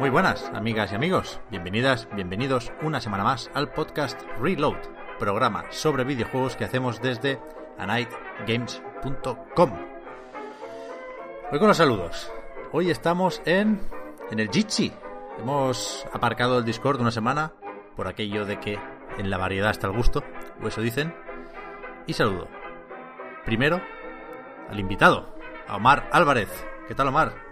Muy 0.00 0.08
buenas, 0.08 0.50
amigas 0.54 0.90
y 0.92 0.94
amigos. 0.94 1.40
Bienvenidas, 1.50 2.08
bienvenidos 2.14 2.72
una 2.80 3.02
semana 3.02 3.22
más 3.22 3.50
al 3.52 3.70
podcast 3.70 4.18
Reload, 4.40 4.78
programa 5.18 5.66
sobre 5.68 6.04
videojuegos 6.04 6.56
que 6.56 6.64
hacemos 6.64 7.02
desde 7.02 7.38
anightgames.com. 7.76 9.72
Hoy 11.52 11.58
con 11.58 11.68
los 11.68 11.76
saludos. 11.76 12.32
Hoy 12.72 12.90
estamos 12.90 13.42
en, 13.44 13.78
en 14.30 14.40
el 14.40 14.48
Jitsi. 14.48 14.90
Hemos 15.38 16.06
aparcado 16.14 16.56
el 16.56 16.64
Discord 16.64 16.98
una 16.98 17.10
semana 17.10 17.52
por 17.94 18.08
aquello 18.08 18.46
de 18.46 18.58
que 18.58 18.78
en 19.18 19.28
la 19.28 19.36
variedad 19.36 19.70
está 19.70 19.86
el 19.86 19.92
gusto, 19.92 20.24
o 20.62 20.66
eso 20.66 20.80
dicen. 20.80 21.14
Y 22.06 22.14
saludo. 22.14 22.48
Primero 23.44 23.82
al 24.70 24.80
invitado, 24.80 25.36
a 25.68 25.76
Omar 25.76 26.08
Álvarez. 26.10 26.48
¿Qué 26.88 26.94
tal, 26.94 27.08
Omar? 27.08 27.49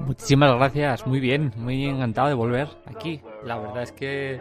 Muchísimas 0.00 0.54
gracias, 0.56 1.06
muy 1.06 1.20
bien, 1.20 1.52
muy 1.56 1.84
encantado 1.86 2.28
de 2.28 2.34
volver 2.34 2.68
aquí. 2.86 3.20
La 3.44 3.58
verdad 3.58 3.82
es 3.82 3.92
que 3.92 4.40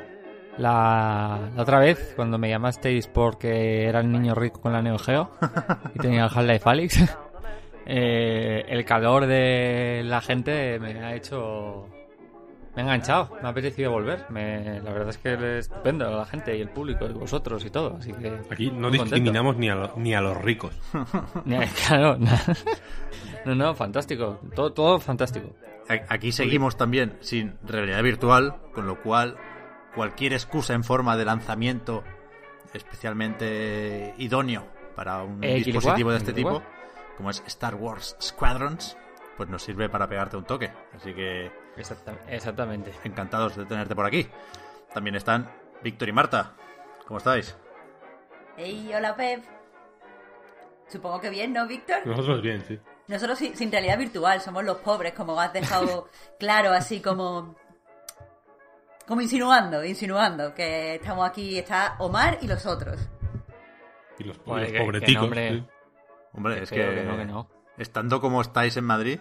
la, 0.57 1.49
la 1.55 1.61
otra 1.61 1.79
vez, 1.79 2.13
cuando 2.15 2.37
me 2.37 2.49
llamasteis 2.49 3.07
porque 3.07 3.85
era 3.85 3.99
el 4.01 4.11
niño 4.11 4.35
rico 4.35 4.61
con 4.61 4.73
la 4.73 4.81
Neo 4.81 4.97
Geo 4.99 5.31
y 5.95 5.99
tenía 5.99 6.25
el 6.25 6.29
Half-Life 6.33 6.69
Alyx, 6.69 7.15
eh, 7.85 8.65
el 8.67 8.85
calor 8.85 9.25
de 9.25 10.01
la 10.05 10.21
gente 10.21 10.79
me 10.79 10.99
ha 11.03 11.15
hecho... 11.15 11.87
Me 12.75 12.81
ha 12.81 12.85
enganchado, 12.85 13.29
me 13.39 13.47
ha 13.47 13.51
apetecido 13.51 13.91
volver. 13.91 14.25
Me, 14.31 14.79
la 14.81 14.91
verdad 14.93 15.09
es 15.09 15.19
que 15.19 15.33
es 15.35 15.41
estupendo 15.67 16.09
la 16.09 16.25
gente 16.25 16.57
y 16.57 16.61
el 16.61 16.69
público 16.69 17.05
y 17.05 17.13
vosotros 17.13 17.63
y 17.65 17.69
todo. 17.69 17.97
Así 17.99 18.11
que 18.13 18.33
Aquí 18.49 18.71
no 18.71 18.89
discriminamos 18.89 19.57
ni 19.57 19.69
a, 19.69 19.75
lo- 19.75 19.93
ni 19.97 20.15
a 20.15 20.21
los 20.21 20.35
ricos. 20.41 20.73
Claro, 21.87 22.17
no, 23.45 23.55
no, 23.55 23.75
fantástico. 23.75 24.39
Todo, 24.55 24.73
todo 24.73 24.99
fantástico. 24.99 25.53
Aquí 26.09 26.31
seguimos 26.31 26.77
también 26.77 27.17
sin 27.21 27.57
realidad 27.63 28.01
virtual, 28.03 28.55
con 28.73 28.87
lo 28.87 29.01
cual 29.01 29.35
cualquier 29.95 30.33
excusa 30.33 30.73
en 30.73 30.83
forma 30.83 31.17
de 31.17 31.25
lanzamiento 31.25 32.03
especialmente 32.73 34.13
idóneo 34.17 34.67
para 34.95 35.21
un 35.23 35.43
Eh, 35.43 35.55
dispositivo 35.63 36.11
de 36.11 36.17
este 36.17 36.33
tipo, 36.33 36.63
como 37.17 37.29
es 37.29 37.43
Star 37.47 37.75
Wars 37.75 38.15
Squadrons, 38.21 38.97
pues 39.37 39.49
nos 39.49 39.61
sirve 39.63 39.89
para 39.89 40.07
pegarte 40.07 40.37
un 40.37 40.45
toque. 40.45 40.71
Así 40.95 41.13
que 41.13 41.51
Exacta- 41.75 42.15
Exactamente. 42.27 42.93
encantados 43.03 43.55
de 43.55 43.65
tenerte 43.65 43.95
por 43.95 44.05
aquí. 44.05 44.27
También 44.93 45.15
están 45.15 45.49
Víctor 45.83 46.07
y 46.09 46.11
Marta. 46.11 46.53
¿Cómo 47.07 47.17
estáis? 47.17 47.57
Hey, 48.57 48.91
hola 48.95 49.15
Pep. 49.15 49.43
Supongo 50.87 51.19
que 51.19 51.29
bien, 51.29 51.51
¿no, 51.53 51.67
Víctor? 51.67 51.97
Nosotros 52.05 52.41
bien, 52.41 52.63
sí. 52.67 52.79
Nosotros 53.13 53.37
sin, 53.37 53.55
sin 53.55 53.71
realidad 53.71 53.97
virtual, 53.97 54.41
somos 54.41 54.63
los 54.63 54.77
pobres, 54.77 55.13
como 55.13 55.39
has 55.39 55.53
dejado 55.53 56.09
claro, 56.39 56.71
así 56.71 56.99
como... 57.01 57.55
Como 59.07 59.21
insinuando, 59.21 59.83
insinuando, 59.83 60.53
que 60.55 60.95
estamos 60.95 61.27
aquí, 61.29 61.57
está 61.59 61.95
Omar 61.99 62.37
y 62.41 62.47
los 62.47 62.65
otros. 62.65 62.97
Y 64.17 64.23
los, 64.23 64.37
que- 64.39 64.71
que 64.71 64.79
pobreticos. 64.79 65.29
sí. 65.35 65.67
Hombre, 66.35 66.55
Qué 66.55 66.63
es 66.63 66.69
que, 66.71 66.75
que 66.77 67.03
no, 67.03 67.17
que 67.17 67.25
no. 67.25 67.49
estando 67.77 68.19
como 68.21 68.41
estáis 68.41 68.75
en 68.77 68.85
Madrid, 68.85 69.19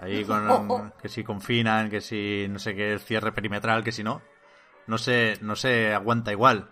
ahí 0.00 0.24
con 0.26 0.50
Oh, 0.50 0.66
oh. 0.68 0.90
que 1.00 1.08
si 1.08 1.22
confinan, 1.22 1.90
que 1.90 2.00
si 2.00 2.46
no 2.48 2.58
sé 2.58 2.74
qué, 2.74 2.92
el 2.94 3.00
cierre 3.00 3.30
perimetral, 3.32 3.84
que 3.84 3.92
si 3.92 4.02
no, 4.02 4.22
no 4.86 4.96
se, 4.98 5.36
no 5.42 5.54
se 5.54 5.92
aguanta 5.94 6.32
igual 6.32 6.68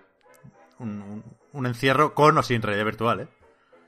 un, 0.78 1.03
un- 1.03 1.25
un 1.53 1.66
encierro 1.66 2.15
con 2.15 2.36
o 2.38 2.42
sin 2.42 2.62
realidad 2.62 2.86
virtual, 2.86 3.20
¿eh? 3.20 3.28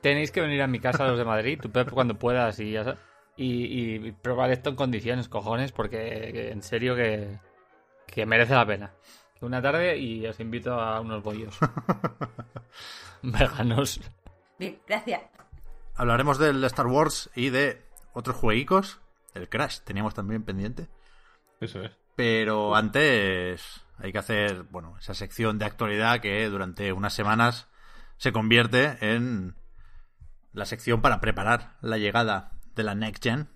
Tenéis 0.01 0.31
que 0.31 0.41
venir 0.41 0.63
a 0.63 0.67
mi 0.67 0.79
casa 0.81 1.07
los 1.07 1.19
de 1.19 1.25
Madrid, 1.25 1.59
tú 1.61 1.71
Pep 1.71 1.91
cuando 1.91 2.19
puedas 2.19 2.59
y 2.61 2.73
ya 2.73 2.97
y, 3.37 4.07
y 4.07 4.13
probar 4.13 4.51
esto 4.51 4.71
en 4.71 4.77
condiciones, 4.77 5.29
cojones, 5.29 5.73
porque 5.73 6.31
que 6.33 6.51
en 6.51 6.63
serio 6.63 6.95
que, 6.97 7.39
que 8.07 8.27
merece 8.27 8.55
la 8.55 8.67
pena. 8.67 8.93
Una 9.41 9.63
tarde 9.63 9.97
y 9.97 10.27
os 10.27 10.41
invito 10.41 10.73
a 10.75 11.01
unos 11.01 11.23
bollos 11.23 11.57
veganos. 13.23 14.01
Bien, 14.59 14.79
gracias. 14.87 15.23
Hablaremos 15.95 16.39
del 16.39 16.63
Star 16.65 16.87
Wars 16.87 17.31
y 17.35 17.51
de 17.51 17.83
otros 18.13 18.37
jueguicos, 18.37 19.01
el 19.35 19.49
Crash 19.49 19.81
teníamos 19.81 20.15
también 20.15 20.43
pendiente, 20.43 20.89
Eso 21.61 21.83
es. 21.83 21.93
pero 22.17 22.75
antes 22.75 23.81
hay 23.99 24.13
que 24.13 24.19
hacer, 24.19 24.63
bueno, 24.65 24.97
esa 24.99 25.15
sección 25.15 25.59
de 25.59 25.67
actualidad 25.67 26.21
que 26.21 26.49
durante 26.49 26.93
unas 26.93 27.15
semanas 27.15 27.69
se 28.17 28.33
convierte 28.33 28.97
en 29.01 29.55
la 30.59 30.67
sección 30.67 31.01
para 31.01 31.21
preparar 31.21 31.77
la 31.81 31.99
llegada 31.99 32.53
de 32.75 32.83
la 32.83 32.95
Next 32.95 33.23
Gen, 33.23 33.49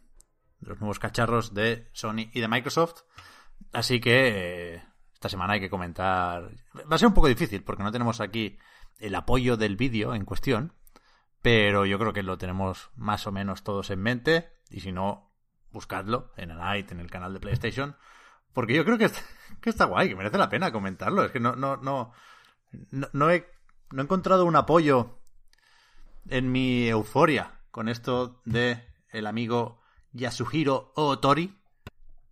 de 0.61 0.69
los 0.71 0.81
nuevos 0.81 0.99
cacharros 0.99 1.53
de 1.55 1.89
Sony 1.93 2.31
y 2.33 2.41
de 2.41 2.49
Microsoft. 2.49 3.03
Así 3.73 4.01
que 4.01 4.75
eh, 4.75 4.83
esta 5.13 5.29
semana 5.29 5.55
hay 5.55 5.61
que 5.61 5.71
comentar. 5.71 6.51
Va 6.91 6.95
a 6.97 6.99
ser 6.99 7.09
un 7.09 7.15
poco 7.15 7.29
difícil 7.29 7.63
porque 7.65 7.83
no 7.83 7.93
tenemos 7.93 8.21
aquí 8.21 8.59
el 8.99 9.15
apoyo 9.15 9.57
del 9.57 9.77
vídeo 9.77 10.15
en 10.15 10.25
cuestión, 10.25 10.75
pero 11.41 11.85
yo 11.87 11.99
creo 11.99 12.13
que 12.13 12.23
lo 12.23 12.39
tenemos 12.39 12.91
más 12.95 13.27
o 13.27 13.33
menos 13.33 13.63
todos 13.65 13.91
en 13.91 14.01
mente. 14.01 14.53
Y 14.71 14.81
si 14.81 14.93
no, 14.93 15.33
buscadlo 15.71 16.33
en 16.37 16.49
Night, 16.57 16.93
en 16.93 17.01
el 17.01 17.11
canal 17.11 17.33
de 17.34 17.41
PlayStation, 17.41 17.97
porque 18.53 18.75
yo 18.75 18.84
creo 18.84 18.99
que, 18.99 19.07
está- 19.07 19.23
que 19.61 19.71
está 19.71 19.87
guay, 19.87 20.09
que 20.09 20.17
merece 20.17 20.39
la 20.39 20.49
pena 20.49 20.71
comentarlo. 20.73 21.25
Es 21.25 21.33
que 21.33 21.41
no, 21.41 21.57
no, 21.57 21.77
no, 21.79 22.13
no, 22.91 23.09
no 23.13 23.31
he, 23.31 23.49
no 23.91 24.03
he 24.03 24.05
encontrado 24.05 24.45
un 24.45 24.57
apoyo 24.57 25.19
en 26.28 26.50
mi 26.53 26.88
euforia 26.88 27.60
con 27.71 27.88
esto 27.88 28.41
de 28.44 28.83
el 29.10 29.27
amigo 29.27 29.81
Yasuhiro 30.12 30.93
Otori, 30.97 31.59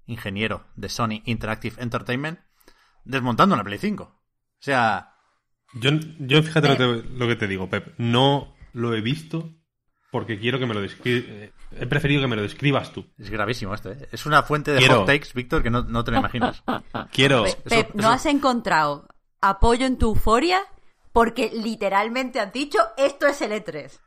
ingeniero 0.06 0.64
de 0.76 0.88
Sony 0.88 1.22
Interactive 1.24 1.80
Entertainment, 1.82 2.40
desmontando 3.04 3.54
una 3.54 3.64
Play 3.64 3.78
5. 3.78 4.02
O 4.04 4.12
sea, 4.58 5.14
Yo, 5.74 5.90
yo 6.18 6.42
fíjate 6.42 6.68
lo, 6.68 6.76
que- 6.76 7.08
lo 7.08 7.28
que 7.28 7.36
te 7.36 7.46
digo, 7.46 7.68
Pep. 7.70 7.94
No 7.98 8.54
lo 8.72 8.94
he 8.94 9.00
visto 9.00 9.50
porque 10.10 10.38
quiero 10.40 10.58
que 10.58 10.66
me 10.66 10.74
lo 10.74 10.80
describas. 10.82 11.50
He 11.72 11.86
preferido 11.86 12.20
que 12.20 12.26
me 12.26 12.34
lo 12.36 12.42
describas 12.42 12.92
tú. 12.92 13.06
es 13.16 13.30
gravísimo 13.30 13.72
esto, 13.74 13.92
¿eh? 13.92 14.08
Es 14.10 14.26
una 14.26 14.42
fuente 14.42 14.72
de 14.72 14.78
Quiero- 14.78 14.98
hot 15.00 15.06
takes, 15.06 15.28
Víctor, 15.34 15.62
que 15.62 15.70
no, 15.70 15.82
no 15.84 16.02
te 16.02 16.10
lo 16.10 16.18
imaginas. 16.18 16.62
Quiero. 17.12 17.44
Pe- 17.44 17.56
Pep, 17.68 17.94
¿no 17.94 18.00
eso- 18.02 18.10
has 18.10 18.26
encontrado 18.26 19.06
apoyo 19.40 19.86
en 19.86 19.96
tu 19.96 20.08
euforia? 20.08 20.60
Porque 21.12 21.50
literalmente 21.52 22.38
has 22.40 22.52
dicho, 22.52 22.78
esto 22.96 23.26
es 23.26 23.40
el 23.42 23.52
E3. 23.52 23.90
O 23.96 24.00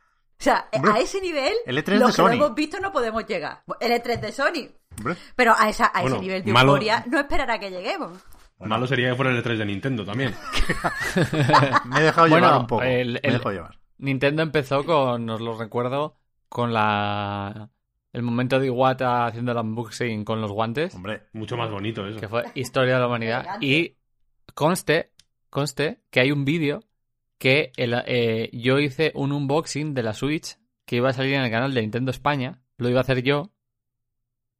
sea, 0.44 0.68
Hombre, 0.72 0.92
a 0.92 0.98
ese 0.98 1.20
nivel, 1.20 1.52
el 1.66 1.78
E3 1.78 1.98
los 1.98 2.10
de 2.10 2.16
que 2.16 2.22
lo 2.22 2.32
hemos 2.34 2.54
visto 2.54 2.80
no 2.80 2.92
podemos 2.92 3.26
llegar. 3.26 3.62
El 3.80 3.92
E3 3.92 4.20
de 4.20 4.32
Sony. 4.32 4.68
Hombre, 4.98 5.16
Pero 5.36 5.54
a, 5.56 5.68
esa, 5.68 5.86
a 5.86 6.00
Bueno, 6.02 6.16
ese 6.16 6.24
nivel 6.24 6.44
de 6.44 6.52
malo- 6.52 6.72
euforia 6.72 7.04
no 7.08 7.18
esperará 7.20 7.58
que 7.58 7.70
lleguemos. 7.70 8.18
Malo 8.58 8.86
sería 8.86 9.10
que 9.10 9.16
fuera 9.16 9.30
el 9.30 9.42
E3 9.44 9.56
de 9.58 9.64
Nintendo 9.66 10.04
también. 10.04 10.34
me 11.86 12.00
he 12.00 12.02
dejado 12.04 12.28
Bueno, 12.28 12.46
llevar 12.46 12.60
un 12.60 12.66
poco. 12.66 12.82
el- 12.82 13.12
Me 13.14 13.20
he 13.22 13.32
dejado 13.32 13.52
llevar. 13.52 13.78
Nintendo 13.98 14.42
empezó 14.42 14.84
con, 14.84 15.28
os 15.30 15.40
lo 15.40 15.56
recuerdo, 15.58 16.16
con 16.48 16.72
la 16.72 17.70
el 18.12 18.22
momento 18.22 18.60
de 18.60 18.66
Iwata 18.66 19.26
haciendo 19.26 19.50
el 19.52 19.58
unboxing 19.58 20.24
con 20.24 20.40
los 20.40 20.52
guantes, 20.52 20.94
Hombre, 20.94 21.24
Mucho 21.32 21.56
más 21.56 21.68
bonito 21.70 22.06
eso. 22.06 22.20
que 22.20 22.28
fue 22.28 22.44
historia 22.54 22.94
de 22.94 23.00
la 23.00 23.06
humanidad. 23.08 23.44
Y 23.60 23.96
conste, 24.54 25.10
conste 25.50 26.00
que 26.10 26.20
hay 26.20 26.30
un 26.30 26.44
vídeo 26.44 26.80
que 27.38 27.72
el- 27.76 28.02
eh, 28.06 28.50
yo 28.52 28.78
hice 28.78 29.12
un 29.14 29.32
unboxing 29.32 29.94
de 29.94 30.02
la 30.02 30.14
Switch 30.14 30.56
que 30.86 30.96
iba 30.96 31.10
a 31.10 31.12
salir 31.12 31.34
en 31.34 31.42
el 31.42 31.50
canal 31.50 31.72
de 31.74 31.80
Nintendo 31.82 32.10
España, 32.10 32.60
lo 32.76 32.88
iba 32.88 32.98
a 33.00 33.02
hacer 33.02 33.22
yo, 33.22 33.50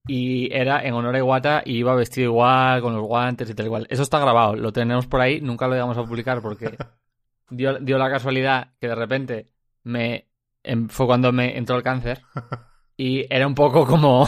y 0.06 0.52
era 0.52 0.84
en 0.84 0.94
honor 0.94 1.14
a 1.14 1.18
Iwata 1.18 1.62
y 1.64 1.78
iba 1.78 1.94
vestido 1.94 2.26
igual, 2.30 2.82
con 2.82 2.94
los 2.94 3.06
guantes 3.06 3.48
y 3.48 3.54
tal 3.54 3.66
igual. 3.66 3.86
Eso 3.88 4.02
está 4.02 4.18
grabado, 4.18 4.54
lo 4.54 4.72
tenemos 4.72 5.06
por 5.06 5.20
ahí, 5.20 5.40
nunca 5.40 5.66
lo 5.66 5.76
íbamos 5.76 5.96
a 5.96 6.04
publicar 6.04 6.42
porque 6.42 6.76
dio, 7.50 7.78
dio 7.78 7.98
la 7.98 8.10
casualidad 8.10 8.72
que 8.80 8.88
de 8.88 8.94
repente 8.94 9.48
me 9.82 10.28
em- 10.62 10.88
fue 10.88 11.06
cuando 11.06 11.32
me 11.32 11.56
entró 11.56 11.76
el 11.76 11.82
cáncer 11.82 12.20
y 12.96 13.24
era 13.34 13.46
un 13.46 13.54
poco 13.54 13.86
como 13.86 14.26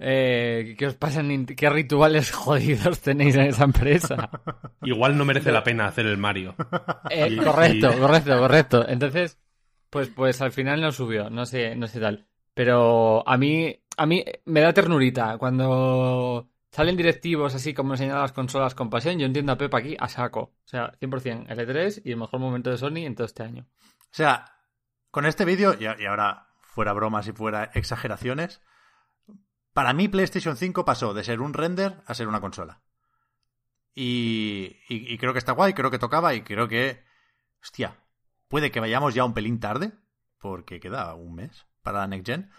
Eh, 0.00 0.76
¿Qué 0.78 0.86
os 0.86 0.94
pasa? 0.94 1.22
¿Qué 1.56 1.70
rituales 1.70 2.30
jodidos 2.32 3.00
tenéis 3.00 3.34
en 3.36 3.46
esa 3.46 3.64
empresa? 3.64 4.30
Igual 4.82 5.16
no 5.18 5.24
merece 5.24 5.50
la 5.52 5.64
pena 5.64 5.86
hacer 5.86 6.06
el 6.06 6.16
Mario. 6.18 6.54
Eh, 7.10 7.28
Y- 7.32 7.36
correcto, 7.36 7.92
y- 7.94 7.98
correcto, 7.98 8.38
correcto. 8.38 8.88
Entonces, 8.88 9.38
pues, 9.90 10.08
pues 10.08 10.40
al 10.40 10.52
final 10.52 10.80
no 10.80 10.92
subió, 10.92 11.30
no 11.30 11.46
sé, 11.46 11.74
no 11.74 11.86
sé 11.88 11.98
tal. 12.00 12.26
Pero 12.54 13.26
a 13.28 13.36
mí, 13.36 13.76
a 13.96 14.06
mí 14.06 14.24
me 14.44 14.60
da 14.60 14.72
ternurita 14.72 15.36
cuando 15.38 16.48
salen 16.70 16.96
directivos 16.96 17.54
así 17.54 17.72
como 17.74 17.94
enseñan 17.94 18.18
las 18.20 18.32
consolas 18.32 18.74
con 18.74 18.90
pasión. 18.90 19.18
Yo 19.18 19.26
entiendo 19.26 19.52
a 19.52 19.58
Pep 19.58 19.74
aquí 19.74 19.96
a 19.98 20.08
saco. 20.08 20.40
O 20.40 20.68
sea, 20.68 20.92
100% 21.00 21.46
L3 21.48 22.02
y 22.04 22.10
el 22.12 22.16
mejor 22.18 22.40
momento 22.40 22.70
de 22.70 22.78
Sony 22.78 22.98
en 23.06 23.14
todo 23.14 23.26
este 23.26 23.42
año. 23.42 23.66
O 24.02 24.10
sea, 24.12 24.44
con 25.10 25.26
este 25.26 25.44
vídeo, 25.44 25.74
y, 25.78 25.84
y 25.84 26.06
ahora 26.06 26.48
fuera 26.60 26.92
bromas 26.92 27.26
y 27.28 27.32
fuera 27.32 27.70
exageraciones, 27.74 28.60
para 29.78 29.92
mí 29.92 30.08
PlayStation 30.08 30.56
5 30.56 30.84
pasó 30.84 31.14
de 31.14 31.22
ser 31.22 31.40
un 31.40 31.54
render 31.54 32.02
a 32.04 32.12
ser 32.12 32.26
una 32.26 32.40
consola. 32.40 32.82
Y, 33.94 35.16
creo 35.18 35.32
que 35.32 35.38
está 35.38 35.52
guay, 35.52 35.72
creo 35.72 35.88
que 35.88 36.00
tocaba 36.00 36.34
y 36.34 36.42
creo 36.42 36.66
que, 36.66 37.04
hostia, 37.62 38.02
puede 38.48 38.72
que 38.72 38.80
vayamos 38.80 39.14
ya 39.14 39.24
un 39.24 39.34
pelín 39.34 39.60
tarde, 39.60 39.92
porque 40.38 40.80
queda 40.80 41.14
un 41.14 41.36
mes 41.36 41.64
para 41.80 42.00
la 42.00 42.08
Next 42.08 42.26
Gen, 42.26 42.50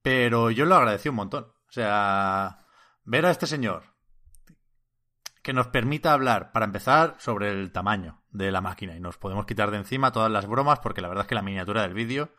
pero 0.00 0.50
yo 0.50 0.64
lo 0.64 0.76
agradecí 0.76 1.10
un 1.10 1.16
montón. 1.16 1.44
O 1.44 1.72
sea, 1.72 2.64
ver 3.02 3.26
a 3.26 3.30
este 3.30 3.46
señor 3.46 3.82
que 5.42 5.52
nos 5.52 5.66
permita 5.66 6.14
hablar, 6.14 6.50
para 6.50 6.64
empezar, 6.64 7.16
sobre 7.18 7.50
el 7.50 7.72
tamaño 7.72 8.22
de 8.30 8.50
la 8.50 8.62
máquina. 8.62 8.96
Y 8.96 9.00
nos 9.00 9.18
podemos 9.18 9.44
quitar 9.44 9.70
de 9.70 9.76
encima 9.76 10.12
todas 10.12 10.32
las 10.32 10.46
bromas, 10.46 10.78
porque 10.78 11.02
la 11.02 11.08
verdad 11.08 11.24
es 11.24 11.28
que 11.28 11.34
la 11.34 11.42
miniatura 11.42 11.82
del 11.82 11.92
vídeo, 11.92 12.32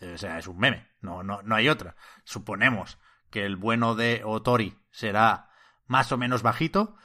o 0.00 0.16
sea, 0.16 0.38
es 0.38 0.46
un 0.46 0.58
meme. 0.58 0.88
No, 1.02 1.22
no, 1.22 1.42
no 1.42 1.54
hay 1.54 1.68
otra. 1.68 1.94
Suponemos 2.24 2.98
que 3.30 3.44
el 3.44 3.56
bueno 3.56 3.94
de 3.94 4.22
Otori 4.24 4.76
será 4.90 5.50
más 5.86 6.12
o 6.12 6.18
menos 6.18 6.42
bajito, 6.42 6.96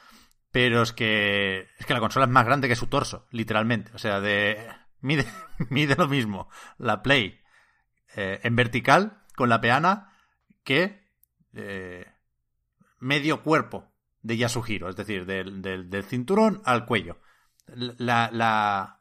pero 0.50 0.82
es 0.82 0.92
que, 0.92 1.68
es 1.78 1.86
que 1.86 1.94
la 1.94 2.00
consola 2.00 2.26
es 2.26 2.30
más 2.32 2.44
grande 2.46 2.68
que 2.68 2.76
su 2.76 2.86
torso, 2.86 3.26
literalmente. 3.30 3.92
O 3.94 3.98
sea, 3.98 4.20
de 4.20 4.68
mide, 5.00 5.26
mide 5.70 5.94
lo 5.96 6.08
mismo 6.08 6.48
la 6.78 7.02
Play 7.02 7.40
eh, 8.16 8.40
en 8.42 8.56
vertical 8.56 9.22
con 9.36 9.48
la 9.48 9.60
peana 9.60 10.12
que 10.64 11.06
eh, 11.54 12.06
medio 12.98 13.42
cuerpo 13.42 13.92
de 14.22 14.36
Yasuhiro, 14.36 14.88
es 14.88 14.96
decir, 14.96 15.26
del, 15.26 15.62
del- 15.62 15.88
del 15.90 16.04
cinturón 16.04 16.60
al 16.64 16.86
cuello. 16.86 17.20
La, 17.66 18.30
la, 18.32 19.00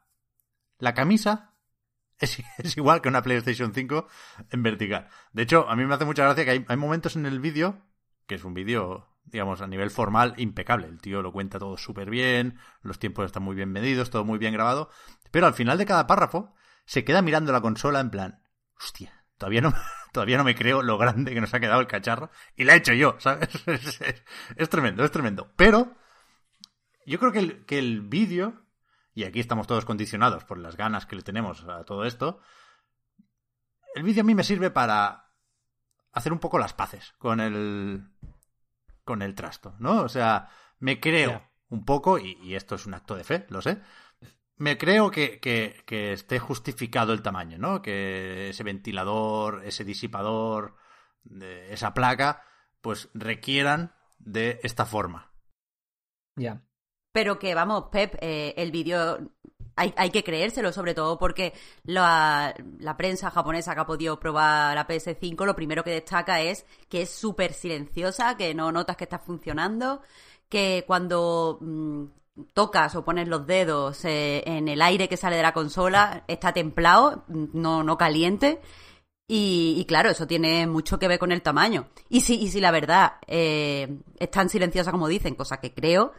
la 0.79 0.93
camisa 0.93 1.54
es, 2.19 2.77
igual 2.77 3.01
que 3.01 3.09
una 3.09 3.21
PlayStation 3.21 3.73
5 3.73 4.07
en 4.49 4.63
vertical. 4.63 5.07
De 5.33 5.43
hecho, 5.43 5.67
a 5.69 5.75
mí 5.75 5.85
me 5.85 5.93
hace 5.93 6.05
mucha 6.05 6.23
gracia 6.23 6.45
que 6.45 6.51
hay, 6.51 6.65
hay 6.67 6.77
momentos 6.77 7.15
en 7.15 7.25
el 7.25 7.39
vídeo, 7.39 7.81
que 8.27 8.35
es 8.35 8.43
un 8.43 8.53
vídeo, 8.53 9.07
digamos, 9.25 9.61
a 9.61 9.67
nivel 9.67 9.91
formal 9.91 10.33
impecable. 10.37 10.87
El 10.87 10.99
tío 11.01 11.21
lo 11.21 11.31
cuenta 11.31 11.59
todo 11.59 11.77
súper 11.77 12.09
bien, 12.09 12.57
los 12.81 12.99
tiempos 12.99 13.25
están 13.25 13.43
muy 13.43 13.55
bien 13.55 13.71
medidos, 13.71 14.09
todo 14.09 14.23
muy 14.25 14.37
bien 14.39 14.53
grabado, 14.53 14.89
pero 15.31 15.47
al 15.47 15.53
final 15.53 15.77
de 15.77 15.85
cada 15.85 16.07
párrafo 16.07 16.53
se 16.85 17.03
queda 17.03 17.21
mirando 17.21 17.51
la 17.51 17.61
consola 17.61 17.99
en 17.99 18.11
plan, 18.11 18.41
hostia, 18.77 19.25
todavía 19.37 19.61
no, 19.61 19.73
todavía 20.13 20.37
no 20.37 20.43
me 20.43 20.55
creo 20.55 20.81
lo 20.81 20.97
grande 20.97 21.33
que 21.33 21.41
nos 21.41 21.53
ha 21.53 21.59
quedado 21.59 21.81
el 21.81 21.87
cacharro 21.87 22.29
y 22.55 22.63
la 22.63 22.73
he 22.73 22.77
hecho 22.77 22.93
yo, 22.93 23.15
¿sabes? 23.19 23.49
Es, 23.67 24.01
es- 24.01 24.23
es 24.55 24.69
tremendo, 24.69 25.03
es 25.03 25.11
tremendo. 25.11 25.51
Pero 25.55 25.95
yo 27.05 27.19
creo 27.19 27.31
que 27.31 27.39
el, 27.39 27.65
que 27.65 27.79
el 27.79 28.01
vídeo, 28.01 28.64
y 29.15 29.23
aquí 29.23 29.39
estamos 29.39 29.65
todos 29.65 29.85
condicionados 29.85 30.43
por 30.45 30.59
las 30.59 30.77
ganas 30.77 31.07
que 31.07 31.15
le 31.15 31.23
tenemos 31.23 31.63
a 31.63 31.83
todo 31.85 32.05
esto, 32.05 32.39
el 33.95 34.03
vídeo 34.03 34.21
a 34.21 34.25
mí 34.25 34.35
me 34.35 34.43
sirve 34.43 34.69
para 34.69 35.31
hacer 36.11 36.31
un 36.33 36.39
poco 36.39 36.59
las 36.59 36.73
paces 36.73 37.13
con 37.17 37.39
el 37.39 38.07
con 39.03 39.21
el 39.21 39.35
trasto, 39.35 39.75
¿no? 39.79 40.01
O 40.01 40.09
sea, 40.09 40.49
me 40.79 40.99
creo 40.99 41.43
un 41.69 41.85
poco, 41.85 42.17
y, 42.19 42.37
y 42.43 42.55
esto 42.55 42.75
es 42.75 42.85
un 42.85 42.93
acto 42.95 43.15
de 43.15 43.23
fe, 43.23 43.45
lo 43.49 43.61
sé, 43.61 43.81
me 44.57 44.77
creo 44.77 45.11
que, 45.11 45.39
que- 45.39 45.83
que 45.85 46.13
esté 46.13 46.39
justificado 46.39 47.13
el 47.13 47.21
tamaño, 47.21 47.57
¿no? 47.57 47.81
Que 47.81 48.49
ese 48.49 48.63
ventilador, 48.63 49.63
ese 49.65 49.83
disipador, 49.83 50.75
esa 51.69 51.93
placa, 51.93 52.43
pues 52.81 53.09
requieran 53.13 53.93
de 54.19 54.59
esta 54.63 54.85
forma. 54.85 55.31
Ya. 56.35 56.61
Pero 57.15 57.39
que, 57.39 57.55
vamos, 57.55 57.85
Pep, 57.93 58.17
eh, 58.19 58.53
el 58.57 58.71
vídeo 58.71 59.17
hay, 59.77 59.93
hay 59.95 60.09
que 60.09 60.21
creérselo, 60.21 60.73
sobre 60.73 60.93
todo 60.93 61.17
porque 61.17 61.53
la, 61.85 62.53
la 62.77 62.97
prensa 62.97 63.31
japonesa 63.31 63.73
que 63.73 63.79
ha 63.79 63.85
podido 63.85 64.19
probar 64.19 64.75
la 64.75 64.85
PS5, 64.85 65.45
lo 65.45 65.55
primero 65.55 65.81
que 65.81 65.91
destaca 65.91 66.41
es 66.41 66.65
que 66.89 67.03
es 67.03 67.09
súper 67.09 67.53
silenciosa, 67.53 68.35
que 68.35 68.53
no 68.53 68.69
notas 68.73 68.97
que 68.97 69.05
está 69.05 69.17
funcionando, 69.17 70.01
que 70.49 70.83
cuando 70.85 71.57
mm, 71.61 72.03
tocas 72.53 72.93
o 72.97 73.05
pones 73.05 73.29
los 73.29 73.47
dedos 73.47 74.03
eh, 74.03 74.43
en 74.45 74.67
el 74.67 74.81
aire 74.81 75.07
que 75.07 75.15
sale 75.15 75.37
de 75.37 75.43
la 75.43 75.53
consola, 75.53 76.25
está 76.27 76.51
templado, 76.51 77.23
mm, 77.29 77.45
no, 77.53 77.81
no 77.81 77.97
caliente. 77.97 78.59
Y, 79.25 79.85
claro, 79.87 80.09
eso 80.09 80.27
tiene 80.27 80.67
mucho 80.67 80.99
que 80.99 81.07
ver 81.07 81.17
con 81.17 81.31
el 81.31 81.41
tamaño. 81.41 81.87
Y 82.09 82.21
si, 82.21 82.35
y 82.35 82.49
si 82.49 82.59
la 82.59 82.71
verdad 82.71 83.13
eh, 83.25 84.01
es 84.19 84.31
tan 84.31 84.49
silenciosa 84.49 84.91
como 84.91 85.07
dicen, 85.07 85.33
cosa 85.35 85.61
que 85.61 85.73
creo, 85.73 86.11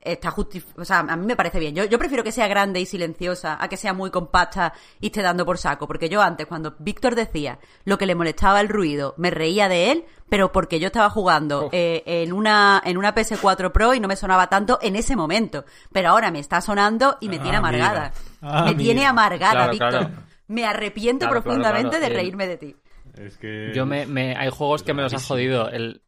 está 0.00 0.30
justificado. 0.30 0.82
O 0.82 0.84
sea, 0.84 1.00
a 1.00 1.16
mí 1.16 1.26
me 1.26 1.36
parece 1.36 1.58
bien. 1.58 1.74
Yo, 1.74 1.84
yo 1.84 1.98
prefiero 1.98 2.24
que 2.24 2.32
sea 2.32 2.48
grande 2.48 2.80
y 2.80 2.86
silenciosa 2.86 3.58
a 3.60 3.68
que 3.68 3.76
sea 3.76 3.92
muy 3.92 4.10
compacta 4.10 4.72
y 5.00 5.06
esté 5.06 5.22
dando 5.22 5.44
por 5.44 5.58
saco. 5.58 5.86
Porque 5.86 6.08
yo 6.08 6.22
antes, 6.22 6.46
cuando 6.46 6.74
Víctor 6.78 7.14
decía 7.14 7.58
lo 7.84 7.98
que 7.98 8.06
le 8.06 8.14
molestaba 8.14 8.60
el 8.60 8.68
ruido, 8.68 9.14
me 9.18 9.30
reía 9.30 9.68
de 9.68 9.92
él, 9.92 10.04
pero 10.28 10.52
porque 10.52 10.80
yo 10.80 10.86
estaba 10.86 11.10
jugando 11.10 11.68
eh, 11.72 12.02
en, 12.06 12.32
una, 12.32 12.80
en 12.84 12.96
una 12.96 13.14
PS4 13.14 13.72
Pro 13.72 13.92
y 13.94 14.00
no 14.00 14.08
me 14.08 14.16
sonaba 14.16 14.48
tanto 14.48 14.78
en 14.80 14.96
ese 14.96 15.16
momento. 15.16 15.64
Pero 15.92 16.10
ahora 16.10 16.30
me 16.30 16.38
está 16.38 16.60
sonando 16.60 17.18
y 17.20 17.28
me 17.28 17.36
Ah, 17.36 17.42
tiene 17.42 17.56
amargada. 17.58 18.12
Ah, 18.40 18.64
me 18.64 18.74
tiene 18.74 19.04
amargada, 19.06 19.52
Claro, 19.52 19.72
Víctor. 19.72 19.90
claro. 19.90 20.10
Me 20.48 20.64
arrepiento 20.66 21.26
Claro, 21.26 21.42
profundamente 21.42 21.98
claro. 21.98 22.08
de 22.08 22.14
reírme 22.14 22.46
de 22.46 22.56
ti. 22.56 22.76
Es 23.18 23.36
que... 23.36 23.72
Yo 23.74 23.86
me, 23.86 24.06
me- 24.06 24.34
hay 24.36 24.50
juegos 24.50 24.82
que 24.82 24.94
me 24.94 25.02
los 25.02 25.12
ha 25.12 25.20
jodido. 25.20 25.68
El, 25.68 26.02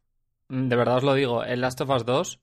de 0.49 0.75
verdad 0.75 0.97
os 0.97 1.03
lo 1.03 1.13
digo, 1.13 1.43
el 1.43 1.61
Last 1.61 1.79
of 1.81 1.89
Us 1.89 2.05
2 2.05 2.39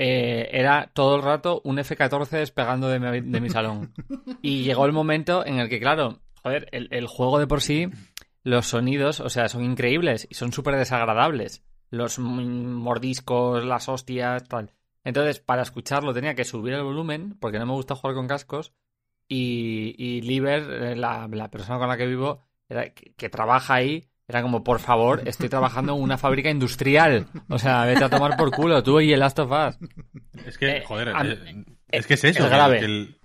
eh, 0.00 0.48
era 0.52 0.92
todo 0.94 1.16
el 1.16 1.22
rato 1.22 1.60
un 1.64 1.80
F-14 1.80 2.30
despegando 2.30 2.86
de 2.88 3.00
mi, 3.00 3.50
salón. 3.50 3.92
Y 4.40 4.62
llegó 4.62 4.86
el 4.86 4.92
momento 4.92 5.44
en 5.44 5.58
el 5.58 5.68
que, 5.68 5.80
claro, 5.80 6.20
joder, 6.40 6.68
el, 6.70 7.06
juego 7.08 7.40
de 7.40 7.48
por 7.48 7.60
sí, 7.60 7.88
los 8.44 8.68
sonidos, 8.68 9.18
o 9.18 9.28
sea, 9.28 9.48
son 9.48 9.64
increíbles 9.64 10.28
y 10.30 10.36
son 10.36 10.52
súper 10.52 10.76
desagradables. 10.76 11.64
Los 11.90 12.18
m- 12.18 12.44
mordiscos, 12.44 13.64
las 13.64 13.88
hostias, 13.88 14.44
tal. 14.44 14.72
Entonces, 15.02 15.40
para 15.40 15.62
escucharlo 15.62 16.14
tenía 16.14 16.36
que 16.36 16.44
subir 16.44 16.74
el 16.74 16.84
volumen, 16.84 17.36
porque 17.40 17.58
no 17.58 17.66
me 17.66 17.72
gusta 17.72 17.96
jugar 17.96 18.14
con 18.14 18.28
cascos. 18.28 18.72
Y, 19.26 19.96
y 19.98 20.20
Liber, 20.20 20.62
eh, 20.70 20.96
la, 20.96 21.28
persona 21.50 21.80
con 21.80 21.88
la 21.88 21.96
que 21.96 22.06
vivo, 22.06 22.44
que 23.16 23.28
trabaja 23.28 23.74
ahí, 23.74 24.08
era 24.28 24.42
como, 24.42 24.62
por 24.62 24.78
favor, 24.78 25.22
estoy 25.26 25.48
trabajando 25.48 25.96
en 25.96 26.02
una 26.02 26.18
fábrica 26.18 26.50
industrial. 26.50 27.26
O 27.48 27.58
sea, 27.58 27.84
vete 27.86 28.04
a 28.04 28.10
tomar 28.10 28.36
por 28.36 28.50
culo, 28.50 28.82
tú 28.82 29.00
y 29.00 29.12
el 29.12 29.20
Last 29.20 29.38
of 29.38 29.50
Us. 29.50 29.78
Es 30.46 30.58
que, 30.58 30.76
Eh, 30.78 30.84
joder, 30.86 31.08
a- 31.08 31.24
eh, 31.26 31.64
es 31.90 32.06
que 32.06 32.14
es 32.14 32.24
eso. 32.24 32.44
es 32.44 32.50
grave. 32.50 32.78
El, 32.80 33.18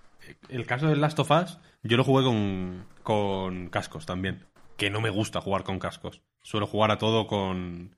el 0.50 0.66
caso 0.66 0.88
del 0.88 1.02
Last 1.02 1.20
of 1.20 1.30
Us, 1.32 1.60
yo 1.84 1.98
lo 1.98 2.04
jugué 2.04 2.24
con, 2.24 2.86
con 3.04 3.68
cascos 3.70 4.06
también. 4.06 4.46
Que 4.78 4.90
no 4.90 5.02
me 5.02 5.10
gusta 5.10 5.42
jugar 5.42 5.64
con 5.64 5.78
cascos. 5.78 6.22
Suelo 6.42 6.66
jugar 6.68 6.90
a 6.92 6.98
todo 6.98 7.28
con, 7.28 7.96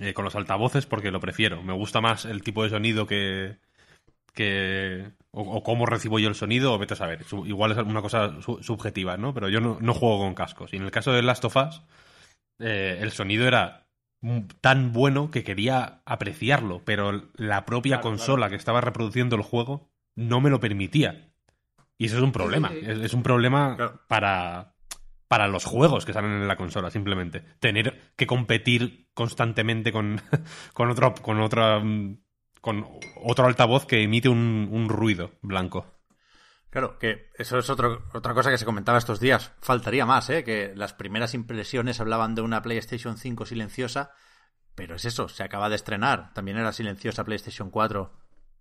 eh, 0.00 0.14
con 0.14 0.24
los 0.24 0.34
altavoces 0.36 0.86
porque 0.86 1.10
lo 1.10 1.20
prefiero. 1.20 1.62
Me 1.62 1.72
gusta 1.74 2.00
más 2.00 2.24
el 2.24 2.42
tipo 2.42 2.62
de 2.62 2.70
sonido 2.70 3.06
que. 3.06 3.58
que 4.34 5.10
o, 5.32 5.42
o 5.42 5.62
cómo 5.62 5.86
recibo 5.86 6.18
yo 6.18 6.28
el 6.28 6.34
sonido, 6.34 6.74
o 6.74 6.78
vete 6.78 6.94
a 6.94 6.96
saber. 6.96 7.24
Igual 7.46 7.72
es 7.72 7.78
una 7.78 8.02
cosa 8.02 8.40
su- 8.42 8.62
subjetiva, 8.62 9.16
¿no? 9.16 9.34
Pero 9.34 9.48
yo 9.48 9.60
no, 9.60 9.78
no 9.80 9.94
juego 9.94 10.18
con 10.20 10.34
cascos. 10.34 10.72
Y 10.72 10.76
en 10.76 10.82
el 10.84 10.90
caso 10.90 11.12
del 11.12 11.26
Last 11.26 11.44
of 11.44 11.56
Us, 11.56 11.82
eh, 12.58 12.98
el 13.00 13.12
sonido 13.12 13.46
era 13.46 13.88
tan 14.60 14.92
bueno 14.92 15.30
que 15.30 15.42
quería 15.42 16.02
apreciarlo, 16.06 16.82
pero 16.84 17.30
la 17.34 17.64
propia 17.64 17.96
Claro, 17.96 18.02
consola 18.02 18.50
que 18.50 18.56
estaba 18.56 18.80
reproduciendo 18.80 19.34
el 19.36 19.42
juego 19.42 19.90
no 20.14 20.40
me 20.40 20.50
lo 20.50 20.60
permitía. 20.60 21.32
Y 21.98 22.06
eso 22.06 22.16
es 22.18 22.22
un 22.22 22.32
problema. 22.32 22.68
sí, 22.70 22.80
sí. 22.80 22.86
Es, 22.90 22.98
es 22.98 23.14
un 23.14 23.22
problema 23.22 23.76
Claro. 23.76 24.00
para, 24.08 24.74
para 25.28 25.48
los 25.48 25.64
juegos 25.64 26.04
que 26.04 26.12
salen 26.12 26.32
en 26.32 26.48
la 26.48 26.56
consola, 26.56 26.90
simplemente. 26.90 27.40
Tener 27.60 28.12
que 28.16 28.26
competir 28.26 29.08
constantemente 29.14 29.92
con, 29.92 30.20
con 30.74 30.90
otro, 30.90 31.14
con 31.14 31.40
otra 31.40 31.80
mm, 31.80 32.18
con 32.62 32.86
otro 33.22 33.44
altavoz 33.46 33.84
que 33.86 34.02
emite 34.02 34.30
un, 34.30 34.68
un 34.72 34.88
ruido 34.88 35.32
blanco. 35.42 35.84
Claro, 36.70 36.98
que 36.98 37.28
eso 37.36 37.58
es 37.58 37.68
otro, 37.68 38.06
otra 38.14 38.32
cosa 38.32 38.50
que 38.50 38.56
se 38.56 38.64
comentaba 38.64 38.96
estos 38.96 39.20
días. 39.20 39.52
Faltaría 39.60 40.06
más, 40.06 40.30
¿eh? 40.30 40.42
Que 40.42 40.72
las 40.74 40.94
primeras 40.94 41.34
impresiones 41.34 42.00
hablaban 42.00 42.34
de 42.34 42.40
una 42.40 42.62
PlayStation 42.62 43.18
5 43.18 43.44
silenciosa, 43.44 44.12
pero 44.74 44.94
es 44.94 45.04
eso, 45.04 45.28
se 45.28 45.42
acaba 45.42 45.68
de 45.68 45.74
estrenar. 45.76 46.32
También 46.32 46.56
era 46.56 46.72
silenciosa 46.72 47.24
PlayStation 47.24 47.68
4, 47.70 48.10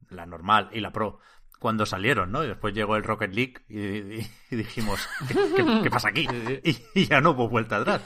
la 0.10 0.26
normal 0.26 0.70
y 0.74 0.82
la 0.82 0.92
Pro, 0.92 1.20
cuando 1.58 1.86
salieron, 1.86 2.34
¿no? 2.34 2.44
Y 2.44 2.48
después 2.48 2.74
llegó 2.74 2.98
el 2.98 3.04
Rocket 3.04 3.34
League 3.34 3.54
y, 3.70 3.80
y- 3.80 4.32
y 4.50 4.56
dijimos, 4.58 5.08
¿qué, 5.30 5.36
qué- 5.56 5.80
qué 5.84 5.90
pasa 5.90 6.10
aquí? 6.10 6.28
Y, 6.66 6.78
y 6.96 7.06
ya 7.06 7.22
no 7.22 7.30
hubo 7.32 7.48
vuelta 7.48 7.78
atrás. 7.78 8.02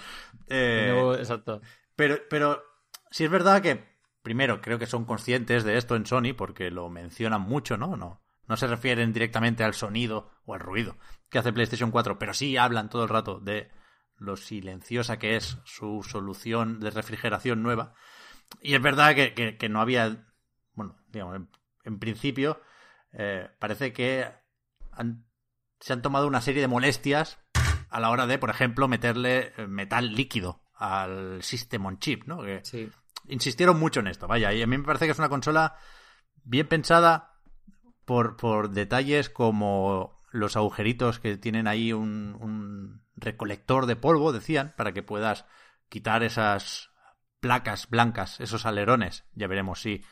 Eh, 0.49 0.93
No, 0.93 1.15
exacto. 1.15 1.61
Pero, 1.95 2.17
pero 2.29 2.61
sí 3.09 3.23
es 3.23 3.31
verdad 3.31 3.59
que, 3.63 3.94
primero, 4.25 4.59
creo 4.59 4.77
que 4.77 4.87
son 4.87 5.05
conscientes 5.05 5.63
de 5.63 5.77
esto 5.77 5.95
en 5.95 6.05
Sony 6.05 6.33
porque 6.35 6.69
lo 6.71 6.89
mencionan 6.89 7.41
mucho, 7.41 7.77
¿no? 7.77 7.95
No, 7.95 8.21
no 8.47 8.57
se 8.57 8.67
refieren 8.67 9.13
directamente 9.13 9.63
al 9.63 9.73
sonido 9.73 10.29
o 10.45 10.53
al 10.53 10.59
ruido 10.59 10.97
que 11.29 11.39
hace 11.39 11.53
PlayStation 11.53 11.91
4, 11.91 12.19
pero 12.19 12.33
sí 12.33 12.57
hablan 12.57 12.89
todo 12.89 13.03
el 13.03 13.09
rato 13.09 13.39
de 13.39 13.71
lo 14.17 14.35
silenciosa 14.35 15.17
que 15.19 15.35
es 15.37 15.57
su 15.63 16.03
solución 16.03 16.79
de 16.81 16.89
refrigeración 16.91 17.63
nueva. 17.63 17.93
Y 18.61 18.75
es 18.75 18.81
verdad 18.81 19.15
que, 19.15 19.69
no 19.69 19.79
había, 19.81 20.25
bueno, 20.73 20.97
digamos, 21.07 21.35
en, 21.37 21.49
en 21.83 21.99
principio, 21.99 22.61
eh, 23.13 23.49
parece 23.59 23.93
que 23.93 24.27
han- 24.91 25.25
se 25.79 25.93
han 25.93 26.01
tomado 26.01 26.27
una 26.27 26.41
serie 26.41 26.61
de 26.61 26.67
molestias 26.67 27.39
a 27.89 27.99
la 27.99 28.09
hora 28.09 28.27
de, 28.27 28.37
por 28.37 28.49
ejemplo, 28.49 28.87
meterle 28.87 29.53
eh, 29.57 29.67
metal 29.67 30.13
líquido 30.13 30.61
al 30.73 31.41
System 31.43 31.85
on 31.85 31.99
Chip, 31.99 32.25
¿no? 32.25 32.41
Sí. 32.63 32.89
Insistieron 33.27 33.79
mucho 33.79 33.99
en 33.99 34.07
esto, 34.07 34.27
vaya, 34.27 34.53
y 34.53 34.61
a 34.61 34.67
mí 34.67 34.77
me 34.77 34.83
parece 34.83 35.05
que 35.05 35.11
es 35.11 35.19
una 35.19 35.29
consola 35.29 35.75
bien 36.43 36.67
pensada 36.67 37.39
por, 38.05 38.37
por 38.37 38.69
detalles 38.69 39.29
como 39.29 40.15
los 40.35 40.57
agujeritos 40.57 41.19
que 41.19 41.37
tienen 41.37 41.67
ahí 41.67 41.93
un, 41.93 43.01
recolector 43.15 43.85
de 43.85 43.95
polvo, 43.95 44.33
decían, 44.33 44.73
para 44.75 44.91
que 44.91 45.01
puedas 45.01 45.45
quitar 45.87 46.23
esas 46.23 46.89
placas 47.39 47.89
blancas, 47.89 48.41
esos 48.41 48.65
alerones. 48.65 49.23
Ya 49.33 49.47
veremos 49.47 49.79
si 49.81 50.03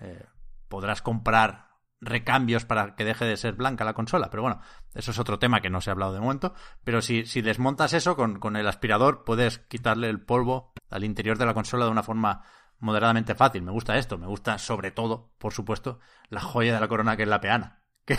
eh, 0.00 0.26
podrás 0.68 1.00
comprar 1.00 1.70
recambios 2.02 2.66
para 2.66 2.94
que 2.94 3.04
deje 3.04 3.24
de 3.24 3.38
ser 3.38 3.54
blanca 3.54 3.84
la 3.84 3.94
consola. 3.94 4.28
Pero 4.28 4.42
bueno, 4.42 4.60
eso 4.94 5.10
es 5.10 5.18
otro 5.18 5.38
tema 5.38 5.62
que 5.62 5.70
no 5.70 5.80
se 5.80 5.88
ha 5.88 5.92
hablado 5.94 6.12
de 6.12 6.20
momento. 6.20 6.54
Pero 6.84 7.00
si, 7.00 7.24
si 7.24 7.40
desmontas 7.40 7.94
eso 7.94 8.14
con, 8.16 8.38
con 8.38 8.56
el 8.56 8.68
aspirador, 8.68 9.24
puedes 9.24 9.58
quitarle 9.58 10.10
el 10.10 10.20
polvo 10.20 10.74
al 10.90 11.04
interior 11.04 11.38
de 11.38 11.46
la 11.46 11.54
consola 11.54 11.86
de 11.86 11.90
una 11.90 12.02
forma 12.02 12.44
moderadamente 12.80 13.34
fácil. 13.34 13.62
Me 13.62 13.70
gusta 13.72 13.96
esto. 13.98 14.18
Me 14.18 14.26
gusta 14.26 14.58
sobre 14.58 14.90
todo, 14.90 15.30
por 15.38 15.52
supuesto, 15.52 16.00
la 16.28 16.40
joya 16.40 16.74
de 16.74 16.80
la 16.80 16.88
corona 16.88 17.16
que 17.16 17.22
es 17.24 17.28
la 17.28 17.40
peana. 17.40 17.82
Que, 18.06 18.16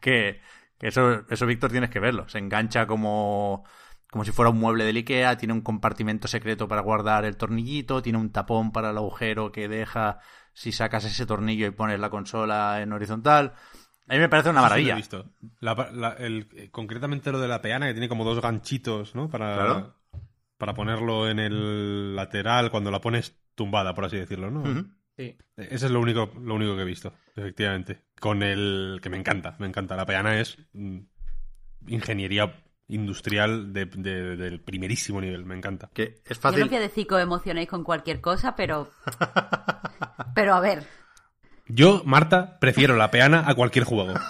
que, 0.00 0.40
que 0.78 0.88
eso, 0.88 1.22
eso, 1.30 1.46
Víctor, 1.46 1.70
tienes 1.70 1.90
que 1.90 2.00
verlo. 2.00 2.28
Se 2.28 2.38
engancha 2.38 2.86
como, 2.86 3.64
como 4.10 4.24
si 4.24 4.32
fuera 4.32 4.50
un 4.50 4.58
mueble 4.58 4.84
del 4.84 4.96
Ikea, 4.96 5.36
tiene 5.36 5.54
un 5.54 5.60
compartimento 5.62 6.28
secreto 6.28 6.68
para 6.68 6.82
guardar 6.82 7.24
el 7.24 7.36
tornillito, 7.36 8.02
tiene 8.02 8.18
un 8.18 8.30
tapón 8.30 8.70
para 8.72 8.90
el 8.90 8.96
agujero 8.98 9.50
que 9.52 9.68
deja 9.68 10.18
si 10.52 10.72
sacas 10.72 11.04
ese 11.04 11.26
tornillo 11.26 11.66
y 11.66 11.70
pones 11.70 11.98
la 12.00 12.10
consola 12.10 12.80
en 12.82 12.92
horizontal. 12.92 13.54
A 14.08 14.14
mí 14.14 14.18
me 14.18 14.28
parece 14.28 14.50
una 14.50 14.60
Eso 14.60 14.68
sí 14.74 14.82
lo 14.84 14.88
maravilla. 14.88 14.92
he 14.92 14.96
visto. 14.96 15.30
La- 15.60 15.90
la- 15.92 16.12
el- 16.18 16.48
eh, 16.56 16.70
concretamente 16.70 17.30
lo 17.32 17.38
de 17.40 17.48
la 17.48 17.62
peana, 17.62 17.86
que 17.86 17.92
tiene 17.94 18.08
como 18.08 18.24
dos 18.24 18.40
ganchitos, 18.42 19.14
¿no? 19.14 19.28
Para, 19.30 19.54
Claro. 19.54 19.94
para 20.58 20.74
ponerlo 20.74 21.28
en 21.28 21.38
el 21.38 22.16
lateral 22.16 22.70
cuando 22.70 22.90
la 22.90 23.00
pones 23.00 23.39
tumbada, 23.54 23.94
por 23.94 24.04
así 24.04 24.16
decirlo, 24.16 24.50
¿no? 24.50 24.62
Sí. 25.16 25.36
Ese 25.56 25.86
es 25.86 25.90
lo 25.92 26.00
único, 26.00 26.30
lo 26.40 26.54
único 26.54 26.74
que 26.76 26.82
he 26.82 26.86
visto, 26.86 27.12
efectivamente. 27.36 28.04
Con 28.20 28.42
el 28.42 29.00
que 29.02 29.10
me 29.10 29.18
encanta, 29.18 29.56
me 29.58 29.66
encanta. 29.66 29.96
La 29.96 30.06
peana 30.06 30.40
es 30.40 30.58
mm, 30.72 30.98
ingeniería 31.88 32.62
industrial 32.88 33.72
de- 33.72 33.86
de- 33.86 34.36
del 34.36 34.60
primerísimo 34.60 35.20
nivel, 35.20 35.44
me 35.44 35.56
encanta. 35.56 35.90
Que 35.92 36.20
es 36.24 36.36
Yo 36.38 36.40
fácil. 36.40 36.60
no 36.60 36.66
voy 36.68 36.76
a 36.76 36.80
decir 36.80 37.06
que 37.06 37.14
os 37.14 37.22
emocionéis 37.22 37.68
con 37.68 37.84
cualquier 37.84 38.20
cosa, 38.20 38.56
pero. 38.56 38.90
Pero 40.34 40.54
a 40.54 40.60
ver. 40.60 40.84
Yo, 41.66 42.02
Marta, 42.04 42.58
prefiero 42.60 42.96
la 42.96 43.10
peana 43.10 43.44
a 43.46 43.54
cualquier 43.54 43.84
juego. 43.84 44.14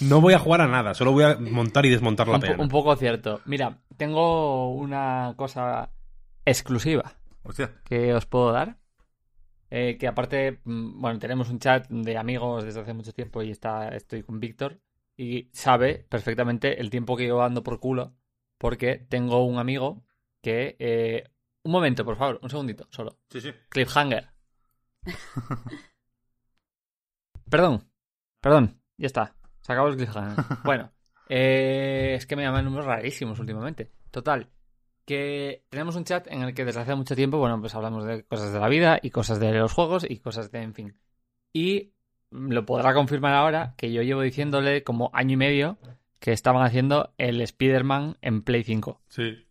no 0.00 0.20
voy 0.20 0.34
a 0.34 0.38
jugar 0.38 0.60
a 0.60 0.66
nada, 0.66 0.94
solo 0.94 1.12
voy 1.12 1.24
a 1.24 1.36
montar 1.38 1.86
y 1.86 1.90
desmontar 1.90 2.28
la 2.28 2.36
Un, 2.36 2.40
peana. 2.40 2.62
un 2.62 2.68
poco 2.68 2.94
cierto. 2.96 3.40
Mira, 3.44 3.78
tengo 3.96 4.72
una 4.74 5.34
cosa 5.36 5.90
exclusiva 6.44 7.18
Hostia. 7.42 7.80
que 7.84 8.14
os 8.14 8.26
puedo 8.26 8.52
dar. 8.52 8.78
Eh, 9.70 9.96
que 9.98 10.06
aparte, 10.06 10.60
mm, 10.64 11.00
bueno, 11.00 11.18
tenemos 11.18 11.48
un 11.48 11.58
chat 11.58 11.88
de 11.88 12.18
amigos 12.18 12.64
desde 12.64 12.80
hace 12.80 12.92
mucho 12.92 13.12
tiempo 13.12 13.42
y 13.42 13.50
está, 13.50 13.88
estoy 13.88 14.22
con 14.22 14.38
Víctor 14.38 14.80
y 15.16 15.48
sabe 15.52 16.06
perfectamente 16.08 16.80
el 16.80 16.90
tiempo 16.90 17.16
que 17.16 17.24
llevo 17.24 17.40
dando 17.40 17.62
por 17.62 17.80
culo 17.80 18.14
porque 18.58 18.96
tengo 18.96 19.44
un 19.44 19.58
amigo 19.58 20.04
que... 20.42 20.76
eh, 20.78 21.24
un 21.64 21.72
momento, 21.72 22.04
por 22.04 22.16
favor, 22.16 22.40
un 22.42 22.50
segundito, 22.50 22.86
solo. 22.90 23.18
Sí, 23.30 23.40
sí. 23.40 23.52
Cliffhanger. 23.68 24.30
perdón, 27.48 27.88
perdón, 28.40 28.80
ya 28.96 29.06
está. 29.06 29.36
Se 29.60 29.72
acabó 29.72 29.88
el 29.88 29.96
cliffhanger. 29.96 30.44
Bueno, 30.64 30.92
eh, 31.28 32.14
es 32.16 32.26
que 32.26 32.36
me 32.36 32.42
llaman 32.42 32.64
números 32.64 32.86
rarísimos 32.86 33.38
últimamente. 33.38 33.92
Total, 34.10 34.50
que 35.04 35.64
tenemos 35.68 35.96
un 35.96 36.04
chat 36.04 36.26
en 36.28 36.42
el 36.42 36.54
que 36.54 36.64
desde 36.64 36.80
hace 36.80 36.94
mucho 36.94 37.16
tiempo, 37.16 37.38
bueno, 37.38 37.60
pues 37.60 37.74
hablamos 37.74 38.04
de 38.04 38.24
cosas 38.24 38.52
de 38.52 38.60
la 38.60 38.68
vida 38.68 38.98
y 39.02 39.10
cosas 39.10 39.40
de 39.40 39.52
los 39.52 39.72
juegos 39.72 40.06
y 40.08 40.18
cosas 40.18 40.50
de, 40.52 40.62
en 40.62 40.74
fin. 40.74 40.96
Y 41.52 41.92
lo 42.30 42.64
podrá 42.64 42.94
confirmar 42.94 43.34
ahora 43.34 43.74
que 43.76 43.92
yo 43.92 44.02
llevo 44.02 44.22
diciéndole 44.22 44.82
como 44.84 45.10
año 45.12 45.34
y 45.34 45.36
medio 45.36 45.78
que 46.18 46.32
estaban 46.32 46.62
haciendo 46.64 47.12
el 47.18 47.40
Spider-Man 47.40 48.16
en 48.22 48.42
Play 48.42 48.62
5 48.62 49.00
Sí. 49.08 49.44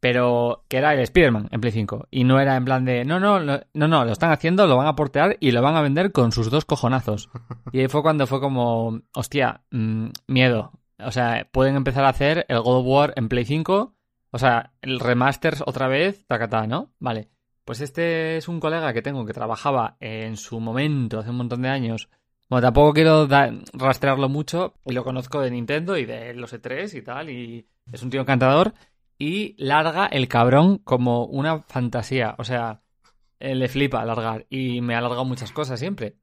pero 0.00 0.64
que 0.68 0.78
era 0.78 0.94
el 0.94 1.00
Spider-Man 1.00 1.48
en 1.50 1.60
Play 1.60 1.72
5. 1.72 2.06
Y 2.10 2.24
no 2.24 2.40
era 2.40 2.56
en 2.56 2.64
plan 2.64 2.84
de, 2.84 3.04
no, 3.04 3.18
no, 3.20 3.40
no, 3.40 3.60
no, 3.74 4.04
lo 4.04 4.12
están 4.12 4.30
haciendo, 4.30 4.66
lo 4.66 4.76
van 4.76 4.86
a 4.86 4.94
portear 4.96 5.36
y 5.40 5.50
lo 5.50 5.60
van 5.60 5.76
a 5.76 5.82
vender 5.82 6.12
con 6.12 6.32
sus 6.32 6.50
dos 6.50 6.64
cojonazos. 6.64 7.28
Y 7.72 7.80
ahí 7.80 7.88
fue 7.88 8.02
cuando 8.02 8.26
fue 8.26 8.40
como, 8.40 9.02
hostia, 9.12 9.62
mm, 9.70 10.08
miedo. 10.26 10.72
O 11.00 11.10
sea, 11.12 11.48
pueden 11.52 11.76
empezar 11.76 12.04
a 12.04 12.08
hacer 12.08 12.46
el 12.48 12.60
God 12.60 12.78
of 12.78 12.86
War 12.86 13.12
en 13.16 13.28
Play 13.28 13.44
5. 13.44 13.94
O 14.30 14.38
sea, 14.38 14.72
el 14.82 15.00
remasters 15.00 15.62
otra 15.66 15.88
vez, 15.88 16.26
tacatá, 16.26 16.66
¿no? 16.66 16.92
Vale. 16.98 17.28
Pues 17.64 17.80
este 17.80 18.38
es 18.38 18.48
un 18.48 18.60
colega 18.60 18.92
que 18.92 19.02
tengo 19.02 19.26
que 19.26 19.34
trabajaba 19.34 19.96
en 20.00 20.36
su 20.36 20.58
momento, 20.60 21.18
hace 21.18 21.30
un 21.30 21.36
montón 21.36 21.62
de 21.62 21.68
años. 21.68 22.08
Bueno, 22.48 22.62
tampoco 22.62 22.94
quiero 22.94 23.28
rastrearlo 23.74 24.28
mucho. 24.28 24.74
Y 24.86 24.92
lo 24.92 25.04
conozco 25.04 25.40
de 25.40 25.50
Nintendo 25.50 25.96
y 25.98 26.06
de 26.06 26.32
los 26.34 26.54
E3 26.54 26.94
y 26.94 27.02
tal. 27.02 27.30
Y 27.30 27.68
es 27.92 28.02
un 28.02 28.10
tío 28.10 28.22
encantador 28.22 28.74
y 29.18 29.54
larga 29.58 30.06
el 30.06 30.28
cabrón 30.28 30.78
como 30.78 31.26
una 31.26 31.60
fantasía. 31.62 32.34
O 32.38 32.44
sea, 32.44 32.80
eh, 33.40 33.54
le 33.54 33.68
flipa 33.68 34.00
alargar 34.00 34.46
y 34.48 34.80
me 34.80 34.94
ha 34.94 34.98
alargado 34.98 35.24
muchas 35.24 35.52
cosas 35.52 35.78
siempre. 35.78 36.16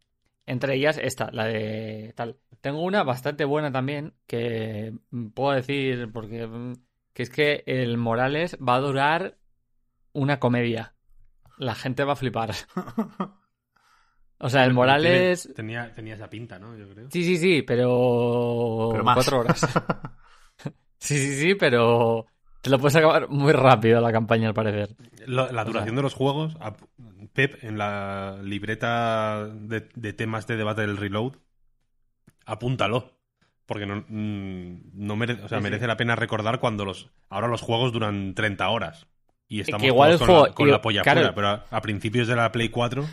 Entre 0.48 0.76
ellas 0.76 1.00
esta, 1.02 1.32
la 1.32 1.46
de 1.46 2.14
tal. 2.16 2.40
Tengo 2.62 2.82
una 2.82 3.04
bastante 3.04 3.46
buena 3.46 3.72
también 3.72 4.14
que 4.28 4.94
puedo 5.34 5.52
decir 5.52 6.12
porque 6.12 6.48
mm, 6.48 6.74
que 7.16 7.24
es 7.24 7.30
que 7.32 7.64
el 7.66 7.98
Morales 7.98 8.58
va 8.58 8.76
a 8.76 8.80
durar 8.82 9.38
una 10.14 10.40
comedia. 10.40 10.94
La 11.58 11.74
gente 11.74 12.04
va 12.04 12.14
a 12.14 12.18
flipar. 12.18 12.54
O 14.38 14.50
sea, 14.50 14.66
el 14.66 14.74
Morales 14.74 15.44
Tiene- 15.44 15.56
Tenía, 15.56 15.94
tenía 15.94 16.16
esa 16.16 16.30
pinta, 16.30 16.60
¿no? 16.60 16.76
Yo 16.78 16.90
creo. 16.90 17.10
Sí, 17.10 17.24
sí, 17.24 17.38
sí, 17.38 17.62
pero. 17.62 18.90
Pero 18.92 19.04
más. 19.06 19.16
Cuatro 19.16 19.40
horas. 19.40 19.62
sí, 21.00 21.18
sí, 21.18 21.36
sí, 21.36 21.56
pero. 21.56 22.26
Te 22.62 22.70
lo 22.70 22.80
puedes 22.80 22.96
acabar 22.98 23.30
muy 23.30 23.54
rápido 23.54 24.02
la 24.02 24.12
campaña, 24.12 24.50
al 24.50 24.54
parecer. 24.54 24.96
La, 25.26 25.48
duración 25.64 25.86
sea- 25.86 25.96
de 25.96 26.02
los 26.02 26.14
juegos, 26.16 26.58
Pep, 27.32 27.64
en 27.64 27.78
la 27.78 28.40
libreta 28.44 29.48
de, 29.48 29.88
de 29.96 30.14
temas 30.14 30.48
de 30.48 30.58
debate 30.58 30.82
del 30.82 30.98
Reload, 30.98 31.34
apúntalo. 32.46 33.15
Porque 33.66 33.86
no, 33.86 34.06
mm, 34.08 34.92
no 34.94 35.16
mere- 35.16 35.34
o 35.44 35.48
sea, 35.48 35.58
Sí, 35.58 35.64
sí. 35.64 35.64
merece 35.64 35.88
la 35.88 35.98
pena 35.98 36.16
recordar 36.16 36.60
cuando 36.60 36.86
los. 36.86 37.10
Ahora 37.30 37.48
los 37.48 37.62
juegos 37.62 37.92
duran 37.92 38.34
30 38.36 38.70
horas. 38.70 39.08
Y 39.48 39.60
estamos 39.62 39.82
que 39.82 39.88
igual 39.88 40.18
con, 40.18 40.28
juego- 40.28 40.48
la, 40.48 40.54
con 40.54 40.68
y- 40.68 40.72
la 40.72 40.82
polla 40.82 41.02
claro. 41.02 41.20
fuera, 41.22 41.36
pero 41.36 41.48
a, 41.50 41.66
a 41.70 41.82
principios 41.82 42.28
de 42.28 42.36
la 42.36 42.52
Play 42.52 42.70
4 42.70 43.06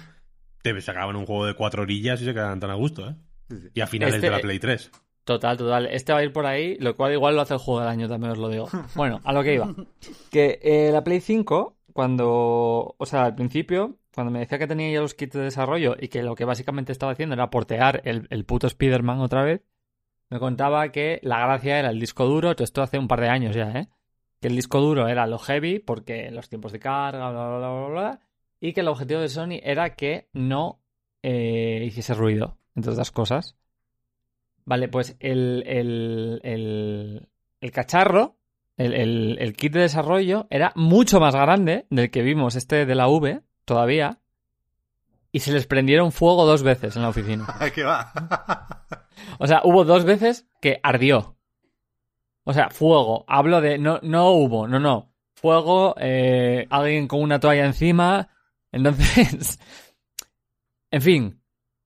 te 0.63 0.81
sacaban 0.81 1.17
un 1.17 1.27
juego 1.27 1.47
de 1.47 1.55
cuatro 1.55 1.83
orillas 1.83 2.21
y 2.23 2.25
se 2.25 2.33
quedaban 2.35 2.61
tan 2.61 2.71
a 2.71 2.75
gusto, 2.75 3.09
¿eh? 3.09 3.15
Y 3.75 3.81
a 3.81 3.87
finales 3.87 4.15
Este- 4.17 4.27
de 4.29 4.33
la 4.37 4.41
Play 4.41 4.59
3. 4.59 4.91
Total, 5.25 5.57
total. 5.57 5.87
Este 5.87 6.13
va 6.13 6.19
a 6.19 6.25
ir 6.25 6.33
por 6.33 6.47
ahí, 6.47 6.77
lo 6.81 6.97
cual 6.97 7.13
igual 7.13 7.37
lo 7.37 7.43
hace 7.43 7.55
el 7.55 7.61
juego 7.61 7.81
del 7.81 7.89
año, 7.89 8.09
también 8.09 8.33
os 8.33 8.39
lo 8.39 8.49
digo. 8.49 8.69
Bueno, 8.97 9.21
a 9.25 9.33
lo 9.33 9.43
que 9.45 9.55
iba. 9.55 9.73
Que 10.31 10.59
eh, 10.63 10.91
la 10.93 11.05
Play 11.05 11.21
5, 11.21 11.77
cuando. 11.93 12.95
O 12.99 13.07
sea, 13.07 13.25
al 13.27 13.35
principio, 13.35 13.99
cuando 14.15 14.31
me 14.33 14.41
decía 14.41 14.59
que 14.59 14.67
tenía 14.67 14.91
ya 14.91 15.01
los 15.01 15.15
kits 15.15 15.35
de 15.35 15.43
desarrollo 15.43 15.97
y 16.01 16.09
que 16.09 16.23
lo 16.23 16.35
que 16.35 16.45
básicamente 16.45 16.93
estaba 16.93 17.13
haciendo 17.13 17.35
era 17.35 17.51
portear 17.51 18.03
el, 18.05 18.27
el 18.31 18.45
puto 18.45 18.67
Spider-Man 18.67 19.21
otra 19.21 19.43
vez, 19.45 19.63
me 20.33 20.39
contaba 20.39 20.89
que 20.89 21.21
la 21.23 21.41
gracia 21.41 21.79
era 21.79 21.91
el 21.91 22.01
disco 22.01 22.25
duro. 22.25 22.55
Esto 22.59 22.81
hace 22.81 22.99
un 22.99 23.07
par 23.07 23.21
de 23.21 23.29
años 23.29 23.55
ya, 23.55 23.71
¿eh? 23.73 23.89
Que 24.41 24.49
el 24.49 24.57
disco 24.57 24.81
duro 24.81 25.07
era 25.07 25.27
lo 25.27 25.39
heavy, 25.39 25.79
porque 25.79 26.31
los 26.31 26.49
tiempos 26.49 26.73
de 26.73 26.79
carga, 26.81 27.31
bla, 27.31 27.59
bla, 27.59 27.69
bla, 27.71 27.89
bla. 27.89 28.21
Y 28.59 28.73
que 28.73 28.81
el 28.81 28.89
objetivo 28.89 29.21
de 29.21 29.29
Sony 29.29 29.61
era 29.63 29.95
que 29.95 30.31
no 30.33 30.81
eh, 31.23 31.83
hiciese 31.85 32.15
ruido, 32.15 32.57
entre 32.75 32.93
otras 32.93 33.11
cosas. 33.11 33.57
Vale, 34.65 34.89
pues 34.89 35.17
el, 35.21 35.65
el, 35.67 36.41
el, 36.45 37.29
el 37.61 37.71
cacharro, 37.71 38.37
el, 38.79 38.95
el- 38.95 39.37
el 39.39 39.53
kit 39.53 39.75
de 39.75 39.81
desarrollo, 39.81 40.47
era 40.49 40.73
mucho 40.77 41.21
más 41.21 41.35
grande 41.35 41.85
del 41.91 42.11
que 42.11 42.23
vimos 42.23 42.57
este 42.57 42.87
de 42.87 42.95
la 42.95 43.07
V 43.09 43.43
todavía. 43.67 44.22
Y 45.33 45.41
se 45.41 45.53
les 45.53 45.67
prendieron 45.67 46.13
fuego 46.13 46.45
dos 46.45 46.63
veces 46.63 46.95
en 46.97 47.03
la 47.03 47.09
oficina. 47.09 47.47
¿Qué 47.75 47.83
va? 47.85 48.13
O 49.39 49.47
sea, 49.47 49.63
hubo 49.65 49.85
dos 49.85 50.05
veces 50.05 50.47
que 50.61 50.79
ardió. 50.83 51.37
O 52.45 52.53
sea, 52.53 52.69
fuego. 52.71 53.25
Hablo 53.29 53.61
de. 53.61 53.79
No, 53.79 53.99
no 54.03 54.31
hubo, 54.33 54.69
no, 54.69 54.79
no. 54.79 55.11
fuego, 55.35 55.95
eh, 55.99 56.67
alguien 56.71 57.09
con 57.09 57.21
una 57.23 57.41
toalla 57.41 57.65
encima. 57.65 58.29
Entonces, 58.73 59.59
en 60.91 61.03
fin, 61.03 61.43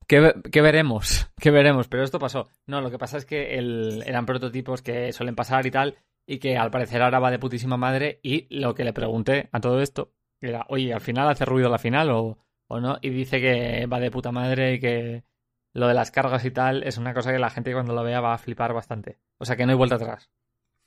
que, 0.08 0.34
que 0.50 0.60
veremos, 0.60 1.30
que 1.40 1.50
veremos. 1.50 1.88
Pero 1.88 2.02
esto 2.02 2.18
pasó. 2.18 2.48
No, 2.66 2.80
lo 2.80 2.90
que 2.90 2.98
pasa 2.98 3.16
es 3.18 3.24
que 3.26 3.58
el- 3.58 4.02
eran 4.06 4.26
prototipos 4.26 4.82
que 4.82 5.12
suelen 5.12 5.36
pasar 5.36 5.66
y 5.66 5.70
tal, 5.70 5.96
y 6.26 6.38
que 6.38 6.56
al 6.58 6.70
parecer 6.72 7.02
ahora 7.02 7.20
va 7.20 7.30
de 7.30 7.38
putísima 7.38 7.76
madre. 7.76 8.18
Y 8.22 8.46
lo 8.58 8.74
que 8.74 8.84
le 8.84 8.92
pregunté 8.92 9.48
a 9.52 9.60
todo 9.60 9.80
esto 9.80 10.12
era, 10.40 10.66
oye, 10.68 10.92
¿al 10.92 11.00
final 11.00 11.28
hace 11.28 11.44
ruido 11.44 11.68
la 11.68 11.78
final 11.78 12.10
o, 12.10 12.38
o 12.68 12.80
no? 12.80 12.98
Y 13.02 13.10
dice 13.10 13.40
que 13.40 13.86
va 13.86 14.00
de 14.00 14.10
puta 14.10 14.32
madre 14.32 14.74
y 14.74 14.80
que 14.80 15.24
lo 15.72 15.88
de 15.88 15.94
las 15.94 16.10
cargas 16.10 16.44
y 16.44 16.50
tal 16.50 16.82
es 16.82 16.98
una 16.98 17.14
cosa 17.14 17.32
que 17.32 17.38
la 17.38 17.50
gente 17.50 17.72
cuando 17.72 17.94
lo 17.94 18.02
vea 18.02 18.20
va 18.20 18.34
a 18.34 18.38
flipar 18.38 18.72
bastante. 18.72 19.20
O 19.38 19.44
sea 19.44 19.56
que 19.56 19.66
no 19.66 19.72
hay 19.72 19.78
vuelta 19.78 19.96
atrás. 19.96 20.30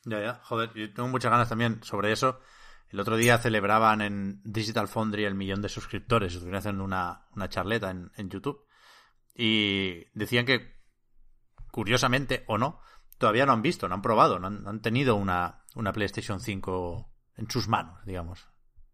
Ya, 0.05 0.21
ya, 0.21 0.39
joder, 0.43 0.71
yo 0.73 0.91
tengo 0.93 1.09
muchas 1.09 1.31
ganas 1.31 1.49
también 1.49 1.83
sobre 1.83 2.11
eso. 2.11 2.39
El 2.89 2.99
otro 2.99 3.17
día 3.17 3.37
celebraban 3.37 4.01
en 4.01 4.41
Digital 4.43 4.87
Foundry 4.87 5.25
el 5.25 5.35
millón 5.35 5.61
de 5.61 5.69
suscriptores, 5.69 6.33
estuvieron 6.33 6.59
haciendo 6.59 6.83
una, 6.83 7.27
una 7.35 7.49
charleta 7.49 7.91
en, 7.91 8.11
en 8.15 8.29
YouTube. 8.29 8.65
Y 9.35 10.05
decían 10.17 10.45
que, 10.45 10.75
curiosamente 11.71 12.43
o 12.47 12.57
no, 12.57 12.81
todavía 13.19 13.45
no 13.45 13.51
han 13.53 13.61
visto, 13.61 13.87
no 13.87 13.95
han 13.95 14.01
probado, 14.01 14.39
no 14.39 14.47
han, 14.47 14.81
tenido 14.81 15.15
una, 15.15 15.65
una 15.75 15.93
PlayStation 15.93 16.39
5 16.39 17.13
en 17.35 17.51
sus 17.51 17.67
manos, 17.67 18.03
digamos. 18.05 18.49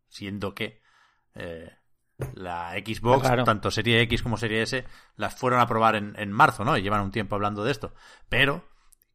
Siendo 0.09 0.53
que 0.53 0.81
eh, 1.35 1.71
la 2.33 2.71
Xbox, 2.73 3.21
Claro. 3.27 3.43
tanto 3.43 3.71
Serie 3.71 4.01
X 4.01 4.23
como 4.23 4.37
Serie 4.37 4.61
S, 4.61 4.85
las 5.17 5.35
fueron 5.35 5.59
a 5.59 5.67
probar 5.67 5.95
en, 5.95 6.13
en 6.17 6.31
marzo, 6.31 6.63
¿no? 6.63 6.77
Y 6.77 6.81
llevan 6.81 7.01
un 7.01 7.11
tiempo 7.11 7.35
hablando 7.35 7.63
de 7.63 7.71
esto. 7.71 7.93
Pero 8.29 8.65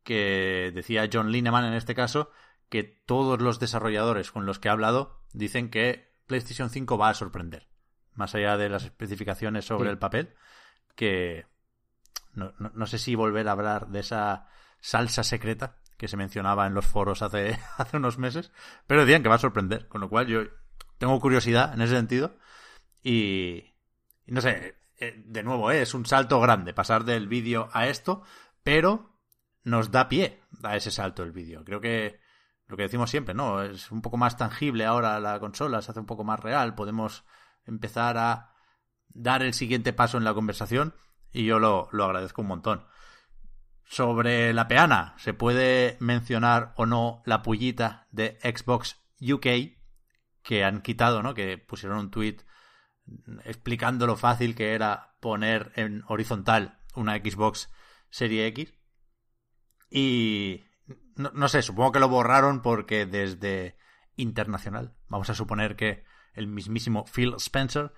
que 0.03 0.71
decía 0.75 1.09
John 1.13 1.31
Lineman 1.33 1.65
en 1.65 1.75
este 1.75 1.95
caso 1.95 2.31
que 2.69 2.85
todos 2.85 3.41
los 3.41 3.59
desarrolladores 3.59 4.31
con 4.31 4.47
los 4.47 4.59
que 4.59 4.69
ha 4.69 4.73
hablado 4.73 5.21
dicen 5.33 5.71
que 5.71 6.13
PlayStation 6.27 6.71
5 6.71 6.97
va 6.99 7.09
a 7.11 7.15
sorprender. 7.15 7.69
Más 8.15 8.35
allá 8.35 8.57
de 8.57 8.69
las 8.69 8.85
especificaciones 8.85 9.65
sobre 9.65 9.89
Sí. 9.89 9.93
el 9.93 9.99
papel, 9.99 10.35
que 10.95 11.47
no, 12.35 12.53
no- 12.59 12.71
no 12.75 12.87
sé 12.87 12.99
si 12.99 13.15
volver 13.15 13.49
a 13.49 13.53
hablar 13.53 13.89
de 13.89 14.01
esa 14.01 14.47
salsa 14.81 15.23
secreta 15.25 15.77
que 15.97 16.09
se 16.09 16.17
mencionaba 16.17 16.67
en 16.67 16.75
los 16.75 16.87
foros 16.87 17.23
hace, 17.23 17.59
hace 17.79 17.97
unos 17.97 18.19
meses, 18.19 18.53
pero 18.87 19.03
decían 19.03 19.23
que 19.23 19.29
va 19.29 19.35
a 19.37 19.39
sorprender, 19.39 19.89
con 19.89 20.01
lo 20.01 20.09
cual 20.09 20.27
yo 20.27 20.43
tengo 20.99 21.19
curiosidad 21.21 21.73
en 21.75 21.83
ese 21.83 21.95
sentido 21.97 22.37
y, 23.03 23.65
no 24.27 24.41
sé, 24.41 24.77
eh, 24.99 25.23
de 25.25 25.43
nuevo, 25.43 25.71
eh, 25.71 25.83
es 25.83 25.95
un 25.95 26.07
salto 26.07 26.41
grande 26.41 26.75
pasar 26.75 27.05
del 27.05 27.29
vídeo 27.29 27.69
a 27.73 27.87
esto, 27.89 28.23
pero 28.63 29.19
nos 29.65 29.91
da 29.91 30.09
pie 30.09 30.41
a 30.63 30.77
ese 30.77 30.91
salto 30.91 31.23
el 31.23 31.33
vídeo. 31.33 31.65
Creo 31.65 31.81
que 31.81 32.21
lo 32.67 32.77
que 32.77 32.85
decimos 32.85 33.11
siempre, 33.11 33.35
¿no? 33.35 33.63
Es 33.63 33.91
un 33.91 34.03
poco 34.03 34.17
más 34.17 34.37
tangible 34.37 34.85
ahora 34.85 35.19
la 35.21 35.41
consola, 35.41 35.83
se 35.83 35.91
hace 35.91 36.01
un 36.01 36.07
poco 36.07 36.25
más 36.25 36.39
real, 36.39 36.75
podemos 36.75 37.25
empezar 37.65 38.17
a 38.19 38.55
dar 39.09 39.43
el 39.43 39.55
siguiente 39.55 39.93
paso 39.93 40.19
en 40.19 40.25
la 40.25 40.35
conversación 40.35 40.95
y 41.33 41.45
yo 41.45 41.59
lo, 41.59 41.89
lo 41.93 42.05
agradezco 42.05 42.43
un 42.43 42.49
montón. 42.49 42.87
Sobre 43.85 44.53
la 44.53 44.69
peana, 44.69 45.15
¿se 45.19 45.35
puede 45.35 45.97
mencionar 45.99 46.73
o 46.77 46.87
no 46.87 47.23
la 47.27 47.43
pullita 47.43 48.07
de 48.13 48.39
Xbox 48.43 49.01
UK 49.21 49.77
que 50.43 50.65
han 50.65 50.81
quitado, 50.81 51.23
¿no? 51.23 51.35
Que 51.35 51.59
pusieron 51.59 51.99
un 51.99 52.11
tweet 52.11 52.37
explicando 53.45 54.07
lo 54.07 54.17
fácil 54.17 54.55
que 54.55 54.75
era 54.75 55.17
poner 55.21 55.73
en 55.77 56.03
horizontal 56.09 56.79
una 56.95 57.17
Xbox 57.17 57.71
Serie 58.11 58.47
X. 58.49 58.75
Y 59.91 60.65
no, 61.17 61.31
no 61.35 61.49
sé, 61.49 61.63
supongo 61.63 61.93
que 61.93 62.01
lo 62.01 62.09
borraron 62.09 62.63
porque 62.63 63.07
desde 63.07 63.77
internacional, 64.17 64.95
vamos 65.09 65.31
a 65.31 65.35
suponer 65.35 65.77
que 65.77 66.05
el 66.35 66.47
mismísimo 66.47 67.05
Phil 67.07 67.35
Spencer 67.39 67.93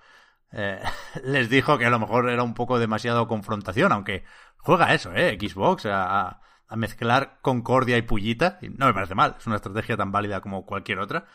eh, 0.51 0.81
les 1.23 1.49
dijo 1.49 1.77
que 1.77 1.85
a 1.85 1.89
lo 1.89 1.99
mejor 1.99 2.29
era 2.29 2.43
un 2.43 2.53
poco 2.53 2.79
demasiado 2.79 3.27
confrontación, 3.27 3.91
aunque 3.91 4.23
juega 4.57 4.93
eso, 4.93 5.13
¿eh? 5.13 5.37
Xbox, 5.39 5.85
a, 5.87 6.39
mezclar 6.75 7.37
concordia 7.43 7.97
y 7.97 8.01
pullita. 8.01 8.57
Y 8.61 8.69
no 8.69 8.87
me 8.87 8.95
parece 8.95 9.13
mal, 9.13 9.35
es 9.37 9.45
una 9.45 9.57
estrategia 9.57 9.95
tan 9.95 10.11
válida 10.11 10.41
como 10.41 10.65
cualquier 10.65 10.99
otra. 10.99 11.27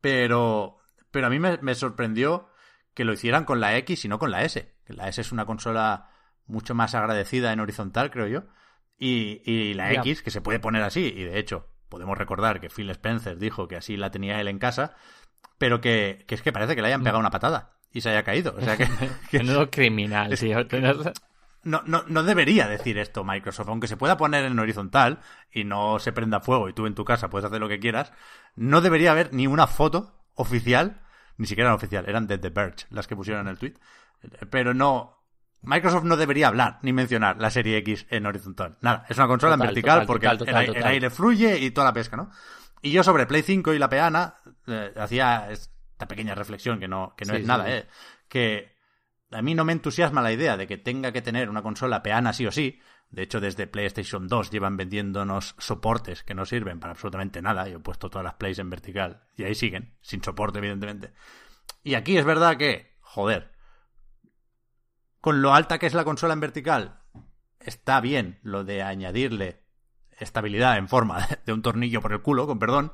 Pero, 0.00 0.78
pero 1.10 1.26
a 1.26 1.30
mí 1.30 1.40
me 1.40 1.74
sorprendió 1.74 2.50
que 2.96 3.04
lo 3.04 3.12
hicieran 3.12 3.44
con 3.44 3.60
la 3.60 3.76
X 3.76 4.06
y 4.06 4.08
no 4.08 4.18
con 4.18 4.30
la 4.30 4.42
S. 4.42 4.74
Que 4.86 4.94
la 4.94 5.06
S 5.08 5.20
es 5.20 5.30
una 5.30 5.44
consola 5.44 6.08
mucho 6.46 6.74
más 6.74 6.94
agradecida 6.94 7.52
en 7.52 7.60
horizontal, 7.60 8.10
creo 8.10 8.26
yo. 8.26 8.44
Y, 8.98 9.42
y 9.44 9.74
la. 9.74 9.92
X, 9.92 10.22
que 10.22 10.30
se 10.30 10.40
puede 10.40 10.58
poner 10.60 10.82
así, 10.82 11.12
y 11.14 11.24
de 11.24 11.38
hecho, 11.38 11.68
podemos 11.90 12.16
recordar 12.16 12.58
que 12.58 12.70
Phil 12.70 12.88
Spencer 12.88 13.36
dijo 13.36 13.68
que 13.68 13.76
así 13.76 13.98
la 13.98 14.10
tenía 14.10 14.40
él 14.40 14.48
en 14.48 14.58
casa, 14.58 14.94
pero 15.58 15.82
que, 15.82 16.24
que 16.26 16.34
es 16.34 16.40
que 16.40 16.52
parece 16.52 16.74
que 16.74 16.80
le 16.80 16.88
hayan 16.88 17.02
pegado 17.02 17.20
una 17.20 17.30
patada 17.30 17.76
y 17.92 18.00
se 18.00 18.08
haya 18.08 18.22
caído. 18.22 18.54
O 18.56 18.60
sea 18.62 18.78
que, 18.78 18.88
que 19.30 19.68
criminal, 19.70 20.32
es- 20.32 20.40
tío. 20.40 20.66
No, 21.64 21.82
no, 21.84 22.04
no 22.06 22.22
debería 22.22 22.68
decir 22.68 22.96
esto 22.96 23.24
Microsoft, 23.24 23.68
aunque 23.68 23.88
se 23.88 23.96
pueda 23.98 24.16
poner 24.16 24.44
en 24.46 24.58
horizontal 24.58 25.18
y 25.50 25.64
no 25.64 25.98
se 25.98 26.12
prenda 26.12 26.40
fuego 26.40 26.68
y 26.70 26.72
tú 26.72 26.86
en 26.86 26.94
tu 26.94 27.04
casa 27.04 27.28
puedes 27.28 27.44
hacer 27.44 27.60
lo 27.60 27.68
que 27.68 27.80
quieras, 27.80 28.12
no 28.54 28.80
debería 28.80 29.10
haber 29.10 29.34
ni 29.34 29.46
una 29.48 29.66
foto 29.66 30.14
oficial, 30.34 31.02
ni 31.38 31.46
siquiera 31.46 31.68
eran 31.68 31.76
oficial, 31.76 32.04
eran 32.08 32.26
de 32.26 32.38
The 32.38 32.50
Verge 32.50 32.86
las 32.90 33.06
que 33.06 33.16
pusieron 33.16 33.42
en 33.46 33.48
el 33.52 33.58
tweet, 33.58 33.74
pero 34.50 34.74
no, 34.74 35.24
Microsoft 35.62 36.04
no 36.04 36.16
debería 36.16 36.48
hablar 36.48 36.78
ni 36.82 36.92
mencionar 36.92 37.38
la 37.40 37.50
serie 37.50 37.76
X 37.78 38.06
en 38.10 38.26
horizontal, 38.26 38.78
nada, 38.80 39.04
es 39.08 39.16
una 39.18 39.26
consola 39.26 39.54
Total, 39.54 39.68
en 39.68 39.74
vertical 39.74 40.00
total, 40.00 40.06
porque 40.06 40.28
total, 40.38 40.76
el- 40.76 40.84
aire 40.84 41.10
fluye 41.10 41.58
y 41.58 41.70
toda 41.70 41.86
la 41.86 41.92
pesca, 41.92 42.16
¿no? 42.16 42.30
Y 42.82 42.90
yo 42.90 43.02
sobre 43.02 43.26
Play 43.26 43.42
5 43.42 43.72
y 43.74 43.78
la 43.78 43.88
peana 43.88 44.34
eh, 44.66 44.92
hacía 44.96 45.50
esta 45.50 46.06
pequeña 46.06 46.34
reflexión 46.34 46.78
que 46.78 46.88
no, 46.88 47.14
que 47.16 47.24
no 47.24 47.32
Sí, 47.32 47.36
es 47.38 47.42
sí, 47.42 47.48
nada, 47.48 47.64
sí. 47.66 47.72
¿eh? 47.72 47.86
Que 48.28 48.76
a 49.32 49.42
mí 49.42 49.54
no 49.54 49.64
me 49.64 49.72
entusiasma 49.72 50.22
la 50.22 50.30
idea 50.32 50.56
de 50.56 50.66
que 50.66 50.76
tenga 50.78 51.10
que 51.10 51.22
tener 51.22 51.48
una 51.50 51.62
consola 51.62 52.02
peana 52.02 52.32
sí 52.32 52.46
o 52.46 52.52
sí. 52.52 52.78
De 53.10 53.22
hecho, 53.22 53.40
desde 53.40 53.66
PlayStation 53.66 54.28
2 54.28 54.50
llevan 54.50 54.76
vendiéndonos 54.76 55.54
soportes 55.58 56.22
que 56.22 56.34
no 56.34 56.44
sirven 56.44 56.80
para 56.80 56.92
absolutamente 56.92 57.40
nada. 57.40 57.68
Yo 57.68 57.78
he 57.78 57.80
puesto 57.80 58.10
todas 58.10 58.24
las 58.24 58.34
plays 58.34 58.58
en 58.58 58.70
vertical 58.70 59.24
y 59.36 59.44
ahí 59.44 59.54
siguen, 59.54 59.96
sin 60.00 60.22
soporte, 60.22 60.58
evidentemente. 60.58 61.12
Y 61.82 61.94
aquí 61.94 62.16
es 62.16 62.24
verdad 62.24 62.56
que, 62.56 62.96
joder, 63.00 63.52
con 65.20 65.40
lo 65.40 65.54
alta 65.54 65.78
que 65.78 65.86
es 65.86 65.94
la 65.94 66.04
consola 66.04 66.34
en 66.34 66.40
vertical, 66.40 67.00
está 67.60 68.00
bien 68.00 68.38
lo 68.42 68.64
de 68.64 68.82
añadirle 68.82 69.64
estabilidad 70.18 70.78
en 70.78 70.88
forma 70.88 71.26
de 71.46 71.52
un 71.52 71.62
tornillo 71.62 72.00
por 72.00 72.12
el 72.12 72.22
culo, 72.22 72.46
con 72.46 72.58
perdón. 72.58 72.92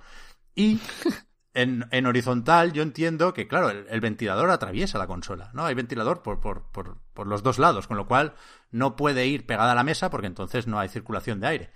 Y 0.54 0.80
en, 1.54 1.86
en 1.90 2.06
horizontal 2.06 2.72
yo 2.72 2.82
entiendo 2.82 3.34
que, 3.34 3.46
claro, 3.48 3.70
el, 3.70 3.86
el 3.88 4.00
ventilador 4.00 4.50
atraviesa 4.50 4.98
la 4.98 5.06
consola, 5.06 5.50
¿no? 5.54 5.64
Hay 5.64 5.74
ventilador 5.74 6.22
por, 6.22 6.40
por, 6.40 6.70
por, 6.70 6.98
por 7.12 7.26
los 7.26 7.42
dos 7.42 7.58
lados, 7.58 7.86
con 7.86 7.96
lo 7.96 8.06
cual 8.06 8.34
no 8.70 8.96
puede 8.96 9.26
ir 9.26 9.46
pegada 9.46 9.72
a 9.72 9.74
la 9.74 9.84
mesa 9.84 10.10
porque 10.10 10.26
entonces 10.26 10.66
no 10.66 10.78
hay 10.78 10.88
circulación 10.88 11.40
de 11.40 11.46
aire. 11.46 11.72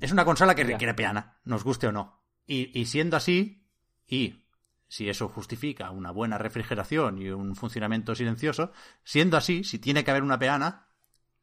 Es 0.00 0.12
una 0.12 0.24
consola 0.24 0.54
que 0.54 0.64
requiere 0.64 0.94
peana, 0.94 1.38
nos 1.44 1.64
guste 1.64 1.86
o 1.86 1.92
no. 1.92 2.22
Y, 2.46 2.78
y 2.78 2.86
siendo 2.86 3.16
así, 3.16 3.68
y 4.06 4.42
si 4.88 5.08
eso 5.08 5.28
justifica 5.28 5.90
una 5.90 6.10
buena 6.10 6.38
refrigeración 6.38 7.18
y 7.18 7.30
un 7.30 7.56
funcionamiento 7.56 8.14
silencioso, 8.14 8.72
siendo 9.04 9.36
así, 9.36 9.64
si 9.64 9.78
tiene 9.78 10.04
que 10.04 10.10
haber 10.10 10.22
una 10.22 10.38
peana, 10.38 10.88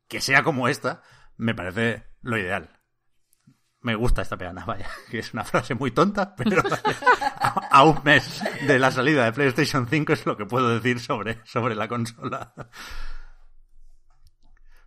que 0.08 0.22
sea 0.22 0.44
como 0.44 0.68
esta, 0.68 1.02
me 1.36 1.56
parece 1.56 2.06
lo 2.22 2.38
ideal. 2.38 2.80
Me 3.82 3.96
gusta 3.96 4.22
esta 4.22 4.38
peana, 4.38 4.66
vaya, 4.68 4.88
que 5.10 5.20
es 5.20 5.34
una 5.34 5.46
frase 5.46 5.74
muy 5.74 5.92
tonta, 5.92 6.36
pero 6.36 6.62
a, 7.70 7.84
un 7.84 8.00
mes 8.04 8.44
de 8.68 8.80
la 8.80 8.92
salida 8.92 9.26
de 9.26 9.34
PlayStation 9.34 9.88
5 9.88 10.14
es 10.14 10.26
lo 10.26 10.36
que 10.38 10.46
puedo 10.46 10.70
decir 10.70 11.00
sobre, 11.00 11.40
sobre 11.46 11.76
la 11.76 11.88
consola. 11.88 12.54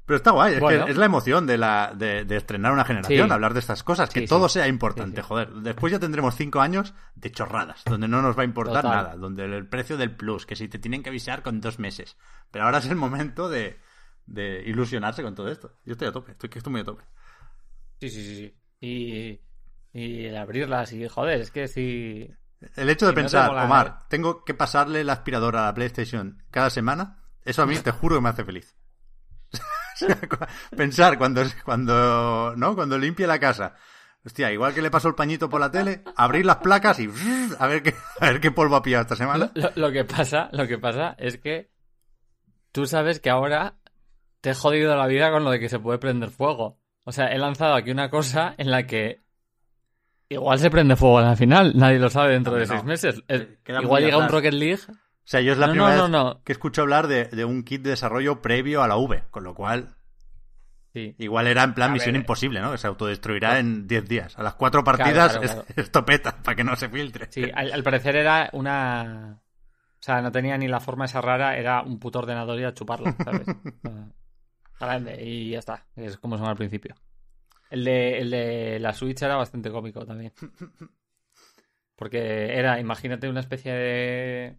Pero 0.05 0.16
está 0.16 0.33
guay, 0.33 0.55
es, 0.55 0.61
Bueno. 0.61 0.85
que 0.85 0.90
es 0.90 0.97
la 0.97 1.07
emoción 1.07 1.47
de, 1.47 1.57
la, 1.57 1.92
de, 1.97 2.25
de 2.25 2.37
estrenar 2.37 2.73
una 2.73 2.85
generación, 2.85 3.29
Sí. 3.29 3.33
hablar 3.33 3.55
de 3.55 3.61
estas 3.61 3.85
cosas, 3.85 4.11
que 4.11 4.21
Sí, 4.21 4.27
todo 4.27 4.49
sí. 4.49 4.55
sea 4.55 4.66
importante, 4.66 5.23
joder. 5.23 5.51
Después 5.53 5.92
ya 5.92 6.01
tendremos 6.01 6.35
cinco 6.35 6.61
años 6.61 6.92
de 7.14 7.31
chorradas, 7.31 7.85
donde 7.85 8.09
no 8.09 8.21
nos 8.21 8.37
va 8.37 8.42
a 8.42 8.45
importar 8.45 8.83
Total. 8.83 8.97
nada, 9.05 9.16
donde 9.16 9.45
el 9.45 9.68
precio 9.68 9.97
del 9.97 10.14
plus, 10.14 10.45
que 10.45 10.57
si 10.57 10.68
te 10.68 10.81
tienen 10.81 11.03
que 11.05 11.11
avisar 11.11 11.42
con 11.42 11.61
dos 11.61 11.79
meses. 11.79 12.16
Pero 12.51 12.64
ahora 12.64 12.79
es 12.79 12.87
el 12.87 12.97
momento 12.97 13.49
de, 13.49 13.79
de 14.27 14.62
ilusionarse 14.66 15.23
con 15.23 15.37
todo 15.37 15.49
esto. 15.49 15.77
Yo 15.85 15.92
estoy 15.92 16.09
a 16.09 16.12
tope, 16.12 16.33
estoy, 16.33 16.51
estoy 16.53 16.73
muy 16.73 16.81
a 16.81 16.85
tope. 16.85 17.05
Sí, 18.01 18.11
sí, 18.11 18.25
sí. 18.25 18.37
sí. 18.37 18.57
Y, 18.81 19.40
y 19.92 20.25
el 20.27 20.37
abrirlas 20.37 20.92
y, 20.92 21.07
joder, 21.07 21.40
es 21.40 21.53
que 21.53 21.68
si... 21.68 22.29
El 22.77 22.90
hecho 22.90 23.07
de 23.07 23.12
Si 23.12 23.14
no 23.14 23.14
te 23.14 23.20
pensar, 23.22 23.51
Omar, 23.51 23.98
eh. 24.01 24.05
tengo 24.09 24.44
que 24.44 24.55
pasarle 24.55 25.05
la 25.05 25.14
aspiradora 25.14 25.62
a 25.62 25.66
la 25.66 25.75
PlayStation 25.75 26.42
cada 26.51 26.70
semana, 26.70 27.22
eso 27.44 27.62
a 27.62 27.66
mí 27.66 27.77
te 27.77 27.90
juro 27.90 28.16
que 28.16 28.22
me 28.22 28.29
hace 28.29 28.44
feliz. 28.44 28.77
Pensar 30.77 31.18
cuando, 31.18 31.42
cuando, 31.64 32.55
¿no? 32.57 32.75
Cuando 32.75 32.98
limpie 32.98 33.27
la 33.27 33.38
casa. 33.38 33.75
Hostia, 34.25 34.53
igual 34.53 34.72
que 34.72 34.83
le 34.83 34.90
paso 34.90 35.09
el 35.09 35.14
pañito 35.14 35.48
por 35.48 35.61
la 35.61 35.70
tele, 35.70 36.03
abrir 36.16 36.46
las 36.46 36.57
placas 36.59 36.98
y 37.01 37.09
a 37.59 37.66
ver 37.66 37.83
qué, 37.83 37.94
a 38.20 38.27
ver 38.27 38.40
qué 38.40 38.51
polvo 38.51 38.77
ha 38.77 38.83
pillado 38.83 39.03
esta 39.03 39.16
semana. 39.16 39.51
Lo, 39.55 39.70
lo 39.75 39.92
que 39.92 40.05
pasa, 40.05 40.48
lo 40.53 40.66
que 40.66 40.79
pasa 40.79 41.14
es 41.18 41.38
que 41.38 41.70
tú 42.70 42.87
sabes 42.87 43.20
que 43.20 43.31
ahora 43.31 43.75
te 44.40 44.51
he 44.51 44.55
jodido 44.55 44.96
la 44.96 45.07
vida 45.07 45.31
con 45.31 45.44
lo 45.44 45.51
de 45.51 45.61
que 45.61 45.68
se 45.68 45.79
puede 45.79 45.98
prender 45.98 46.31
fuego. 46.31 46.79
O 47.05 47.12
sea, 47.12 47.27
he 47.27 47.38
lanzado 47.38 47.75
aquí 47.75 47.90
una 47.90 48.11
cosa 48.11 48.55
en 48.59 48.70
la 48.70 48.87
que 48.87 49.20
Igual 50.33 50.59
se 50.59 50.71
prende 50.71 50.97
fuego 50.97 51.18
al 51.18 51.37
final, 51.37 51.73
nadie 51.77 51.99
lo 51.99 52.11
sabe 52.11 52.33
dentro 52.33 52.55
de 52.55 52.66
seis 52.66 52.83
no. 52.83 52.88
meses. 52.88 53.23
Queda 53.64 53.83
igual 53.83 54.03
llega 54.05 54.18
un. 54.18 54.29
Rocket 54.29 54.55
League. 54.55 54.81
O 54.88 54.95
sea, 55.25 55.40
yo 55.40 55.53
es 55.53 55.59
la 55.59 55.68
No, 55.68 55.73
primera 55.73 56.09
no, 56.09 56.35
vez 56.35 56.42
que 56.45 56.53
escucho 56.53 56.83
hablar 56.83 57.07
de, 57.07 57.27
de 57.27 57.45
un 57.45 57.62
kit 57.62 57.83
de 57.83 57.90
desarrollo 57.90 58.42
previo 58.42 58.83
a 58.83 58.88
la 58.88 58.97
V, 58.97 59.25
con 59.31 59.45
lo 59.45 59.55
cual 59.55 59.95
Sí. 60.95 61.14
igual 61.18 61.47
era 61.47 61.62
en 61.62 61.73
plan 61.73 61.90
A 61.90 61.92
misión 61.95 62.12
ver, 62.12 62.21
imposible, 62.21 62.61
¿no? 62.61 62.73
Que 62.73 62.77
se 62.79 62.87
autodestruirá 62.87 63.59
en 63.59 63.87
10 63.87 64.09
días. 64.09 64.38
A 64.38 64.42
las 64.42 64.55
cuatro 64.57 64.85
partidas 64.85 65.33
claro, 65.38 65.40
claro. 65.40 65.64
es- 65.68 65.79
esto 65.87 66.05
peta 66.05 66.37
para 66.42 66.55
que 66.55 66.64
no 66.64 66.77
se 66.77 66.88
filtre. 66.90 67.29
Sí, 67.31 67.51
al, 67.55 67.73
al 67.73 67.83
parecer 67.83 68.16
era 68.16 68.51
una. 68.53 69.38
O 69.38 70.03
sea, 70.05 70.21
no 70.21 70.31
tenía 70.33 70.59
ni 70.59 70.66
la 70.68 70.81
forma 70.81 71.05
esa 71.07 71.21
rara, 71.21 71.57
era 71.57 71.81
un 71.83 71.99
puto 71.99 72.18
ordenador 72.18 72.59
y 72.61 72.64
a 72.64 72.75
chuparlo, 72.75 73.14
¿sabes? 73.25 73.47
Grande, 74.81 75.23
y 75.25 75.51
ya 75.51 75.61
está. 75.61 75.87
Es 75.97 76.16
como 76.18 76.37
son 76.37 76.49
al 76.49 76.57
principio. 76.57 76.95
El 77.73 77.85
de, 77.85 78.19
el 78.19 78.31
de 78.31 78.79
la 78.81 78.93
Switch 78.93 79.23
era 79.23 79.37
bastante 79.37 79.71
cómico 79.71 80.05
también. 80.05 80.33
Porque 81.97 82.59
era, 82.59 82.79
imagínate, 82.81 83.29
una 83.29 83.41
especie 83.41 83.73
de. 83.73 84.59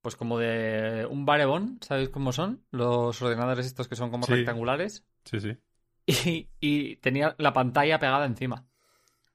Pues 0.00 0.16
como 0.16 0.38
de 0.38 1.06
un 1.06 1.24
barebón, 1.24 1.78
¿sabéis 1.80 2.08
cómo 2.10 2.32
son? 2.32 2.64
Los 2.70 3.20
ordenadores 3.22 3.66
estos 3.66 3.88
que 3.88 3.96
son 3.96 4.10
como 4.10 4.26
Sí. 4.26 4.32
rectangulares. 4.32 5.04
Sí, 5.24 5.40
sí. 5.40 5.56
Y, 6.06 6.50
y 6.60 6.96
tenía 6.96 7.34
la 7.38 7.52
pantalla 7.52 7.98
pegada 7.98 8.26
encima. 8.26 8.66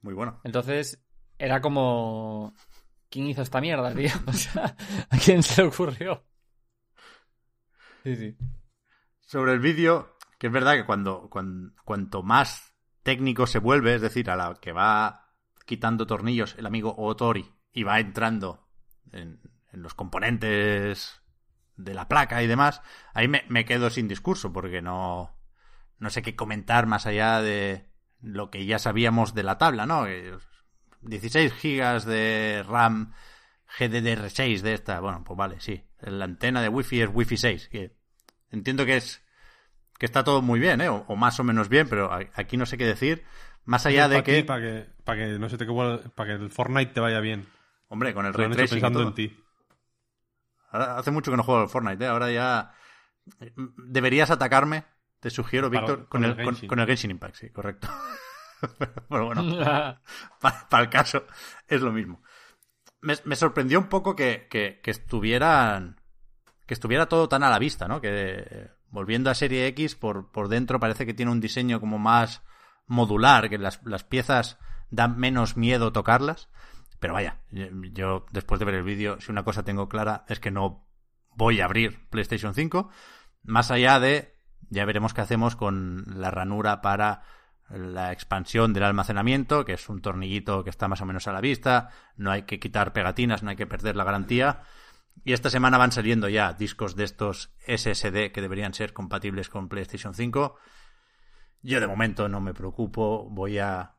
Muy 0.01 0.13
bueno. 0.13 0.41
Entonces, 0.43 1.01
era 1.37 1.61
como. 1.61 2.53
¿Quién 3.09 3.27
hizo 3.27 3.41
esta 3.41 3.61
mierda, 3.61 3.93
tío? 3.95 4.11
O 4.27 4.33
sea, 4.33 4.75
¿a 5.09 5.17
quién 5.17 5.41
se 5.41 5.61
le 5.61 5.69
ocurrió? 5.69 6.23
Sí, 8.03 8.15
sí. 8.15 8.37
Sobre 9.21 9.53
el 9.53 9.59
vídeo, 9.59 10.15
que 10.37 10.47
es 10.47 10.53
verdad 10.53 10.73
que 10.75 10.85
cuando, 10.85 11.29
cuan- 11.29 11.75
cuanto 11.85 12.23
más 12.23 12.68
técnico 13.09 13.47
se 13.47 13.57
vuelve, 13.57 13.95
es 13.95 14.01
decir, 14.01 14.29
a 14.29 14.35
la 14.35 14.53
que 14.61 14.71
va 14.71 15.31
quitando 15.65 16.05
tornillos 16.05 16.53
el 16.59 16.67
amigo 16.67 16.93
Otori 16.95 17.55
y 17.73 17.81
va 17.81 17.99
entrando 17.99 18.67
en, 19.11 19.39
los 19.71 19.95
componentes 19.95 21.19
de 21.75 21.95
la 21.95 22.07
placa 22.07 22.43
y 22.43 22.47
demás, 22.47 22.83
ahí 23.15 23.27
me, 23.27 23.65
quedo 23.65 23.89
sin 23.89 24.07
discurso 24.07 24.53
porque 24.53 24.83
no, 24.83 25.35
no 25.97 26.11
sé 26.11 26.21
qué 26.21 26.35
comentar 26.35 26.85
más 26.85 27.07
allá 27.07 27.41
de 27.41 27.89
lo 28.21 28.51
que 28.51 28.67
ya 28.67 28.77
sabíamos 28.77 29.33
de 29.33 29.41
la 29.41 29.57
tabla, 29.57 29.87
¿no? 29.87 30.05
Que 30.05 30.37
16 31.01 31.51
gigas 31.53 32.05
de 32.05 32.63
RAM 32.67 33.15
GDDR6 33.79 34.61
de 34.61 34.73
esta, 34.75 34.99
bueno, 34.99 35.23
pues 35.23 35.35
vale, 35.35 35.59
sí. 35.61 35.83
La 35.99 36.25
antena 36.25 36.61
de 36.61 36.69
Wi-Fi 36.69 37.01
es 37.01 37.09
Wi-Fi 37.11 37.37
6, 37.37 37.69
que 37.69 37.97
entiendo 38.51 38.85
que 38.85 38.97
es 38.97 39.23
que 39.99 40.05
está 40.07 40.23
todo 40.23 40.41
muy 40.41 40.59
bien, 40.59 40.81
¿eh? 40.81 40.89
O, 40.89 41.05
o 41.07 41.15
más 41.15 41.39
o 41.39 41.43
menos 41.43 41.69
bien, 41.69 41.87
pero 41.87 42.09
aquí 42.33 42.57
no 42.57 42.65
sé 42.65 42.77
qué 42.77 42.85
decir. 42.85 43.23
Más 43.65 43.85
allá 43.85 44.07
de 44.07 44.23
que, 44.23 44.43
Para 44.43 44.61
que, 44.61 44.89
pa' 45.03 45.15
que 45.15 45.37
no 45.37 45.47
se 45.49 45.57
te 45.57 45.67
para 46.15 46.29
que 46.37 46.43
el 46.43 46.49
Fortnite 46.49 46.93
te 46.93 46.99
vaya 47.01 47.19
bien. 47.19 47.47
hombre, 47.89 48.13
con 48.15 48.25
el 48.25 48.33
ray 48.33 48.49
tracing 48.49 48.77
y 48.77 48.81
pensando 48.81 48.99
todo. 48.99 49.09
en 49.09 49.13
ti. 49.13 49.43
Ahora, 50.71 50.97
hace 50.97 51.11
mucho 51.11 51.29
que 51.29 51.37
no 51.37 51.43
juego 51.43 51.61
al 51.61 51.69
Fortnite, 51.69 52.03
¿eh? 52.03 52.07
Ahora 52.07 52.31
ya 52.31 52.73
deberías 53.77 54.31
atacarme, 54.31 54.85
te 55.19 55.29
sugiero, 55.29 55.69
Para- 55.69 55.81
Víctor, 55.81 55.97
con, 56.07 56.21
con 56.21 56.23
el, 56.23 56.39
el 56.39 56.67
con, 56.67 56.79
el 56.79 56.87
Genshin 56.87 57.11
Impact, 57.11 57.35
sí, 57.35 57.49
correcto. 57.49 57.87
pero 59.09 59.25
bueno, 59.25 59.43
para, 60.39 60.83
el 60.83 60.89
caso 60.89 61.25
es 61.67 61.81
lo 61.81 61.91
mismo. 61.91 62.23
Me, 63.01 63.15
me 63.25 63.35
sorprendió 63.35 63.79
un 63.79 63.87
poco 63.87 64.15
que, 64.15 64.47
que, 64.49 64.79
que 64.81 64.91
estuvieran 64.91 65.99
que 66.65 66.73
estuviera 66.73 67.07
todo 67.07 67.27
tan 67.27 67.43
a 67.43 67.49
la 67.49 67.57
vista, 67.59 67.87
¿no? 67.87 67.99
Que 67.99 68.09
eh, 68.49 68.69
volviendo 68.91 69.29
a 69.29 69.35
Serie 69.35 69.67
X 69.67 69.95
por, 69.95 70.31
por 70.31 70.47
dentro 70.47 70.79
parece 70.79 71.05
que 71.05 71.13
tiene 71.13 71.31
un 71.31 71.41
diseño 71.41 71.79
como 71.79 71.99
más 71.99 72.43
modular, 72.87 73.49
que 73.49 73.57
las, 73.57 73.81
las 73.85 74.03
piezas 74.03 74.57
dan 74.89 75.17
menos 75.17 75.57
miedo 75.57 75.91
tocarlas. 75.91 76.49
Pero 76.99 77.13
vaya, 77.13 77.39
yo, 77.51 78.25
después 78.31 78.59
de 78.59 78.65
ver 78.65 78.75
el 78.75 78.83
vídeo, 78.83 79.21
si 79.21 79.31
una 79.31 79.43
cosa 79.43 79.63
tengo 79.63 79.87
clara 79.87 80.25
es 80.27 80.39
que 80.39 80.51
no 80.51 80.85
voy 81.35 81.61
a 81.61 81.65
abrir 81.65 82.09
PlayStation 82.09 82.53
5, 82.53 82.89
más 83.43 83.71
allá 83.71 83.99
de 83.99 84.35
ya 84.69 84.85
veremos 84.85 85.13
qué 85.13 85.21
hacemos 85.21 85.55
con 85.55 86.03
la 86.19 86.31
ranura 86.31 86.81
para 86.81 87.23
la 87.69 88.11
expansión 88.11 88.73
del 88.73 88.83
almacenamiento, 88.83 89.63
que 89.63 89.73
es 89.73 89.89
un 89.89 90.01
tornillito 90.01 90.63
que 90.63 90.69
está 90.69 90.87
más 90.87 91.01
o 91.01 91.05
menos 91.05 91.27
a 91.27 91.33
la 91.33 91.41
vista, 91.41 91.89
no 92.17 92.31
hay 92.31 92.43
que 92.43 92.59
quitar 92.59 92.93
pegatinas, 92.93 93.43
no 93.43 93.51
hay 93.51 93.55
que 93.55 93.67
perder 93.67 93.95
la 93.95 94.03
garantía. 94.03 94.63
Y 95.23 95.33
esta 95.33 95.49
semana 95.49 95.77
van 95.77 95.91
saliendo 95.91 96.29
ya 96.29 96.53
discos 96.53 96.95
de 96.95 97.03
estos 97.03 97.51
SSD 97.67 98.31
que 98.31 98.41
deberían 98.41 98.73
ser 98.73 98.93
compatibles 98.93 99.49
con 99.49 99.67
PlayStation 99.67 100.13
5. 100.13 100.55
Yo 101.61 101.79
de 101.79 101.87
momento 101.87 102.29
no 102.29 102.39
me 102.39 102.53
preocupo, 102.53 103.29
voy 103.29 103.59
a 103.59 103.95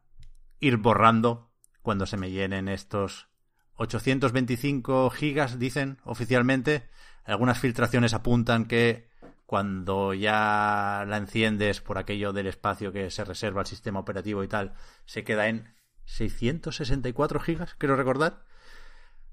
ir 0.61 0.78
borrando 0.78 1.50
cuando 1.83 2.06
se 2.06 2.16
me 2.16 2.30
llenen 2.30 2.68
estos 2.68 3.28
825 3.76 5.11
gigas, 5.11 5.59
dicen 5.59 5.98
oficialmente. 6.04 6.88
Algunas 7.24 7.59
filtraciones 7.59 8.14
apuntan 8.14 8.66
que 8.66 9.09
cuando 9.46 10.14
ya 10.14 11.04
la 11.09 11.16
enciendes 11.16 11.80
por 11.80 11.98
aquello 11.98 12.33
del 12.33 12.46
espacio 12.46 12.92
que 12.92 13.11
se 13.11 13.24
reserva 13.24 13.61
al 13.62 13.66
sistema 13.66 14.00
operativo 14.00 14.44
y 14.44 14.48
tal, 14.48 14.74
se 15.06 15.24
queda 15.24 15.48
en 15.48 15.74
664 16.04 17.40
gigas, 17.40 17.74
quiero 17.74 17.96
recordar. 17.96 18.44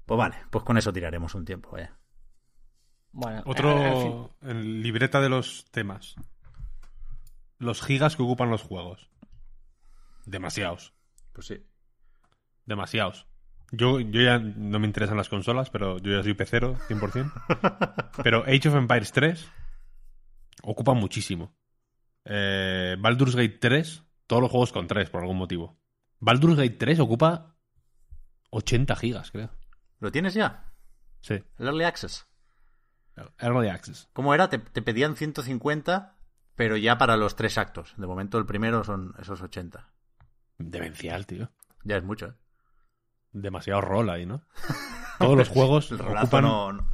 Pues 0.08 0.16
vale, 0.16 0.36
pues 0.48 0.64
con 0.64 0.78
eso 0.78 0.90
tiraremos 0.90 1.34
un 1.34 1.44
tiempo, 1.44 1.72
vaya. 1.72 1.94
Bueno, 3.12 3.42
Otro 3.44 3.78
eh, 3.78 3.88
en 3.88 4.02
fin. 4.02 4.30
en 4.40 4.82
libreta 4.82 5.20
de 5.20 5.28
los 5.28 5.66
temas. 5.70 6.14
Los 7.58 7.82
gigas 7.82 8.16
que 8.16 8.22
ocupan 8.22 8.48
los 8.48 8.62
juegos. 8.62 9.10
Demasiados. 10.24 10.94
Pues 11.34 11.48
sí. 11.48 11.62
Demasiados. 12.64 13.26
Yo, 13.70 14.00
yo 14.00 14.22
ya 14.22 14.38
no 14.38 14.78
me 14.78 14.86
interesan 14.86 15.18
las 15.18 15.28
consolas, 15.28 15.68
pero 15.68 15.98
yo 15.98 16.12
ya 16.16 16.22
soy 16.22 16.32
pecero, 16.32 16.78
100%. 16.88 18.12
pero 18.22 18.44
Age 18.44 18.70
of 18.70 18.76
Empires 18.76 19.12
3 19.12 19.46
ocupa 20.62 20.94
muchísimo. 20.94 21.54
Eh, 22.24 22.96
Baldur's 22.98 23.36
Gate 23.36 23.58
3, 23.60 24.04
todos 24.26 24.40
los 24.40 24.50
juegos 24.50 24.72
con 24.72 24.86
3 24.86 25.10
por 25.10 25.20
algún 25.20 25.36
motivo. 25.36 25.78
Baldur's 26.18 26.56
Gate 26.56 26.78
3 26.78 26.98
ocupa 27.00 27.58
80 28.48 28.96
gigas, 28.96 29.30
creo. 29.30 29.57
¿Lo 30.00 30.12
tienes 30.12 30.34
ya? 30.34 30.72
Sí. 31.20 31.34
El 31.58 31.66
Early 31.66 31.84
Access. 31.84 32.26
Early 33.38 33.68
Access. 33.68 34.08
¿Cómo 34.12 34.32
era? 34.34 34.48
Te, 34.48 34.58
te 34.58 34.80
pedían 34.82 35.16
150, 35.16 36.16
pero 36.54 36.76
ya 36.76 36.98
para 36.98 37.16
los 37.16 37.34
tres 37.36 37.58
actos. 37.58 37.94
De 37.96 38.06
momento 38.06 38.38
el 38.38 38.46
primero 38.46 38.84
son 38.84 39.14
esos 39.20 39.42
80. 39.42 39.90
Demencial, 40.58 41.26
tío. 41.26 41.50
Ya 41.84 41.96
es 41.96 42.04
mucho, 42.04 42.26
¿eh? 42.26 42.32
Demasiado 43.32 43.80
rol 43.80 44.10
ahí, 44.10 44.24
¿no? 44.26 44.42
Todos 45.18 45.36
los 45.36 45.48
juegos 45.48 45.90
El 45.90 46.00
ocupan... 46.00 46.42
no, 46.44 46.72
no- 46.72 46.88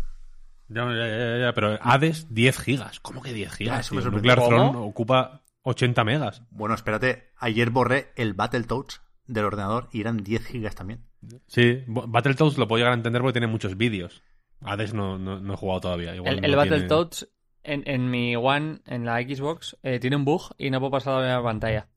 Ya, 0.69 0.85
ya, 0.87 1.07
ya, 1.09 1.39
ya, 1.47 1.53
pero 1.55 1.79
Hades 1.83 2.33
10 2.33 2.59
gigas. 2.59 3.01
¿Cómo 3.01 3.21
que 3.23 3.33
10 3.33 3.53
gigas? 3.53 3.91
Ya, 3.91 3.99
eso 3.99 4.11
me. 4.11 4.17
Nuclear. 4.17 4.39
Throne 4.41 4.79
ocupa 4.79 5.43
80 5.63 6.05
megas. 6.05 6.43
Bueno, 6.51 6.75
espérate. 6.75 7.33
Ayer 7.37 7.69
borré 7.71 8.13
el 8.17 8.33
Battletoads 8.35 9.03
del 9.27 9.45
ordenador 9.45 9.89
y 9.93 10.01
eran 10.01 10.19
10 10.25 10.47
gigas 10.47 10.75
también. 10.75 11.07
Sí, 11.47 11.85
Battletoads 11.87 12.59
lo 12.59 12.67
puedo 12.69 12.79
llegar 12.79 12.93
a 12.93 12.97
entender 12.97 13.21
porque 13.23 13.35
tiene 13.41 13.47
muchos 13.47 13.77
vídeos. 13.77 14.23
Hades 14.63 14.95
no, 14.95 15.19
no, 15.19 15.41
no 15.41 15.55
he 15.55 15.57
jugado 15.57 15.81
todavía. 15.83 16.15
Igual 16.15 16.39
El, 16.39 16.45
el 16.45 16.51
no 16.53 16.63
tiene- 16.63 16.77
Battletoads 16.77 17.29
en, 17.63 17.83
en 17.87 18.11
mi 18.11 18.37
One, 18.37 18.81
en 18.87 19.05
la 19.05 19.21
Xbox, 19.23 19.77
eh, 19.83 19.99
tiene 19.99 20.17
un 20.17 20.25
bug 20.25 20.55
y 20.59 20.71
no 20.71 20.81
puedo 20.81 20.93
pasar 20.93 21.23
a 21.23 21.27
la 21.37 21.43
pantalla. 21.43 21.89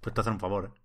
Pues 0.00 0.14
te 0.14 0.20
hacen 0.22 0.34
un 0.34 0.40
favor, 0.40 0.72
¿eh? 0.74 0.80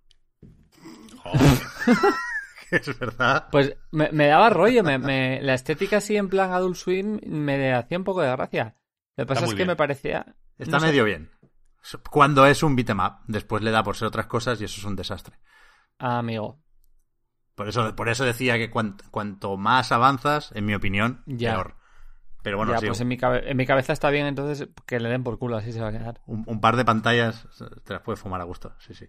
Es 2.70 2.98
verdad. 2.98 3.46
Pues 3.52 3.76
me, 3.92 4.10
me 4.10 4.26
daba 4.26 4.50
rollo, 4.50 4.82
me, 4.82 4.98
me- 4.98 5.40
la 5.40 5.54
estética 5.54 5.98
así 5.98 6.16
en 6.16 6.28
plan 6.28 6.52
Adult 6.52 6.74
Swim 6.76 7.20
me 7.24 7.72
hacía 7.72 7.96
un 7.98 8.04
poco 8.04 8.22
de 8.22 8.30
gracia. 8.32 8.76
Lo 9.16 9.24
que 9.24 9.28
pasa 9.28 9.44
es 9.44 9.50
que 9.52 9.56
bien. 9.56 9.68
me 9.68 9.76
parecía... 9.76 10.34
Está 10.58 10.72
no 10.76 10.80
sé. 10.80 10.86
medio 10.86 11.04
bien. 11.04 11.30
Cuando 12.10 12.44
es 12.46 12.62
un 12.64 12.74
beat'em 12.74 12.98
up, 12.98 13.18
después 13.28 13.62
le 13.62 13.70
da 13.70 13.84
por 13.84 13.96
ser 13.96 14.08
otras 14.08 14.26
cosas 14.26 14.60
y 14.60 14.64
eso 14.64 14.80
es 14.80 14.84
un 14.84 14.96
desastre. 14.96 15.36
Ah, 15.98 16.18
amigo. 16.18 16.58
Por 17.56 17.68
eso, 17.68 17.96
por 17.96 18.08
eso 18.08 18.24
decía 18.24 18.56
que 18.58 18.70
cuant- 18.70 19.02
cuanto 19.10 19.56
más 19.56 19.90
avanzas, 19.90 20.52
en 20.54 20.64
mi 20.66 20.74
opinión, 20.74 21.22
Ya. 21.26 21.54
peor. 21.54 21.74
Pero 22.42 22.58
bueno, 22.58 22.72
ya, 22.72 22.78
sí, 22.78 22.86
pues 22.86 23.00
en 23.00 23.08
mi, 23.08 23.16
cabe- 23.18 23.50
en 23.50 23.56
mi 23.56 23.66
cabeza 23.66 23.92
está 23.92 24.08
bien, 24.10 24.26
entonces 24.26 24.68
que 24.86 25.00
le 25.00 25.08
den 25.08 25.24
por 25.24 25.36
culo, 25.38 25.56
así 25.56 25.72
se 25.72 25.80
va 25.80 25.88
a 25.88 25.92
quedar. 25.92 26.20
un, 26.26 26.44
un 26.46 26.60
par 26.60 26.76
de 26.76 26.84
pantallas 26.84 27.48
te 27.82 27.92
las 27.94 28.02
puedes 28.02 28.20
fumar 28.20 28.40
a 28.40 28.44
gusto, 28.44 28.72
sí, 28.78 28.94
sí. 28.94 29.08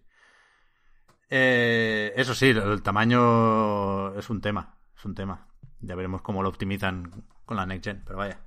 Eh, 1.29 2.13
eso 2.15 2.33
sí, 2.33 2.49
el 2.49 2.81
tamaño 2.81 4.15
es 4.17 4.29
un 4.29 4.41
tema, 4.41 4.77
es 4.97 5.05
un 5.05 5.13
tema. 5.13 5.45
Ya 5.81 5.93
veremos 5.95 6.21
cómo 6.21 6.41
lo 6.41 6.49
optimizan 6.49 7.25
con 7.45 7.57
la 7.57 7.65
Next 7.65 7.83
Gen, 7.85 8.01
pero 8.05 8.17
vaya. 8.17 8.39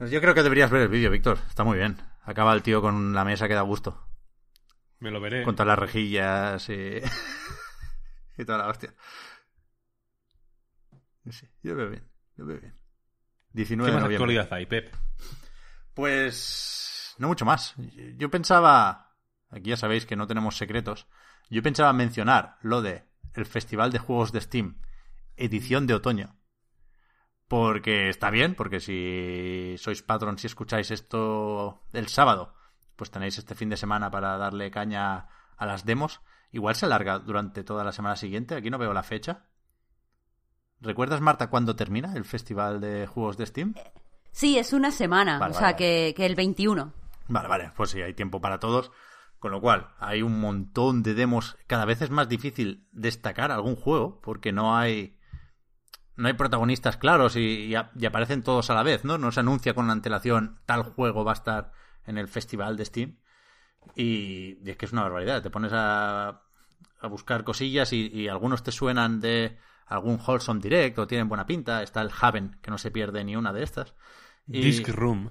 Yo 0.00 0.20
creo 0.20 0.34
que 0.34 0.42
deberías 0.42 0.70
ver 0.70 0.82
el 0.82 0.88
vídeo, 0.88 1.10
Víctor. 1.10 1.38
Está 1.46 1.62
muy 1.62 1.76
bien. 1.76 1.98
Acaba 2.24 2.54
el 2.54 2.62
tío 2.62 2.80
con 2.80 3.12
la 3.12 3.24
mesa 3.24 3.46
que 3.48 3.54
da 3.54 3.60
gusto. 3.60 4.02
Me 4.98 5.10
lo 5.10 5.20
veré. 5.20 5.44
Con 5.44 5.54
todas 5.54 5.68
las 5.68 5.78
rejillas 5.78 6.66
y... 6.70 7.00
y 8.40 8.44
toda 8.44 8.58
la 8.58 8.68
hostia. 8.68 8.94
Sí, 11.30 11.46
yo 11.62 11.76
veo 11.76 11.90
bien, 11.90 12.08
yo 12.36 12.46
veo 12.46 12.60
bien. 12.60 12.74
19 13.52 13.90
¿Qué 13.90 14.00
más 14.00 14.10
actualidad 14.10 14.52
hay, 14.52 14.66
Pep? 14.66 14.94
Pues 15.94 17.14
no 17.18 17.28
mucho 17.28 17.44
más. 17.44 17.74
Yo 18.16 18.30
pensaba, 18.30 19.14
aquí 19.50 19.70
ya 19.70 19.76
sabéis 19.76 20.06
que 20.06 20.16
no 20.16 20.26
tenemos 20.26 20.56
secretos, 20.56 21.06
Yo 21.50 21.62
pensaba 21.62 21.92
mencionar 21.92 22.58
lo 22.62 22.80
de 22.80 23.04
el 23.34 23.44
Festival 23.44 23.90
de 23.90 23.98
Juegos 23.98 24.32
de 24.32 24.40
Steam, 24.40 24.80
edición 25.36 25.86
de 25.86 25.94
otoño. 25.94 26.36
Porque 27.48 28.08
está 28.08 28.30
bien, 28.30 28.54
porque 28.54 28.78
si 28.78 29.74
sois 29.76 30.02
patrón, 30.02 30.38
si 30.38 30.46
escucháis 30.46 30.92
esto 30.92 31.82
el 31.92 32.06
sábado, 32.06 32.54
pues 32.94 33.10
tenéis 33.10 33.38
este 33.38 33.56
fin 33.56 33.68
de 33.68 33.76
semana 33.76 34.10
para 34.10 34.38
darle 34.38 34.70
caña 34.70 35.26
a 35.56 35.66
las 35.66 35.84
demos. 35.84 36.20
Igual 36.52 36.74
se 36.74 36.86
alarga 36.86 37.18
durante 37.18 37.64
toda 37.64 37.84
la 37.84 37.92
semana 37.92 38.16
siguiente. 38.16 38.54
Aquí 38.54 38.70
no 38.70 38.78
veo 38.78 38.92
la 38.92 39.02
fecha. 39.02 39.46
¿Recuerdas, 40.80 41.20
Marta, 41.20 41.50
cuándo 41.50 41.76
termina 41.76 42.14
el 42.14 42.24
Festival 42.24 42.80
de 42.80 43.06
Juegos 43.06 43.36
de 43.36 43.46
Steam? 43.46 43.74
Sí, 44.32 44.58
es 44.58 44.72
una 44.72 44.90
semana, 44.90 45.38
Vale, 45.38 45.52
o 45.52 45.54
sea 45.54 45.68
vale, 45.68 45.76
que, 45.76 46.14
que 46.16 46.26
el 46.26 46.34
21. 46.34 46.92
Vale, 47.28 47.48
vale, 47.48 47.72
pues 47.76 47.90
sí, 47.90 48.00
hay 48.00 48.14
tiempo 48.14 48.40
para 48.40 48.58
todos. 48.58 48.90
Con 49.38 49.52
lo 49.52 49.60
cual, 49.60 49.88
hay 49.98 50.22
un 50.22 50.40
montón 50.40 51.02
de 51.02 51.14
demos. 51.14 51.56
Cada 51.66 51.84
vez 51.84 52.02
es 52.02 52.10
más 52.10 52.28
difícil 52.28 52.86
destacar 52.92 53.50
algún 53.50 53.76
juego 53.76 54.20
porque 54.20 54.52
no 54.52 54.76
hay. 54.76 55.16
No 56.16 56.28
hay 56.28 56.34
protagonistas 56.34 56.98
claros 56.98 57.36
y, 57.36 57.72
y 57.72 58.06
aparecen 58.06 58.42
todos 58.42 58.68
a 58.68 58.74
la 58.74 58.82
vez, 58.82 59.04
¿no? 59.04 59.16
No 59.16 59.32
se 59.32 59.40
anuncia 59.40 59.72
con 59.72 59.88
antelación 59.88 60.60
tal 60.66 60.82
juego 60.82 61.24
va 61.24 61.32
a 61.32 61.34
estar 61.34 61.72
en 62.04 62.18
el 62.18 62.28
festival 62.28 62.76
de 62.76 62.84
Steam. 62.84 63.18
Y, 63.94 64.58
y 64.64 64.70
es 64.70 64.76
que 64.76 64.86
es 64.86 64.92
una 64.92 65.02
barbaridad. 65.02 65.42
Te 65.42 65.50
pones 65.50 65.72
a, 65.74 66.42
a 67.00 67.06
buscar 67.08 67.44
cosillas 67.44 67.92
y, 67.92 68.06
y 68.12 68.28
algunos 68.28 68.62
te 68.62 68.72
suenan 68.72 69.20
de 69.20 69.58
algún 69.86 70.18
Wholesome 70.24 70.60
Direct 70.60 70.98
o 70.98 71.06
tienen 71.06 71.28
buena 71.28 71.46
pinta. 71.46 71.82
Está 71.82 72.00
el 72.02 72.10
Haven, 72.20 72.58
que 72.62 72.70
no 72.70 72.78
se 72.78 72.90
pierde 72.90 73.24
ni 73.24 73.36
una 73.36 73.52
de 73.52 73.62
estas. 73.62 73.94
Y- 74.46 74.60
Disc 74.62 74.88
Room. 74.88 75.30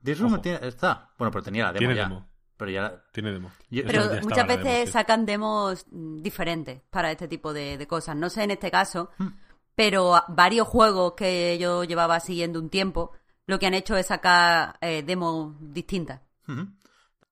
Disc 0.00 0.20
Room 0.20 0.40
tiene- 0.40 0.66
está. 0.66 1.10
Bueno, 1.18 1.30
pero 1.30 1.42
tenía 1.44 1.64
la 1.64 1.72
demo 1.72 1.78
Tiene 1.80 1.94
ya. 1.96 2.02
demo. 2.04 2.26
Pero 2.56 2.70
ya. 2.70 3.02
Tiene 3.12 3.32
demo. 3.32 3.50
Yo- 3.70 3.82
Pero 3.86 4.14
ya 4.14 4.20
muchas 4.22 4.46
demo, 4.48 4.62
veces 4.64 4.86
sí. 4.88 4.92
sacan 4.92 5.26
demos 5.26 5.86
mm, 5.90 6.22
diferentes 6.22 6.80
para 6.90 7.10
este 7.10 7.28
tipo 7.28 7.52
de, 7.52 7.76
de 7.78 7.86
cosas. 7.86 8.16
No 8.16 8.30
sé 8.30 8.44
en 8.44 8.50
este 8.52 8.70
caso, 8.70 9.10
Hmm. 9.18 9.28
pero 9.74 10.14
a- 10.16 10.24
varios 10.28 10.66
juegos 10.68 11.14
que 11.16 11.58
yo 11.58 11.84
llevaba 11.84 12.20
siguiendo 12.20 12.58
un 12.60 12.70
tiempo, 12.70 13.12
lo 13.46 13.58
que 13.58 13.66
han 13.66 13.74
hecho 13.74 13.96
es 13.96 14.06
sacar 14.06 14.76
eh, 14.80 15.02
demos 15.02 15.54
distintas. 15.60 16.20
Ujú. 16.48 16.66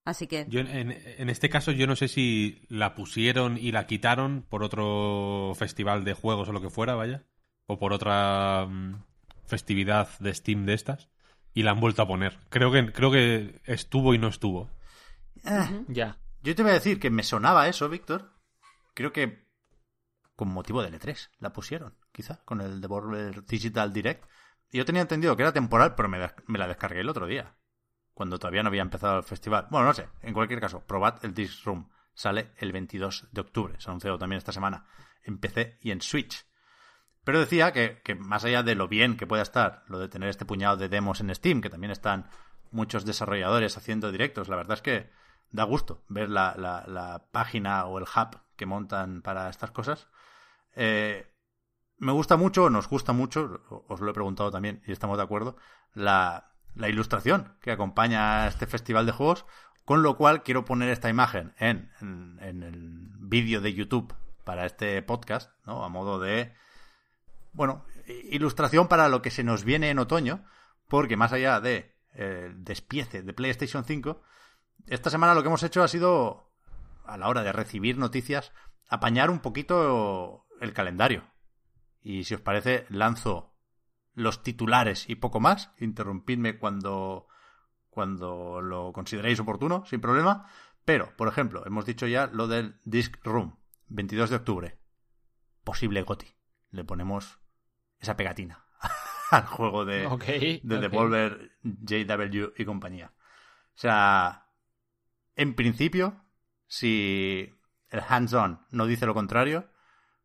Así 0.09 0.25
que 0.25 0.47
Yo 0.49 0.61
en, 0.61 1.29
este 1.29 1.49
caso 1.49 1.71
yo 1.71 1.85
no 1.85 1.95
sé 1.95 2.07
si 2.07 2.65
la 2.67 2.95
pusieron 2.95 3.59
y 3.59 3.71
la 3.71 3.85
quitaron 3.85 4.41
por 4.41 4.63
otro 4.63 5.53
festival 5.55 6.03
de 6.03 6.15
juegos 6.15 6.49
o 6.49 6.51
lo 6.51 6.61
que 6.61 6.71
fuera, 6.71 6.95
vaya, 6.95 7.25
o 7.67 7.77
por 7.77 7.93
otra 7.93 8.65
mm, 8.65 9.03
festividad 9.45 10.09
de 10.19 10.33
Steam 10.33 10.65
de 10.65 10.73
estas 10.73 11.09
y 11.53 11.61
la 11.61 11.71
han 11.71 11.79
vuelto 11.79 12.01
a 12.01 12.07
poner. 12.07 12.39
Creo 12.49 12.71
que 12.71 12.91
creo 12.91 13.11
que 13.11 13.61
estuvo 13.65 14.15
y 14.15 14.17
no 14.17 14.29
estuvo. 14.29 14.71
Eh, 15.45 15.85
Ya. 15.89 16.17
Yo 16.41 16.55
te 16.55 16.63
voy 16.63 16.71
a 16.71 16.75
decir 16.75 16.99
que 16.99 17.11
me 17.11 17.21
sonaba 17.21 17.67
eso, 17.67 17.87
Víctor. 17.87 18.33
Creo 18.95 19.11
que 19.11 19.47
con 20.35 20.49
motivo 20.49 20.81
del 20.81 20.99
E3 20.99 21.29
la 21.37 21.53
pusieron, 21.53 21.93
quizá, 22.11 22.41
con 22.45 22.61
el 22.61 22.81
Devolver 22.81 23.45
Digital 23.45 23.93
Direct. 23.93 24.25
Y 24.71 24.79
Yo 24.79 24.85
tenía 24.85 25.03
entendido 25.03 25.35
que 25.35 25.43
era 25.43 25.53
temporal, 25.53 25.93
pero 25.93 26.09
me 26.09 26.57
la 26.57 26.67
descargué 26.67 27.01
el 27.01 27.09
otro 27.09 27.27
día, 27.27 27.58
cuando 28.19 28.37
todavía 28.37 28.63
no 28.63 28.67
había 28.67 28.81
empezado 28.81 29.15
el 29.17 29.23
festival. 29.23 29.67
Bueno, 29.71 29.87
no 29.87 29.93
sé, 29.93 30.09
en 30.23 30.33
cualquier 30.33 30.59
caso, 30.59 30.81
probad 30.85 31.23
el 31.23 31.33
Disc 31.33 31.63
Room. 31.63 31.89
Sale 32.13 32.51
el 32.57 32.73
22 32.73 33.29
de 33.31 33.39
octubre, 33.39 33.75
se 33.79 33.87
ha 33.89 33.91
anunciado 33.91 34.17
también 34.19 34.39
esta 34.39 34.51
semana, 34.51 34.83
en 35.23 35.37
PC 35.37 35.77
y 35.81 35.91
en 35.91 36.01
Switch. 36.01 36.45
Pero 37.23 37.39
decía 37.39 37.71
que, 37.71 38.01
que 38.03 38.15
más 38.15 38.43
allá 38.43 38.61
de 38.61 38.75
lo 38.75 38.89
bien 38.89 39.15
que 39.15 39.25
pueda 39.25 39.41
estar 39.41 39.83
lo 39.87 39.99
de 39.99 40.09
tener 40.09 40.27
este 40.27 40.43
puñado 40.43 40.75
de 40.75 40.89
demos 40.89 41.21
en 41.21 41.33
Steam, 41.33 41.61
que 41.61 41.69
también 41.69 41.91
están 41.91 42.29
muchos 42.71 43.05
desarrolladores 43.05 43.77
haciendo 43.77 44.11
directos, 44.11 44.49
la 44.49 44.57
verdad 44.57 44.75
es 44.75 44.81
que 44.81 45.09
da 45.49 45.63
gusto 45.63 46.03
ver 46.09 46.29
la, 46.29 46.55
la- 46.57 47.23
página 47.31 47.85
o 47.85 47.99
el 47.99 48.03
hub 48.03 48.37
que 48.57 48.65
montan 48.65 49.21
para 49.21 49.49
estas 49.49 49.71
cosas. 49.71 50.09
Eh, 50.75 51.25
me 51.99 52.11
gusta 52.11 52.35
mucho, 52.35 52.69
nos 52.69 52.89
gusta 52.89 53.13
mucho, 53.13 53.61
os 53.87 54.01
lo 54.01 54.11
he 54.11 54.13
preguntado 54.13 54.51
también 54.51 54.81
y 54.85 54.91
estamos 54.91 55.15
de 55.17 55.23
acuerdo, 55.23 55.55
la, 55.93 56.51
la 56.75 56.89
ilustración 56.89 57.55
que 57.61 57.71
acompaña 57.71 58.43
a 58.43 58.47
este 58.47 58.67
festival 58.67 59.05
de 59.05 59.11
juegos, 59.11 59.45
con 59.85 60.03
lo 60.03 60.17
cual 60.17 60.43
quiero 60.43 60.65
poner 60.65 60.89
esta 60.89 61.09
imagen 61.09 61.53
en, 61.57 61.91
en- 61.99 62.63
el 62.63 63.09
vídeo 63.19 63.61
de 63.61 63.73
YouTube 63.73 64.13
para 64.43 64.65
este 64.65 65.01
podcast, 65.01 65.51
¿no? 65.65 65.83
A 65.83 65.89
modo 65.89 66.19
de, 66.19 66.53
bueno, 67.53 67.85
ilustración 68.31 68.87
para 68.87 69.09
lo 69.09 69.21
que 69.21 69.31
se 69.31 69.43
nos 69.43 69.63
viene 69.63 69.89
en 69.89 69.99
otoño, 69.99 70.45
porque 70.87 71.17
más 71.17 71.33
allá 71.33 71.59
de 71.59 71.95
eh, 72.13 72.51
despiece 72.55 73.21
de 73.21 73.33
PlayStation 73.33 73.83
5, 73.83 74.21
esta 74.87 75.09
semana 75.09 75.33
lo 75.33 75.41
que 75.41 75.47
hemos 75.47 75.63
hecho 75.63 75.83
ha 75.83 75.87
sido, 75.87 76.51
a 77.05 77.17
la 77.17 77.27
hora 77.27 77.43
de 77.43 77.51
recibir 77.51 77.97
noticias, 77.97 78.51
apañar 78.87 79.29
un 79.29 79.39
poquito 79.39 80.47
el 80.61 80.73
calendario. 80.73 81.23
Y 82.01 82.23
si 82.23 82.33
os 82.35 82.41
parece, 82.41 82.85
lanzo 82.89 83.48
los 84.19 84.43
titulares 84.43 85.09
y 85.09 85.15
poco 85.15 85.39
más. 85.39 85.71
Interrumpidme 85.79 86.57
cuando, 86.59 87.27
cuando 87.89 88.61
lo 88.61 88.91
consideréis 88.93 89.39
oportuno, 89.39 89.85
sin 89.85 90.01
problema. 90.01 90.47
Pero, 90.85 91.15
por 91.17 91.27
ejemplo, 91.27 91.65
hemos 91.65 91.85
dicho 91.85 92.07
ya 92.07 92.27
lo 92.27 92.47
del 92.47 92.79
Disc 92.83 93.17
Room, 93.23 93.57
22 93.87 94.29
de 94.29 94.35
octubre. 94.35 94.79
Posible 95.63 96.01
GOTI. 96.03 96.27
Le 96.71 96.83
ponemos 96.83 97.39
esa 97.99 98.15
pegatina 98.15 98.65
al 99.31 99.45
juego 99.45 99.85
de, 99.85 100.05
Ok. 100.07 100.25
de 100.25 100.61
ok. 100.63 100.81
Devolver, 100.81 101.51
JW 101.63 102.53
y 102.57 102.65
compañía. 102.65 103.13
O 103.15 103.81
sea, 103.81 104.47
en 105.35 105.55
principio, 105.55 106.25
si 106.67 107.53
el 107.89 108.01
hands-on 108.07 108.65
no 108.71 108.85
dice 108.85 109.05
lo 109.05 109.13
contrario, 109.13 109.69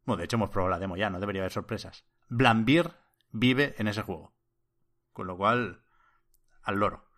bueno, 0.05 0.19
de 0.19 0.25
hecho 0.25 0.37
hemos 0.37 0.51
probado 0.51 0.71
la 0.71 0.79
demo 0.79 0.97
ya, 0.97 1.11
no 1.11 1.21
debería 1.21 1.43
haber 1.43 1.53
sorpresas. 1.53 2.05
Blambir 2.29 2.93
vive 3.35 3.75
en 3.79 3.89
ese 3.89 4.03
juego. 4.03 4.33
Con 5.13 5.27
lo 5.27 5.37
cual, 5.37 5.85
al 6.63 6.77
loro. 6.77 7.11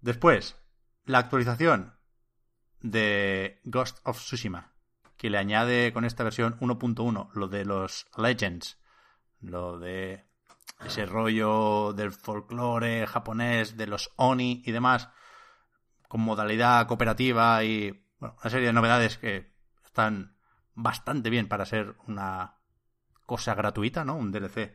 Después, 0.00 0.60
la 1.04 1.18
actualización 1.18 1.94
de 2.80 3.60
Ghost 3.64 4.00
of 4.04 4.18
Tsushima, 4.18 4.74
que 5.16 5.30
le 5.30 5.38
añade 5.38 5.92
con 5.92 6.04
esta 6.04 6.24
versión 6.24 6.58
1.1 6.58 7.30
lo 7.32 7.48
de 7.48 7.64
los 7.64 8.06
Legends, 8.18 8.78
lo 9.40 9.78
de 9.78 10.26
ese 10.84 11.06
rollo 11.06 11.92
del 11.92 12.12
folclore 12.12 13.06
japonés, 13.06 13.76
de 13.76 13.86
los 13.86 14.10
Oni 14.16 14.62
y 14.66 14.72
demás, 14.72 15.08
con 16.08 16.20
modalidad 16.20 16.86
cooperativa 16.86 17.62
y 17.64 18.04
bueno, 18.18 18.36
una 18.40 18.50
serie 18.50 18.66
de 18.66 18.72
novedades 18.72 19.16
que 19.18 19.54
están 19.84 20.36
bastante 20.74 21.30
bien 21.30 21.48
para 21.48 21.64
ser 21.64 21.96
una 22.06 22.58
cosa 23.26 23.54
gratuita, 23.54 24.04
¿no? 24.04 24.16
Un 24.16 24.32
DLC 24.32 24.74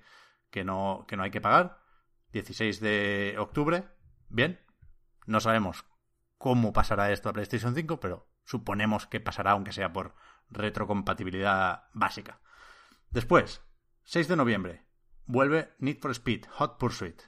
que 0.49 0.63
no, 0.63 1.05
que 1.07 1.17
no 1.17 1.23
hay 1.23 1.31
que 1.31 1.41
pagar. 1.41 1.81
16 2.31 2.79
de 2.79 3.35
octubre, 3.39 3.87
bien. 4.29 4.59
No 5.25 5.39
sabemos 5.39 5.85
cómo 6.37 6.73
pasará 6.73 7.11
esto 7.11 7.29
a 7.29 7.33
PlayStation 7.33 7.75
5, 7.75 7.99
pero 7.99 8.29
suponemos 8.45 9.07
que 9.07 9.19
pasará, 9.19 9.51
aunque 9.51 9.71
sea 9.71 9.93
por 9.93 10.15
retrocompatibilidad 10.49 11.83
básica. 11.93 12.41
Después, 13.09 13.61
6 14.03 14.27
de 14.27 14.35
noviembre, 14.35 14.85
vuelve 15.25 15.75
Need 15.79 15.99
for 15.99 16.11
Speed 16.11 16.45
Hot 16.51 16.77
Pursuit, 16.79 17.21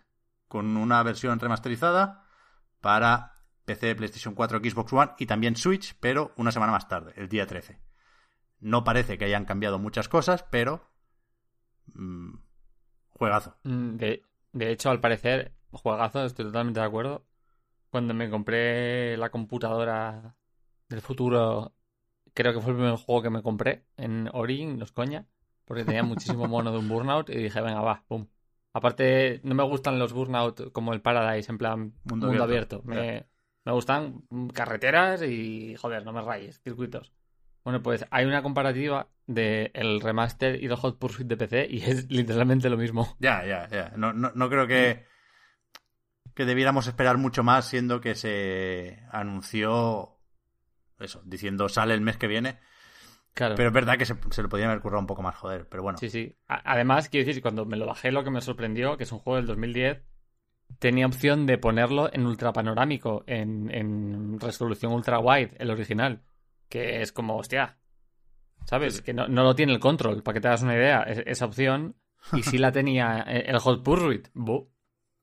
con 0.47 0.77
una 0.77 1.03
versión 1.03 1.39
remasterizada 1.39 2.27
para 2.79 3.45
PC, 3.65 3.95
PlayStation 3.95 4.33
4, 4.33 4.59
Xbox 4.59 4.93
One 4.93 5.11
y 5.17 5.25
también 5.27 5.55
Switch, 5.55 5.95
pero 5.99 6.33
una 6.37 6.51
semana 6.51 6.71
más 6.71 6.87
tarde, 6.87 7.13
el 7.15 7.29
día 7.29 7.45
13. 7.45 7.79
No 8.59 8.83
parece 8.83 9.17
que 9.17 9.25
hayan 9.25 9.45
cambiado 9.45 9.79
muchas 9.79 10.09
cosas, 10.09 10.43
pero... 10.49 10.91
mm, 11.93 12.33
juegazo. 13.21 13.55
Mm, 13.63 13.97
De, 13.97 14.23
de 14.53 14.71
hecho, 14.71 14.89
al 14.89 14.99
parecer, 14.99 15.53
juegazo, 15.71 16.25
estoy 16.25 16.45
totalmente 16.45 16.79
de 16.79 16.85
acuerdo. 16.85 17.25
Cuando 17.91 18.13
me 18.13 18.29
compré 18.29 19.15
la 19.17 19.29
computadora 19.29 20.35
del 20.89 21.01
futuro, 21.01 21.73
creo 22.33 22.53
que 22.53 22.59
fue 22.61 22.71
el 22.71 22.77
primer 22.77 22.95
juego 22.95 23.21
que 23.21 23.29
me 23.29 23.43
compré 23.43 23.85
en 23.97 24.29
Origin, 24.33 24.77
no 24.77 24.85
es 24.85 24.91
coña, 24.91 25.27
porque 25.65 25.83
tenía 25.85 26.03
muchísimo 26.03 26.47
mono 26.47 26.71
de 26.71 26.79
un 26.79 26.87
Burnout 26.89 27.29
y 27.29 27.35
dije, 27.37 27.61
venga, 27.61 27.81
va, 27.81 28.03
pum. 28.07 28.27
Aparte, 28.73 29.41
no 29.43 29.53
me 29.53 29.63
gustan 29.63 29.99
los 29.99 30.13
Burnout 30.13 30.71
como 30.71 30.93
el 30.93 31.01
Paradise, 31.01 31.51
en 31.51 31.57
plan 31.57 31.93
Mundo 32.05 32.27
mundo, 32.27 32.43
abierto. 32.43 32.81
abierto. 32.83 32.83
Me, 32.85 33.27
me 33.65 33.71
gustan 33.73 34.23
carreteras 34.53 35.21
y, 35.23 35.75
joder, 35.75 36.05
no 36.05 36.13
me 36.13 36.21
rayes, 36.21 36.61
circuitos. 36.61 37.11
Bueno, 37.63 37.81
pues 37.83 38.05
hay 38.09 38.25
una 38.25 38.41
comparativa 38.41 39.07
de 39.27 39.71
el 39.73 40.01
remaster 40.01 40.61
y 40.61 40.65
el 40.65 40.75
Hot 40.75 40.97
Pursuit 40.97 41.27
de 41.27 41.37
PC 41.37 41.67
y 41.69 41.81
es 41.83 42.09
literalmente 42.11 42.69
lo 42.69 42.77
mismo. 42.77 43.15
Ya, 43.19 43.45
ya, 43.45 43.67
ya. 43.69 43.93
No, 43.95 44.13
no, 44.13 44.31
no 44.33 44.49
creo 44.49 44.67
que, 44.67 45.05
que 46.33 46.45
debiéramos 46.45 46.87
esperar 46.87 47.17
mucho 47.17 47.43
más, 47.43 47.65
siendo 47.65 48.01
que 48.01 48.15
se 48.15 49.03
anunció 49.11 50.17
eso, 50.99 51.21
diciendo 51.25 51.69
sale 51.69 51.93
el 51.93 52.01
mes 52.01 52.17
que 52.17 52.27
viene. 52.27 52.59
Claro. 53.33 53.55
Pero 53.55 53.69
es 53.69 53.73
verdad 53.73 53.97
que 53.97 54.05
se, 54.05 54.15
se 54.31 54.41
lo 54.43 54.49
podían 54.49 54.69
haber 54.69 54.81
currado 54.81 54.99
un 54.99 55.07
poco 55.07 55.21
más, 55.21 55.35
joder. 55.35 55.67
Pero 55.69 55.83
bueno, 55.83 55.97
Sí, 55.99 56.09
sí. 56.09 56.35
A- 56.47 56.73
Además, 56.73 57.09
quiero 57.09 57.25
decir, 57.27 57.41
cuando 57.41 57.65
me 57.65 57.77
lo 57.77 57.85
bajé, 57.85 58.11
lo 58.11 58.23
que 58.23 58.29
me 58.31 58.41
sorprendió, 58.41 58.97
que 58.97 59.03
es 59.03 59.11
un 59.11 59.19
juego 59.19 59.37
del 59.37 59.45
2010, 59.45 60.01
tenía 60.79 61.05
opción 61.05 61.45
de 61.45 61.57
ponerlo 61.57 62.09
en 62.13 62.25
ultra 62.25 62.51
panorámico, 62.53 63.23
en, 63.27 63.69
en 63.73 64.39
resolución 64.39 64.91
ultra 64.91 65.19
wide, 65.19 65.51
el 65.59 65.69
original. 65.69 66.23
Que 66.71 67.01
es 67.03 67.11
como, 67.11 67.37
hostia, 67.37 67.77
¿sabes? 68.65 69.01
Que 69.03 69.13
no, 69.13 69.27
no 69.27 69.43
lo 69.43 69.53
tiene 69.53 69.73
el 69.73 69.79
control, 69.79 70.23
para 70.23 70.33
que 70.33 70.41
te 70.41 70.47
hagas 70.47 70.63
una 70.63 70.73
idea, 70.75 71.03
es- 71.03 71.21
esa 71.27 71.45
opción, 71.45 71.95
y 72.33 72.41
sí 72.41 72.57
la 72.57 72.71
tenía 72.71 73.19
el 73.27 73.59
Hot 73.59 73.83
Pursuit. 73.83 74.29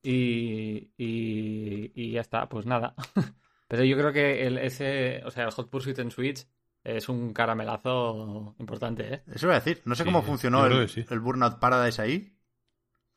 Y, 0.02 0.92
y, 0.96 1.92
y 1.94 2.12
ya 2.12 2.20
está, 2.20 2.48
pues 2.48 2.66
nada. 2.66 2.94
Pero 3.68 3.84
yo 3.84 3.96
creo 3.96 4.12
que 4.12 4.46
el, 4.46 4.58
ese, 4.58 5.22
o 5.24 5.30
sea, 5.30 5.44
el 5.44 5.50
Hot 5.50 5.68
Pursuit 5.70 5.98
en 5.98 6.11
Switch 6.11 6.46
es 6.84 7.08
un 7.08 7.32
caramelazo 7.34 8.54
importante, 8.58 9.14
¿eh? 9.14 9.22
Eso 9.34 9.46
iba 9.46 9.56
a 9.56 9.61
decir. 9.61 9.82
No 9.84 9.94
sé 9.94 10.04
Sí, 10.04 10.08
cómo 10.08 10.22
funcionó 10.22 10.64
el, 10.66 10.88
sí. 10.88 11.04
el 11.11 11.20
Burnout 11.20 11.58
Paradise 11.58 12.00
ahí. 12.00 12.34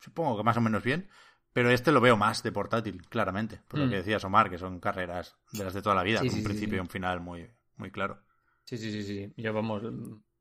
Supongo 0.00 0.36
que 0.36 0.42
más 0.42 0.56
o 0.56 0.60
menos 0.60 0.82
bien. 0.82 1.08
Pero 1.54 1.70
este 1.70 1.92
lo 1.92 2.00
veo 2.00 2.16
más 2.16 2.42
de 2.42 2.50
portátil, 2.52 3.06
claramente. 3.08 3.60
Por 3.68 3.78
lo 3.80 3.86
Mm. 3.86 3.90
que 3.90 3.96
decías, 3.96 4.24
Omar, 4.24 4.50
que 4.50 4.58
son 4.58 4.80
carreras 4.80 5.36
de 5.52 5.64
las 5.64 5.74
de 5.74 5.82
toda 5.82 5.94
la 5.94 6.02
vida, 6.02 6.20
Sí, 6.20 6.26
con 6.26 6.30
sí, 6.30 6.36
un 6.36 6.42
sí, 6.42 6.48
principio 6.48 6.74
sí. 6.74 6.76
y 6.78 6.80
un 6.80 6.88
final 6.88 7.20
muy, 7.20 7.48
muy 7.82 7.90
claro. 7.90 8.22
Sí, 8.64 8.78
sí, 8.78 8.90
sí, 8.92 9.02
sí. 9.02 9.32
Yo, 9.36 9.52
vamos, 9.52 9.82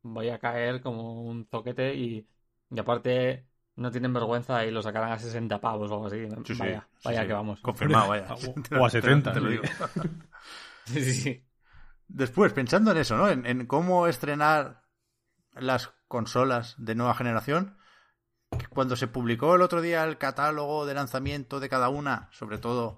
voy 0.04 0.30
a 0.30 0.40
caer 0.40 0.82
como 0.82 1.24
un 1.24 1.48
zoquete 1.50 1.96
y, 1.96 2.28
y 2.70 2.80
aparte 2.80 3.48
no 3.76 3.92
tienen 3.92 4.14
vergüenza 4.14 4.66
y 4.66 4.72
lo 4.72 4.82
sacarán 4.82 5.12
a 5.12 5.20
60 5.20 5.60
pavos 5.60 5.92
o 5.92 5.96
algo 5.96 6.08
así. 6.08 6.28
Sí, 6.46 6.56
sí, 6.56 6.60
vaya, 6.60 6.88
sí, 7.00 7.14
vaya 7.14 7.22
sí. 7.22 7.28
que 7.28 7.34
vamos. 7.34 7.60
Confirmado, 7.62 8.10
vaya. 8.10 8.28
O- 8.76 8.86
a 8.86 8.90
70, 8.90 9.34
Te 9.34 9.40
lo 9.42 9.50
digo. 9.50 9.64
Sí, 10.86 11.02
sí, 11.04 11.14
sí. 11.14 11.46
Después, 12.08 12.52
pensando 12.54 12.92
en 12.92 12.98
eso, 12.98 13.16
¿no? 13.16 13.30
En, 13.30 13.46
en 13.46 13.66
cómo 13.66 14.08
estrenar 14.08 14.84
las 15.54 15.92
consolas 16.08 16.76
de 16.78 16.96
nueva 16.96 17.16
generación. 17.16 17.78
Cuando 18.70 18.96
se 18.96 19.08
publicó 19.08 19.56
el 19.56 19.62
otro 19.62 19.82
día 19.82 20.04
el 20.04 20.18
catálogo 20.18 20.86
de 20.86 20.94
lanzamiento 20.96 21.60
de 21.60 21.70
cada 21.70 21.90
una, 21.90 22.30
sobre 22.32 22.58
todo 22.58 22.98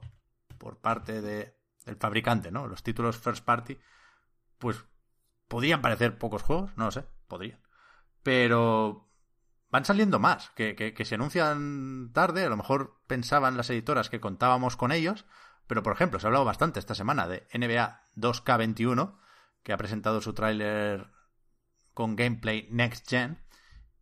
por 0.58 0.78
parte 0.80 1.22
de, 1.22 1.56
del 1.86 1.98
fabricante, 1.98 2.52
¿no? 2.52 2.68
Los 2.68 2.84
títulos 2.84 3.18
first 3.18 3.46
party, 3.46 3.78
pues 4.64 4.86
podrían 5.50 5.82
parecer 5.82 6.18
pocos 6.18 6.42
juegos, 6.42 6.72
no 6.78 6.86
lo 6.86 6.92
sé, 6.92 7.06
podrían. 7.28 7.60
Pero 8.24 9.12
van 9.70 9.84
saliendo 9.84 10.20
más, 10.20 10.52
que, 10.52 10.74
que, 10.76 11.06
se 11.06 11.16
anuncian 11.16 12.12
tarde, 12.14 12.46
a 12.46 12.50
lo 12.50 12.56
mejor 12.56 13.02
pensaban 13.08 13.58
las 13.58 13.70
editoras 13.70 14.10
que 14.10 14.22
contábamos 14.22 14.78
con 14.78 14.94
ellos, 14.94 15.26
pero 15.68 15.84
por 15.84 15.92
ejemplo, 15.92 16.18
se 16.18 16.26
ha 16.26 16.30
hablado 16.30 16.46
bastante 16.46 16.80
esta 16.80 16.96
semana 16.96 17.28
de 17.28 17.46
NBA 17.54 18.08
2K21, 18.16 19.18
que 19.64 19.74
ha 19.74 19.78
presentado 19.78 20.22
su 20.22 20.34
tráiler 20.34 21.12
con 21.94 22.16
gameplay 22.16 22.70
Next 22.72 23.10
Gen, 23.10 23.44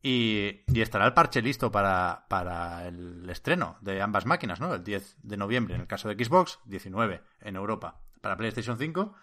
y, 0.04 0.62
y 0.68 0.82
estará 0.82 1.08
el 1.08 1.16
parche 1.16 1.42
listo 1.42 1.72
para, 1.72 2.28
para 2.30 2.88
el 2.88 3.28
estreno 3.32 3.78
de 3.82 4.00
ambas 4.00 4.28
máquinas, 4.28 4.60
¿no? 4.60 4.76
El 4.76 4.84
10 4.84 5.18
de 5.24 5.38
noviembre 5.38 5.74
en 5.74 5.82
el 5.82 5.88
caso 5.88 6.08
de 6.08 6.24
Xbox, 6.24 6.60
19 6.66 7.24
en 7.40 7.56
Europa 7.56 8.02
para 8.22 8.38
PlayStation 8.38 8.78
5. 8.78 9.16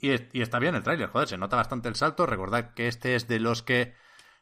Y, 0.00 0.10
es- 0.10 0.24
y 0.32 0.40
está 0.42 0.58
bien 0.58 0.74
el 0.74 0.82
tráiler, 0.82 1.08
joder, 1.10 1.28
se 1.28 1.36
nota 1.38 1.56
bastante 1.56 1.88
el 1.88 1.94
salto. 1.94 2.26
Recordad 2.26 2.72
que 2.74 2.88
este 2.88 3.14
es 3.14 3.28
de 3.28 3.38
los 3.38 3.62
que 3.62 3.94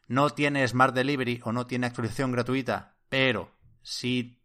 no 0.07 0.31
tiene 0.31 0.67
Smart 0.67 0.95
Delivery 0.95 1.41
o 1.45 1.53
no 1.53 1.67
tiene 1.67 1.87
actualización 1.87 2.33
gratuita, 2.33 2.97
pero 3.09 3.51
sí 3.83 4.41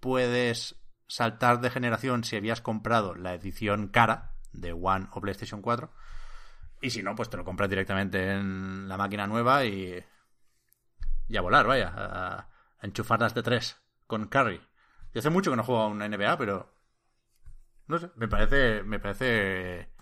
puedes 0.00 0.76
saltar 1.06 1.60
de 1.60 1.70
generación 1.70 2.24
si 2.24 2.36
habías 2.36 2.60
comprado 2.60 3.14
la 3.14 3.34
edición 3.34 3.88
cara 3.88 4.32
de 4.52 4.72
One 4.72 5.08
o 5.12 5.20
PlayStation 5.20 5.60
4. 5.60 5.92
Y 6.80 6.90
si 6.90 7.02
no, 7.02 7.14
pues 7.14 7.28
te 7.30 7.36
lo 7.36 7.44
compras 7.44 7.68
directamente 7.70 8.32
en 8.32 8.88
la 8.88 8.96
máquina 8.96 9.26
nueva 9.26 9.64
y, 9.64 10.02
y 11.28 11.36
a 11.36 11.40
volar, 11.40 11.66
vaya, 11.66 11.92
a, 11.94 12.38
a 12.38 12.48
enchufar 12.86 13.20
las 13.20 13.34
de 13.34 13.42
tres 13.42 13.76
con 14.06 14.26
Curry. 14.28 14.60
Yo 15.12 15.18
hace 15.20 15.30
mucho 15.30 15.50
que 15.50 15.56
no 15.56 15.64
juego 15.64 15.82
a 15.82 15.88
una 15.88 16.06
NBA, 16.06 16.36
pero 16.36 16.74
no 17.86 17.98
sé, 17.98 18.10
me 18.16 18.28
parece, 18.28 18.82
me 18.82 18.98
parece 18.98 19.93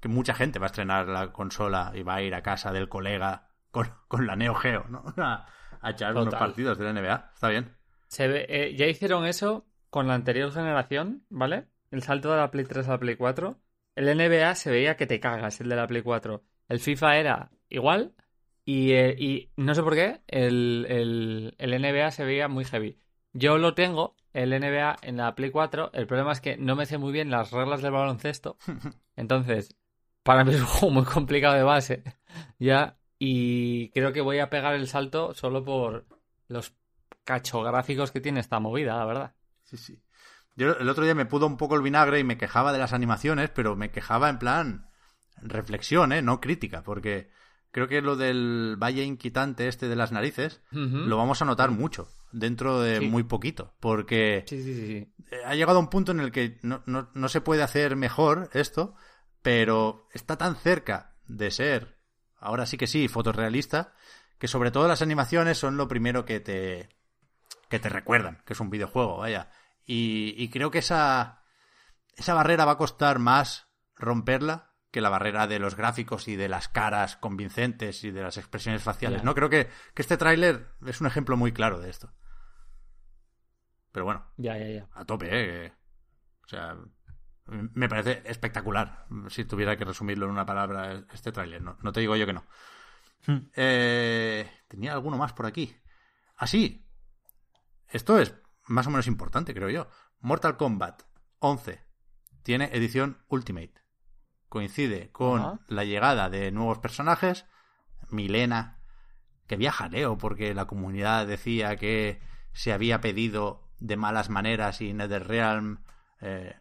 que 0.00 0.08
mucha 0.08 0.34
gente 0.34 0.58
va 0.58 0.66
a 0.66 0.68
estrenar 0.68 1.08
la 1.08 1.32
consola 1.32 1.92
y 1.94 2.02
va 2.02 2.16
a 2.16 2.22
ir 2.22 2.34
a 2.34 2.42
casa 2.42 2.72
del 2.72 2.88
colega 2.88 3.48
con, 3.70 3.88
con 4.08 4.26
la 4.26 4.36
Neo 4.36 4.54
Geo, 4.54 4.84
¿no? 4.88 5.04
A, 5.18 5.46
a 5.80 5.90
echar 5.90 6.12
unos 6.12 6.26
Total. 6.26 6.40
partidos 6.48 6.78
de 6.78 6.84
la 6.84 6.90
NBA. 6.90 7.30
Está 7.34 7.48
bien. 7.48 7.76
Se 8.08 8.28
ve- 8.28 8.46
eh, 8.48 8.74
ya 8.76 8.86
hicieron 8.86 9.26
eso 9.26 9.66
con 9.90 10.06
la 10.08 10.14
anterior 10.14 10.52
generación, 10.52 11.24
¿vale? 11.28 11.68
El 11.90 12.02
salto 12.02 12.30
de 12.30 12.38
la 12.38 12.50
Play 12.50 12.64
3 12.64 12.86
a 12.88 12.92
la 12.92 12.98
Play 12.98 13.16
4. 13.16 13.60
El 13.94 14.08
NBA 14.08 14.54
se 14.54 14.70
veía 14.70 14.96
que 14.96 15.06
te 15.06 15.20
cagas, 15.20 15.60
el 15.60 15.68
de 15.68 15.76
la 15.76 15.86
Play 15.86 16.02
4. 16.02 16.44
El 16.68 16.80
FIFA 16.80 17.16
era 17.18 17.50
igual. 17.68 18.14
Y, 18.64 18.92
eh, 18.92 19.16
y 19.18 19.50
no 19.56 19.74
sé 19.74 19.82
por 19.82 19.94
qué, 19.94 20.22
el, 20.28 20.86
el, 20.88 21.54
el 21.58 21.72
NBA 21.74 22.10
se 22.10 22.24
veía 22.24 22.46
muy 22.48 22.64
heavy. 22.64 23.00
Yo 23.32 23.58
lo 23.58 23.74
tengo, 23.74 24.16
el 24.32 24.52
NBA, 24.52 24.96
en 25.02 25.16
la 25.16 25.34
Play 25.34 25.50
4. 25.50 25.90
El 25.92 26.06
problema 26.06 26.32
es 26.32 26.40
que 26.40 26.56
no 26.56 26.76
me 26.76 26.86
sé 26.86 26.98
muy 26.98 27.12
bien 27.12 27.30
las 27.30 27.50
reglas 27.50 27.82
del 27.82 27.92
baloncesto. 27.92 28.58
Entonces, 29.16 29.76
para 30.22 30.44
mí 30.44 30.54
es 30.54 30.60
un 30.60 30.66
juego 30.66 30.94
muy 30.94 31.04
complicado 31.04 31.54
de 31.54 31.62
base. 31.62 32.02
Ya. 32.58 32.96
Y 33.18 33.90
creo 33.90 34.12
que 34.12 34.20
voy 34.20 34.38
a 34.38 34.48
pegar 34.50 34.74
el 34.74 34.86
salto 34.86 35.34
solo 35.34 35.64
por 35.64 36.06
los 36.48 36.74
cachográficos 37.24 38.10
que 38.12 38.20
tiene 38.20 38.40
esta 38.40 38.60
movida, 38.60 38.96
la 38.96 39.04
verdad. 39.04 39.34
Sí, 39.64 39.76
sí. 39.76 40.02
Yo 40.56 40.72
el 40.72 40.88
otro 40.88 41.04
día 41.04 41.14
me 41.14 41.26
pudo 41.26 41.46
un 41.46 41.56
poco 41.56 41.74
el 41.76 41.82
vinagre 41.82 42.18
y 42.18 42.24
me 42.24 42.38
quejaba 42.38 42.72
de 42.72 42.78
las 42.78 42.92
animaciones, 42.92 43.50
pero 43.50 43.76
me 43.76 43.90
quejaba 43.90 44.28
en 44.28 44.38
plan 44.38 44.86
reflexión, 45.42 46.12
¿eh? 46.12 46.22
No 46.22 46.40
crítica, 46.40 46.82
porque 46.82 47.30
creo 47.70 47.88
que 47.88 48.02
lo 48.02 48.16
del 48.16 48.76
valle 48.82 49.04
inquietante 49.04 49.68
este 49.68 49.88
de 49.88 49.96
las 49.96 50.12
narices 50.12 50.60
lo 50.70 51.16
vamos 51.16 51.40
a 51.40 51.44
notar 51.44 51.70
mucho 51.70 52.08
dentro 52.32 52.80
de 52.80 52.98
Sí. 52.98 53.08
muy 53.08 53.22
poquito, 53.22 53.74
porque 53.80 54.44
Sí, 54.46 54.62
sí, 54.62 55.12
ha 55.46 55.54
llegado 55.54 55.78
a 55.78 55.82
un 55.82 55.88
punto 55.90 56.12
en 56.12 56.20
el 56.20 56.32
que 56.32 56.58
no, 56.62 56.82
no- 56.86 57.10
no 57.14 57.28
se 57.28 57.40
puede 57.40 57.62
hacer 57.62 57.96
mejor 57.96 58.50
esto, 58.52 58.94
pero 59.42 60.08
está 60.12 60.36
tan 60.36 60.56
cerca 60.56 61.16
de 61.26 61.50
ser, 61.50 61.98
ahora 62.38 62.66
sí 62.66 62.76
que 62.76 62.86
sí, 62.86 63.08
fotorrealista, 63.08 63.94
que 64.38 64.48
sobre 64.48 64.70
todo 64.70 64.88
las 64.88 65.02
animaciones 65.02 65.58
son 65.58 65.76
lo 65.76 65.88
primero 65.88 66.24
que 66.24 66.40
te, 66.40 66.88
que 67.68 67.78
te 67.78 67.88
recuerdan, 67.88 68.42
que 68.44 68.52
es 68.54 68.60
un 68.60 68.70
videojuego, 68.70 69.18
vaya. 69.18 69.50
Y, 69.86 70.34
y 70.38 70.48
creo 70.50 70.70
que 70.70 70.78
esa, 70.78 71.42
esa 72.16 72.34
barrera 72.34 72.64
va 72.64 72.72
a 72.72 72.78
costar 72.78 73.18
más 73.18 73.66
romperla 73.96 74.72
que 74.90 75.00
la 75.00 75.08
barrera 75.08 75.46
de 75.46 75.58
los 75.60 75.76
gráficos 75.76 76.26
y 76.26 76.34
de 76.36 76.48
las 76.48 76.68
caras 76.68 77.16
convincentes 77.16 78.02
y 78.02 78.10
de 78.10 78.22
las 78.22 78.38
expresiones 78.38 78.82
faciales. 78.82 79.22
No 79.22 79.34
creo 79.34 79.48
que, 79.48 79.68
que 79.94 80.02
este 80.02 80.16
tráiler 80.16 80.68
es 80.86 81.00
un 81.00 81.06
ejemplo 81.06 81.36
muy 81.36 81.52
claro 81.52 81.78
de 81.78 81.90
esto. 81.90 82.12
Pero 83.92 84.04
bueno, 84.04 84.26
Ya, 84.36 84.56
ya, 84.58 84.68
ya. 84.68 84.88
a 84.92 85.04
tope, 85.04 85.28
¿eh? 85.30 85.72
O 86.44 86.48
sea, 86.48 86.76
me 87.46 87.88
parece 87.88 88.22
espectacular, 88.24 89.06
si 89.28 89.44
tuviera 89.44 89.76
que 89.76 89.84
resumirlo 89.84 90.26
en 90.26 90.32
una 90.32 90.46
palabra, 90.46 91.04
este 91.12 91.32
tráiler. 91.32 91.62
No, 91.62 91.76
no 91.82 91.92
te 91.92 92.00
digo 92.00 92.16
yo 92.16 92.26
que 92.26 92.32
no. 92.32 92.44
Hmm. 93.26 93.50
Eh, 93.54 94.50
tenía 94.68 94.92
alguno 94.92 95.16
más 95.16 95.32
por 95.32 95.46
aquí. 95.46 95.76
Así. 96.36 96.86
Esto 97.88 98.18
es 98.18 98.34
más 98.66 98.86
o 98.86 98.90
menos 98.90 99.06
importante, 99.06 99.52
creo 99.52 99.68
yo. 99.68 99.88
Mortal 100.20 100.56
Kombat 100.56 101.02
11 101.40 101.84
tiene 102.42 102.70
edición 102.72 103.18
Ultimate. 103.28 103.74
Coincide 104.48 105.10
con 105.10 105.60
la 105.68 105.84
llegada 105.84 106.30
de 106.30 106.50
nuevos 106.52 106.78
personajes. 106.78 107.46
Milena, 108.10 108.80
que 109.46 109.56
viaja 109.56 109.88
Leo 109.88 110.18
porque 110.18 110.54
la 110.54 110.66
comunidad 110.66 111.26
decía 111.26 111.76
que 111.76 112.20
se 112.52 112.72
había 112.72 113.00
pedido 113.00 113.68
de 113.78 113.96
malas 113.96 114.28
maneras 114.30 114.80
y 114.80 114.92
NetherRealm 114.92 115.84
eh, 116.20 116.56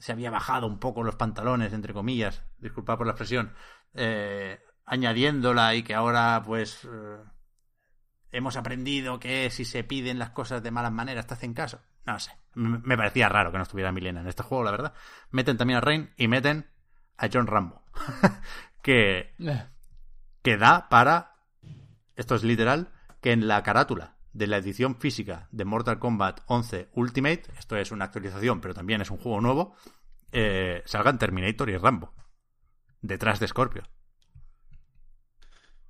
se 0.00 0.10
había 0.12 0.30
bajado 0.30 0.66
un 0.66 0.80
poco 0.80 1.04
los 1.04 1.14
pantalones, 1.14 1.72
entre 1.72 1.94
comillas, 1.94 2.42
disculpa 2.58 2.96
por 2.98 3.06
la 3.06 3.12
expresión, 3.12 3.54
eh, 3.94 4.58
añadiéndola 4.86 5.76
y 5.76 5.84
que 5.84 5.94
ahora 5.94 6.42
pues 6.44 6.84
eh, 6.90 7.18
hemos 8.32 8.56
aprendido 8.56 9.20
que 9.20 9.48
si 9.50 9.64
se 9.64 9.84
piden 9.84 10.18
las 10.18 10.30
cosas 10.30 10.62
de 10.62 10.70
malas 10.70 10.92
maneras 10.92 11.26
te 11.26 11.34
hacen 11.34 11.54
caso. 11.54 11.80
No 12.06 12.18
sé, 12.18 12.32
M- 12.56 12.80
me 12.82 12.96
parecía 12.96 13.28
raro 13.28 13.52
que 13.52 13.58
no 13.58 13.62
estuviera 13.62 13.92
Milena 13.92 14.20
en 14.22 14.26
este 14.26 14.42
juego, 14.42 14.64
la 14.64 14.70
verdad. 14.70 14.94
Meten 15.30 15.56
también 15.56 15.76
a 15.78 15.80
Rain 15.80 16.10
y 16.16 16.28
meten 16.28 16.68
a 17.16 17.28
John 17.32 17.46
Rambo, 17.46 17.84
que 18.82 19.34
Eh, 19.38 19.66
que 20.42 20.56
da 20.56 20.88
para, 20.88 21.34
esto 22.16 22.34
es 22.34 22.42
literal, 22.44 22.90
que 23.20 23.32
en 23.32 23.46
la 23.46 23.62
carátula 23.62 24.16
de 24.32 24.46
la 24.46 24.58
edición 24.58 24.96
física 24.96 25.48
de 25.50 25.64
Mortal 25.64 25.98
Kombat 25.98 26.40
11 26.46 26.90
Ultimate, 26.94 27.44
esto 27.58 27.76
es 27.76 27.90
una 27.90 28.06
actualización, 28.06 28.60
pero 28.60 28.74
también 28.74 29.00
es 29.00 29.10
un 29.10 29.18
juego 29.18 29.40
nuevo, 29.40 29.74
eh, 30.32 30.82
salgan 30.86 31.18
Terminator 31.18 31.70
y 31.70 31.76
Rambo. 31.76 32.14
Detrás 33.00 33.40
de 33.40 33.48
Scorpio. 33.48 33.82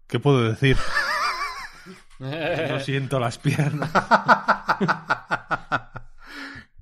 ¿Qué 0.07 0.18
puedo 0.18 0.43
decir? 0.43 0.76
No 2.20 2.78
siento 2.80 3.18
las 3.18 3.38
piernas. 3.38 3.91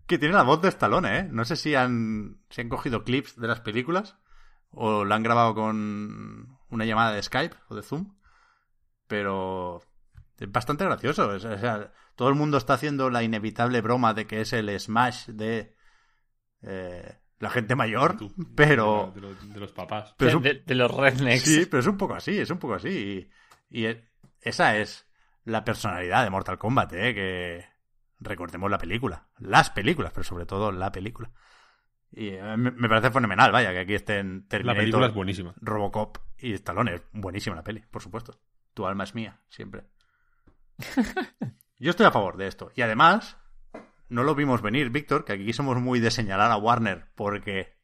que 0.08 0.18
tiene 0.18 0.34
la 0.34 0.42
voz 0.42 0.60
de 0.60 0.68
Stallone, 0.68 1.18
¿eh? 1.18 1.28
No 1.30 1.44
sé 1.44 1.54
si 1.54 1.76
han, 1.76 2.40
si 2.50 2.62
han 2.62 2.68
cogido 2.68 3.04
clips 3.04 3.36
de 3.36 3.46
las 3.46 3.60
películas 3.60 4.16
o 4.70 5.04
la 5.04 5.14
han 5.14 5.22
grabado 5.22 5.54
con 5.54 6.58
una 6.70 6.84
llamada 6.84 7.12
de 7.12 7.22
Skype 7.22 7.54
o 7.68 7.76
de 7.76 7.82
Zoom, 7.82 8.16
pero 9.06 9.80
es 10.38 10.50
bastante 10.52 10.84
gracioso. 10.84 11.28
o 11.28 11.38
sea, 11.38 11.92
todo 12.16 12.28
el 12.28 12.34
mundo 12.34 12.56
está 12.58 12.74
haciendo 12.74 13.10
la 13.10 13.22
inevitable 13.22 13.80
broma 13.80 14.14
de 14.14 14.26
que 14.26 14.40
es 14.40 14.52
el 14.52 14.78
Smash 14.78 15.26
de 15.28 15.74
eh, 16.62 17.18
la 17.38 17.50
gente 17.50 17.74
mayor, 17.76 18.16
pero... 18.54 19.12
De, 19.14 19.20
los, 19.20 19.52
de 19.54 19.60
los 19.60 19.72
papás. 19.72 20.14
pero 20.16 20.30
es 20.30 20.34
un- 20.36 20.42
de, 20.42 20.54
de 20.66 20.74
los 20.74 20.90
rednecks. 20.92 21.42
Sí, 21.44 21.66
pero 21.66 21.80
es 21.80 21.86
un 21.86 21.96
poco 21.96 22.14
así, 22.14 22.38
es 22.38 22.50
un 22.50 22.58
poco 22.58 22.74
así. 22.74 22.88
Y, 23.70 23.80
y 23.80 23.86
e- 23.86 24.08
esa 24.40 24.76
es 24.76 25.06
la 25.44 25.64
personalidad 25.64 26.24
de 26.24 26.30
Mortal 26.30 26.58
Kombat, 26.58 26.92
¿eh? 26.94 27.14
Que 27.14 27.64
recordemos 28.20 28.70
la 28.70 28.78
película. 28.78 29.28
Las 29.38 29.70
películas, 29.70 30.12
pero 30.12 30.24
sobre 30.24 30.46
todo 30.46 30.72
la 30.72 30.90
película. 30.90 31.30
Y 32.10 32.28
eh, 32.30 32.56
me 32.56 32.88
parece 32.88 33.10
fenomenal, 33.10 33.52
vaya, 33.52 33.70
que 33.72 33.80
aquí 33.80 33.94
estén 33.94 34.42
La 34.42 34.48
Terminator, 34.48 34.80
película 34.82 35.06
es 35.06 35.14
buenísima. 35.14 35.54
Robocop 35.60 36.18
y 36.38 36.54
Stallone. 36.54 36.94
Es 36.94 37.02
buenísima 37.12 37.54
la 37.56 37.62
peli, 37.62 37.84
por 37.90 38.02
supuesto. 38.02 38.40
Tu 38.74 38.86
alma 38.86 39.04
es 39.04 39.14
mía, 39.14 39.38
siempre. 39.48 39.84
Yo 41.78 41.90
estoy 41.90 42.06
a 42.06 42.10
favor 42.10 42.36
de 42.36 42.46
esto. 42.46 42.70
Y 42.74 42.82
además, 42.82 43.36
no 44.08 44.22
lo 44.22 44.34
vimos 44.34 44.62
venir, 44.62 44.90
Víctor, 44.90 45.24
que 45.24 45.34
aquí 45.34 45.52
somos 45.52 45.80
muy 45.80 46.00
de 46.00 46.10
señalar 46.10 46.50
a 46.50 46.56
Warner 46.56 47.10
porque 47.14 47.78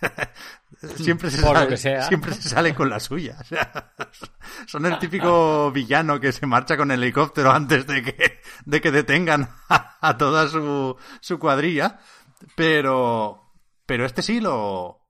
siempre 0.96 1.30
se, 1.30 1.42
Por 1.42 1.56
sale, 1.56 2.02
siempre 2.02 2.32
se 2.34 2.48
sale 2.48 2.74
con 2.74 2.90
la 2.90 3.00
suya. 3.00 3.38
O 3.40 3.44
sea, 3.44 3.94
son 4.66 4.86
el 4.86 4.98
típico 4.98 5.70
villano 5.70 6.20
que 6.20 6.32
se 6.32 6.46
marcha 6.46 6.76
con 6.76 6.90
el 6.90 7.02
helicóptero 7.02 7.50
antes 7.50 7.86
de 7.86 8.02
que, 8.02 8.40
de 8.64 8.80
que 8.80 8.90
detengan 8.90 9.48
a, 9.68 9.98
a 10.00 10.18
toda 10.18 10.48
su, 10.48 10.96
su 11.20 11.38
cuadrilla. 11.38 12.00
Pero, 12.56 13.54
pero 13.86 14.04
este 14.04 14.22
sí 14.22 14.40
lo, 14.40 15.00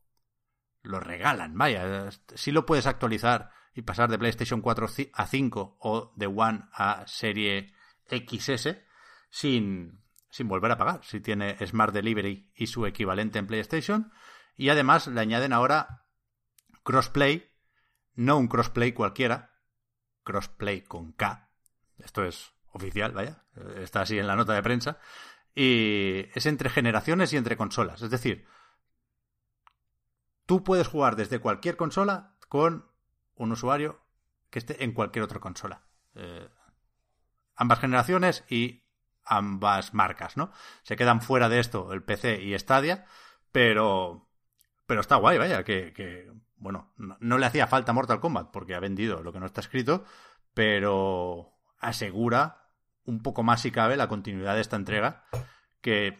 lo 0.82 1.00
regalan, 1.00 1.56
vaya. 1.56 2.10
Sí 2.34 2.52
lo 2.52 2.64
puedes 2.66 2.86
actualizar 2.86 3.50
y 3.74 3.82
pasar 3.82 4.10
de 4.10 4.18
PlayStation 4.18 4.60
4 4.60 4.86
ci- 4.88 5.10
a 5.12 5.26
5 5.26 5.76
o 5.80 6.12
de 6.16 6.26
One 6.26 6.68
a 6.72 7.04
serie 7.06 7.72
XS 8.08 8.76
sin, 9.30 10.02
sin 10.30 10.48
volver 10.48 10.70
a 10.72 10.78
pagar. 10.78 11.04
Si 11.04 11.20
tiene 11.20 11.56
Smart 11.66 11.92
Delivery 11.92 12.52
y 12.54 12.66
su 12.68 12.86
equivalente 12.86 13.38
en 13.38 13.46
PlayStation. 13.46 14.12
Y 14.56 14.68
además 14.68 15.08
le 15.08 15.20
añaden 15.20 15.52
ahora 15.52 16.06
crossplay, 16.84 17.50
no 18.14 18.36
un 18.38 18.46
crossplay 18.48 18.92
cualquiera, 18.92 19.58
crossplay 20.22 20.82
con 20.82 21.12
K. 21.12 21.50
Esto 21.98 22.24
es 22.24 22.52
oficial, 22.72 23.12
vaya. 23.12 23.44
Está 23.76 24.02
así 24.02 24.18
en 24.18 24.26
la 24.28 24.36
nota 24.36 24.52
de 24.54 24.62
prensa. 24.62 24.98
Y 25.54 26.26
es 26.34 26.46
entre 26.46 26.70
generaciones 26.70 27.32
y 27.32 27.36
entre 27.36 27.56
consolas. 27.56 28.02
Es 28.02 28.10
decir, 28.10 28.46
tú 30.46 30.62
puedes 30.62 30.86
jugar 30.88 31.16
desde 31.16 31.40
cualquier 31.40 31.76
consola 31.76 32.36
con 32.48 32.88
un 33.36 33.52
usuario 33.52 34.00
que 34.50 34.58
esté 34.58 34.84
en 34.84 34.92
cualquier 34.92 35.24
otra 35.24 35.40
consola. 35.40 35.82
Eh, 36.14 36.48
ambas 37.56 37.80
generaciones 37.80 38.44
y 38.48 38.84
ambas 39.24 39.94
marcas, 39.94 40.36
¿no? 40.36 40.52
Se 40.82 40.96
quedan 40.96 41.20
fuera 41.20 41.48
de 41.48 41.60
esto 41.60 41.92
el 41.92 42.02
PC 42.02 42.42
y 42.42 42.58
Stadia, 42.58 43.06
pero 43.52 44.28
pero 44.86 45.00
está 45.00 45.16
guay, 45.16 45.38
vaya, 45.38 45.64
que, 45.64 45.92
que 45.94 46.30
bueno, 46.56 46.92
no, 46.96 47.16
no 47.20 47.38
le 47.38 47.46
hacía 47.46 47.66
falta 47.66 47.92
Mortal 47.92 48.20
Kombat 48.20 48.50
porque 48.50 48.74
ha 48.74 48.80
vendido 48.80 49.22
lo 49.22 49.32
que 49.32 49.40
no 49.40 49.46
está 49.46 49.60
escrito, 49.60 50.04
pero 50.52 51.54
asegura 51.78 52.68
un 53.04 53.22
poco 53.22 53.42
más 53.42 53.62
si 53.62 53.70
cabe 53.70 53.96
la 53.96 54.08
continuidad 54.08 54.54
de 54.54 54.60
esta 54.60 54.76
entrega 54.76 55.24
que 55.80 56.18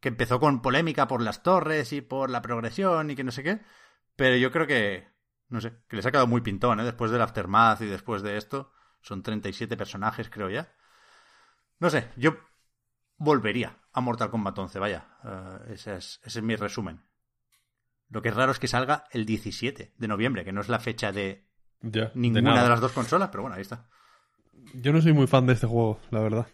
que 0.00 0.08
empezó 0.08 0.40
con 0.40 0.62
polémica 0.62 1.06
por 1.06 1.22
las 1.22 1.42
torres 1.42 1.92
y 1.92 2.00
por 2.00 2.30
la 2.30 2.42
progresión 2.42 3.10
y 3.10 3.16
que 3.16 3.24
no 3.24 3.32
sé 3.32 3.42
qué, 3.42 3.60
pero 4.16 4.36
yo 4.36 4.50
creo 4.50 4.66
que, 4.66 5.08
no 5.50 5.60
sé, 5.60 5.74
que 5.88 5.96
les 5.96 6.06
ha 6.06 6.10
quedado 6.10 6.26
muy 6.26 6.40
pintón, 6.40 6.80
¿eh? 6.80 6.84
Después 6.84 7.10
del 7.10 7.20
Aftermath 7.22 7.82
y 7.82 7.86
después 7.86 8.22
de 8.22 8.36
esto, 8.36 8.72
son 9.02 9.22
37 9.22 9.76
personajes, 9.76 10.30
creo 10.30 10.48
ya. 10.50 10.72
No 11.78 11.90
sé, 11.90 12.08
yo 12.16 12.36
volvería 13.16 13.76
a 13.92 14.00
Mortal 14.00 14.30
Kombat 14.30 14.58
11, 14.58 14.78
vaya, 14.78 15.06
Eh, 15.24 15.72
ese, 15.74 15.96
es, 15.96 16.20
ese 16.24 16.38
es 16.38 16.44
mi 16.44 16.56
resumen. 16.56 17.02
Lo 18.08 18.22
que 18.22 18.30
es 18.30 18.34
raro 18.34 18.52
es 18.52 18.58
que 18.58 18.66
salga 18.68 19.04
el 19.12 19.24
17 19.26 19.94
de 19.96 20.08
noviembre, 20.08 20.44
que 20.44 20.52
no 20.52 20.60
es 20.60 20.68
la 20.68 20.78
fecha 20.80 21.12
de 21.12 21.46
Ya, 21.80 22.06
de 22.06 22.10
ninguna 22.14 22.50
de, 22.50 22.56
nada. 22.56 22.68
las 22.70 22.80
dos 22.80 22.92
consolas, 22.92 23.28
pero 23.30 23.42
bueno, 23.42 23.56
ahí 23.56 23.62
está. 23.62 23.88
Yo 24.74 24.92
no 24.92 25.00
soy 25.00 25.12
muy 25.12 25.26
fan 25.26 25.46
de 25.46 25.52
este 25.54 25.66
juego, 25.66 26.00
la 26.10 26.20
verdad. 26.20 26.46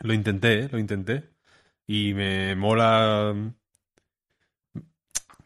Lo 0.00 0.12
intenté, 0.12 0.64
¿eh? 0.64 0.68
lo 0.70 0.78
intenté. 0.78 1.30
Y 1.86 2.14
me 2.14 2.54
mola. 2.56 3.34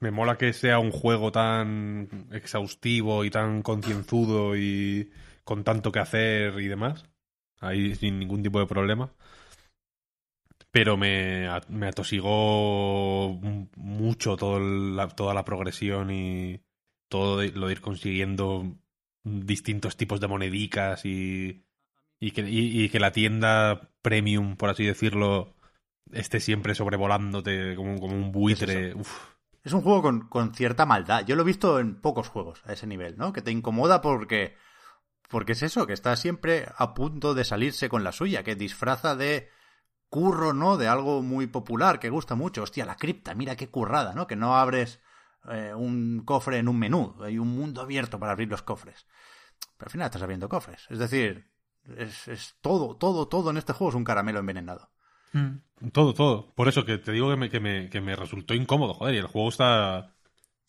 Me 0.00 0.10
mola 0.10 0.36
que 0.36 0.52
sea 0.52 0.78
un 0.78 0.90
juego 0.92 1.32
tan 1.32 2.26
exhaustivo 2.32 3.24
y 3.24 3.30
tan 3.30 3.62
concienzudo 3.62 4.56
y 4.56 5.10
con 5.44 5.64
tanto 5.64 5.90
que 5.92 6.00
hacer 6.00 6.60
y 6.60 6.68
demás. 6.68 7.04
Ahí 7.60 7.94
sin 7.94 8.18
ningún 8.18 8.42
tipo 8.42 8.60
de 8.60 8.66
problema. 8.66 9.10
Pero 10.70 10.96
me, 10.96 11.48
me 11.68 11.86
atosigó 11.88 13.40
mucho 13.76 14.36
todo 14.36 14.60
la- 14.60 15.08
toda 15.08 15.32
la 15.32 15.44
progresión 15.44 16.10
y 16.10 16.60
todo 17.08 17.38
de- 17.38 17.52
lo 17.52 17.66
de 17.68 17.72
ir 17.72 17.80
consiguiendo 17.80 18.76
distintos 19.24 19.96
tipos 19.96 20.20
de 20.20 20.28
monedicas 20.28 21.06
y, 21.06 21.64
y, 22.20 22.30
que, 22.32 22.42
y- 22.42 22.84
y 22.84 22.88
que 22.90 23.00
la 23.00 23.12
tienda 23.12 23.90
premium, 24.02 24.56
por 24.56 24.68
así 24.70 24.84
decirlo, 24.84 25.54
esté 26.12 26.40
siempre 26.40 26.74
sobrevolándote 26.74 27.74
como, 27.74 27.98
como 27.98 28.14
un 28.14 28.32
buitre. 28.32 28.94
Uf. 28.94 29.35
Es 29.66 29.72
un 29.72 29.82
juego 29.82 30.00
con, 30.00 30.28
con 30.28 30.54
cierta 30.54 30.86
maldad. 30.86 31.26
Yo 31.26 31.34
lo 31.34 31.42
he 31.42 31.44
visto 31.44 31.80
en 31.80 32.00
pocos 32.00 32.28
juegos 32.28 32.62
a 32.66 32.72
ese 32.72 32.86
nivel, 32.86 33.18
¿no? 33.18 33.32
Que 33.32 33.42
te 33.42 33.50
incomoda 33.50 34.00
porque. 34.00 34.56
Porque 35.28 35.52
es 35.52 35.62
eso, 35.64 35.88
que 35.88 35.92
está 35.92 36.14
siempre 36.14 36.68
a 36.76 36.94
punto 36.94 37.34
de 37.34 37.42
salirse 37.42 37.88
con 37.88 38.04
la 38.04 38.12
suya, 38.12 38.44
que 38.44 38.54
disfraza 38.54 39.16
de 39.16 39.50
curro, 40.08 40.52
¿no? 40.52 40.76
De 40.76 40.86
algo 40.86 41.20
muy 41.20 41.48
popular, 41.48 41.98
que 41.98 42.10
gusta 42.10 42.36
mucho. 42.36 42.62
Hostia, 42.62 42.86
la 42.86 42.94
cripta, 42.94 43.34
mira 43.34 43.56
qué 43.56 43.68
currada, 43.68 44.14
¿no? 44.14 44.28
Que 44.28 44.36
no 44.36 44.54
abres 44.56 45.00
eh, 45.50 45.74
un 45.74 46.22
cofre 46.24 46.58
en 46.58 46.68
un 46.68 46.78
menú. 46.78 47.16
Hay 47.24 47.36
un 47.36 47.48
mundo 47.48 47.80
abierto 47.80 48.20
para 48.20 48.30
abrir 48.30 48.48
los 48.48 48.62
cofres. 48.62 49.08
Pero 49.76 49.88
al 49.88 49.90
final 49.90 50.06
estás 50.06 50.22
abriendo 50.22 50.48
cofres. 50.48 50.86
Es 50.90 51.00
decir, 51.00 51.50
es, 51.96 52.28
es 52.28 52.54
todo, 52.60 52.96
todo, 52.96 53.26
todo 53.26 53.50
en 53.50 53.56
este 53.56 53.72
juego 53.72 53.88
es 53.88 53.96
un 53.96 54.04
caramelo 54.04 54.38
envenenado. 54.38 54.92
Todo, 55.92 56.14
todo. 56.14 56.52
Por 56.54 56.68
eso 56.68 56.84
que 56.84 56.98
te 56.98 57.12
digo 57.12 57.30
que 57.30 57.36
me, 57.36 57.50
que 57.50 57.60
me, 57.60 57.90
que 57.90 58.00
me 58.00 58.16
resultó 58.16 58.54
incómodo, 58.54 58.94
joder. 58.94 59.14
Y 59.14 59.18
el 59.18 59.26
juego 59.26 59.48
está 59.50 60.14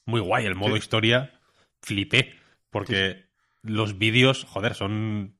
muy 0.05 0.21
guay. 0.21 0.45
El 0.45 0.55
modo 0.55 0.73
Sí. 0.73 0.79
historia, 0.79 1.39
flipé. 1.81 2.35
Porque 2.69 3.25
los 3.61 3.97
vídeos, 3.97 4.45
joder, 4.45 4.75
son 4.75 5.37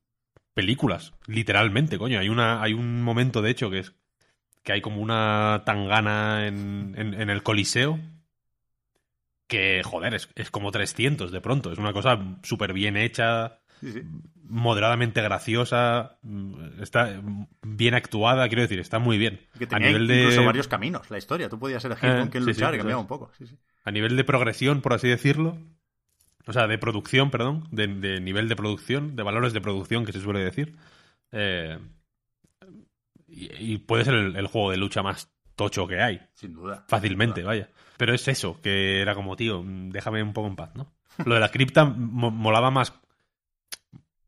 películas. 0.54 1.14
Literalmente, 1.28 1.98
coño. 2.00 2.20
Hay, 2.20 2.30
una, 2.30 2.62
hay 2.64 2.74
un 2.74 3.04
momento, 3.04 3.42
de 3.42 3.52
hecho, 3.52 3.70
que 3.72 3.80
es 3.80 3.94
que 4.64 4.74
hay 4.74 4.82
como 4.82 5.02
una 5.02 5.64
tangana 5.66 6.48
en, 6.48 6.94
en, 6.98 7.14
en 7.20 7.30
el 7.30 7.44
coliseo. 7.44 8.00
Que, 9.48 9.82
joder, 9.84 10.14
es, 10.14 10.30
es 10.36 10.52
como 10.52 10.72
300 10.72 11.32
de 11.32 11.40
pronto. 11.42 11.72
Es 11.72 11.78
una 11.78 11.94
cosa 11.94 12.20
súper 12.44 12.74
bien 12.74 12.98
hecha 12.98 13.60
Sí, 13.80 13.92
sí. 13.92 14.02
moderadamente 14.50 15.22
graciosa, 15.22 16.18
mm, 16.24 16.82
está 16.82 17.22
bien 17.62 17.94
actuada, 17.94 18.48
quiero 18.48 18.62
decir, 18.62 18.80
está 18.80 19.00
muy 19.00 19.18
bien. 19.18 19.40
Que 19.58 19.68
A 19.76 19.80
nivel 19.80 20.08
de 20.08 20.16
incluso 20.16 20.44
varios 20.46 20.68
caminos 20.68 21.10
la 21.12 21.18
historia. 21.18 21.50
Tú 21.50 21.60
podías 21.60 21.84
elegir 21.86 22.10
Eh, 22.10 22.20
con 22.20 22.30
quién 22.30 22.44
sí, 22.44 22.52
luchar 22.52 22.74
y 22.74 22.78
cambiaba 22.78 23.02
un 23.02 23.08
poco. 23.08 23.32
A 23.84 23.92
nivel 23.92 24.16
de 24.18 24.24
progresión, 24.24 24.82
por 24.82 24.94
así 24.94 25.08
decirlo, 25.08 25.58
o 26.48 26.54
sea, 26.54 26.68
de 26.68 26.78
producción, 26.78 27.32
perdón, 27.32 27.68
de, 27.72 27.88
de 27.88 28.22
nivel 28.22 28.50
de 28.50 28.56
producción, 28.56 29.16
de 29.16 29.24
valores 29.24 29.54
de 29.54 29.62
producción 29.62 30.06
que 30.06 30.14
se 30.14 30.22
suele 30.22 30.40
decir, 30.40 30.76
eh, 31.32 31.80
y, 33.28 33.74
y 33.74 33.78
puede 33.80 34.06
ser 34.06 34.14
el, 34.16 34.36
el 34.36 34.48
juego 34.48 34.72
de 34.72 34.78
lucha 34.78 35.04
más 35.04 35.30
tocho 35.56 35.88
que 35.88 36.02
hay, 36.02 36.22
Sin 36.34 36.54
duda. 36.54 36.86
fácilmente, 36.88 37.44
vaya. 37.44 37.70
Pero 37.98 38.14
es 38.14 38.28
eso, 38.28 38.60
que 38.62 39.02
era 39.02 39.16
como, 39.16 39.36
tío, 39.36 39.64
déjame 39.66 40.22
un 40.24 40.34
poco 40.34 40.48
en 40.48 40.56
paz, 40.56 40.76
¿no? 40.76 40.94
Lo 41.26 41.34
de 41.34 41.42
la 41.42 41.50
cripta 41.50 41.84
mo- 41.86 42.30
molaba 42.32 42.70
más 42.70 42.94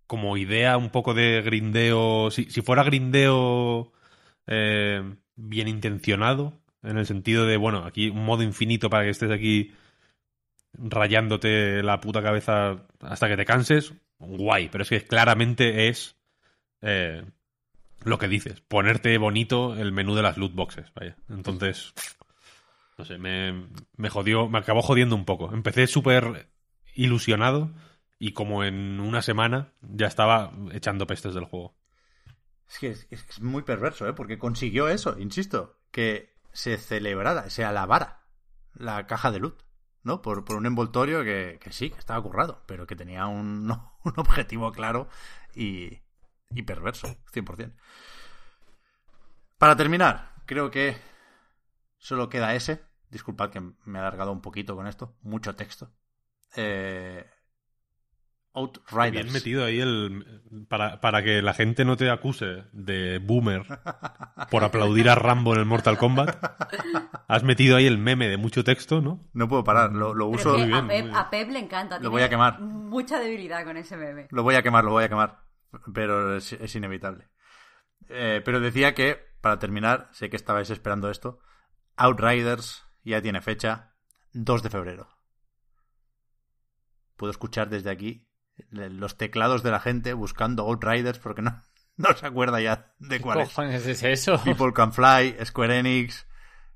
como 0.10 0.38
idea 0.38 0.76
un 0.76 0.90
poco 0.90 1.14
de 1.14 1.44
grindeo. 1.44 2.32
Si, 2.32 2.46
si 2.46 2.64
fuera 2.64 2.82
grindeo 2.82 3.92
eh, 4.48 5.04
bien 5.36 5.68
intencionado, 5.68 6.60
en 6.82 6.98
el 6.98 7.06
sentido 7.06 7.46
de, 7.46 7.58
bueno, 7.58 7.86
aquí 7.86 8.10
un 8.10 8.26
modo 8.26 8.42
infinito 8.42 8.90
para 8.90 9.04
que 9.04 9.12
estés 9.12 9.30
aquí 9.30 9.72
rayándote 10.74 11.84
la 11.84 12.02
puta 12.02 12.24
cabeza 12.24 12.88
hasta 13.02 13.28
que 13.28 13.38
te 13.38 13.46
canses, 13.46 13.94
guay. 14.18 14.70
Pero 14.70 14.82
es 14.82 14.90
que 14.90 15.04
claramente 15.04 15.90
es 15.90 16.16
eh, 16.82 17.24
lo 18.04 18.18
que 18.18 18.28
dices, 18.28 18.62
ponerte 18.62 19.16
bonito 19.20 19.76
el 19.76 19.92
menú 19.92 20.16
de 20.16 20.24
las 20.24 20.38
loot 20.38 20.56
boxes, 20.56 20.92
vaya. 20.96 21.18
Entonces, 21.30 21.94
no 22.98 23.06
sé, 23.06 23.20
me, 23.20 23.68
me 23.96 24.10
jodió, 24.10 24.50
me 24.50 24.58
acabó 24.58 24.82
jodiendo 24.82 25.16
un 25.16 25.26
poco. 25.26 25.54
Empecé 25.54 25.86
súper 25.86 26.50
ilusionado 26.96 27.70
y 28.20 28.34
como 28.34 28.64
en 28.64 29.00
una 29.00 29.22
semana 29.22 29.74
ya 29.82 30.08
estaba 30.08 30.52
echando 30.72 31.08
pestes 31.08 31.34
del 31.34 31.46
juego. 31.46 31.76
Es 32.68 32.78
que 32.78 32.90
es, 32.90 33.42
muy 33.42 33.64
perverso, 33.64 34.08
¿eh? 34.08 34.14
Porque 34.14 34.38
consiguió 34.38 34.90
eso, 34.90 35.18
insisto, 35.18 35.80
que 35.92 36.36
se 36.52 36.78
celebrara, 36.78 37.50
se 37.50 37.64
alabara 37.64 38.28
la 38.74 39.08
caja 39.08 39.32
de 39.32 39.40
loot, 39.40 39.64
¿no? 40.04 40.22
Por, 40.22 40.46
por 40.46 40.58
un 40.58 40.68
envoltorio 40.68 41.24
que, 41.24 41.58
que 41.60 41.72
sí, 41.72 41.90
que 41.90 41.98
estaba 41.98 42.22
currado, 42.22 42.62
pero 42.68 42.86
que 42.86 42.96
tenía 42.96 43.26
un, 43.26 43.72
un 44.04 44.14
objetivo 44.18 44.72
claro 44.72 45.08
y, 45.56 46.00
y 46.52 46.62
perverso, 46.64 47.08
100%. 47.34 47.74
Para 49.58 49.76
terminar, 49.76 50.36
creo 50.46 50.70
que 50.70 50.96
solo 51.98 52.30
queda 52.30 52.54
ese, 52.54 52.88
Disculpad 53.10 53.50
que 53.50 53.60
me 53.60 53.98
he 53.98 54.02
alargado 54.02 54.32
un 54.32 54.42
poquito 54.42 54.76
con 54.76 54.86
esto. 54.88 55.18
Mucho 55.22 55.56
texto. 55.56 55.92
Eh, 56.56 57.28
Outriders. 58.60 59.12
Bien 59.12 59.32
metido 59.34 59.66
ahí 59.66 59.80
el. 59.80 60.42
Para, 60.68 61.00
para 61.00 61.24
que 61.24 61.42
la 61.42 61.54
gente 61.54 61.86
no 61.86 61.96
te 61.96 62.10
acuse 62.10 62.66
de 62.72 63.20
boomer 63.20 63.64
por 64.52 64.64
aplaudir 64.64 65.10
a 65.10 65.16
Rambo 65.16 65.54
en 65.54 65.60
el 65.60 65.66
Mortal 65.66 65.98
Kombat. 65.98 66.38
Has 67.28 67.44
metido 67.44 67.78
ahí 67.78 67.86
el 67.88 67.98
meme 67.98 68.28
de 68.28 68.38
mucho 68.38 68.64
texto, 68.64 69.02
¿no? 69.02 69.30
No 69.34 69.48
puedo 69.48 69.64
parar, 69.64 69.92
lo, 69.94 70.14
lo 70.14 70.28
uso. 70.28 70.54
muy 70.54 70.64
a, 70.64 70.66
bien, 70.66 70.88
Pep, 70.88 71.02
muy 71.02 71.10
bien. 71.10 71.16
a 71.16 71.30
Pep 71.30 71.50
le 71.50 71.60
encanta. 71.60 71.96
Lo 71.96 72.02
tiene 72.02 72.10
voy 72.10 72.22
a 72.24 72.30
quemar. 72.30 72.60
Mucha 72.60 73.20
debilidad 73.20 73.64
con 73.64 73.78
ese 73.78 73.96
meme. 73.98 74.28
Lo 74.32 74.44
voy 74.44 74.56
a 74.56 74.64
quemar, 74.64 74.84
lo 74.84 74.92
voy 74.92 75.04
a 75.04 75.10
quemar. 75.10 75.44
Pero 75.94 76.36
es, 76.36 76.54
es 76.54 76.76
inevitable. 76.76 77.30
Eh, 78.10 78.42
pero 78.44 78.60
decía 78.60 78.94
que, 78.94 79.20
para 79.42 79.60
terminar, 79.60 80.10
sé 80.12 80.30
que 80.30 80.36
estabais 80.36 80.70
esperando 80.70 81.10
esto. 81.10 81.40
Outriders 81.96 82.86
ya 83.04 83.22
tiene 83.22 83.42
fecha 83.42 83.94
2 84.34 84.64
de 84.64 84.70
febrero. 84.70 85.10
Puedo 87.16 87.32
escuchar 87.32 87.70
desde 87.70 87.90
aquí 87.90 88.29
los 88.72 89.18
teclados 89.18 89.64
de 89.64 89.72
la 89.72 89.80
gente 89.80 90.14
buscando 90.14 90.64
Outriders 90.64 91.20
porque 91.20 91.42
no, 91.42 91.62
no 91.98 92.14
se 92.16 92.26
acuerda 92.26 92.60
ya 92.62 92.94
de 93.00 93.18
¿Qué 93.18 93.22
cuál 93.24 93.42
es. 93.42 93.50
cojones 93.50 93.86
es 93.86 94.04
eso? 94.04 94.42
People 94.44 94.74
Can 94.74 94.94
Fly, 94.94 95.36
Square 95.46 95.80
Enix, 95.80 96.26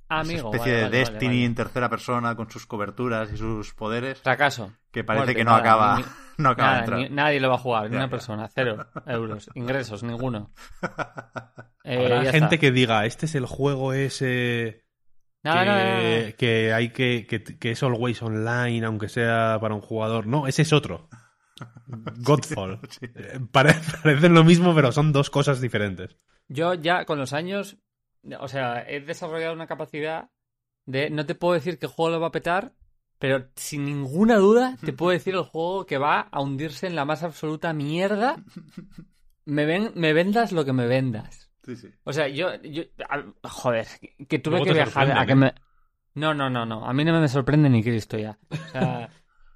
Amigo, 0.10 0.50
esa 0.54 0.58
especie 0.58 0.72
vale, 0.74 0.78
de 0.78 0.84
vale, 0.84 0.98
Destiny 0.98 1.26
vale, 1.26 1.38
vale. 1.38 1.46
en 1.46 1.56
tercera 1.56 1.90
persona 1.90 2.36
con 2.36 2.52
sus 2.52 2.66
coberturas 2.66 3.32
y 3.34 3.38
sus 3.38 3.74
poderes 3.74 4.20
Fracaso. 4.22 4.74
que 4.92 5.04
parece 5.04 5.26
Muerte, 5.26 5.36
que 5.36 5.44
no 5.44 5.52
nada, 5.52 5.62
acaba, 5.62 5.98
ni- 5.98 6.06
no 6.38 6.50
acaba 6.50 6.74
de 6.74 6.80
entrar. 6.80 7.00
ni- 7.00 7.10
nadie 7.10 7.40
lo 7.40 7.50
va 7.50 7.56
a 7.56 7.60
jugar, 7.60 7.90
ni 7.90 7.96
una 7.96 8.10
persona, 8.10 8.48
cero 8.48 8.86
euros, 9.08 9.50
ingresos, 9.56 10.04
ninguno. 10.04 10.52
Eh, 11.84 11.98
Habrá 12.06 12.20
gente 12.32 12.38
está. 12.38 12.58
que 12.58 12.72
diga, 12.72 13.06
este 13.06 13.26
es 13.26 13.36
el 13.36 13.46
juego 13.46 13.94
ese 13.94 14.84
No, 15.44 15.54
que, 15.54 15.66
no, 15.66 15.76
no, 15.76 16.28
no. 16.28 16.36
que 16.38 16.74
hay 16.74 16.90
que, 16.90 17.26
que, 17.28 17.44
que 17.44 17.72
es 17.72 17.82
always 17.84 18.22
online, 18.22 18.86
aunque 18.86 19.10
sea 19.10 19.58
para 19.60 19.74
un 19.74 19.82
jugador. 19.82 20.28
No, 20.28 20.48
ese 20.48 20.62
es 20.62 20.74
otro. 20.74 21.10
Godfall. 22.18 22.80
Sí. 22.90 23.06
Eh, 23.16 23.40
pare- 23.52 23.76
parecen 24.04 24.34
lo 24.34 24.44
mismo, 24.44 24.74
pero 24.76 24.92
son 24.92 25.12
dos 25.12 25.30
cosas 25.30 25.62
diferentes. 25.62 26.16
Yo 26.48 26.74
ya 26.74 27.06
con 27.06 27.20
los 27.20 27.34
años, 27.34 27.78
o 28.40 28.48
sea, 28.48 28.84
he 28.88 29.00
desarrollado 29.02 29.54
una 29.54 29.68
capacidad 29.68 30.30
de, 30.86 31.10
no 31.10 31.26
te 31.26 31.36
puedo 31.36 31.54
decir 31.54 31.80
qué 31.80 31.88
juego 31.88 32.12
lo 32.12 32.20
va 32.20 32.28
a 32.28 32.32
petar, 32.32 32.74
pero 33.20 33.48
sin 33.56 33.86
ninguna 33.86 34.36
duda 34.36 34.78
te 34.84 34.92
puedo 34.92 35.12
decir 35.12 35.34
el 35.36 35.44
juego 35.44 35.86
que 35.86 35.98
va 35.98 36.20
a 36.20 36.42
hundirse 36.42 36.88
en 36.88 36.96
la 36.96 37.06
más 37.06 37.24
absoluta 37.24 37.74
mierda. 37.74 38.36
Me, 39.46 39.66
ven, 39.66 39.92
me 39.96 40.14
vendas 40.14 40.54
lo 40.54 40.64
que 40.64 40.72
me 40.72 40.88
vendas. 40.88 41.52
Sí, 41.66 41.76
sí. 41.76 41.90
O 42.06 42.14
sea, 42.14 42.30
yo, 42.30 42.48
joder, 43.44 43.88
que 44.30 44.40
tuve 44.40 44.54
Luego 44.54 44.66
que 44.66 44.74
viajar 44.74 45.12
a 45.12 45.26
que 45.26 45.36
me... 45.36 45.54
No, 46.16 46.34
no, 46.34 46.50
no, 46.50 46.66
no, 46.66 46.86
a 46.86 46.94
mí 46.94 47.04
no 47.04 47.20
me 47.20 47.28
sorprende 47.28 47.70
ni 47.70 47.84
Cristo 47.84 48.18
ya. 48.18 48.38
O 48.50 48.72
sea, 48.72 49.10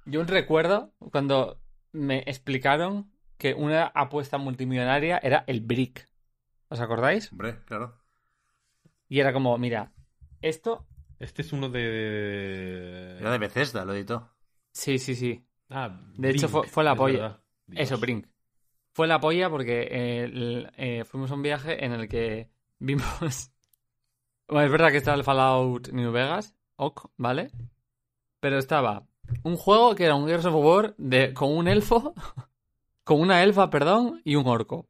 yo 0.04 0.24
recuerdo 0.24 0.92
cuando 1.10 1.60
me 1.92 2.20
explicaron 2.26 3.10
que 3.38 3.54
una 3.54 3.86
apuesta 3.86 4.38
multimillonaria 4.38 5.18
era 5.22 5.44
el 5.46 5.60
brick. 5.60 6.08
¿Os 6.68 6.80
acordáis? 6.80 7.32
Hombre, 7.32 7.62
claro. 7.64 7.94
Y 9.08 9.20
era 9.20 9.32
como, 9.32 9.56
mira, 9.58 9.92
esto... 10.42 10.86
Este 11.18 11.42
es 11.42 11.52
uno 11.52 11.68
de. 11.68 13.16
Era 13.18 13.32
de 13.32 13.38
Bethesda, 13.38 13.84
lo 13.84 13.92
editó. 13.94 14.30
Sí, 14.72 14.98
sí, 14.98 15.14
sí. 15.16 15.44
Ah, 15.70 16.00
De 16.16 16.30
hecho, 16.30 16.48
fue- 16.48 16.68
fue 16.68 16.84
la 16.84 16.96
polla. 16.96 17.42
Eso, 17.74 17.98
Brink. 17.98 18.26
Fue 18.92 19.06
la 19.08 19.20
polla 19.20 19.50
porque 19.50 19.82
eh, 19.90 20.24
el- 20.24 20.72
eh, 20.76 21.04
fuimos 21.04 21.30
a 21.30 21.34
un 21.34 21.42
viaje 21.42 21.84
en 21.84 21.92
el 21.92 22.08
que 22.08 22.50
vimos... 22.78 23.52
Bueno, 24.48 24.66
es 24.66 24.72
verdad 24.72 24.90
que 24.90 24.98
estaba 24.98 25.16
el 25.16 25.24
Fallout 25.24 25.88
New 25.90 26.12
Vegas, 26.12 26.54
ok, 26.76 27.10
¿vale? 27.18 27.50
Pero 28.40 28.58
estaba 28.58 29.07
un 29.42 29.56
juego 29.56 29.94
que 29.94 30.04
era 30.04 30.14
un 30.14 30.26
Gears 30.26 30.46
of 30.46 30.54
War 30.54 30.94
de, 30.98 31.32
con 31.34 31.56
un 31.56 31.68
elfo, 31.68 32.14
con 33.04 33.20
una 33.20 33.42
elfa, 33.42 33.70
perdón, 33.70 34.20
y 34.24 34.36
un 34.36 34.46
orco. 34.46 34.88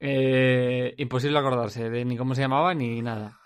Eh, 0.00 0.94
imposible 0.98 1.38
acordarse 1.38 1.90
de 1.90 2.04
ni 2.04 2.16
cómo 2.16 2.34
se 2.34 2.42
llamaba 2.42 2.74
ni 2.74 3.02
nada. 3.02 3.40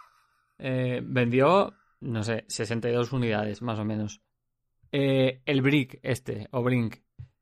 Eh, 0.58 1.00
vendió, 1.04 1.74
no 2.00 2.22
sé, 2.22 2.44
62 2.48 3.12
unidades, 3.12 3.62
más 3.62 3.78
o 3.78 3.84
menos. 3.84 4.20
Eh, 4.92 5.40
el 5.46 5.62
Brick, 5.62 5.98
este, 6.02 6.48
o 6.52 6.62
Brink. 6.62 6.96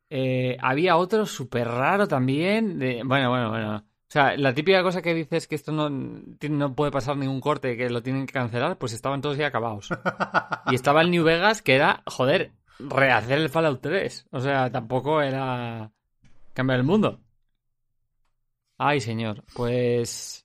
Eh, 0.08 0.56
había 0.60 0.96
otro 0.96 1.26
súper 1.26 1.68
raro 1.68 2.08
también. 2.08 2.78
De... 2.78 3.02
Bueno, 3.04 3.30
bueno, 3.30 3.50
bueno. 3.50 3.84
O 4.10 4.12
sea, 4.12 4.36
la 4.36 4.52
típica 4.52 4.82
cosa 4.82 5.02
que 5.02 5.14
dices 5.14 5.46
que 5.46 5.54
esto 5.54 5.70
no, 5.70 5.88
no 5.88 6.74
puede 6.74 6.90
pasar 6.90 7.16
ningún 7.16 7.40
corte, 7.40 7.76
que 7.76 7.88
lo 7.88 8.02
tienen 8.02 8.26
que 8.26 8.32
cancelar, 8.32 8.76
pues 8.76 8.92
estaban 8.92 9.20
todos 9.20 9.36
ya 9.36 9.46
acabados. 9.46 9.88
Y 10.66 10.74
estaba 10.74 11.02
el 11.02 11.12
New 11.12 11.22
Vegas, 11.22 11.62
que 11.62 11.76
era, 11.76 12.02
joder, 12.06 12.50
rehacer 12.80 13.38
el 13.38 13.50
Fallout 13.50 13.80
3. 13.80 14.26
O 14.32 14.40
sea, 14.40 14.68
tampoco 14.72 15.22
era 15.22 15.92
cambiar 16.54 16.80
el 16.80 16.84
mundo. 16.84 17.20
Ay, 18.78 19.00
señor. 19.00 19.44
Pues. 19.54 20.44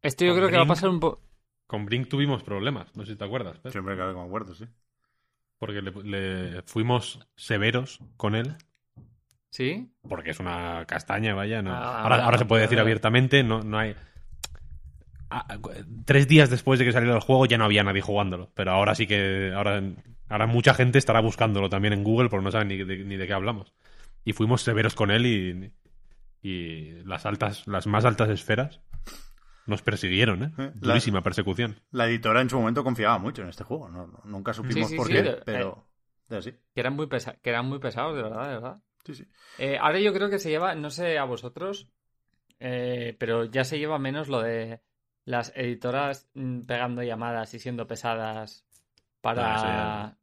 Esto 0.00 0.24
yo 0.24 0.30
Con 0.30 0.38
creo 0.38 0.50
que 0.50 0.56
va 0.56 0.62
a 0.62 0.66
pasar 0.66 0.88
un 0.88 1.00
poco. 1.00 1.20
Con 1.66 1.84
Brink 1.84 2.08
tuvimos 2.08 2.42
problemas, 2.42 2.96
no 2.96 3.04
sé 3.04 3.12
si 3.12 3.18
te 3.18 3.24
acuerdas. 3.26 3.60
Siempre 3.70 3.94
que 3.94 4.04
me 4.04 4.22
acuerdo, 4.22 4.54
sí. 4.54 4.64
Porque 5.58 5.82
le, 5.82 5.92
le 6.04 6.62
fuimos 6.62 7.20
severos 7.36 7.98
con 8.16 8.34
él. 8.34 8.56
¿Sí? 9.50 9.92
Porque 10.08 10.30
es 10.30 10.40
una 10.40 10.84
castaña, 10.86 11.34
vaya. 11.34 11.60
No. 11.62 11.72
Ah, 11.72 12.02
ahora, 12.02 12.24
ahora 12.24 12.38
se 12.38 12.44
puede 12.44 12.62
decir 12.62 12.78
abiertamente, 12.78 13.42
no, 13.42 13.62
no 13.62 13.78
hay. 13.78 13.94
Ah, 15.30 15.46
Tres 16.04 16.26
días 16.28 16.50
después 16.50 16.78
de 16.78 16.84
que 16.84 16.92
saliera 16.92 17.14
el 17.14 17.20
juego 17.20 17.46
ya 17.46 17.58
no 17.58 17.64
había 17.64 17.84
nadie 17.84 18.00
jugándolo. 18.00 18.50
Pero 18.54 18.72
ahora 18.72 18.94
sí 18.94 19.06
que. 19.06 19.52
Ahora, 19.54 19.82
ahora 20.28 20.46
mucha 20.46 20.74
gente 20.74 20.98
estará 20.98 21.20
buscándolo 21.20 21.68
también 21.68 21.92
en 21.94 22.04
Google 22.04 22.28
porque 22.28 22.44
no 22.44 22.50
saben 22.50 22.68
ni 22.68 22.78
de, 22.78 23.04
ni 23.04 23.16
de 23.16 23.26
qué 23.26 23.32
hablamos. 23.32 23.72
Y 24.24 24.32
fuimos 24.32 24.62
severos 24.62 24.94
con 24.94 25.10
él 25.10 25.26
y. 25.26 25.72
Y 26.42 27.02
las 27.04 27.26
altas, 27.26 27.66
las 27.66 27.86
más 27.86 28.06
altas 28.06 28.30
esferas 28.30 28.80
nos 29.66 29.82
persiguieron, 29.82 30.42
¿eh? 30.42 30.52
La- 30.56 30.70
Durísima 30.74 31.22
persecución. 31.22 31.78
La 31.90 32.06
editora 32.06 32.40
en 32.40 32.48
su 32.48 32.58
momento 32.58 32.82
confiaba 32.82 33.18
mucho 33.18 33.42
en 33.42 33.50
este 33.50 33.62
juego. 33.62 33.88
No, 33.90 34.06
no- 34.06 34.22
nunca 34.24 34.54
supimos 34.54 34.88
sí, 34.88 34.96
por 34.96 35.06
sí, 35.08 35.12
qué, 35.12 35.18
eh, 35.18 35.38
pero 35.44 35.86
así. 36.30 36.52
Que 36.74 36.80
eran 36.80 36.96
muy, 36.96 37.06
pesa- 37.08 37.36
que 37.42 37.50
eran 37.50 37.66
muy 37.66 37.78
pesados, 37.78 38.16
de 38.16 38.22
verdad, 38.22 38.48
de 38.48 38.54
verdad. 38.54 38.82
Sí, 39.14 39.24
sí. 39.24 39.30
Eh, 39.58 39.78
ahora 39.78 39.98
yo 40.00 40.12
creo 40.12 40.30
que 40.30 40.38
se 40.38 40.50
lleva, 40.50 40.74
no 40.74 40.90
sé 40.90 41.18
a 41.18 41.24
vosotros, 41.24 41.88
eh, 42.60 43.16
pero 43.18 43.44
ya 43.44 43.64
se 43.64 43.78
lleva 43.78 43.98
menos 43.98 44.28
lo 44.28 44.40
de 44.40 44.80
las 45.24 45.52
editoras 45.56 46.28
mm, 46.34 46.60
pegando 46.62 47.02
llamadas 47.02 47.52
y 47.54 47.58
siendo 47.58 47.86
pesadas 47.86 48.64
para... 49.20 50.04
Ah, 50.04 50.16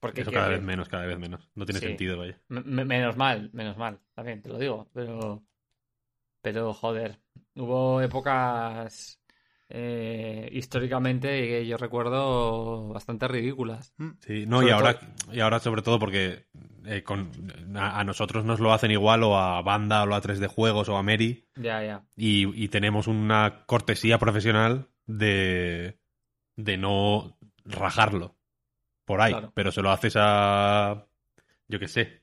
Porque 0.00 0.22
Eso 0.22 0.32
cada 0.32 0.48
vez 0.48 0.62
menos, 0.62 0.88
cada 0.88 1.06
vez 1.06 1.18
menos. 1.18 1.48
No 1.54 1.64
tiene 1.66 1.80
Sí. 1.80 1.86
sentido, 1.86 2.18
vaya. 2.18 2.38
me- 2.48 2.62
me- 2.62 2.84
menos 2.84 3.16
mal, 3.16 3.50
menos 3.52 3.76
mal, 3.76 4.00
también 4.14 4.42
te 4.42 4.48
lo 4.50 4.58
digo, 4.58 4.88
pero... 4.92 5.42
Pero 6.42 6.72
joder, 6.72 7.18
hubo 7.56 8.00
épocas 8.00 9.18
eh, 9.68 10.48
históricamente 10.52 11.28
que 11.48 11.66
yo 11.66 11.76
recuerdo 11.76 12.88
bastante 12.88 13.26
ridículas. 13.28 13.92
Sí, 14.20 14.46
no, 14.46 14.58
Sobre 14.58 14.68
y 14.68 14.72
ahora, 14.72 14.94
todo- 14.98 15.34
y 15.34 15.40
ahora 15.40 15.58
sobre 15.60 15.82
todo 15.82 15.98
porque 15.98 16.46
eh, 16.84 17.02
con, 17.02 17.30
a, 17.76 17.98
a 18.00 18.04
nosotros 18.04 18.44
nos 18.44 18.60
lo 18.60 18.72
hacen 18.72 18.90
igual 18.92 19.22
o 19.24 19.36
a 19.36 19.60
Banda 19.62 20.04
o 20.04 20.14
a 20.14 20.20
3D 20.22 20.46
Juegos 20.48 20.88
o 20.88 20.96
a 20.96 21.02
Meri 21.02 21.48
Ya, 21.56 21.82
ya. 21.82 22.04
y, 22.16 22.62
y 22.62 22.68
tenemos 22.68 23.06
una 23.08 23.64
cortesía 23.66 24.18
profesional 24.18 24.88
de, 25.06 25.98
de 26.56 26.76
no 26.78 27.36
rajarlo 27.64 28.36
por 29.04 29.20
ahí, 29.20 29.32
Claro. 29.32 29.52
pero 29.54 29.72
se 29.72 29.82
lo 29.82 29.90
haces 29.90 30.14
a, 30.16 31.06
yo 31.68 31.78
qué 31.80 31.88
sé, 31.88 32.22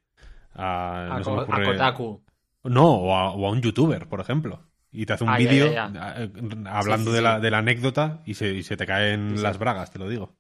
a, 0.54 1.08
A, 1.14 1.18
no 1.18 1.24
se 1.24 1.30
me 1.32 1.36
Ko- 1.38 1.41
a 1.41 1.46
ocurre- 1.46 1.66
Kotaku. 1.74 2.24
no, 2.66 2.86
o 2.96 3.16
a, 3.16 3.32
o 3.34 3.48
a 3.48 3.52
un 3.52 3.62
youtuber, 3.62 4.08
por 4.08 4.20
ejemplo. 4.22 4.66
Y 4.94 5.06
te 5.06 5.14
hace 5.14 5.24
un 5.24 5.32
Ah, 5.32 5.38
vídeo 5.38 5.74
ya. 5.74 5.91
eh, 6.18 6.32
hablando 6.68 7.06
Sí, 7.06 7.10
sí, 7.10 7.16
de, 7.16 7.22
la, 7.22 7.39
de 7.39 7.52
la 7.52 7.58
anécdota 7.58 8.22
y 8.26 8.36
se, 8.36 8.50
y 8.54 8.64
se 8.64 8.78
te 8.78 8.86
caen 8.86 9.32
Sí, 9.32 9.38
sí. 9.38 9.44
las 9.44 9.58
bragas, 9.58 9.91
te 9.91 10.00
lo 10.00 10.08
digo. 10.08 10.36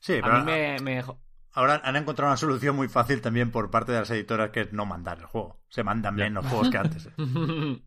Sí, 0.00 0.14
A 0.14 0.22
pero 0.22 0.38
mí 0.38 0.44
me, 0.44 0.76
me- 0.80 1.04
ahora 1.52 1.80
han 1.84 1.96
encontrado 1.96 2.30
una 2.30 2.36
solución 2.38 2.74
muy 2.74 2.88
fácil 2.88 3.20
también 3.20 3.50
por 3.50 3.70
parte 3.70 3.92
de 3.92 3.98
las 3.98 4.10
editoras 4.10 4.50
que 4.50 4.62
es 4.62 4.72
no 4.72 4.86
mandar 4.86 5.18
el 5.18 5.26
juego. 5.26 5.60
Se 5.68 5.84
mandan 5.84 6.14
menos 6.14 6.46
juegos 6.46 6.70
que 6.70 6.78
antes. 6.78 7.06
¿eh? 7.06 7.10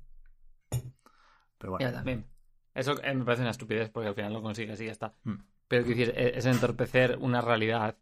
Pero 1.57 1.71
bueno. 1.71 1.85
Ya 1.85 1.91
también. 1.93 2.25
Eso 2.73 3.01
eh, 3.03 3.13
me 3.13 3.23
parece 3.25 3.41
una 3.41 3.51
estupidez 3.51 3.89
porque 3.89 4.09
al 4.09 4.15
final 4.15 4.33
lo 4.33 4.41
consigues 4.41 4.79
y 4.81 4.85
ya 4.85 4.91
está. 4.91 5.13
Mm. 5.23 5.33
Pero 5.67 5.85
quiero 5.85 5.97
decir, 5.99 6.13
eh, 6.17 6.33
es 6.35 6.45
entorpecer 6.45 7.17
una 7.19 7.41
realidad 7.41 7.97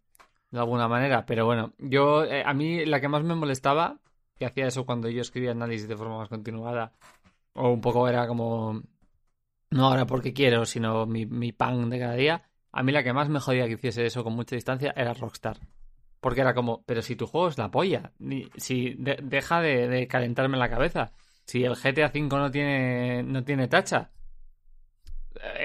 de 0.49 0.59
alguna 0.59 0.88
manera. 0.88 1.26
Pero 1.26 1.45
bueno, 1.45 1.74
yo, 1.78 2.24
eh, 2.26 2.43
a 2.45 2.53
mí 2.53 2.86
la 2.86 2.99
que 2.99 3.07
más 3.07 3.24
me 3.24 3.36
molestaba, 3.36 3.99
que 4.38 4.45
hacía 4.45 4.68
eso 4.68 4.86
cuando 4.86 5.09
yo 5.09 5.22
escribía 5.22 5.51
análisis 5.51 5.88
de 5.88 5.95
forma 5.97 6.18
más 6.18 6.30
continuada, 6.30 6.93
o 7.54 7.70
un 7.70 7.82
poco 7.82 8.08
era 8.08 8.28
como, 8.28 8.82
no 9.72 9.86
ahora 9.88 10.06
porque 10.08 10.34
quiero, 10.34 10.66
sino 10.66 11.06
mi, 11.06 11.26
mi 11.26 11.52
pan 11.54 11.89
de 11.89 11.99
cada 11.99 12.16
día, 12.16 12.49
a 12.72 12.84
mí 12.84 12.91
la 12.91 13.04
que 13.04 13.14
más 13.14 13.30
me 13.30 13.39
jodía 13.39 13.68
que 13.68 13.74
hiciese 13.74 14.06
eso 14.06 14.24
con 14.24 14.34
mucha 14.34 14.56
distancia 14.56 14.93
era 14.95 15.14
Rockstar. 15.14 15.60
Porque 16.22 16.41
era 16.41 16.54
como, 16.56 16.84
pero 16.86 17.02
si 17.04 17.16
tu 17.16 17.28
juego 17.28 17.49
es 17.49 17.58
la 17.58 17.72
polla, 17.72 18.14
si 18.58 18.95
de- 18.95 19.20
deja 19.24 19.62
de, 19.62 20.08
calentarme 20.08 20.58
la 20.58 20.70
cabeza. 20.70 21.14
Si 21.45 21.64
el 21.66 21.76
GTA 21.76 22.12
V 22.12 22.38
no 22.39 22.52
tiene, 22.52 23.24
no 23.24 23.43
tiene 23.43 23.68
tacha, 23.68 24.12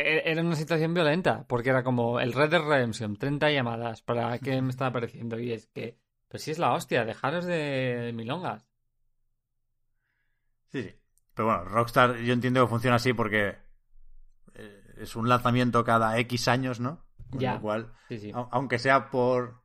e- 0.02 0.22
era 0.30 0.40
una 0.42 0.56
situación 0.56 0.94
violenta, 0.94 1.44
porque 1.48 1.70
era 1.70 1.82
como 1.82 2.20
el 2.20 2.32
Red 2.32 2.50
Dead 2.50 2.62
Redemption, 2.62 3.16
30 3.16 3.50
llamadas, 3.50 4.02
¿para 4.02 4.38
qué 4.38 4.60
me 4.62 4.70
está 4.70 4.86
apareciendo? 4.86 5.38
Y 5.38 5.52
es 5.52 5.66
que, 5.68 5.98
pues 6.28 6.42
sí 6.42 6.50
es 6.50 6.58
la 6.58 6.72
hostia, 6.74 7.04
dejaros 7.04 7.44
de 7.44 8.12
milongas. 8.14 8.66
Sí, 10.72 10.82
sí. 10.82 10.94
Pero 11.36 11.46
bueno, 11.48 11.64
Rockstar 11.66 12.16
yo 12.16 12.32
entiendo 12.32 12.64
que 12.64 12.68
funciona 12.70 12.96
así 12.96 13.12
porque 13.12 13.58
eh, 14.54 14.94
es 14.96 15.14
un 15.14 15.28
lanzamiento 15.28 15.84
cada 15.84 16.18
X 16.18 16.48
años, 16.48 16.80
¿no? 16.80 17.04
Con 17.30 17.40
Ya. 17.40 17.54
lo 17.54 17.60
cual, 17.60 17.92
Sí, 18.08 18.18
sí. 18.18 18.32
au- 18.32 18.48
aunque 18.50 18.78
sea 18.78 19.10
por 19.10 19.62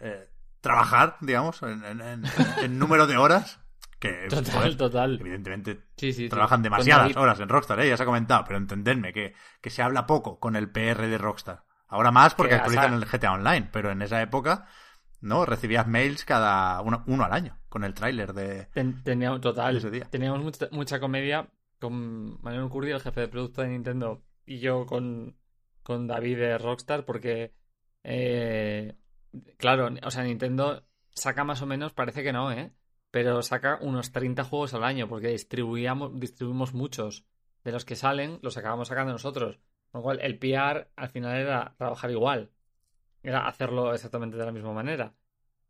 eh, 0.00 0.28
trabajar, 0.60 1.16
digamos, 1.20 1.62
en, 1.62 1.84
en- 1.84 2.00
en- 2.00 2.24
en 2.60 2.78
número 2.78 3.06
de 3.06 3.16
horas, 3.16 3.60
que 4.00 4.26
Total, 4.28 4.52
joder, 4.52 4.76
total. 4.76 5.18
evidentemente 5.20 5.84
Sí, 5.96 6.28
trabajan 6.28 6.62
demasiadas 6.62 7.16
horas 7.16 7.38
en 7.38 7.48
Rockstar, 7.48 7.78
¿eh? 7.80 7.88
ya 7.88 7.96
se 7.96 8.02
ha 8.02 8.06
comentado, 8.06 8.44
pero 8.44 8.58
entendedme 8.58 9.12
que, 9.12 9.34
que 9.60 9.70
se 9.70 9.80
habla 9.82 10.06
poco 10.06 10.40
con 10.40 10.56
el 10.56 10.70
PR 10.70 11.06
de 11.06 11.18
Rockstar. 11.18 11.62
Ahora 11.86 12.10
más 12.10 12.34
porque 12.34 12.54
actualizan 12.54 12.94
el 12.94 13.06
GTA 13.06 13.32
Online, 13.32 13.68
pero 13.72 13.92
en 13.92 14.02
esa 14.02 14.20
época, 14.20 14.66
¿no? 15.24 15.44
Recibías 15.46 15.86
mails 15.86 16.24
cada 16.24 16.80
uno, 16.82 17.02
uno 17.06 17.24
al 17.24 17.32
año 17.32 17.58
con 17.68 17.82
el 17.84 17.94
tráiler 17.94 18.32
de... 18.34 18.66
Ten- 18.66 19.02
teníamos, 19.02 19.40
total, 19.40 19.76
ese 19.76 19.90
día. 19.90 20.04
teníamos 20.10 20.42
mucha, 20.42 20.68
mucha 20.70 21.00
comedia 21.00 21.48
con 21.80 22.40
Manuel 22.42 22.70
Curry, 22.70 22.92
el 22.92 23.00
jefe 23.00 23.22
de 23.22 23.28
producto 23.28 23.62
de 23.62 23.68
Nintendo, 23.68 24.22
y 24.46 24.58
yo 24.58 24.86
con, 24.86 25.36
con 25.82 26.06
David 26.06 26.38
de 26.38 26.58
Rockstar, 26.58 27.04
porque, 27.04 27.52
eh, 28.04 28.96
claro, 29.58 29.90
o 30.02 30.10
sea, 30.10 30.22
Nintendo 30.22 30.86
saca 31.10 31.44
más 31.44 31.62
o 31.62 31.66
menos, 31.66 31.92
parece 31.92 32.22
que 32.22 32.32
no, 32.32 32.52
¿eh? 32.52 32.72
Pero 33.10 33.42
saca 33.42 33.78
unos 33.80 34.12
30 34.12 34.44
juegos 34.44 34.74
al 34.74 34.84
año, 34.84 35.08
porque 35.08 35.28
distribuíamos, 35.28 36.18
distribuimos 36.18 36.74
muchos. 36.74 37.24
De 37.62 37.72
los 37.72 37.84
que 37.84 37.96
salen, 37.96 38.38
los 38.42 38.56
acabamos 38.56 38.88
sacando 38.88 39.12
nosotros. 39.12 39.58
Con 39.90 40.00
lo 40.00 40.02
cual, 40.02 40.20
el 40.20 40.38
PR 40.38 40.88
al 40.96 41.08
final 41.10 41.36
era 41.36 41.74
trabajar 41.78 42.10
igual. 42.10 42.50
Era 43.24 43.48
hacerlo 43.48 43.92
exactamente 43.92 44.36
de 44.36 44.44
la 44.46 44.52
misma 44.52 44.72
manera. 44.72 45.12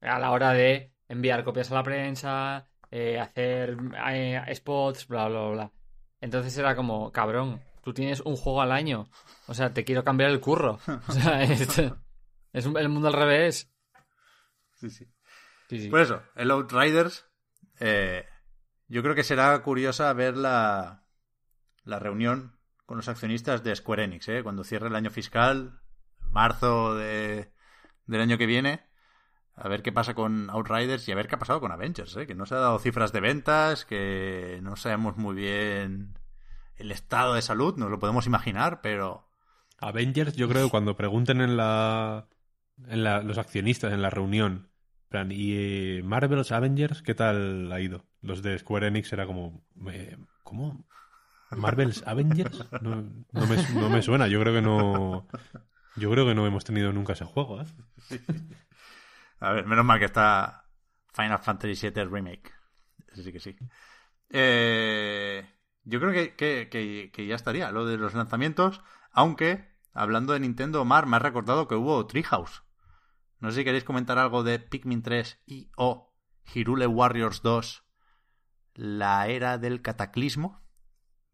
A 0.02 0.18
la 0.18 0.30
hora 0.32 0.52
de 0.52 0.92
enviar 1.08 1.42
copias 1.44 1.70
a 1.70 1.74
la 1.76 1.82
prensa, 1.82 2.68
eh, 2.90 3.18
hacer 3.18 3.76
eh, 4.10 4.42
spots, 4.54 5.08
bla, 5.08 5.28
bla, 5.28 5.48
bla. 5.48 5.72
Entonces 6.20 6.56
era 6.58 6.74
como, 6.76 7.10
cabrón, 7.12 7.62
tú 7.82 7.94
tienes 7.94 8.20
un 8.20 8.36
juego 8.36 8.60
al 8.60 8.72
año. 8.72 9.08
O 9.46 9.54
sea, 9.54 9.72
te 9.72 9.84
quiero 9.84 10.04
cambiar 10.04 10.30
el 10.30 10.40
curro. 10.40 10.78
O 11.08 11.12
sea, 11.12 11.42
es, 11.44 11.80
es 12.52 12.66
un- 12.66 12.76
el 12.76 12.88
mundo 12.88 13.08
al 13.08 13.14
revés. 13.14 13.70
Sí, 14.74 14.90
sí. 14.90 15.06
Sí, 15.68 15.78
sí. 15.80 15.88
Pues 15.88 16.04
eso, 16.10 16.22
el 16.36 16.50
Outriders. 16.50 17.26
eh, 17.80 18.26
yo 18.88 19.02
creo 19.02 19.14
que 19.14 19.22
será 19.24 19.58
curiosa 19.62 20.12
ver 20.12 20.36
la, 20.36 21.04
la 21.84 21.98
reunión 21.98 22.58
con 22.84 22.96
los 22.98 23.08
accionistas 23.08 23.62
de 23.64 23.74
Square 23.74 24.04
Enix, 24.04 24.28
¿eh? 24.28 24.42
cuando 24.42 24.62
cierre 24.64 24.88
el 24.88 24.94
año 24.96 25.10
fiscal, 25.10 25.80
marzo 26.34 26.94
de, 26.94 27.50
del 28.06 28.20
año 28.20 28.36
que 28.36 28.46
viene. 28.46 28.82
A 29.56 29.68
ver 29.68 29.82
qué 29.82 29.92
pasa 29.92 30.14
con 30.14 30.50
Outriders 30.50 31.08
y 31.08 31.12
a 31.12 31.14
ver 31.14 31.28
qué 31.28 31.36
ha 31.36 31.38
pasado 31.38 31.60
con 31.60 31.70
Avengers, 31.70 32.16
¿eh? 32.16 32.26
que 32.26 32.34
no 32.34 32.44
se 32.44 32.56
ha 32.56 32.58
dado 32.58 32.78
cifras 32.80 33.12
de 33.12 33.20
ventas, 33.20 33.84
que 33.84 34.58
no 34.62 34.74
sabemos 34.76 35.16
muy 35.16 35.34
bien 35.36 36.18
el 36.76 36.90
estado 36.90 37.34
de 37.34 37.42
salud, 37.42 37.76
nos 37.76 37.88
lo 37.88 38.00
podemos 38.00 38.26
imaginar, 38.26 38.80
pero 38.82 39.28
Avengers, 39.78 40.34
yo 40.36 40.48
creo 40.48 40.64
que 40.64 40.70
cuando 40.70 40.96
pregunten 40.96 41.40
en 41.40 41.56
la, 41.56 42.26
en 42.88 43.04
la 43.04 43.22
los 43.22 43.38
accionistas 43.38 43.92
en 43.92 44.02
la 44.02 44.10
reunión, 44.10 44.70
plan, 45.08 45.30
¿y 45.30 45.52
eh, 45.54 46.02
Marvel's 46.02 46.52
Avengers 46.52 47.02
qué 47.02 47.14
tal 47.14 47.70
ha 47.72 47.80
ido? 47.80 48.04
Los 48.22 48.42
de 48.42 48.58
Square 48.58 48.88
Enix 48.88 49.12
era 49.12 49.26
como, 49.26 49.64
eh, 49.88 50.16
¿cómo? 50.42 50.84
¿Marvel's 51.50 52.02
Avengers? 52.06 52.66
No, 52.80 53.02
no 53.32 53.46
me, 53.46 53.56
no 53.74 53.88
me 53.88 54.02
suena, 54.02 54.26
yo 54.26 54.40
creo 54.40 54.54
que 54.54 54.62
no. 54.62 55.28
Yo 55.96 56.10
creo 56.10 56.26
que 56.26 56.34
no 56.34 56.46
hemos 56.46 56.64
tenido 56.64 56.92
nunca 56.92 57.12
ese 57.12 57.24
juego, 57.24 57.60
¿eh? 57.60 57.66
A 59.40 59.52
ver, 59.52 59.66
menos 59.66 59.84
mal 59.84 59.98
que 59.98 60.06
está 60.06 60.68
Final 61.12 61.38
Fantasy 61.38 61.88
VII 61.90 62.04
Remake. 62.04 62.50
Ese 63.12 63.22
sí 63.22 63.32
que 63.32 63.40
sí. 63.40 63.56
Eh, 64.30 65.46
yo 65.84 66.00
creo 66.00 66.12
que, 66.12 66.34
que- 66.34 66.68
que- 67.12 67.26
ya 67.26 67.34
estaría 67.36 67.70
lo 67.70 67.86
de 67.86 67.96
los 67.98 68.14
lanzamientos. 68.14 68.82
Aunque, 69.12 69.68
hablando 69.92 70.32
de 70.32 70.40
Nintendo, 70.40 70.82
Omar 70.82 71.06
me 71.06 71.16
ha 71.16 71.20
recordado 71.20 71.68
que 71.68 71.74
hubo 71.74 72.06
Treehouse. 72.06 72.62
No 73.38 73.50
sé 73.50 73.58
si 73.58 73.64
queréis 73.64 73.84
comentar 73.84 74.18
algo 74.18 74.42
de 74.42 74.58
Pikmin 74.58 75.02
3 75.02 75.40
y 75.46 75.70
o 75.76 76.12
Hirule 76.54 76.86
Warriors 76.86 77.42
2, 77.42 77.84
la 78.74 79.28
era 79.28 79.58
del 79.58 79.82
cataclismo. 79.82 80.63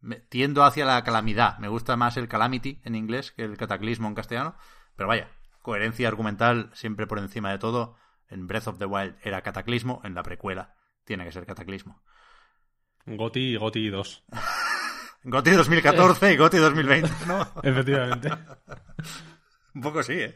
Me- 0.01 0.17
tiendo 0.19 0.63
hacia 0.63 0.85
la 0.85 1.03
calamidad. 1.03 1.57
Me 1.59 1.67
gusta 1.67 1.95
más 1.95 2.17
el 2.17 2.27
calamity 2.27 2.81
en 2.83 2.95
inglés 2.95 3.31
que 3.31 3.43
el 3.43 3.57
cataclismo 3.57 4.07
en 4.07 4.15
castellano. 4.15 4.55
Pero 4.95 5.07
vaya, 5.07 5.29
coherencia 5.61 6.07
argumental 6.07 6.69
siempre 6.73 7.07
por 7.07 7.19
encima 7.19 7.51
de 7.51 7.59
todo. 7.59 7.95
En 8.27 8.47
Breath 8.47 8.67
of 8.67 8.77
the 8.79 8.85
Wild 8.85 9.15
era 9.23 9.41
cataclismo, 9.41 10.01
en 10.03 10.13
la 10.15 10.23
precuela 10.23 10.75
tiene 11.03 11.25
que 11.25 11.31
ser 11.31 11.45
cataclismo. 11.45 12.01
Goti 13.05 13.39
y 13.53 13.57
Goti 13.57 13.89
2. 13.89 14.23
Goti 15.23 15.51
2014 15.51 16.33
y 16.33 16.37
Goti 16.37 16.57
2020, 16.57 17.09
¿no? 17.27 17.41
Efectivamente. 17.63 18.29
Un 19.75 19.81
poco 19.81 20.01
sí, 20.03 20.13
¿eh? 20.13 20.35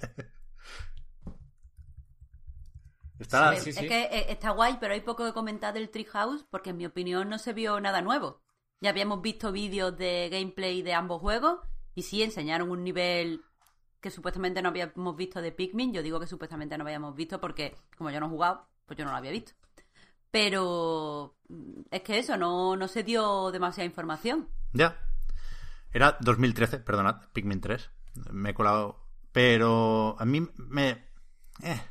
Está 3.20 3.54
Es- 3.54 3.64
sí, 3.64 3.70
es 3.70 3.76
sí. 3.78 3.88
que 3.88 4.04
eh, 4.04 4.26
está 4.30 4.50
guay, 4.52 4.78
pero 4.80 4.94
hay 4.94 5.02
poco 5.02 5.26
que 5.26 5.34
comentar 5.34 5.74
del 5.74 5.90
Treehouse 5.90 6.44
porque 6.50 6.72
en 6.72 6.78
mi 6.78 6.86
opinión 6.86 7.30
no 7.30 7.38
se 7.40 7.54
vio 7.54 7.80
nada 7.80 8.02
nuevo. 8.02 8.44
Ya 8.82 8.90
habíamos 8.90 9.22
visto 9.22 9.52
vídeos 9.52 9.98
de 9.98 10.30
gameplay 10.30 10.82
de 10.82 10.94
ambos 10.94 11.22
juegos 11.22 11.60
y 11.96 12.04
sí 12.04 12.22
enseñaron 12.24 12.70
un 12.70 12.84
nivel 12.84 13.42
que 14.02 14.12
supuestamente 14.12 14.62
no 14.62 14.70
habíamos 14.70 15.16
visto 15.16 15.42
de 15.42 15.52
Pikmin. 15.52 15.94
Yo 15.94 16.04
digo 16.04 16.20
que 16.20 16.28
supuestamente 16.28 16.78
no 16.78 16.84
habíamos 16.84 17.16
visto 17.16 17.40
porque 17.40 17.76
como 17.98 18.12
yo 18.12 18.20
no 18.20 18.28
he 18.28 18.30
jugado, 18.30 18.68
pues 18.86 18.98
yo 18.98 19.06
no 19.06 19.12
lo 19.12 19.18
había 19.18 19.32
visto. 19.32 19.54
Pero 20.30 21.38
mm, 21.48 21.82
es 21.92 22.02
que 22.02 22.20
eso, 22.20 22.38
no, 22.38 22.76
no 22.76 22.88
se 22.88 23.04
dio 23.04 23.52
demasiada 23.52 23.86
información. 23.86 24.50
Ya. 24.74 25.00
Era 25.92 26.18
2013, 26.20 26.80
perdonad, 26.80 27.22
Pikmin 27.32 27.62
3. 27.62 27.90
Me 28.32 28.50
he 28.50 28.54
colado. 28.54 29.08
Pero 29.32 30.16
a 30.20 30.26
mí 30.26 30.48
me... 30.58 31.10
eh, 31.64 31.82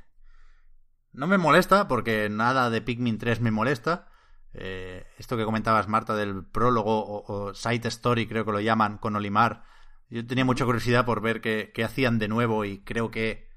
no 1.13 1.27
me 1.27 1.39
molesta 1.39 1.89
porque 1.89 2.29
nada 2.29 2.71
de 2.71 2.83
Pikmin 2.83 3.19
3 3.19 3.41
me 3.41 3.51
molesta. 3.51 4.09
Eh, 4.55 5.05
esto 5.19 5.37
que 5.37 5.45
comentabas, 5.45 5.89
Marta, 5.89 6.15
del 6.15 6.45
prólogo 6.45 7.05
o, 7.05 7.49
o 7.49 7.55
side 7.55 7.89
story, 7.89 8.27
creo 8.27 8.45
que 8.45 8.53
lo 8.53 8.61
llaman, 8.61 8.99
con 8.99 9.17
Olimar. 9.17 9.65
Yo 10.09 10.25
tenía 10.27 10.45
mucha 10.45 10.65
curiosidad 10.65 11.05
por 11.05 11.21
ver 11.21 11.41
qué, 11.41 11.73
hacían 11.85 12.19
de 12.19 12.29
nuevo 12.29 12.65
y 12.65 12.79
creo 12.85 13.11
que, 13.11 13.49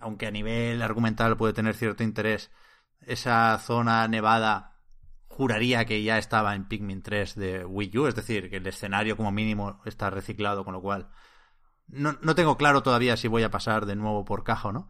aunque 0.00 0.26
a 0.26 0.30
nivel 0.30 0.82
argumental 0.82 1.36
puede 1.36 1.52
tener 1.52 1.74
cierto 1.74 2.02
interés, 2.02 2.50
esa 3.00 3.56
zona 3.58 4.08
nevada 4.08 4.80
juraría 5.28 5.84
que 5.84 6.02
ya 6.02 6.18
estaba 6.18 6.54
en 6.54 6.66
Pikmin 6.66 7.02
3 7.02 7.34
de 7.36 7.64
Wii 7.64 7.98
U, 7.98 8.06
es 8.06 8.14
decir, 8.14 8.50
que 8.50 8.56
el 8.56 8.66
escenario 8.66 9.16
como 9.16 9.30
mínimo 9.32 9.80
está 9.84 10.10
reciclado, 10.10 10.64
con 10.64 10.72
lo 10.74 10.80
cual 10.80 11.10
no, 11.88 12.18
no 12.22 12.34
tengo 12.34 12.56
claro 12.56 12.82
todavía 12.82 13.16
si 13.16 13.28
voy 13.28 13.42
a 13.42 13.50
pasar 13.50 13.86
de 13.86 13.96
nuevo 13.96 14.24
por 14.24 14.44
caja 14.44 14.68
o 14.68 14.72
no, 14.72 14.88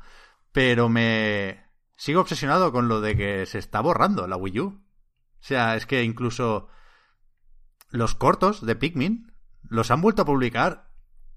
pero 0.53 0.89
me 0.89 1.67
sigo 1.97 2.21
obsesionado 2.21 2.73
con 2.73 2.89
lo 2.89 3.01
de 3.01 3.17
que 3.17 3.47
se 3.47 3.59
está 3.59 3.81
borrando 3.81 4.27
la 4.27 4.37
Wii 4.37 4.61
U. 4.61 4.86
O 5.47 5.49
sea, 5.49 5.77
es 5.77 5.87
que 5.87 6.03
incluso 6.03 6.67
los 7.91 8.17
cortos 8.17 8.67
de 8.67 8.75
Pikmin 8.75 9.33
los 9.63 9.93
han 9.93 10.01
vuelto 10.01 10.23
a 10.23 10.25
publicar 10.25 10.91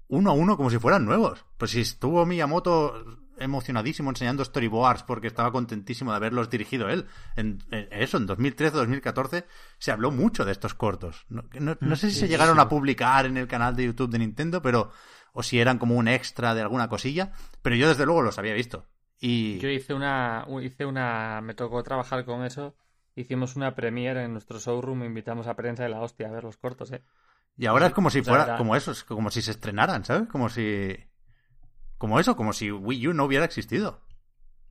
uno 0.08 0.30
a 0.30 0.32
uno 0.32 0.56
como 0.56 0.68
si 0.68 0.78
fueran 0.80 1.04
nuevos. 1.04 1.44
Pues 1.58 1.70
si 1.70 1.80
estuvo 1.82 2.26
Miyamoto 2.26 3.04
emocionadísimo 3.38 4.10
enseñando 4.10 4.44
storyboards 4.44 5.04
porque 5.04 5.28
estaba 5.28 5.52
contentísimo 5.52 6.10
de 6.10 6.16
haberlos 6.16 6.50
dirigido 6.50 6.88
él. 6.88 7.06
En, 7.36 7.62
en 7.70 7.86
eso, 7.92 8.16
en 8.16 8.26
2013-2014 8.26 9.44
se 9.78 9.92
habló 9.92 10.10
mucho 10.10 10.44
de 10.44 10.50
estos 10.50 10.74
cortos. 10.74 11.24
No, 11.28 11.44
no- 11.60 11.78
no 11.80 11.94
sé 11.94 12.10
si 12.10 12.18
se 12.18 12.26
llegaron 12.28 12.58
a 12.58 12.68
publicar 12.68 13.26
en 13.26 13.36
el 13.36 13.46
canal 13.46 13.76
de 13.76 13.84
YouTube 13.84 14.10
de 14.10 14.18
Nintendo, 14.18 14.60
pero 14.60 14.90
o 15.32 15.44
si 15.44 15.60
eran 15.60 15.78
como 15.78 15.94
un 15.94 16.08
extra 16.08 16.52
de 16.56 16.62
alguna 16.62 16.88
cosilla, 16.88 17.30
pero 17.62 17.76
yo 17.76 17.86
desde 17.88 18.06
luego 18.06 18.22
los 18.22 18.40
había 18.40 18.54
visto. 18.54 18.88
Y 19.20 19.58
Yo 19.60 19.68
hice 19.68 19.94
una, 19.94 20.46
hice 20.62 20.84
una, 20.84 21.40
me 21.42 21.54
tocó 21.54 21.80
trabajar 21.84 22.24
con 22.24 22.44
eso. 22.44 22.74
Hicimos 23.16 23.56
una 23.56 23.74
premiere 23.74 24.24
en 24.24 24.32
nuestro 24.32 24.58
showroom, 24.58 25.04
invitamos 25.04 25.46
a 25.46 25.54
prensa 25.56 25.82
de 25.82 25.88
la 25.90 26.00
hostia 26.00 26.28
a 26.28 26.32
ver 26.32 26.44
los 26.44 26.56
cortos, 26.56 26.92
¿eh? 26.92 27.02
Y 27.56 27.66
ahora 27.66 27.88
es 27.88 27.92
como 27.92 28.08
si 28.10 28.20
O 28.20 28.24
sea, 28.24 28.30
fuera, 28.30 28.44
era- 28.44 28.56
como 28.56 28.76
eso, 28.76 28.92
es 28.92 29.04
como 29.04 29.30
si 29.30 29.42
se 29.42 29.50
estrenaran, 29.50 30.04
¿sabes? 30.04 30.28
Como 30.28 30.48
si. 30.48 30.96
Como 31.98 32.18
eso, 32.18 32.36
como 32.36 32.52
si 32.52 32.70
Wii 32.70 33.08
U 33.08 33.12
no 33.14 33.24
hubiera 33.24 33.44
existido. 33.44 34.02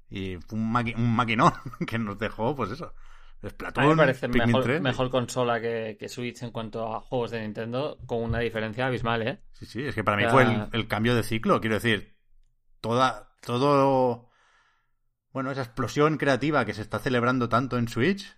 Y 0.09 0.37
fue 0.37 0.57
un, 0.57 0.73
maqui- 0.73 0.95
un 0.95 1.15
maquinón 1.15 1.53
que 1.87 1.99
nos 1.99 2.17
dejó, 2.17 2.55
pues 2.55 2.71
eso. 2.71 2.85
A 2.85 3.45
mí 3.45 3.49
Splatoon, 3.51 3.89
me 3.91 3.95
parece 3.95 4.27
Pikmin 4.27 4.47
mejor, 4.47 4.63
3. 4.63 4.81
mejor 4.81 5.09
consola 5.11 5.61
que, 5.61 5.95
que 5.99 6.09
Switch 6.09 6.41
en 6.43 6.51
cuanto 6.51 6.93
a 6.93 6.99
juegos 6.99 7.31
de 7.31 7.41
Nintendo, 7.41 7.97
con 8.05 8.23
una 8.23 8.39
diferencia 8.39 8.87
abismal, 8.87 9.27
¿eh? 9.27 9.39
Sí, 9.53 9.65
sí, 9.65 9.83
es 9.85 9.95
que 9.95 10.03
para 10.03 10.17
mí 10.17 10.23
fue 10.29 10.43
el, 10.43 10.67
el 10.73 10.87
cambio 10.87 11.15
de 11.15 11.23
ciclo. 11.23 11.61
Quiero 11.61 11.75
decir, 11.75 12.17
toda. 12.81 13.29
Todo. 13.41 14.28
Bueno, 15.31 15.51
esa 15.51 15.61
explosión 15.61 16.17
creativa 16.17 16.65
que 16.65 16.73
se 16.73 16.81
está 16.81 16.99
celebrando 16.99 17.49
tanto 17.49 17.77
en 17.77 17.87
Switch. 17.87 18.35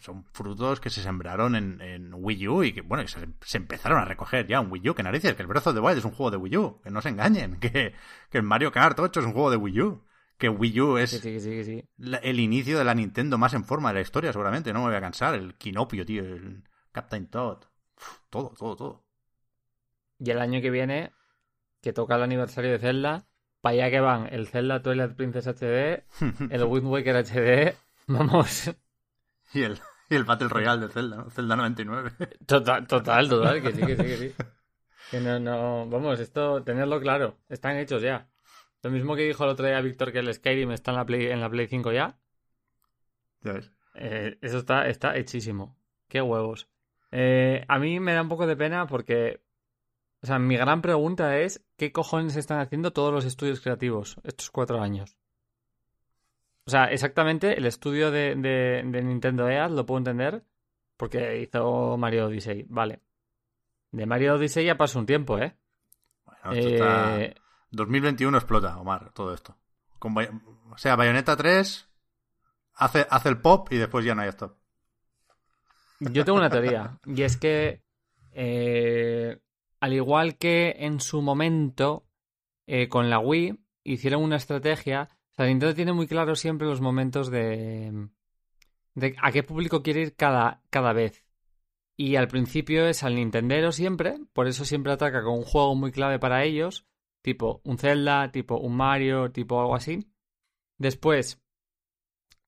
son 0.00 0.24
frutos 0.32 0.80
que 0.80 0.90
se 0.90 1.02
sembraron 1.02 1.54
en, 1.54 1.80
en 1.80 2.10
Wii 2.14 2.48
U 2.48 2.64
y 2.64 2.72
que, 2.72 2.80
bueno, 2.80 3.04
que 3.04 3.08
se, 3.08 3.28
se 3.42 3.56
empezaron 3.58 3.98
a 4.00 4.04
recoger 4.04 4.46
ya 4.46 4.58
en 4.58 4.70
Wii 4.72 4.90
U. 4.90 4.94
Que 4.94 5.02
narices, 5.04 5.34
que 5.36 5.42
el 5.42 5.48
Breath 5.48 5.68
of 5.68 5.74
the 5.74 5.80
Wild 5.80 5.98
es 5.98 6.04
un 6.04 6.10
juego 6.12 6.30
de 6.32 6.36
Wii 6.38 6.56
U. 6.56 6.80
Que 6.82 6.90
no 6.90 7.00
se 7.00 7.10
engañen. 7.10 7.56
Que, 7.60 7.94
que 8.30 8.38
el 8.38 8.42
Mario 8.44 8.72
Kart 8.72 8.98
8 8.98 9.20
es 9.20 9.26
un 9.26 9.32
juego 9.32 9.50
de 9.50 9.56
Wii 9.56 9.80
U. 9.82 10.04
Que 10.38 10.48
Wii 10.48 10.80
U 10.80 10.98
es 10.98 11.10
Sí, 11.10 11.18
sí, 11.18 11.40
sí, 11.40 11.64
sí. 11.64 11.84
la- 11.96 12.18
el 12.18 12.40
inicio 12.40 12.78
de 12.78 12.84
la 12.84 12.94
Nintendo 12.94 13.38
más 13.38 13.54
en 13.54 13.64
forma 13.64 13.90
de 13.90 13.94
la 13.96 14.00
historia, 14.00 14.32
seguramente. 14.32 14.72
No 14.72 14.80
me 14.80 14.86
voy 14.86 14.96
a 14.96 15.00
cansar. 15.00 15.34
El 15.34 15.54
Kinopio, 15.56 16.04
tío. 16.06 16.22
El 16.22 16.64
Captain 16.92 17.26
Todd. 17.28 17.64
Uf, 17.96 18.18
todo, 18.30 18.54
todo, 18.58 18.76
todo. 18.76 19.04
Y 20.18 20.30
el 20.30 20.40
año 20.40 20.60
que 20.60 20.70
viene, 20.70 21.12
que 21.80 21.92
toca 21.92 22.16
el 22.16 22.22
aniversario 22.22 22.72
de 22.72 22.78
Zelda, 22.78 23.26
para 23.60 23.74
allá 23.74 23.90
que 23.90 24.00
van 24.00 24.28
el 24.32 24.46
Zelda 24.46 24.82
Twilight 24.82 25.14
Princess 25.14 25.46
HD, 25.46 26.04
el 26.50 26.64
Wind 26.64 26.86
Waker 26.86 27.16
HD, 27.16 27.76
vamos, 28.06 28.70
y, 29.52 29.62
el, 29.62 29.78
y 30.08 30.14
el 30.14 30.24
Battle 30.24 30.48
Royale 30.48 30.86
de 30.86 30.92
Zelda, 30.92 31.16
¿no? 31.16 31.30
Zelda 31.30 31.56
99. 31.56 32.10
total, 32.46 32.86
total, 32.86 33.28
total, 33.28 33.62
que 33.62 33.72
sí, 33.72 33.80
que 33.80 33.96
sí, 33.96 34.02
que 34.02 34.16
sí. 34.16 34.34
Que 35.10 35.20
no, 35.20 35.40
no, 35.40 35.88
vamos, 35.88 36.20
esto, 36.20 36.62
tenerlo 36.62 37.00
claro, 37.00 37.38
están 37.48 37.78
hechos 37.78 38.02
ya. 38.02 38.28
Lo 38.82 38.90
mismo 38.90 39.16
que 39.16 39.22
dijo 39.22 39.42
el 39.44 39.50
otro 39.50 39.66
día 39.66 39.80
Víctor 39.80 40.12
que 40.12 40.18
el 40.18 40.32
Skyrim 40.32 40.70
está 40.72 40.90
en 40.90 40.96
la 40.98 41.06
Play, 41.06 41.28
en 41.28 41.40
la 41.40 41.48
Play 41.48 41.66
5 41.66 41.92
ya, 41.92 42.18
ya 43.40 43.52
ves. 43.52 43.72
Eh, 43.94 44.38
eso 44.42 44.58
está, 44.58 44.88
está 44.88 45.16
hechísimo. 45.16 45.76
Qué 46.08 46.22
huevos. 46.22 46.68
Eh, 47.10 47.64
a 47.68 47.78
mí 47.78 48.00
me 48.00 48.12
da 48.12 48.22
un 48.22 48.28
poco 48.28 48.46
de 48.46 48.56
pena 48.56 48.86
porque, 48.86 49.40
o 50.22 50.26
sea, 50.26 50.38
mi 50.38 50.56
gran 50.56 50.82
pregunta 50.82 51.38
es, 51.38 51.64
¿qué 51.76 51.92
cojones 51.92 52.36
están 52.36 52.60
haciendo 52.60 52.92
todos 52.92 53.12
los 53.12 53.24
estudios 53.24 53.60
creativos 53.60 54.16
estos 54.24 54.50
cuatro 54.50 54.80
años? 54.80 55.16
O 56.66 56.70
sea, 56.70 56.86
exactamente 56.86 57.56
el 57.56 57.64
estudio 57.66 58.10
de, 58.10 58.34
de, 58.34 58.82
de 58.84 59.02
Nintendo 59.02 59.48
EAD 59.48 59.70
lo 59.70 59.86
puedo 59.86 59.98
entender 59.98 60.44
porque 60.96 61.40
hizo 61.40 61.96
Mario 61.96 62.26
Odyssey, 62.26 62.66
vale. 62.68 63.00
De 63.90 64.04
Mario 64.04 64.34
Odyssey 64.34 64.66
ya 64.66 64.76
pasó 64.76 64.98
un 64.98 65.06
tiempo, 65.06 65.38
¿eh? 65.38 65.56
Bueno, 66.26 66.52
esto 66.52 66.68
está- 66.68 67.20
Eh, 67.22 67.34
2021 67.70 68.36
explota, 68.36 68.76
Omar, 68.78 69.12
todo 69.12 69.32
esto. 69.32 69.56
Con 69.98 70.14
o 70.18 70.76
sea, 70.78 70.96
Bayonetta 70.96 71.36
3 71.36 71.88
hace, 72.74 73.06
hace 73.08 73.28
el 73.28 73.40
pop 73.40 73.68
y 73.72 73.76
después 73.76 74.04
ya 74.04 74.14
no 74.14 74.22
hay 74.22 74.28
stop. 74.28 74.56
Yo 76.00 76.24
tengo 76.24 76.38
una 76.38 76.50
teoría, 76.50 76.98
y 77.06 77.22
es 77.22 77.36
que, 77.36 77.82
eh, 78.32 79.38
al 79.80 79.92
igual 79.92 80.36
que 80.36 80.76
en 80.78 81.00
su 81.00 81.22
momento 81.22 82.08
eh, 82.66 82.88
con 82.88 83.08
la 83.08 83.18
Wii, 83.18 83.58
hicieron 83.84 84.22
una 84.22 84.36
estrategia. 84.36 85.08
O 85.32 85.34
sea, 85.36 85.46
Nintendo 85.46 85.74
tiene 85.74 85.92
muy 85.94 86.06
claro 86.06 86.34
siempre 86.34 86.66
los 86.66 86.80
momentos 86.80 87.30
de, 87.30 88.08
de 88.94 89.16
a 89.22 89.32
qué 89.32 89.42
público 89.42 89.82
quiere 89.82 90.02
ir 90.02 90.16
cada, 90.16 90.62
cada 90.70 90.92
vez. 90.92 91.24
Y 91.96 92.16
al 92.16 92.28
principio 92.28 92.86
es 92.86 93.02
al 93.02 93.14
Nintendero 93.16 93.72
siempre, 93.72 94.20
por 94.32 94.46
eso 94.46 94.64
siempre 94.64 94.92
ataca 94.92 95.22
con 95.22 95.34
un 95.38 95.44
juego 95.44 95.74
muy 95.74 95.90
clave 95.90 96.18
para 96.18 96.44
ellos, 96.44 96.86
tipo 97.22 97.60
un 97.64 97.78
Zelda, 97.78 98.30
tipo 98.30 98.58
un 98.58 98.76
Mario, 98.76 99.32
tipo 99.32 99.60
algo 99.60 99.74
así. 99.74 100.12
Después, 100.76 101.42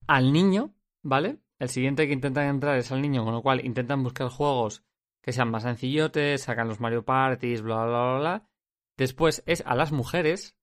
al 0.07 0.33
niño, 0.33 0.75
¿vale? 1.03 1.41
El 1.59 1.69
siguiente 1.69 2.07
que 2.07 2.13
intentan 2.13 2.47
entrar 2.47 2.77
es 2.77 2.93
al 2.93 3.03
niño, 3.03 3.25
con 3.25 3.33
lo 3.33 3.43
cual 3.43 3.65
intentan 3.65 4.03
buscar 4.03 4.29
juegos 4.29 4.85
que 5.23 5.33
sean 5.33 5.51
más 5.51 5.63
sencillotes, 5.65 6.43
sacan 6.43 6.69
los 6.69 6.81
Mario 6.81 7.05
Parties, 7.05 7.63
bla, 7.63 7.85
bla, 7.85 7.87
bla, 7.87 8.19
bla. 8.19 8.49
Después 8.97 9.43
es 9.47 9.63
a 9.67 9.75
las 9.75 9.93
mujeres, 9.93 10.57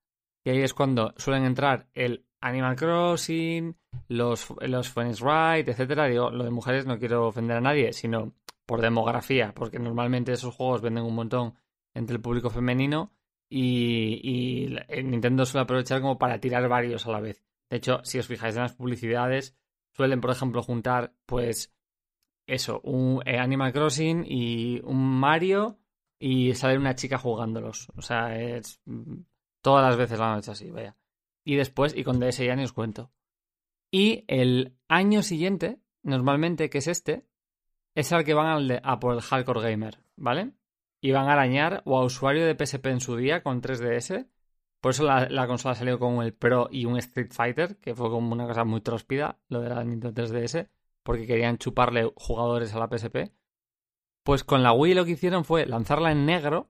y 0.43 0.49
ahí 0.49 0.61
es 0.61 0.73
cuando 0.73 1.13
suelen 1.17 1.45
entrar 1.45 1.87
el 1.93 2.25
Animal 2.39 2.75
Crossing, 2.75 3.75
los, 4.07 4.53
los 4.61 4.89
Phoenix 4.89 5.21
Wright, 5.21 5.67
etcétera. 5.67 6.05
Digo, 6.05 6.29
lo 6.29 6.43
de 6.43 6.51
mujeres 6.51 6.85
no 6.85 6.99
quiero 6.99 7.27
ofender 7.27 7.57
a 7.57 7.61
nadie, 7.61 7.93
sino 7.93 8.33
por 8.65 8.81
demografía, 8.81 9.53
porque 9.55 9.79
normalmente 9.79 10.33
esos 10.33 10.53
juegos 10.53 10.81
venden 10.81 11.05
un 11.05 11.15
montón 11.15 11.55
entre 11.93 12.15
el 12.17 12.21
público 12.21 12.49
femenino 12.49 13.11
y, 13.49 14.19
y 14.23 14.75
eh, 14.87 15.03
Nintendo 15.03 15.45
suele 15.45 15.63
aprovechar 15.63 16.01
como 16.01 16.17
para 16.17 16.39
tirar 16.39 16.67
varios 16.67 17.07
a 17.07 17.11
la 17.11 17.21
vez. 17.21 17.43
De 17.69 17.77
hecho, 17.77 18.01
si 18.03 18.19
os 18.19 18.27
fijáis 18.27 18.55
en 18.55 18.63
las 18.63 18.73
publicidades, 18.73 19.55
suelen, 19.93 20.21
por 20.21 20.31
ejemplo, 20.31 20.61
juntar, 20.61 21.13
pues, 21.25 21.73
eso, 22.47 22.81
un 22.83 23.21
eh, 23.25 23.37
Animal 23.39 23.73
Crossing 23.73 24.25
y 24.27 24.81
un 24.83 24.97
Mario 25.19 25.79
y 26.19 26.53
sale 26.55 26.77
una 26.77 26.95
chica 26.95 27.17
jugándolos. 27.17 27.89
O 27.95 28.01
sea, 28.01 28.39
es... 28.39 28.81
mm, 28.85 29.21
Todas 29.61 29.85
las 29.89 29.97
veces 29.97 30.17
lo 30.17 30.25
han 30.25 30.39
hecho 30.39 30.51
así, 30.53 30.71
vaya. 30.71 30.95
Y 31.43 31.55
después, 31.55 31.95
y 31.95 32.03
con 32.03 32.19
DS 32.19 32.37
ya 32.45 32.55
ni 32.55 32.63
os 32.63 32.73
cuento. 32.73 33.11
Y 33.91 34.23
el 34.27 34.77
año 34.87 35.23
siguiente, 35.23 35.79
normalmente, 36.03 36.69
que 36.69 36.79
es 36.79 36.87
este, 36.87 37.25
es 37.95 38.11
al 38.13 38.23
que 38.23 38.33
van 38.33 38.69
a 38.83 38.99
por 38.99 39.13
el 39.13 39.21
Hardcore 39.21 39.61
Gamer, 39.71 39.99
¿vale? 40.15 40.53
Y 41.01 41.11
van 41.11 41.27
a 41.29 41.33
arañar 41.33 41.81
o 41.85 41.97
a 41.97 42.05
usuario 42.05 42.45
de 42.45 42.55
PSP 42.55 42.87
en 42.87 43.01
su 43.01 43.15
día 43.17 43.43
con 43.43 43.61
3DS. 43.61 44.29
Por 44.81 44.91
eso 44.91 45.03
la, 45.03 45.27
la 45.29 45.47
consola 45.47 45.75
salió 45.75 45.99
con 45.99 46.21
el 46.23 46.33
Pro 46.33 46.69
y 46.71 46.85
un 46.85 46.97
Street 46.97 47.31
Fighter, 47.31 47.77
que 47.77 47.95
fue 47.95 48.09
como 48.09 48.33
una 48.33 48.47
cosa 48.47 48.63
muy 48.63 48.81
tróspida, 48.81 49.39
lo 49.49 49.61
de 49.61 49.69
la 49.69 49.83
Nintendo 49.83 50.13
3DS, 50.13 50.69
porque 51.07 51.25
querían 51.25 51.57
chuparle 51.57 52.11
jugadores 52.17 52.73
a 52.73 52.79
la 52.79 52.89
PSP. 52.89 53.31
Pues 54.23 54.43
con 54.43 54.61
la 54.61 54.73
Wii 54.73 54.93
lo 54.93 55.05
que 55.05 55.11
hicieron 55.11 55.45
fue 55.45 55.65
lanzarla 55.65 56.11
en 56.11 56.25
negro, 56.25 56.69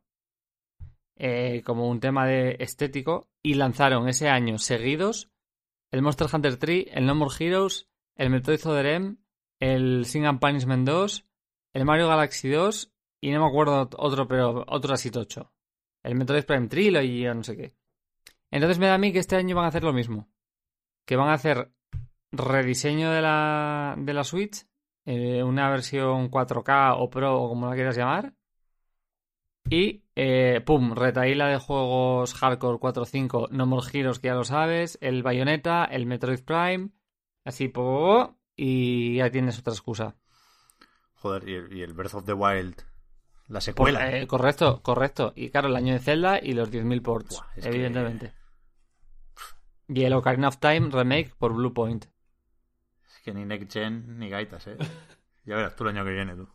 eh, 1.16 1.64
como 1.66 1.90
un 1.90 2.00
tema 2.00 2.28
de 2.28 2.56
estético, 2.60 3.32
y 3.42 3.56
lanzaron 3.56 4.08
ese 4.08 4.30
año 4.30 4.60
seguidos 4.60 5.32
el 5.90 6.04
Monster 6.04 6.28
Hunter 6.32 6.58
3, 6.58 6.86
el 6.92 7.08
No 7.08 7.16
More 7.16 7.34
Heroes, 7.40 7.90
el 8.16 8.30
Metroid 8.30 8.64
Other 8.68 8.86
M, 8.86 9.16
el 9.60 10.06
Sing 10.06 10.26
and 10.26 10.40
Punishment 10.40 10.88
2, 10.88 11.26
el 11.74 11.86
Mario 11.86 12.08
Galaxy 12.08 12.50
2 12.50 12.94
y 13.22 13.32
no 13.32 13.42
me 13.42 13.48
acuerdo 13.48 13.90
otro, 13.98 14.28
pero 14.28 14.66
otro 14.68 14.94
así 14.94 15.10
tocho. 15.10 15.52
El 16.04 16.14
Metroid 16.14 16.46
Prime 16.46 16.68
Trilogy 16.68 17.26
o 17.26 17.34
no 17.34 17.44
sé 17.44 17.58
qué. 17.58 17.76
Entonces 18.52 18.78
me 18.78 18.86
da 18.86 18.94
a 18.94 19.00
mí 19.00 19.12
que 19.12 19.18
este 19.18 19.36
año 19.36 19.56
van 19.56 19.66
a 19.66 19.70
hacer 19.70 19.84
lo 19.84 19.94
mismo. 19.94 20.30
Que 21.08 21.16
van 21.16 21.30
a 21.30 21.34
hacer 21.34 21.72
rediseño 22.32 23.12
de 23.12 23.22
la, 23.22 23.96
de 23.98 24.14
la 24.14 24.24
Switch, 24.24 24.66
eh, 25.06 25.44
una 25.44 25.70
versión 25.70 26.30
4K 26.30 26.96
o 26.98 27.10
Pro 27.10 27.42
o 27.42 27.50
como 27.50 27.68
la 27.70 27.76
quieras 27.76 27.98
llamar. 27.98 28.34
Y, 29.70 30.06
eh, 30.16 30.62
pum, 30.66 30.94
retaíla 30.94 31.48
de 31.48 31.58
juegos 31.58 32.34
Hardcore 32.34 32.78
4.5, 32.80 33.50
No 33.52 33.66
More 33.66 33.86
Heroes, 33.92 34.20
que 34.20 34.28
ya 34.28 34.34
lo 34.34 34.46
sabes, 34.46 34.98
el 35.02 35.24
Bayonetta, 35.24 35.84
el 35.86 36.06
Metroid 36.06 36.44
Prime, 36.44 36.90
así, 37.44 37.68
po, 37.68 38.38
y 38.56 39.18
ya 39.18 39.30
tienes 39.30 39.60
otra 39.60 39.74
excusa. 39.74 40.16
Joder, 41.16 41.74
y 41.74 41.82
el, 41.82 41.94
Breath 41.94 42.14
of 42.14 42.26
the 42.26 42.34
Wild, 42.34 42.76
la 43.48 43.60
secuela. 43.60 44.16
Eh, 44.16 44.26
correcto, 44.28 44.82
correcto. 44.82 45.34
Y 45.36 45.50
claro, 45.50 45.68
el 45.68 45.76
año 45.76 45.94
de 45.94 46.00
Zelda 46.00 46.40
y 46.42 46.54
los 46.54 46.72
10.000 46.72 47.02
ports, 47.02 47.36
Buah, 47.36 47.48
es 47.58 47.64
que- 47.64 47.70
evidentemente. 47.70 48.34
Y 49.90 50.04
el 50.04 50.14
Ocarina 50.14 50.48
of 50.50 50.58
Time 50.60 50.90
remake 50.92 51.34
por 51.38 51.54
Bluepoint. 51.54 52.06
Es 52.06 52.12
que 53.28 53.34
ni 53.34 53.44
Next 53.44 53.74
Gen 53.74 54.18
ni 54.20 54.30
gaitas, 54.30 54.68
¿eh? 54.68 54.78
Ya 55.44 55.56
verás 55.58 55.76
tú 55.76 55.84
el 55.84 55.90
año 55.90 56.06
que 56.06 56.12
viene, 56.12 56.34
tú. 56.34 56.48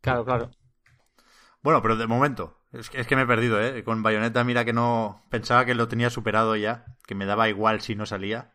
Claro, 0.00 0.24
claro. 0.24 0.50
Bueno, 1.62 1.82
pero 1.82 1.96
de 1.96 2.06
momento, 2.08 2.58
es 2.72 2.90
que, 2.90 3.00
es 3.00 3.06
que 3.06 3.14
me 3.14 3.22
he 3.22 3.26
perdido, 3.26 3.60
¿eh? 3.60 3.84
Con 3.84 4.02
Bayonetta, 4.02 4.42
mira 4.42 4.64
que 4.64 4.72
no. 4.72 5.24
Pensaba 5.30 5.64
que 5.64 5.74
lo 5.74 5.86
tenía 5.86 6.10
superado 6.10 6.56
ya, 6.56 6.96
que 7.06 7.14
me 7.14 7.26
daba 7.26 7.48
igual 7.48 7.80
si 7.80 7.94
no 7.94 8.06
salía. 8.06 8.54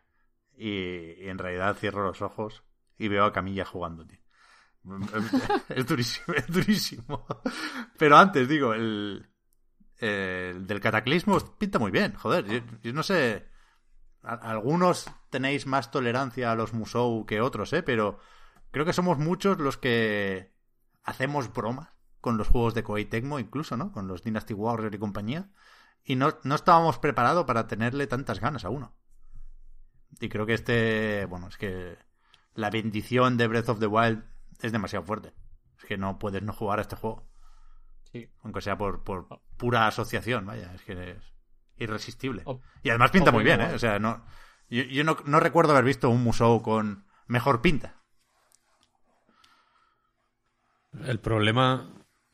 Y, 0.58 1.14
y 1.24 1.30
en 1.30 1.38
realidad 1.38 1.78
cierro 1.78 2.04
los 2.04 2.22
ojos 2.22 2.64
y 2.98 3.08
veo 3.08 3.24
a 3.24 3.34
Camilla 3.34 3.64
jugando, 3.64 4.06
tío. 4.06 4.20
Es 5.70 5.86
durísimo, 5.86 6.36
es 6.36 6.48
durísimo. 6.48 7.26
Pero 7.98 8.18
antes, 8.18 8.48
digo, 8.50 8.74
el, 8.74 9.28
el 10.00 10.68
del 10.68 10.80
cataclismo 10.82 11.38
pinta 11.58 11.80
muy 11.80 11.92
bien, 11.92 12.14
joder. 12.16 12.46
Yo, 12.46 12.60
yo 12.82 12.94
no 12.94 13.04
sé. 13.04 13.55
Algunos 14.26 15.10
tenéis 15.30 15.68
más 15.68 15.92
tolerancia 15.92 16.52
a 16.52 16.56
los 16.56 16.74
Musou 16.74 17.26
que 17.26 17.42
otros, 17.42 17.72
¿eh? 17.74 17.84
Pero 17.84 18.20
creo 18.72 18.86
que 18.86 18.94
somos 18.94 19.18
muchos 19.18 19.60
los 19.60 19.78
que 19.78 20.52
hacemos 21.04 21.54
bromas 21.54 21.90
con 22.22 22.38
los 22.38 22.48
juegos 22.48 22.74
de 22.74 22.84
Koei 22.84 23.06
Tecmo, 23.06 23.38
incluso, 23.38 23.78
¿no? 23.78 23.92
Con 23.92 24.08
los 24.08 24.24
Dynasty 24.24 24.54
Warrior 24.54 24.96
y 24.96 24.98
compañía. 24.98 25.50
Y 26.04 26.16
no, 26.16 26.40
no 26.44 26.56
estábamos 26.56 26.98
preparados 26.98 27.46
para 27.46 27.68
tenerle 27.68 28.08
tantas 28.08 28.40
ganas 28.40 28.66
a 28.66 28.70
uno. 28.70 28.96
Y 30.20 30.30
creo 30.30 30.46
que 30.46 30.54
este, 30.54 31.26
bueno, 31.26 31.48
es 31.48 31.58
que 31.58 31.98
la 32.54 32.70
bendición 32.70 33.38
de 33.38 33.48
Breath 33.48 33.70
of 33.70 33.80
the 33.80 33.88
Wild 33.88 34.24
es 34.62 34.72
demasiado 34.72 35.06
fuerte. 35.06 35.34
Es 35.78 35.86
que 35.86 35.98
no 35.98 36.18
puedes 36.18 36.42
no 36.42 36.54
jugar 36.54 36.80
a 36.80 36.84
este 36.84 36.96
juego. 36.96 37.28
Sí. 38.12 38.30
Aunque 38.44 38.62
sea 38.62 38.78
por, 38.78 39.04
por 39.04 39.28
pura 39.58 39.88
asociación, 39.88 40.46
vaya, 40.46 40.74
es 40.74 40.82
que 40.84 41.12
es 41.12 41.35
irresistible. 41.78 42.42
O- 42.46 42.62
Y 42.84 42.90
además 42.90 43.12
pinta 43.12 43.32
muy 43.32 43.44
bien. 43.44 43.62
¿eh? 43.62 43.74
O 43.74 43.80
sea, 43.80 44.00
no, 44.00 44.26
yo, 44.70 44.84
yo 44.84 45.04
no, 45.04 45.18
no 45.26 45.40
recuerdo 45.40 45.72
haber 45.74 45.86
visto 45.86 46.10
un 46.10 46.24
Musou 46.24 46.62
con 46.62 47.06
mejor 47.28 47.62
pinta. 47.62 48.02
El 51.06 51.20
problema 51.20 51.92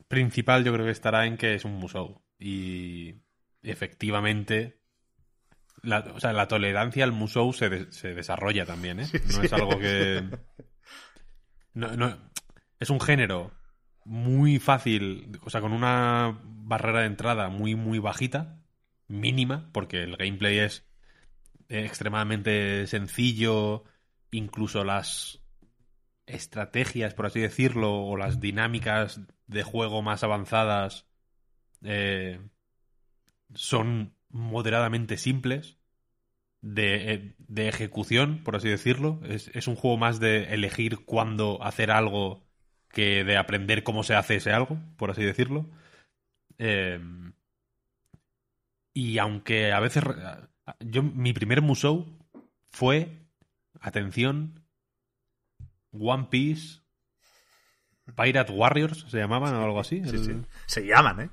principal 0.08 0.64
yo 0.64 0.72
creo 0.72 0.86
que 0.86 0.92
estará 0.92 1.26
en 1.26 1.36
que 1.36 1.54
es 1.54 1.64
un 1.64 1.74
musou. 1.78 2.22
Y 2.38 3.22
efectivamente 3.62 4.80
la, 5.82 6.00
o 6.14 6.20
sea, 6.20 6.32
la 6.32 6.46
tolerancia 6.48 7.02
al 7.04 7.12
Musou 7.12 7.52
se, 7.52 7.68
de- 7.68 7.92
se 7.92 8.14
desarrolla 8.14 8.64
también, 8.66 9.00
¿eh? 9.00 9.06
No 9.34 9.42
es 9.42 9.52
algo 9.52 9.78
que... 9.78 10.28
No, 11.74 11.96
no- 11.96 12.30
es 12.78 12.90
un 12.90 13.00
género 13.00 13.50
muy 14.04 14.58
fácil, 14.58 15.38
o 15.42 15.50
sea, 15.50 15.60
con 15.60 15.72
una 15.72 16.38
barrera 16.44 17.00
de 17.00 17.06
entrada 17.06 17.48
muy, 17.48 17.74
muy 17.76 17.98
bajita, 17.98 18.61
mínima, 19.08 19.70
porque 19.72 20.02
el 20.02 20.16
gameplay 20.16 20.58
es 20.58 20.86
eh, 21.68 21.84
extremadamente 21.84 22.86
sencillo, 22.86 23.84
incluso 24.30 24.84
las 24.84 25.40
estrategias, 26.26 27.14
por 27.14 27.26
así 27.26 27.40
decirlo, 27.40 28.04
o 28.04 28.16
las 28.16 28.40
dinámicas 28.40 29.20
de 29.46 29.62
juego 29.62 30.02
más 30.02 30.24
avanzadas 30.24 31.06
eh, 31.82 32.40
son 33.54 34.14
moderadamente 34.30 35.16
simples 35.16 35.78
de, 36.62 37.12
eh, 37.12 37.34
de 37.38 37.68
ejecución, 37.68 38.42
por 38.44 38.56
así 38.56 38.68
decirlo. 38.68 39.20
Es, 39.24 39.48
es 39.48 39.68
un 39.68 39.76
juego 39.76 39.98
más 39.98 40.20
de 40.20 40.54
elegir 40.54 41.04
cuándo 41.04 41.62
hacer 41.62 41.90
algo 41.90 42.46
que 42.90 43.24
de 43.24 43.36
aprender 43.36 43.82
cómo 43.82 44.02
se 44.04 44.14
hace 44.14 44.36
ese 44.36 44.52
algo, 44.52 44.78
por 44.96 45.10
así 45.10 45.22
decirlo. 45.22 45.70
Eh, 46.58 47.00
y 48.92 49.18
aunque 49.18 49.72
a 49.72 49.80
veces... 49.80 50.04
Yo, 50.80 51.02
mi 51.02 51.32
primer 51.32 51.60
Musou 51.60 52.18
fue, 52.70 53.26
atención, 53.80 54.64
One 55.92 56.28
Piece, 56.30 56.80
Pirate 58.16 58.52
Warriors, 58.52 59.06
se 59.08 59.18
llamaban 59.18 59.54
o 59.54 59.64
algo 59.64 59.80
así. 59.80 60.02
Sí, 60.04 60.18
sí. 60.18 60.32
Se 60.66 60.86
llaman, 60.86 61.20
¿eh? 61.20 61.30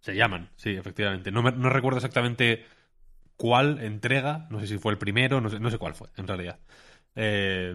se 0.00 0.14
llaman, 0.14 0.50
sí, 0.56 0.70
efectivamente. 0.70 1.30
No, 1.32 1.42
me- 1.42 1.52
no 1.52 1.68
recuerdo 1.68 1.98
exactamente 1.98 2.64
cuál 3.36 3.80
entrega, 3.82 4.46
no 4.50 4.60
sé 4.60 4.66
si 4.68 4.78
fue 4.78 4.92
el 4.92 4.98
primero, 4.98 5.40
no 5.40 5.48
sé, 5.50 5.58
no 5.58 5.70
sé 5.70 5.78
cuál 5.78 5.94
fue, 5.94 6.08
en 6.16 6.28
realidad. 6.28 6.60
Eh, 7.16 7.74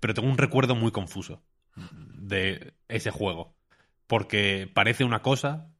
pero 0.00 0.14
tengo 0.14 0.28
un 0.28 0.38
recuerdo 0.38 0.74
muy 0.74 0.90
confuso 0.92 1.44
de 1.76 2.74
ese 2.88 3.10
juego. 3.10 3.54
Porque 4.06 4.70
parece 4.72 5.04
una 5.04 5.20
cosa, 5.20 5.70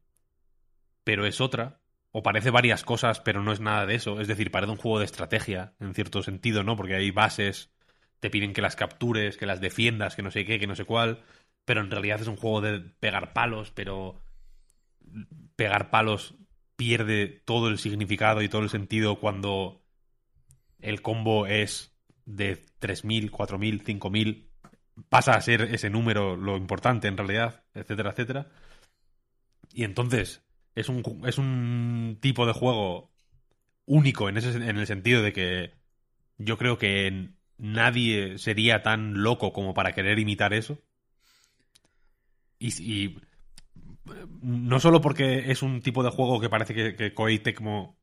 pero 1.03 1.25
es 1.25 1.41
otra. 1.41 1.81
O 2.11 2.23
parece 2.23 2.49
varias 2.49 2.83
cosas, 2.83 3.19
pero 3.19 3.43
no 3.43 3.51
es 3.51 3.59
nada 3.59 3.85
de 3.85 3.95
eso. 3.95 4.19
Es 4.19 4.27
decir, 4.27 4.51
parece 4.51 4.71
un 4.71 4.77
juego 4.77 4.99
de 4.99 5.05
estrategia, 5.05 5.73
en 5.79 5.93
cierto 5.93 6.23
sentido, 6.23 6.63
¿no? 6.63 6.75
Porque 6.75 6.95
hay 6.95 7.11
bases, 7.11 7.71
te 8.19 8.29
piden 8.29 8.53
que 8.53 8.61
las 8.61 8.75
captures, 8.75 9.37
que 9.37 9.45
las 9.45 9.61
defiendas, 9.61 10.15
que 10.15 10.23
no 10.23 10.31
sé 10.31 10.45
qué, 10.45 10.59
que 10.59 10.67
no 10.67 10.75
sé 10.75 10.85
cuál. 10.85 11.23
Pero 11.65 11.81
en 11.81 11.91
realidad 11.91 12.21
es 12.21 12.27
un 12.27 12.35
juego 12.35 12.61
de 12.61 12.79
pegar 12.79 13.33
palos, 13.33 13.71
pero 13.71 14.21
pegar 15.55 15.89
palos 15.91 16.35
pierde 16.75 17.27
todo 17.27 17.67
el 17.67 17.77
significado 17.77 18.41
y 18.41 18.49
todo 18.49 18.61
el 18.61 18.69
sentido 18.69 19.19
cuando 19.19 19.81
el 20.79 21.01
combo 21.01 21.45
es 21.45 21.93
de 22.25 22.63
3.000, 22.79 23.29
4.000, 23.29 23.83
5.000. 23.83 24.47
Pasa 25.09 25.33
a 25.33 25.41
ser 25.41 25.61
ese 25.61 25.89
número 25.89 26.35
lo 26.35 26.57
importante 26.57 27.07
en 27.07 27.17
realidad, 27.17 27.63
etcétera, 27.73 28.11
etcétera. 28.11 28.47
Y 29.73 29.83
entonces 29.83 30.41
es 30.79 30.89
un, 30.89 31.03
es 31.27 31.37
un 31.37 32.17
tipo 32.21 32.45
de 32.45 32.53
juego 32.53 33.11
único 33.85 34.29
en, 34.29 34.37
ese, 34.37 34.51
en 34.51 34.77
el 34.77 34.87
sentido 34.87 35.23
de 35.23 35.33
que 35.33 35.73
yo 36.37 36.57
creo 36.57 36.77
que 36.79 37.31
nadie 37.57 38.39
sería 38.39 38.83
tan 38.83 39.23
loco 39.23 39.53
como 39.53 39.73
para 39.75 39.93
querer 39.93 40.19
imitar 40.19 40.53
eso. 40.53 40.79
Y, 42.59 42.67
y 42.81 43.17
no 44.41 44.79
solo 44.79 45.01
porque 45.01 45.51
es 45.51 45.61
un 45.61 45.81
tipo 45.81 46.03
de 46.03 46.09
juego 46.11 46.39
que 46.39 46.49
parece 46.49 46.73
que, 46.73 46.95
que 46.95 47.13
Koei 47.13 47.39
Tecmo 47.39 47.97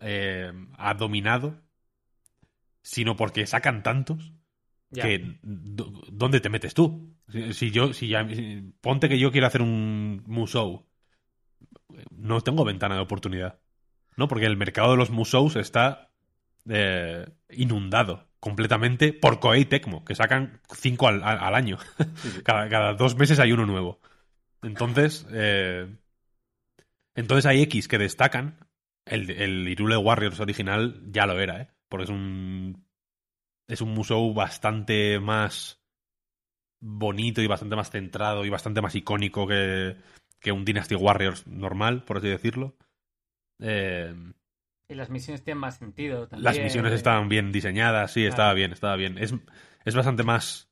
eh, 0.00 0.52
ha 0.78 0.94
dominado, 0.94 1.62
sino 2.82 3.16
porque 3.16 3.46
sacan 3.46 3.82
tantos 3.82 4.32
que 4.98 5.38
¿dónde 5.42 6.40
te 6.40 6.50
metes 6.50 6.74
tú? 6.74 7.16
Si, 7.28 7.54
si 7.54 7.70
yo, 7.72 7.92
si 7.94 8.08
ya, 8.08 8.28
si- 8.28 8.74
ponte 8.82 9.08
que 9.08 9.18
yo 9.18 9.32
quiero 9.32 9.46
hacer 9.48 9.62
un 9.62 10.24
Musou, 10.26 10.85
no 12.10 12.40
tengo 12.40 12.64
ventana 12.64 12.96
de 12.96 13.00
oportunidad, 13.00 13.58
¿no? 14.16 14.28
Porque 14.28 14.46
el 14.46 14.56
mercado 14.56 14.92
de 14.92 14.96
los 14.96 15.10
Musous 15.10 15.56
está 15.56 16.10
eh, 16.68 17.26
inundado 17.50 18.26
completamente 18.40 19.12
por 19.12 19.40
Koei 19.40 19.64
Tecmo, 19.64 20.04
que 20.04 20.14
sacan 20.14 20.60
cinco 20.74 21.08
al, 21.08 21.54
año. 21.54 21.78
cada, 22.44 22.68
cada 22.68 22.94
dos 22.94 23.16
meses 23.16 23.38
hay 23.38 23.52
uno 23.52 23.66
nuevo. 23.66 24.00
Entonces, 24.62 25.26
eh, 25.30 25.88
entonces 27.14 27.46
hay 27.46 27.62
X 27.62 27.88
que 27.88 27.98
destacan. 27.98 28.58
El, 29.04 29.30
el 29.30 29.68
Irule 29.68 29.96
Warriors 29.96 30.40
original 30.40 31.00
ya 31.06 31.26
lo 31.26 31.38
era, 31.38 31.62
¿eh? 31.62 31.68
Porque 31.88 32.04
es 32.04 32.10
un 32.10 32.84
es 33.68 33.80
un 33.80 33.94
musou 33.94 34.32
bastante 34.32 35.18
más 35.20 35.80
bonito 36.80 37.40
y 37.42 37.46
bastante 37.46 37.76
más 37.76 37.90
centrado 37.90 38.44
y 38.44 38.50
bastante 38.50 38.80
más 38.80 38.94
icónico 38.94 39.46
que, 39.46 39.96
que 40.40 40.52
un 40.52 40.64
Dynasty 40.64 40.94
Warriors 40.94 41.46
normal, 41.46 42.04
por 42.04 42.18
así 42.18 42.28
decirlo. 42.28 42.76
Eh, 43.60 44.14
Y 44.88 44.94
las 44.94 45.10
misiones 45.10 45.42
tienen 45.42 45.60
más 45.60 45.76
sentido 45.78 46.28
también. 46.28 46.44
las 46.44 46.58
misiones 46.58 46.92
estaban 46.92 47.28
bien 47.28 47.52
diseñadas, 47.52 48.12
sí, 48.12 48.20
Claro. 48.20 48.30
estaba 48.30 48.54
bien, 48.54 48.72
estaba 48.72 48.96
bien. 48.96 49.18
Es, 49.18 49.34
es 49.84 49.94
bastante 49.94 50.22
más 50.22 50.68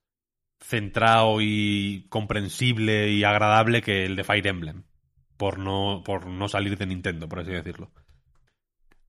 centrado 0.60 1.38
y 1.40 2.06
comprensible 2.08 3.10
y 3.10 3.24
agradable 3.24 3.82
que 3.82 4.04
el 4.06 4.16
de 4.16 4.24
Fire 4.24 4.46
Emblem. 4.46 4.84
Por 5.36 5.58
no, 5.58 6.02
por 6.04 6.26
no 6.26 6.48
salir 6.48 6.78
de 6.78 6.86
Nintendo, 6.86 7.28
por 7.28 7.40
así 7.40 7.50
decirlo. 7.50 7.90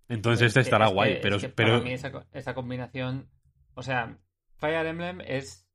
Entonces 0.08 0.40
Pero 0.40 0.48
este 0.48 0.60
es 0.62 0.66
estará 0.68 0.88
que- 0.88 0.94
guay, 0.94 1.12
es 1.14 1.20
pero, 1.22 1.40
que 1.40 1.50
pero 1.50 1.72
para 1.74 1.84
mí 1.84 1.92
esa, 1.94 2.12
esa 2.32 2.54
combinación, 2.54 3.30
o 3.76 3.84
sea, 3.84 4.18
Fire 4.58 4.86
Emblem 4.88 5.22
es 5.22 5.68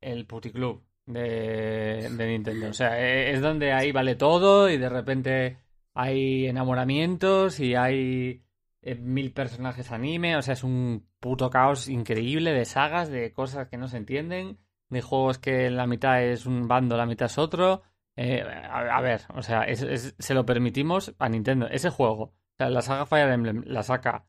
el 0.00 0.26
puticlub 0.26 0.82
de, 1.06 2.08
Nintendo. 2.18 2.68
O 2.68 2.72
sea, 2.72 3.00
e- 3.00 3.32
es 3.32 3.40
donde 3.40 3.72
ahí 3.72 3.92
vale 3.92 4.14
todo 4.14 4.68
y 4.70 4.78
de 4.78 4.88
repente 4.88 5.58
hay 5.94 6.46
enamoramientos 6.46 7.60
y 7.60 7.74
hay 7.74 8.44
eh, 8.82 8.94
mil 8.96 9.32
personajes 9.32 9.90
anime. 9.92 10.36
O 10.36 10.42
sea, 10.42 10.54
es 10.54 10.64
un 10.64 11.06
puto 11.20 11.50
caos 11.50 11.88
increíble 11.88 12.52
de 12.52 12.64
sagas, 12.64 13.10
de 13.10 13.32
cosas 13.32 13.68
que 13.68 13.76
no 13.76 13.88
se 13.88 13.98
entienden, 13.98 14.58
de 14.88 15.02
juegos 15.02 15.38
que 15.38 15.70
la 15.70 15.86
mitad 15.86 16.22
es 16.22 16.46
un 16.46 16.68
bando, 16.68 16.96
la 16.96 17.06
mitad 17.06 17.26
es 17.26 17.38
otro. 17.38 17.82
Eh, 18.16 18.42
a, 18.42 19.00
ver, 19.00 19.22
o 19.34 19.42
sea, 19.42 19.66
se 19.74 20.34
lo 20.34 20.44
permitimos 20.46 21.14
a 21.18 21.28
Nintendo. 21.28 21.66
Ese 21.68 21.90
juego, 21.90 22.22
o 22.24 22.34
sea, 22.58 22.70
la 22.70 22.82
saga 22.82 23.06
Fire 23.06 23.30
Emblem 23.30 23.64
la 23.66 23.82
saca 23.82 24.26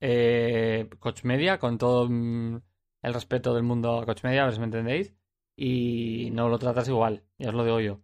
eh, 0.00 0.88
Koch 0.98 1.24
Media 1.24 1.58
con 1.58 1.78
todo 1.78 2.08
mm, 2.08 2.60
el 3.02 3.14
respeto 3.14 3.54
del 3.54 3.64
mundo 3.64 3.98
a 3.98 4.06
Koch 4.06 4.22
Media, 4.24 4.42
a 4.42 4.44
ver 4.46 4.54
si 4.54 4.60
me 4.60 4.66
entendéis, 4.66 5.14
y 5.56 6.30
no 6.32 6.48
lo 6.48 6.58
tratas 6.58 6.88
igual, 6.88 7.22
ya 7.38 7.48
os 7.48 7.54
lo 7.54 7.64
digo 7.64 7.80
yo. 7.80 8.00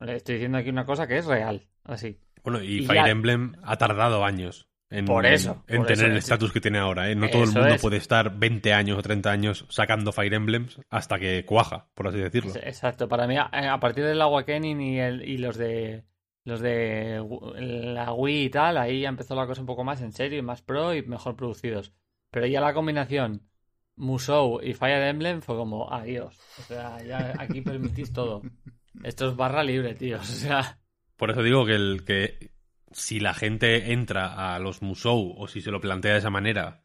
Le 0.00 0.16
estoy 0.16 0.36
diciendo 0.36 0.58
aquí 0.58 0.70
una 0.70 0.86
cosa 0.86 1.06
que 1.06 1.18
es 1.18 1.26
real, 1.26 1.68
así. 1.84 2.18
bueno, 2.42 2.62
y, 2.62 2.78
y 2.78 2.86
Fire 2.86 3.04
ya- 3.04 3.10
Emblem 3.10 3.52
ha 3.62 3.76
tardado 3.76 4.24
años 4.24 4.66
en, 4.88 5.04
Por 5.04 5.24
eso, 5.26 5.62
en 5.68 5.78
por 5.78 5.86
tener 5.86 6.06
eso, 6.06 6.06
el 6.12 6.16
es- 6.16 6.24
estatus 6.24 6.52
que 6.52 6.60
tiene 6.60 6.78
ahora. 6.78 7.10
¿eh? 7.10 7.14
No 7.14 7.28
todo 7.28 7.44
el 7.44 7.50
mundo 7.52 7.68
es. 7.74 7.80
puede 7.82 7.98
estar 7.98 8.36
20 8.38 8.72
años 8.72 8.98
o 8.98 9.02
30 9.02 9.30
años 9.30 9.66
sacando 9.68 10.10
Fire 10.10 10.32
Emblems 10.34 10.80
hasta 10.88 11.18
que 11.18 11.44
cuaja, 11.44 11.88
por 11.94 12.08
así 12.08 12.18
decirlo. 12.18 12.52
Exacto, 12.62 13.08
para 13.08 13.26
mí, 13.26 13.36
a, 13.36 13.44
a 13.52 13.78
partir 13.78 14.04
del 14.04 14.20
Awakening 14.22 14.80
y, 14.80 14.98
el, 15.00 15.28
y 15.28 15.36
los 15.38 15.56
de 15.58 16.04
los 16.44 16.60
de 16.60 17.22
la 17.94 18.12
Wii 18.14 18.44
y 18.46 18.50
tal, 18.50 18.78
ahí 18.78 19.02
ya 19.02 19.10
empezó 19.10 19.34
la 19.36 19.46
cosa 19.46 19.60
un 19.60 19.66
poco 19.66 19.84
más 19.84 20.00
en 20.00 20.12
serio 20.12 20.38
y 20.38 20.42
más 20.42 20.62
pro 20.62 20.94
y 20.94 21.02
mejor 21.02 21.36
producidos. 21.36 21.92
Pero 22.30 22.46
ya 22.46 22.60
la 22.62 22.72
combinación 22.72 23.42
Musou 24.00 24.60
y 24.62 24.72
Fire 24.72 25.02
Emblem 25.02 25.42
fue 25.42 25.56
como 25.56 25.92
adiós. 25.92 26.36
O 26.58 26.62
sea, 26.62 27.02
ya 27.04 27.34
aquí 27.38 27.60
permitís 27.60 28.12
todo. 28.12 28.42
Esto 29.04 29.28
es 29.28 29.36
barra 29.36 29.62
libre, 29.62 29.94
tío. 29.94 30.18
O 30.18 30.24
sea, 30.24 30.78
Por 31.16 31.30
eso 31.30 31.42
digo 31.42 31.66
que, 31.66 31.74
el, 31.74 32.04
que 32.04 32.50
si 32.92 33.20
la 33.20 33.34
gente 33.34 33.92
entra 33.92 34.54
a 34.54 34.58
los 34.58 34.82
Musou 34.82 35.34
o 35.36 35.46
si 35.48 35.60
se 35.60 35.70
lo 35.70 35.80
plantea 35.80 36.14
de 36.14 36.18
esa 36.18 36.30
manera 36.30 36.82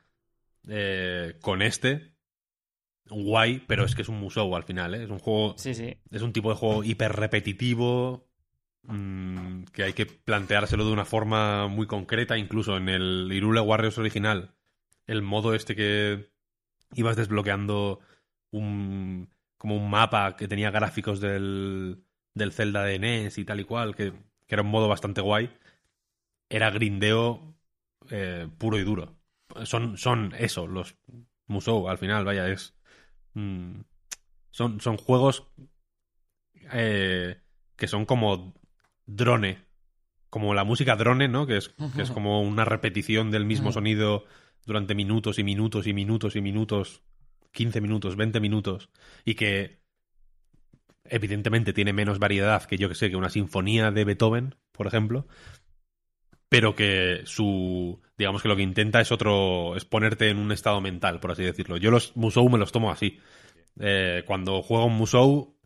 eh, 0.68 1.38
con 1.42 1.62
este, 1.62 2.16
guay, 3.10 3.64
pero 3.66 3.86
es 3.86 3.96
que 3.96 4.02
es 4.02 4.10
un 4.10 4.20
Musou 4.20 4.56
al 4.56 4.64
final, 4.64 4.94
¿eh? 4.94 5.04
Es 5.04 5.10
un 5.10 5.20
juego, 5.20 5.56
sí, 5.58 5.74
sí. 5.74 5.98
es 6.12 6.22
un 6.22 6.34
tipo 6.34 6.50
de 6.50 6.58
juego 6.58 6.84
hiper 6.84 7.14
repetitivo 7.14 8.28
mm, 8.84 9.64
que 9.72 9.84
hay 9.84 9.94
que 9.94 10.06
planteárselo 10.06 10.86
de 10.86 10.92
una 10.92 11.06
forma 11.06 11.68
muy 11.68 11.88
concreta, 11.88 12.38
incluso 12.38 12.76
en 12.76 12.90
el 12.90 13.30
Irule 13.32 13.62
Warriors 13.62 13.98
original, 13.98 14.56
el 15.08 15.22
modo 15.22 15.54
este 15.54 15.76
que 15.76 16.35
ibas 16.96 17.16
desbloqueando 17.16 18.00
un 18.52 19.30
como 19.58 19.78
un 19.78 19.90
mapa 19.90 20.36
que 20.36 20.48
tenía 20.48 20.72
gráficos 20.72 21.20
del, 21.20 22.04
del 22.34 22.52
Zelda 22.52 22.84
de 22.84 23.00
NES 23.00 23.38
y 23.38 23.46
tal 23.46 23.60
y 23.60 23.64
cual, 23.64 23.96
que, 23.96 24.12
que 24.12 24.56
era 24.56 24.62
un 24.62 24.70
modo 24.70 24.88
bastante 24.88 25.22
guay, 25.22 25.50
era 26.50 26.70
grindeo 26.70 27.56
eh, 28.10 28.48
puro 28.58 28.78
y 28.78 28.84
duro. 28.84 29.16
Son, 29.64 29.98
son 29.98 30.34
eso, 30.38 30.68
los 30.68 30.98
Musou, 31.48 31.88
al 31.88 31.98
final, 31.98 32.26
vaya, 32.26 32.48
es... 32.50 32.76
mm, 33.34 33.80
son, 34.52 34.82
son 34.82 34.98
juegos 34.98 35.48
eh, 36.72 37.42
que 37.76 37.88
son 37.88 38.06
como 38.06 38.54
drone 39.06 39.66
como 40.36 40.54
la 40.54 40.66
música 40.66 40.98
drone, 40.98 41.30
¿no? 41.30 41.48
Que 41.48 41.56
es, 41.56 41.70
que 41.96 42.02
es 42.02 42.12
como 42.12 42.42
una 42.42 42.66
repetición 42.66 43.32
del 43.32 43.46
mismo 43.46 43.72
sonido 43.72 44.26
durante 44.66 44.96
minutos 44.96 45.40
y 45.40 45.44
minutos 45.44 45.88
y 45.88 45.94
minutos 45.94 46.36
y 46.36 46.42
minutos, 46.42 47.04
15 47.52 47.82
minutos, 47.82 48.16
20 48.16 48.40
minutos, 48.40 48.90
y 49.24 49.36
que 49.36 49.80
evidentemente 51.06 51.74
tiene 51.74 51.94
menos 51.94 52.20
variedad 52.20 52.64
que 52.64 52.78
yo 52.78 52.90
que 52.90 52.96
sé, 52.96 53.10
que 53.10 53.16
una 53.16 53.30
sinfonía 53.30 53.92
de 53.92 54.06
Beethoven, 54.06 54.56
por 54.72 54.88
ejemplo, 54.88 55.28
pero 56.50 56.76
que 56.76 57.22
su, 57.26 58.02
digamos 58.18 58.42
que 58.42 58.48
lo 58.48 58.56
que 58.56 58.64
intenta 58.64 59.02
es 59.02 59.12
otro, 59.12 59.76
es 59.76 59.86
ponerte 59.86 60.30
en 60.30 60.38
un 60.38 60.52
estado 60.52 60.82
mental, 60.82 61.20
por 61.20 61.32
así 61.32 61.44
decirlo. 61.44 61.78
Yo 61.78 61.92
los 61.92 62.16
Musou 62.16 62.50
me 62.50 62.58
los 62.58 62.72
tomo 62.72 62.92
así. 62.92 63.20
Eh, 63.80 64.24
cuando 64.26 64.62
juego 64.62 64.86
un 64.86 64.96
Musou, 64.96 65.58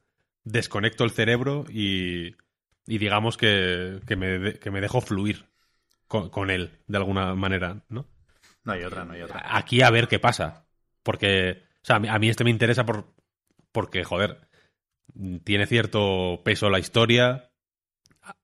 desconecto 0.43 1.03
el 1.03 1.11
cerebro 1.11 1.65
y, 1.69 2.35
y 2.87 2.97
digamos 2.97 3.37
que, 3.37 3.99
que, 4.07 4.15
me, 4.15 4.53
que 4.55 4.71
me 4.71 4.81
dejo 4.81 5.01
fluir 5.01 5.45
con 6.07 6.49
él, 6.49 6.79
de 6.87 6.97
alguna 6.97 7.35
manera, 7.35 7.83
¿no? 7.87 8.07
No 8.63 8.73
hay 8.73 8.83
otra, 8.83 9.05
no 9.05 9.13
hay 9.13 9.21
otra. 9.21 9.41
Aquí 9.45 9.81
a 9.81 9.89
ver 9.89 10.07
qué 10.07 10.19
pasa. 10.19 10.65
Porque, 11.03 11.63
o 11.81 11.85
sea, 11.85 11.95
a 11.95 12.19
mí, 12.19 12.29
este 12.29 12.43
me 12.43 12.49
interesa 12.49 12.85
por, 12.85 13.13
porque, 13.71 14.03
joder, 14.03 14.47
tiene 15.43 15.65
cierto 15.65 16.41
peso 16.43 16.69
la 16.69 16.79
historia. 16.79 17.51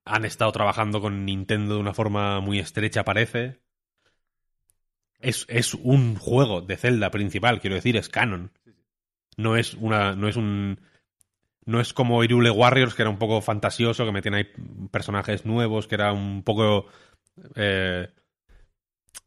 Han 0.05 0.25
estado 0.25 0.51
trabajando 0.51 1.01
con 1.01 1.25
Nintendo 1.25 1.75
de 1.75 1.79
una 1.81 1.93
forma 1.93 2.39
muy 2.39 2.59
estrecha, 2.59 3.03
parece. 3.03 3.61
Es, 5.19 5.45
es 5.49 5.73
un 5.73 6.15
juego 6.15 6.61
de 6.61 6.77
Zelda 6.77 7.09
principal, 7.11 7.59
quiero 7.59 7.75
decir, 7.75 7.97
es 7.97 8.09
canon. 8.09 8.51
No 9.37 9.57
es 9.57 9.73
una. 9.73 10.13
No 10.15 10.27
es 10.27 10.35
un. 10.37 10.79
No 11.65 11.79
es 11.81 11.93
como 11.93 12.23
Irule 12.23 12.51
Warriors, 12.51 12.93
que 12.93 13.01
era 13.01 13.09
un 13.09 13.17
poco 13.17 13.41
fantasioso, 13.41 14.05
que 14.05 14.11
metían 14.11 14.35
ahí 14.35 14.45
personajes 14.91 15.45
nuevos, 15.45 15.87
que 15.87 15.95
era 15.95 16.13
un 16.13 16.43
poco. 16.43 16.85
eh, 17.55 18.07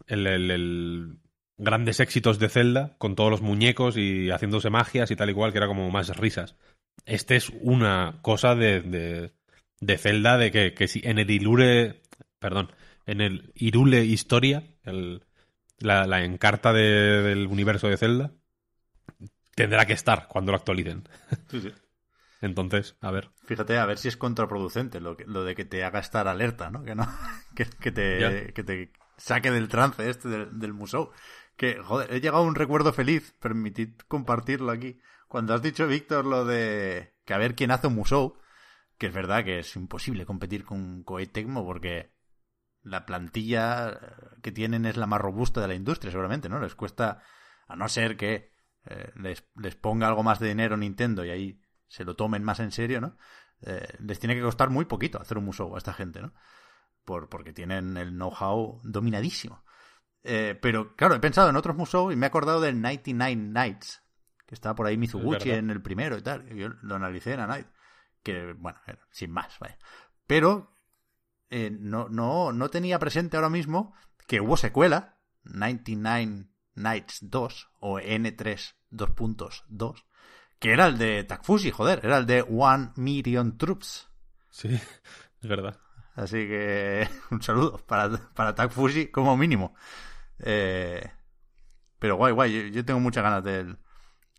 el, 0.08 0.26
el- 0.26 0.50
el 0.50 1.18
grandes 1.56 2.00
éxitos 2.00 2.38
de 2.38 2.48
Zelda, 2.48 2.96
con 2.98 3.16
todos 3.16 3.30
los 3.30 3.42
muñecos 3.42 3.96
y 3.96 4.30
haciéndose 4.30 4.70
magias 4.70 5.10
y 5.10 5.16
tal 5.16 5.30
y 5.30 5.34
cual, 5.34 5.52
que 5.52 5.58
era 5.58 5.66
como 5.66 5.90
más 5.90 6.16
risas. 6.16 6.56
Este 7.04 7.36
es 7.36 7.50
una 7.62 8.18
cosa 8.22 8.54
de, 8.54 8.80
de, 8.80 9.32
de 9.80 9.98
Zelda, 9.98 10.38
de 10.38 10.50
que, 10.52 10.74
que 10.74 10.88
si 10.88 11.00
en 11.04 11.18
el 11.18 11.30
Irule, 11.30 12.02
perdón, 12.38 12.70
en 13.06 13.20
el 13.20 13.52
Irule 13.54 14.04
Historia, 14.04 14.64
el- 14.84 15.24
la, 15.78 16.06
la 16.06 16.24
encarta 16.24 16.72
de- 16.72 17.22
del 17.22 17.46
universo 17.46 17.88
de 17.88 17.96
Zelda, 17.96 18.32
tendrá 19.54 19.86
que 19.86 19.92
estar 19.92 20.28
cuando 20.28 20.52
lo 20.52 20.56
actualicen. 20.58 21.08
Sí, 21.50 21.60
sí. 21.60 21.72
Entonces, 22.40 22.96
a 23.00 23.10
ver. 23.10 23.30
Fíjate, 23.46 23.78
a 23.78 23.86
ver 23.86 23.98
si 23.98 24.08
es 24.08 24.16
contraproducente 24.16 25.00
lo, 25.00 25.16
que- 25.16 25.24
lo 25.26 25.42
de 25.44 25.54
que 25.56 25.64
te 25.64 25.82
haga 25.84 25.98
estar 25.98 26.28
alerta, 26.28 26.70
¿no? 26.70 26.84
Que 26.84 26.94
no 26.94 27.06
que, 27.56 27.66
que 27.66 27.90
te, 27.90 28.20
Ya. 28.20 28.52
que 28.52 28.62
te 28.62 28.92
saque 29.18 29.50
del 29.50 29.68
trance 29.68 30.08
este 30.08 30.28
del, 30.28 30.58
del. 30.58 30.74
Que, 31.56 31.80
joder, 31.82 32.12
he 32.12 32.20
llegado 32.20 32.44
a 32.44 32.46
un 32.46 32.54
recuerdo 32.54 32.92
feliz, 32.92 33.34
permitid 33.40 33.90
compartirlo 34.06 34.72
aquí. 34.72 35.00
Cuando 35.26 35.54
has 35.54 35.62
dicho, 35.62 35.86
Víctor, 35.86 36.24
lo 36.24 36.44
de 36.44 37.14
que 37.24 37.34
a 37.34 37.38
ver 37.38 37.54
quién 37.54 37.70
hace 37.70 37.88
un 37.88 37.94
museo, 37.94 38.38
que 38.96 39.08
es 39.08 39.12
verdad 39.12 39.44
que 39.44 39.58
es 39.58 39.76
imposible 39.76 40.24
competir 40.24 40.64
con 40.64 41.02
Koei 41.02 41.26
Tecmo 41.26 41.64
porque 41.64 42.14
la 42.82 43.04
plantilla 43.04 43.90
eh, 43.90 43.96
que 44.42 44.52
tienen 44.52 44.86
es 44.86 44.96
la 44.96 45.06
más 45.06 45.20
robusta 45.20 45.60
de 45.60 45.68
la 45.68 45.74
industria, 45.74 46.10
seguramente, 46.10 46.48
¿no? 46.48 46.60
Les 46.60 46.74
cuesta, 46.74 47.22
a 47.66 47.76
no 47.76 47.88
ser 47.88 48.16
que 48.16 48.52
eh, 48.86 49.12
les, 49.16 49.44
les 49.56 49.76
ponga 49.76 50.08
algo 50.08 50.22
más 50.22 50.38
de 50.38 50.48
dinero 50.48 50.76
Nintendo 50.76 51.24
y 51.24 51.30
ahí 51.30 51.60
se 51.86 52.04
lo 52.04 52.16
tomen 52.16 52.44
más 52.44 52.60
en 52.60 52.72
serio, 52.72 53.00
¿no? 53.00 53.16
Eh, 53.62 53.96
les 54.00 54.18
tiene 54.18 54.34
que 54.34 54.42
costar 54.42 54.70
muy 54.70 54.84
poquito 54.84 55.20
hacer 55.20 55.38
un 55.38 55.44
museo 55.44 55.74
a 55.74 55.78
esta 55.78 55.92
gente, 55.92 56.22
¿no? 56.22 56.32
Por, 57.08 57.30
porque 57.30 57.54
tienen 57.54 57.96
el 57.96 58.10
know-how 58.10 58.82
dominadísimo. 58.84 59.64
Eh, 60.22 60.58
pero 60.60 60.94
claro, 60.94 61.14
he 61.14 61.20
pensado 61.20 61.48
en 61.48 61.56
otros 61.56 61.74
museos 61.74 62.12
y 62.12 62.16
me 62.16 62.26
he 62.26 62.28
acordado 62.28 62.60
del 62.60 62.82
99 62.82 63.34
Nights, 63.34 64.02
que 64.44 64.54
estaba 64.54 64.74
por 64.74 64.86
ahí 64.86 64.98
Mizuguchi 64.98 65.52
en 65.52 65.70
el 65.70 65.80
primero 65.80 66.18
y 66.18 66.22
tal. 66.22 66.46
Yo 66.54 66.68
lo 66.82 66.96
analicé 66.96 67.32
en 67.32 67.40
a 67.40 67.46
Night. 67.46 67.66
Que, 68.22 68.52
bueno, 68.52 68.78
sin 69.10 69.30
más, 69.30 69.58
vaya. 69.58 69.78
Pero 70.26 70.76
eh, 71.48 71.70
no, 71.70 72.10
no, 72.10 72.52
no 72.52 72.68
tenía 72.68 72.98
presente 72.98 73.38
ahora 73.38 73.48
mismo 73.48 73.94
que 74.26 74.42
hubo 74.42 74.58
secuela, 74.58 75.16
99 75.44 76.44
Nights 76.74 77.20
2, 77.22 77.68
o 77.80 78.00
N3 78.00 78.74
dos 78.90 79.10
puntos 79.12 79.64
2, 79.68 80.04
que 80.58 80.72
era 80.72 80.88
el 80.88 80.98
de 80.98 81.24
Takfushi, 81.24 81.70
joder, 81.70 82.04
era 82.04 82.18
el 82.18 82.26
de 82.26 82.42
One 82.42 82.90
Million 82.96 83.56
Troops. 83.56 84.10
Sí, 84.50 84.68
es 85.40 85.48
verdad. 85.48 85.80
Así 86.18 86.48
que 86.48 87.08
un 87.30 87.40
saludo 87.40 87.78
para, 87.86 88.10
para 88.34 88.54
Takfushi 88.54 89.06
como 89.06 89.36
mínimo. 89.36 89.74
Eh, 90.40 91.08
pero 92.00 92.16
guay, 92.16 92.32
guay, 92.32 92.52
yo, 92.52 92.68
yo 92.68 92.84
tengo 92.84 92.98
muchas 92.98 93.22
ganas 93.22 93.44
del, 93.44 93.78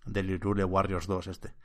del 0.05 0.29
Irule 0.29 0.65
Warriors 0.65 1.07
2 1.07 1.27
este. 1.27 1.55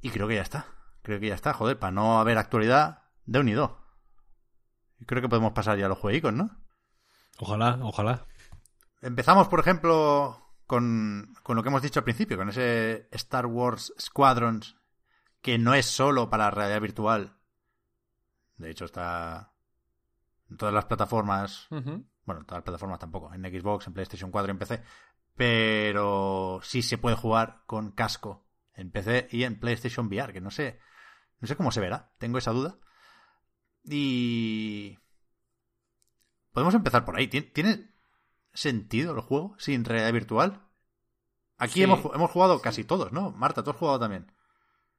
Y 0.00 0.08
creo 0.08 0.26
que 0.26 0.36
ya 0.36 0.42
está. 0.42 0.66
Creo 1.02 1.20
que 1.20 1.28
ya 1.28 1.34
está, 1.34 1.52
joder, 1.52 1.78
para 1.78 1.92
no 1.92 2.18
haber 2.18 2.38
actualidad, 2.38 3.02
de 3.26 3.40
unido. 3.40 3.78
Y 4.98 5.04
creo 5.04 5.20
que 5.20 5.28
podemos 5.28 5.52
pasar 5.52 5.76
ya 5.76 5.84
a 5.84 5.90
los 5.90 5.98
jueguicos, 5.98 6.32
¿no? 6.32 6.50
Ojalá, 7.38 7.78
ojalá. 7.82 8.26
Empezamos, 9.02 9.48
por 9.48 9.60
ejemplo, 9.60 10.54
con, 10.66 11.34
con 11.42 11.56
lo 11.56 11.62
que 11.62 11.68
hemos 11.68 11.82
dicho 11.82 12.00
al 12.00 12.04
principio, 12.04 12.38
con 12.38 12.48
ese 12.48 13.06
Star 13.12 13.44
Wars 13.44 13.92
Squadrons, 14.00 14.76
que 15.42 15.58
no 15.58 15.74
es 15.74 15.84
solo 15.84 16.30
para 16.30 16.50
realidad 16.50 16.80
virtual. 16.80 17.39
De 18.60 18.70
hecho, 18.70 18.84
está 18.84 19.52
en 20.50 20.56
todas 20.56 20.74
las 20.74 20.84
plataformas. 20.84 21.66
Bueno, 21.70 22.40
en 22.40 22.46
todas 22.46 22.58
las 22.58 22.62
plataformas 22.64 22.98
tampoco. 22.98 23.32
En 23.32 23.42
Xbox, 23.42 23.86
en 23.86 23.94
PlayStation 23.94 24.30
4 24.30 24.50
y 24.50 24.52
en 24.52 24.58
PC. 24.58 24.82
Pero 25.34 26.60
sí 26.62 26.82
se 26.82 26.98
puede 26.98 27.16
jugar 27.16 27.62
con 27.66 27.92
casco 27.92 28.46
en 28.74 28.90
PC 28.90 29.28
y 29.30 29.44
en 29.44 29.58
PlayStation 29.58 30.06
VR, 30.08 30.32
que 30.32 30.40
no 30.40 30.50
sé. 30.50 30.78
No 31.40 31.48
sé 31.48 31.56
cómo 31.56 31.72
se 31.72 31.80
verá. 31.80 32.12
Tengo 32.18 32.36
esa 32.38 32.50
duda. 32.52 32.76
Y. 33.84 34.98
Podemos 36.52 36.74
empezar 36.74 37.04
por 37.04 37.16
ahí. 37.16 37.28
¿Tien- 37.28 37.52
¿Tiene 37.52 37.90
sentido 38.52 39.14
el 39.14 39.20
juego 39.20 39.54
sin 39.58 39.84
realidad 39.84 40.12
virtual? 40.12 40.66
Aquí 41.56 41.74
Sí. 41.74 41.82
hemos, 41.84 42.00
hemos 42.14 42.30
jugado 42.30 42.60
casi 42.60 42.84
todos, 42.84 43.12
¿no? 43.12 43.30
Marta, 43.32 43.62
tú 43.62 43.70
has 43.70 43.76
jugado 43.76 43.98
también. 44.00 44.32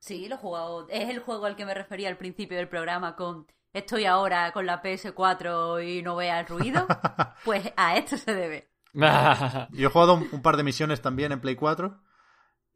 Sí, 0.01 0.27
lo 0.27 0.35
he 0.35 0.37
jugado. 0.39 0.87
Es 0.89 1.09
el 1.09 1.19
juego 1.19 1.45
al 1.45 1.55
que 1.55 1.63
me 1.65 1.73
refería 1.73 2.09
al 2.09 2.17
principio 2.17 2.57
del 2.57 2.67
programa 2.67 3.15
con 3.15 3.45
estoy 3.71 4.05
ahora 4.05 4.51
con 4.51 4.65
la 4.65 4.81
PS4 4.81 5.79
y 5.87 6.01
no 6.01 6.15
vea 6.15 6.39
el 6.41 6.47
ruido. 6.47 6.85
Pues 7.45 7.71
a 7.75 7.95
esto 7.97 8.17
se 8.17 8.35
debe. 8.35 8.67
Yo 8.93 9.87
he 9.87 9.91
jugado 9.91 10.13
un, 10.15 10.27
un 10.31 10.41
par 10.43 10.57
de 10.57 10.63
misiones 10.63 11.01
también 11.01 11.31
en 11.31 11.39
Play 11.41 11.55
4. 11.55 11.99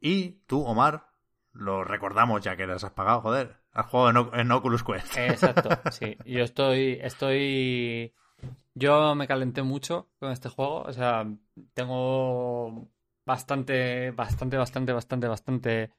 Y 0.00 0.40
tú, 0.46 0.64
Omar, 0.64 1.08
lo 1.52 1.84
recordamos 1.84 2.42
ya 2.42 2.56
que 2.56 2.66
las 2.66 2.82
has 2.84 2.92
pagado, 2.92 3.20
joder. 3.20 3.56
Has 3.72 3.86
jugado 3.86 4.10
en, 4.10 4.16
O- 4.16 4.34
en 4.34 4.50
Oculus 4.52 4.82
Quest. 4.82 5.16
Exacto, 5.16 5.68
sí. 5.92 6.16
Yo 6.26 6.42
estoy, 6.42 6.98
estoy, 7.02 8.12
yo 8.74 9.14
me 9.14 9.26
calenté 9.28 9.62
mucho 9.62 10.08
con 10.18 10.32
este 10.32 10.48
juego. 10.48 10.82
O 10.82 10.92
sea, 10.92 11.24
tengo 11.74 12.88
bastante, 13.24 14.10
bastante, 14.12 14.56
bastante, 14.56 14.92
bastante, 14.92 15.28
bastante 15.28 15.90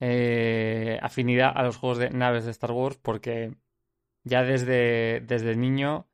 eh, 0.00 0.98
afinidad 1.02 1.52
a 1.54 1.62
los 1.62 1.76
juegos 1.76 1.98
de 1.98 2.10
naves 2.10 2.44
de 2.44 2.50
Star 2.50 2.72
Wars 2.72 2.96
porque 3.00 3.54
ya 4.24 4.42
desde, 4.42 5.20
desde 5.20 5.56
niño 5.56 6.08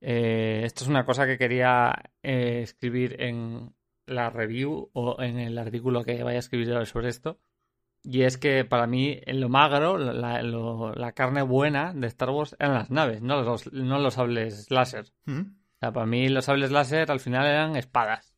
eh, 0.00 0.62
esto 0.64 0.84
es 0.84 0.88
una 0.90 1.04
cosa 1.04 1.26
que 1.26 1.38
quería 1.38 1.94
eh, 2.22 2.60
escribir 2.62 3.16
en 3.20 3.74
la 4.06 4.30
review 4.30 4.90
o 4.92 5.20
en 5.22 5.38
el 5.38 5.56
artículo 5.58 6.04
que 6.04 6.22
vaya 6.22 6.36
a 6.36 6.40
escribir 6.40 6.86
sobre 6.86 7.08
esto. 7.08 7.38
Y 8.02 8.22
es 8.24 8.36
que 8.36 8.66
para 8.66 8.86
mí 8.86 9.20
lo 9.26 9.48
magro, 9.48 9.96
la, 9.96 10.42
lo- 10.42 10.92
la 10.94 11.12
carne 11.12 11.40
buena 11.40 11.94
de 11.94 12.06
Star 12.08 12.28
Wars 12.30 12.54
eran 12.58 12.74
las 12.74 12.90
naves, 12.90 13.22
no 13.22 13.40
los, 13.42 13.72
no 13.72 13.98
los 13.98 14.14
sables 14.14 14.70
láser. 14.70 15.06
O 15.40 15.78
sea, 15.80 15.92
para 15.92 16.04
mí 16.04 16.28
los 16.28 16.44
sables 16.44 16.70
láser 16.70 17.10
al 17.10 17.20
final 17.20 17.46
eran 17.46 17.76
espadas. 17.76 18.34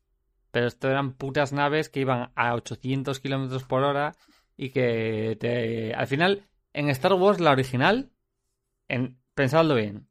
Pero 0.51 0.67
esto 0.67 0.89
eran 0.89 1.11
putas 1.15 1.51
naves 1.51 1.89
que 1.89 1.99
iban 1.99 2.31
a 2.35 2.53
800 2.53 3.19
kilómetros 3.19 3.65
por 3.65 3.83
hora 3.83 4.13
y 4.57 4.71
que 4.71 5.37
te... 5.39 5.93
Al 5.93 6.07
final, 6.07 6.43
en 6.73 6.89
Star 6.89 7.13
Wars, 7.13 7.39
la 7.39 7.51
original, 7.51 8.11
en... 8.87 9.17
pensadlo 9.33 9.75
bien, 9.75 10.09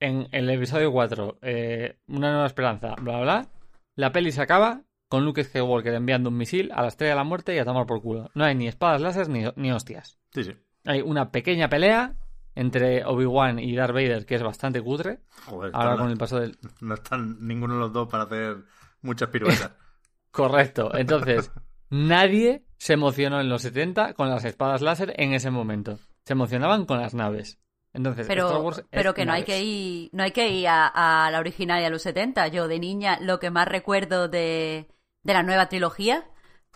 en 0.00 0.28
el 0.32 0.48
episodio 0.48 0.92
4, 0.92 1.38
eh, 1.42 1.98
Una 2.06 2.30
nueva 2.30 2.46
esperanza, 2.46 2.94
bla, 2.94 3.16
bla, 3.16 3.20
bla, 3.20 3.48
la 3.96 4.12
peli 4.12 4.30
se 4.30 4.40
acaba 4.40 4.82
con 5.08 5.24
Luke 5.24 5.42
Skywalker 5.42 5.94
enviando 5.94 6.28
un 6.28 6.36
misil 6.36 6.70
a 6.72 6.82
la 6.82 6.88
estrella 6.88 7.12
de 7.12 7.16
la 7.16 7.24
muerte 7.24 7.54
y 7.54 7.58
a 7.58 7.64
tomar 7.64 7.86
por 7.86 8.00
culo. 8.00 8.30
No 8.34 8.44
hay 8.44 8.54
ni 8.54 8.68
espadas 8.68 9.00
láser 9.00 9.28
ni, 9.28 9.44
ni 9.56 9.72
hostias. 9.72 10.18
Sí, 10.32 10.44
sí. 10.44 10.52
Hay 10.84 11.00
una 11.00 11.32
pequeña 11.32 11.68
pelea 11.68 12.14
entre 12.54 13.04
Obi-Wan 13.04 13.58
y 13.58 13.74
Darth 13.74 13.94
Vader 13.94 14.26
que 14.26 14.34
es 14.34 14.42
bastante 14.42 14.82
cutre. 14.82 15.20
Joder, 15.46 15.70
Ahora 15.74 15.96
con 15.96 16.10
el 16.10 16.18
paso 16.18 16.38
del... 16.38 16.58
no 16.80 16.94
están 16.94 17.38
ninguno 17.40 17.74
de 17.74 17.80
los 17.80 17.92
dos 17.92 18.08
para 18.08 18.24
hacer 18.24 18.58
muchas 19.02 19.30
piruetas. 19.30 19.72
Correcto. 20.30 20.94
Entonces, 20.94 21.50
nadie 21.90 22.64
se 22.76 22.94
emocionó 22.94 23.40
en 23.40 23.48
los 23.48 23.62
70 23.62 24.14
con 24.14 24.30
las 24.30 24.44
espadas 24.44 24.82
láser 24.82 25.14
en 25.16 25.34
ese 25.34 25.50
momento. 25.50 25.98
Se 26.24 26.32
emocionaban 26.34 26.86
con 26.86 27.00
las 27.00 27.14
naves. 27.14 27.58
Entonces, 27.92 28.22
Star 28.28 28.36
Pero, 28.36 28.60
Wars 28.60 28.84
pero 28.90 29.14
que 29.14 29.24
no 29.24 29.32
hay 29.32 29.44
que 29.44 29.62
ir, 29.62 30.10
no 30.12 30.22
hay 30.22 30.30
que 30.30 30.48
ir 30.48 30.68
a, 30.68 30.86
a 31.26 31.30
la 31.30 31.38
original 31.38 31.80
y 31.80 31.84
a 31.84 31.90
los 31.90 32.02
70. 32.02 32.48
Yo 32.48 32.68
de 32.68 32.78
niña 32.78 33.18
lo 33.20 33.40
que 33.40 33.50
más 33.50 33.66
recuerdo 33.66 34.28
de, 34.28 34.88
de 35.22 35.32
la 35.32 35.42
nueva 35.42 35.68
trilogía, 35.68 36.28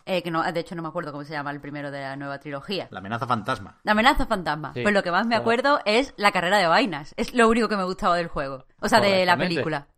eh, 0.05 0.23
que 0.23 0.31
no, 0.31 0.43
de 0.51 0.61
hecho 0.61 0.75
no 0.75 0.83
me 0.83 0.89
acuerdo 0.89 1.13
cómo 1.13 1.25
se 1.25 1.33
llama 1.33 1.51
el 1.51 1.61
primero 1.61 1.91
de 1.91 2.01
la 2.01 2.17
nueva 2.17 2.41
trilogía. 2.41 2.89
La 2.91 2.99
amenaza 2.99 3.27
fantasma. 3.27 3.79
La 3.85 3.93
amenaza 3.93 4.27
fantasma. 4.27 4.73
Sí, 4.75 4.83
pues 4.83 4.95
lo 4.95 5.03
que 5.03 5.13
más 5.13 5.27
me 5.27 5.31
claro. 5.31 5.43
acuerdo 5.43 5.81
es 5.85 6.15
la 6.17 6.33
carrera 6.33 6.59
de 6.59 6.67
vainas. 6.67 7.15
Es 7.17 7.35
lo 7.35 7.49
único 7.49 7.69
que 7.69 7.77
me 7.77 7.85
gustaba 7.85 8.17
del 8.17 8.29
juego. 8.29 8.65
O 8.81 8.89
sea, 8.89 9.01
de 9.01 9.25
la 9.25 9.37
película. 9.37 9.89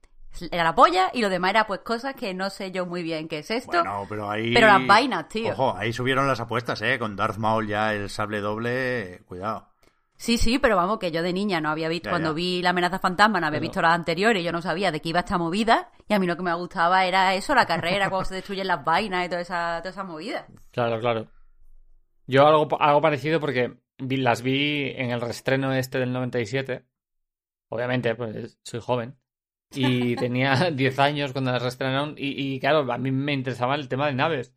Era 0.50 0.64
la 0.64 0.74
polla 0.74 1.10
y 1.12 1.20
lo 1.20 1.28
demás 1.28 1.50
era 1.50 1.66
pues 1.66 1.80
cosas 1.80 2.14
que 2.14 2.34
no 2.34 2.50
sé 2.50 2.70
yo 2.72 2.86
muy 2.86 3.02
bien 3.02 3.28
qué 3.28 3.38
es 3.38 3.50
esto. 3.50 3.72
Bueno, 3.78 4.04
pero 4.08 4.30
ahí... 4.30 4.52
Pero 4.54 4.66
las 4.66 4.86
vainas, 4.86 5.28
tío. 5.28 5.52
Ojo, 5.52 5.76
ahí 5.76 5.92
subieron 5.92 6.26
las 6.26 6.40
apuestas, 6.40 6.80
¿eh? 6.82 6.98
Con 6.98 7.14
Darth 7.16 7.38
Maul 7.38 7.66
ya 7.68 7.92
el 7.94 8.10
sable 8.10 8.40
doble, 8.40 9.22
cuidado. 9.26 9.68
Sí, 10.16 10.38
sí, 10.38 10.58
pero 10.60 10.76
vamos, 10.76 10.98
que 10.98 11.10
yo 11.10 11.22
de 11.22 11.32
niña 11.32 11.60
no 11.60 11.70
había 11.70 11.88
visto, 11.88 12.06
Ya, 12.06 12.10
cuando 12.12 12.30
ya. 12.30 12.34
vi 12.34 12.62
la 12.62 12.70
amenaza 12.70 12.98
fantasma, 13.00 13.40
no 13.40 13.46
había 13.48 13.58
Pero- 13.58 13.68
visto 13.70 13.82
las 13.82 13.92
anteriores, 13.94 14.44
yo 14.44 14.52
no 14.52 14.62
sabía 14.62 14.92
de 14.92 15.00
qué 15.00 15.08
iba 15.08 15.20
esta 15.20 15.38
movida, 15.38 15.90
y 16.08 16.14
a 16.14 16.18
mí 16.20 16.26
lo 16.26 16.36
que 16.36 16.42
me 16.44 16.54
gustaba 16.54 17.04
era 17.04 17.34
eso, 17.34 17.52
la 17.54 17.66
carrera, 17.66 18.08
cuando 18.10 18.26
se 18.28 18.36
destruyen 18.36 18.68
las 18.68 18.84
vainas 18.84 19.26
y 19.26 19.28
toda 19.28 19.40
esa, 19.40 19.78
toda 19.80 19.90
esa 19.90 20.04
movida. 20.04 20.46
Claro, 20.70 21.00
claro. 21.00 21.26
Yo 22.26 22.46
algo, 22.46 22.80
algo 22.80 23.00
parecido 23.00 23.40
porque 23.40 23.76
vi- 23.98 24.16
las 24.18 24.42
vi 24.42 24.90
en 24.96 25.10
el 25.10 25.20
reestreno 25.20 25.72
este 25.74 25.98
del 25.98 26.12
97. 26.12 26.84
Obviamente, 27.68 28.14
pues 28.14 28.56
soy 28.62 28.80
joven. 28.80 29.16
Y 29.74 30.16
tenía 30.16 30.70
10 30.72 30.98
años 30.98 31.32
cuando 31.32 31.52
las 31.52 31.62
reestrenaron. 31.62 32.14
Y, 32.18 32.58
claro, 32.60 32.90
a 32.92 32.98
mí 32.98 33.10
me 33.10 33.32
interesaba 33.32 33.74
el 33.74 33.88
tema 33.88 34.06
de 34.06 34.14
naves. 34.14 34.54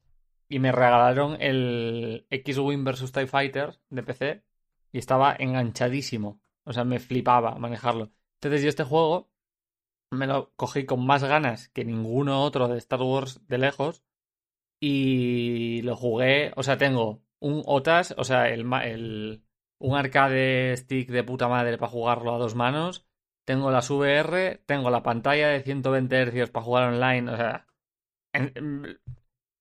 Y 0.49 0.59
me 0.59 0.72
regalaron 0.72 1.38
el 1.41 2.26
X-Wing 2.30 2.84
vs 2.84 3.11
TIE 3.11 3.28
Fighter 3.28 3.80
de 3.89 4.03
PC. 4.03 4.43
Y 4.91 4.99
estaba 4.99 5.36
enganchadísimo. 5.38 6.41
O 6.65 6.74
sea, 6.74 6.84
me 6.84 6.99
flipaba 6.99 7.55
manejarlo. 7.57 8.11
Entonces 8.36 8.61
yo 8.63 8.70
este 8.70 8.84
juego 8.84 9.30
me 10.11 10.28
lo 10.28 10.53
cogí 10.55 10.86
con 10.86 11.05
más 11.05 11.24
ganas 11.24 11.70
que 11.70 11.86
ninguno 11.86 12.43
otro 12.43 12.68
de 12.68 12.78
Star 12.78 13.01
Wars 13.01 13.45
de 13.47 13.57
lejos 13.57 14.03
y 14.80 15.82
lo 15.84 15.95
jugué, 15.95 16.53
o 16.55 16.63
sea, 16.63 16.78
tengo 16.78 17.24
un 17.39 17.63
OTAS, 17.65 18.15
o 18.18 18.24
sea, 18.24 18.49
el, 18.49 18.65
el- 18.84 19.43
un 19.80 19.95
arcade 19.97 20.76
stick 20.78 21.09
de 21.11 21.24
puta 21.24 21.47
madre 21.47 21.78
para 21.78 21.91
jugarlo 21.91 22.34
a 22.36 22.38
dos 22.39 22.55
manos, 22.55 23.06
tengo 23.47 23.71
las 23.71 23.89
VR, 23.89 24.61
tengo 24.65 24.89
la 24.89 25.03
pantalla 25.03 25.47
de 25.47 25.61
120 25.61 26.25
Hz 26.25 26.49
para 26.51 26.65
jugar 26.65 26.83
online, 26.93 27.31
o 27.31 27.37
sea, 27.37 27.65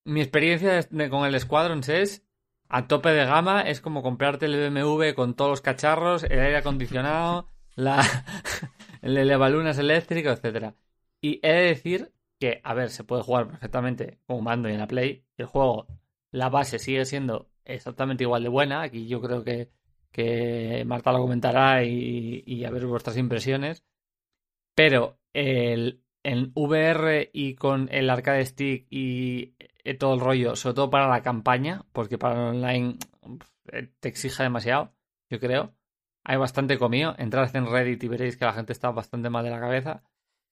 mi 0.04 0.20
experiencia 0.20 0.80
con 1.08 1.24
el 1.24 1.38
Squadrons 1.38 1.88
es 1.88 2.26
a 2.68 2.88
tope 2.88 3.10
de 3.10 3.24
gama, 3.24 3.60
es 3.60 3.80
como 3.80 4.02
comprarte 4.02 4.46
el 4.46 4.70
BMW 4.72 5.14
con 5.14 5.34
todos 5.34 5.50
los 5.50 5.60
cacharros, 5.60 6.24
el 6.24 6.40
aire 6.40 6.56
acondicionado, 6.56 7.48
la, 7.76 8.02
el 9.02 9.16
elevalunas 9.16 9.78
eléctrico, 9.78 10.30
etcétera. 10.30 10.74
Y 11.20 11.38
he 11.44 11.52
de 11.52 11.62
decir 11.68 12.12
que, 12.40 12.60
a 12.64 12.74
ver, 12.74 12.90
se 12.90 13.04
puede 13.04 13.22
jugar 13.22 13.46
perfectamente 13.46 14.18
con 14.26 14.38
un 14.38 14.44
mando 14.44 14.68
y 14.68 14.72
en 14.72 14.80
la 14.80 14.88
Play. 14.88 15.24
El 15.36 15.46
juego, 15.46 15.86
la 16.32 16.48
base 16.48 16.80
sigue 16.80 17.04
siendo 17.04 17.48
exactamente 17.64 18.24
igual 18.24 18.42
de 18.42 18.48
buena. 18.48 18.82
Aquí 18.82 19.06
yo 19.06 19.20
creo 19.20 19.44
que, 19.44 19.70
que 20.16 20.82
Marta 20.86 21.12
lo 21.12 21.18
comentará 21.20 21.84
y, 21.84 22.64
a 22.64 22.70
ver 22.70 22.86
vuestras 22.86 23.18
impresiones. 23.18 23.84
Pero 24.74 25.18
el, 25.34 26.02
en 26.22 26.52
VR 26.54 27.30
y 27.32 27.54
con 27.54 27.88
el 27.92 28.08
arcade 28.08 28.46
stick 28.46 28.86
y 28.90 29.54
eh, 29.84 29.94
todo 29.94 30.14
el 30.14 30.20
rollo, 30.20 30.56
sobre 30.56 30.74
todo 30.74 30.88
para 30.90 31.08
la 31.08 31.22
campaña, 31.22 31.84
porque 31.92 32.16
para 32.18 32.34
el 32.50 32.56
online 32.56 32.96
eh, 33.72 33.88
te 34.00 34.08
exige 34.08 34.42
demasiado, 34.42 34.92
yo 35.30 35.38
creo. 35.38 35.74
Hay 36.24 36.36
bastante 36.38 36.78
comido. 36.78 37.14
Entrad 37.18 37.54
en 37.54 37.66
Reddit 37.70 38.02
y 38.02 38.08
veréis 38.08 38.36
que 38.36 38.44
la 38.46 38.52
gente 38.54 38.72
está 38.72 38.90
bastante 38.90 39.30
mal 39.30 39.44
de 39.44 39.50
la 39.50 39.60
cabeza 39.60 40.02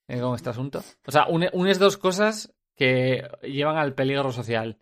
eh, 0.08 0.20
con 0.20 0.34
este 0.34 0.50
asunto. 0.50 0.80
O 1.06 1.10
sea, 1.10 1.26
une- 1.26 1.50
unes 1.52 1.78
dos 1.78 1.96
cosas 1.96 2.54
que 2.76 3.26
llevan 3.42 3.76
al 3.78 3.94
peligro 3.94 4.30
social, 4.30 4.78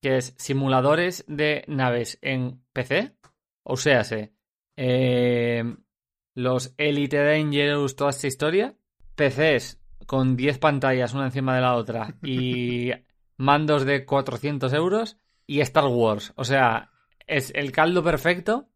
que 0.00 0.16
es 0.18 0.34
simuladores 0.38 1.24
de 1.26 1.64
naves 1.68 2.18
en 2.22 2.62
PC, 2.72 3.16
o 3.68 3.76
sea, 3.76 4.02
los 6.34 6.74
Elite 6.76 7.22
Dangerous, 7.22 7.96
toda 7.96 8.10
esta 8.10 8.26
historia, 8.26 8.74
PCs 9.16 9.80
con 10.06 10.36
10 10.36 10.58
pantallas 10.58 11.14
una 11.14 11.26
encima 11.26 11.54
de 11.56 11.60
la 11.62 11.74
otra 11.74 12.14
y 12.22 12.90
mandos 13.36 13.84
de 13.84 14.04
400 14.04 14.72
euros 14.72 15.18
y 15.46 15.60
Star 15.60 15.86
Wars. 15.86 16.32
O 16.36 16.44
sea, 16.44 16.90
es 17.26 17.50
el 17.54 17.72
caldo 17.72 18.04
perfecto 18.04 18.68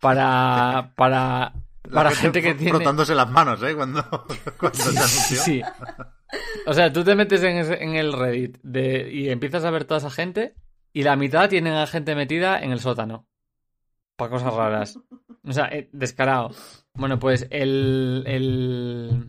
para, 0.00 0.92
para, 0.96 1.52
La 1.84 1.90
para 1.92 2.10
gente 2.12 2.40
que 2.40 2.54
tiene... 2.54 2.70
Frotándose 2.72 3.14
las 3.14 3.28
manos, 3.30 3.62
¿eh? 3.62 3.74
Cuando, 3.74 4.02
cuando 4.58 4.78
se 4.78 4.88
anunció. 4.90 5.36
Sí. 5.42 5.62
O 6.66 6.72
sea, 6.72 6.92
tú 6.92 7.04
te 7.04 7.14
metes 7.14 7.42
en, 7.42 7.58
ese- 7.58 7.82
en 7.82 7.96
el 7.96 8.12
Reddit 8.12 8.58
de, 8.62 9.12
y 9.12 9.28
empiezas 9.28 9.64
a 9.64 9.70
ver 9.70 9.84
toda 9.84 9.98
esa 9.98 10.10
gente 10.10 10.54
y 10.92 11.02
la 11.02 11.16
mitad 11.16 11.48
tienen 11.48 11.74
a 11.74 11.86
gente 11.86 12.14
metida 12.14 12.60
en 12.60 12.72
el 12.72 12.80
sótano. 12.80 13.25
Para 14.16 14.30
cosas 14.30 14.54
raras. 14.54 14.98
O 15.44 15.52
sea, 15.52 15.66
eh, 15.66 15.88
descarado. 15.92 16.50
Bueno, 16.94 17.18
pues 17.18 17.46
el, 17.50 18.24
el... 18.26 19.28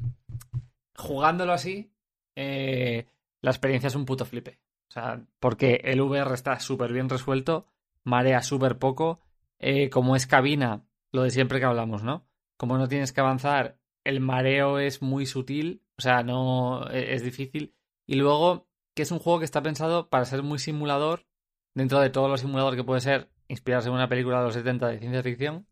Jugándolo 0.95 1.53
así, 1.53 1.91
eh, 2.35 3.05
la 3.41 3.51
experiencia 3.51 3.87
es 3.87 3.95
un 3.95 4.05
puto 4.05 4.25
flipe. 4.25 4.59
O 4.89 4.93
sea, 4.93 5.21
porque 5.39 5.81
el 5.83 6.01
VR 6.01 6.33
está 6.33 6.59
súper 6.59 6.93
bien 6.93 7.09
resuelto, 7.09 7.67
marea 8.03 8.41
súper 8.41 8.77
poco. 8.79 9.19
eh, 9.59 9.89
como 9.89 10.15
es 10.15 10.27
cabina, 10.27 10.85
lo 11.11 11.23
de 11.23 11.31
siempre 11.31 11.59
que 11.59 11.65
hablamos, 11.65 12.03
¿no? 12.03 12.27
Como 12.57 12.77
no 12.77 12.87
tienes 12.87 13.11
que 13.11 13.21
avanzar, 13.21 13.79
el 14.03 14.19
mareo 14.19 14.79
es 14.79 15.01
muy 15.01 15.25
sutil, 15.25 15.83
o 15.97 16.01
sea, 16.01 16.21
no 16.23 16.87
e- 16.91 17.13
es 17.15 17.23
difícil. 17.23 17.75
Y 18.05 18.15
luego, 18.15 18.67
que 18.95 19.01
es 19.03 19.11
un 19.11 19.19
juego 19.19 19.39
que 19.39 19.45
está 19.45 19.61
pensado 19.63 20.09
para 20.09 20.25
ser 20.25 20.43
muy 20.43 20.59
simulador, 20.59 21.25
dentro 21.73 21.99
de 21.99 22.09
todo 22.11 22.27
lo 22.29 22.37
simulador 22.37 22.75
que 22.75 22.83
puede 22.83 23.01
ser 23.01 23.29
inspirarse 23.47 23.89
en 23.89 23.95
una 23.95 24.09
película 24.09 24.39
de 24.39 24.45
los 24.45 24.53
70 24.53 24.87
de 24.87 24.99
ciencia 24.99 25.23
ficción. 25.23 25.67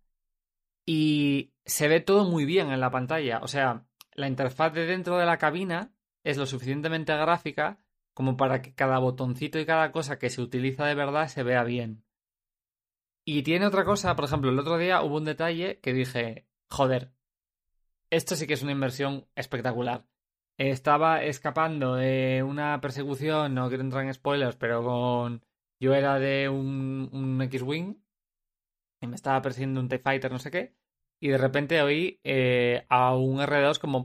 Y 0.86 1.54
se 1.66 1.88
ve 1.88 2.00
todo 2.00 2.26
muy 2.26 2.46
bien 2.46 2.72
en 2.72 2.80
la 2.80 2.92
pantalla. 2.92 3.40
O 3.40 3.48
sea, 3.48 3.86
la 4.14 4.28
interfaz 4.28 4.74
de 4.74 4.86
dentro 4.86 5.18
de 5.18 5.26
la 5.26 5.38
cabina 5.38 5.94
es 6.24 6.38
lo 6.38 6.46
suficientemente 6.46 7.16
gráfica 7.16 7.80
como 8.14 8.38
para 8.38 8.62
que 8.62 8.74
cada 8.74 8.98
botoncito 9.00 9.60
y 9.60 9.66
cada 9.66 9.92
cosa 9.92 10.18
que 10.18 10.30
se 10.30 10.42
utiliza 10.42 10.86
de 10.86 10.96
verdad 10.96 11.28
se 11.28 11.44
vea 11.44 11.64
bien. 11.64 12.04
Y 13.26 13.44
tiene 13.44 13.66
otra 13.66 13.84
cosa, 13.84 14.16
por 14.16 14.26
ejemplo, 14.26 14.52
el 14.52 14.60
otro 14.60 14.78
día 14.78 15.02
hubo 15.02 15.18
un 15.18 15.26
detalle 15.26 15.80
que 15.82 15.94
dije, 15.94 16.48
joder, 16.70 17.12
esto 18.10 18.36
sí 18.36 18.48
que 18.48 18.54
es 18.54 18.64
una 18.64 18.72
inversión 18.72 19.28
espectacular. 19.36 20.06
Estaba 20.58 21.24
escapando 21.24 21.96
de 21.96 22.44
una 22.44 22.80
persecución, 22.80 23.54
no 23.54 23.68
quiero 23.68 23.84
entrar 23.84 24.06
en 24.06 24.14
spoilers, 24.14 24.56
pero 24.56 24.84
con... 24.84 25.44
Yo 25.86 25.94
era 25.94 26.18
de 26.18 26.50
un, 26.50 27.10
un 27.14 27.40
X-Wing 27.44 27.96
y 29.02 29.08
me 29.08 29.16
estaba 29.16 29.42
persiguiendo 29.44 29.80
un 29.80 29.88
TIE 29.88 30.00
Fighter, 30.00 30.32
no 30.32 30.40
sé 30.40 30.50
qué, 30.50 30.76
y 31.22 31.28
de 31.30 31.38
repente 31.38 31.80
oí 31.84 32.20
eh, 32.24 32.88
a 32.90 33.16
un 33.16 33.40
R2 33.40 33.78
como... 33.78 34.04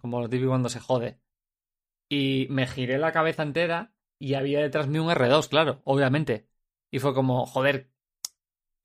como 0.00 0.20
lo 0.20 0.28
típico 0.30 0.48
cuando 0.48 0.70
se 0.70 0.80
jode. 0.80 1.20
Y 2.08 2.46
me 2.50 2.66
giré 2.66 2.96
la 2.98 3.12
cabeza 3.12 3.42
entera 3.42 3.92
y 4.18 4.34
había 4.34 4.60
detrás 4.60 4.88
mío 4.88 5.04
un 5.04 5.10
R2, 5.10 5.48
claro, 5.48 5.82
obviamente. 5.84 6.48
Y 6.90 6.98
fue 7.00 7.12
como, 7.12 7.44
joder, 7.44 7.90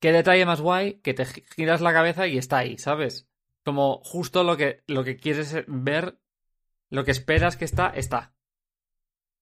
qué 0.00 0.12
detalle 0.12 0.44
más 0.46 0.60
guay 0.60 1.00
que 1.00 1.14
te 1.14 1.24
gi- 1.24 1.44
giras 1.56 1.80
la 1.80 1.94
cabeza 1.94 2.26
y 2.26 2.36
está 2.36 2.58
ahí, 2.58 2.76
¿sabes? 2.76 3.26
Como 3.64 4.02
justo 4.04 4.44
lo 4.44 4.58
que, 4.58 4.82
lo 4.86 5.04
que 5.04 5.16
quieres 5.16 5.64
ver, 5.66 6.18
lo 6.90 7.04
que 7.04 7.12
esperas 7.12 7.56
que 7.56 7.64
está, 7.64 7.88
está. 7.90 8.34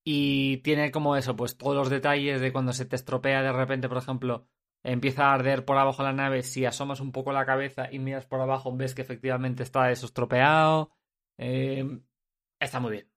Y 0.04 0.58
tiene 0.58 0.90
como 0.90 1.16
eso, 1.16 1.36
pues 1.36 1.56
todos 1.58 1.76
los 1.76 1.90
detalles 1.90 2.40
de 2.40 2.52
cuando 2.52 2.72
se 2.72 2.86
te 2.86 2.96
estropea 2.96 3.42
de 3.42 3.52
repente, 3.52 3.88
por 3.88 3.98
ejemplo, 3.98 4.46
empieza 4.82 5.26
a 5.26 5.34
arder 5.34 5.64
por 5.64 5.76
abajo 5.76 6.02
la 6.02 6.12
nave, 6.12 6.42
si 6.42 6.64
asomas 6.64 7.00
un 7.00 7.12
poco 7.12 7.32
la 7.32 7.46
cabeza 7.46 7.92
y 7.92 7.98
miras 7.98 8.26
por 8.26 8.40
abajo, 8.40 8.74
ves 8.74 8.94
que 8.94 9.02
efectivamente 9.02 9.62
está 9.62 9.90
eso 9.90 10.06
estropeado. 10.06 10.92
Eh, 11.38 12.00
está 12.58 12.80
muy 12.80 12.92
bien. 12.92 13.10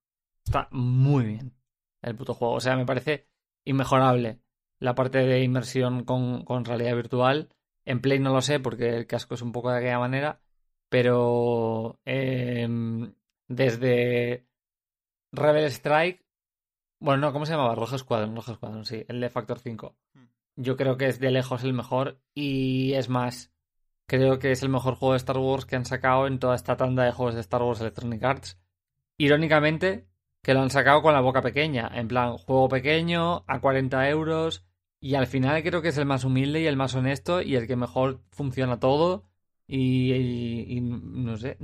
Está 0.46 0.68
muy 0.72 1.26
bien 1.26 1.54
el 2.02 2.16
puto 2.16 2.34
juego. 2.34 2.56
O 2.56 2.60
sea, 2.60 2.76
me 2.76 2.86
parece 2.86 3.28
inmejorable 3.66 4.42
la 4.80 4.96
parte 4.96 5.20
de 5.20 5.44
inmersión 5.44 6.04
con, 6.04 6.44
con 6.44 6.66
realidad 6.66 6.96
virtual. 6.96 7.50
En 7.86 8.02
Play 8.02 8.20
no 8.20 8.34
lo 8.34 8.42
sé 8.42 8.60
porque 8.60 8.90
el 8.90 9.08
casco 9.08 9.36
es 9.36 9.42
un 9.42 9.52
poco 9.52 9.72
de 9.72 9.80
aquella 9.80 10.00
manera, 10.00 10.42
pero 10.90 12.00
em, 12.06 13.14
desde 13.48 14.48
Rebel 15.32 15.66
Strike, 15.66 16.23
bueno, 17.04 17.22
no, 17.28 17.34
¿cómo 17.34 17.46
se 17.46 17.52
llamaba? 17.54 17.76
Rojo 17.76 17.98
Squadron, 17.98 18.36
Rojo 18.36 18.54
Squadron, 18.56 18.86
sí, 18.86 19.04
el 19.08 19.20
de 19.20 19.30
Factor 19.30 19.60
5. 19.60 19.96
Yo 20.56 20.78
creo 20.78 20.98
que 20.98 21.08
es 21.08 21.20
de 21.20 21.32
lejos 21.32 21.64
el 21.64 21.74
mejor 21.74 22.20
y 22.34 22.94
es 22.94 23.10
más, 23.10 23.52
creo 24.08 24.40
que 24.40 24.52
es 24.52 24.64
el 24.64 24.70
mejor 24.70 24.96
juego 24.96 25.14
de 25.14 25.18
Star 25.18 25.38
Wars 25.38 25.66
que 25.66 25.76
han 25.76 25.86
sacado 25.86 26.28
en 26.28 26.40
toda 26.40 26.56
esta 26.56 26.78
tanda 26.78 27.04
de 27.04 27.12
juegos 27.12 27.36
de 27.36 27.42
Star 27.42 27.62
Wars 27.64 27.82
Electronic 27.82 28.24
Arts. 28.24 28.60
Irónicamente, 29.18 30.08
que 30.42 30.54
lo 30.54 30.62
han 30.62 30.70
sacado 30.70 31.02
con 31.02 31.14
la 31.14 31.22
boca 31.22 31.42
pequeña, 31.42 31.90
en 31.94 32.08
plan, 32.08 32.38
juego 32.38 32.68
pequeño, 32.70 33.44
a 33.48 33.60
40 33.62 34.08
euros, 34.10 34.66
y 35.00 35.16
al 35.16 35.28
final 35.28 35.62
creo 35.64 35.82
que 35.82 35.90
es 35.90 35.98
el 35.98 36.06
más 36.06 36.24
humilde 36.24 36.62
y 36.62 36.68
el 36.68 36.78
más 36.78 36.96
honesto 36.96 37.42
y 37.42 37.56
el 37.56 37.68
que 37.68 37.76
mejor 37.76 38.22
funciona 38.32 38.80
todo. 38.80 39.26
Y, 39.66 40.12
y- 40.14 40.78
y 40.78 40.82
no 40.82 41.38
sé, 41.38 41.58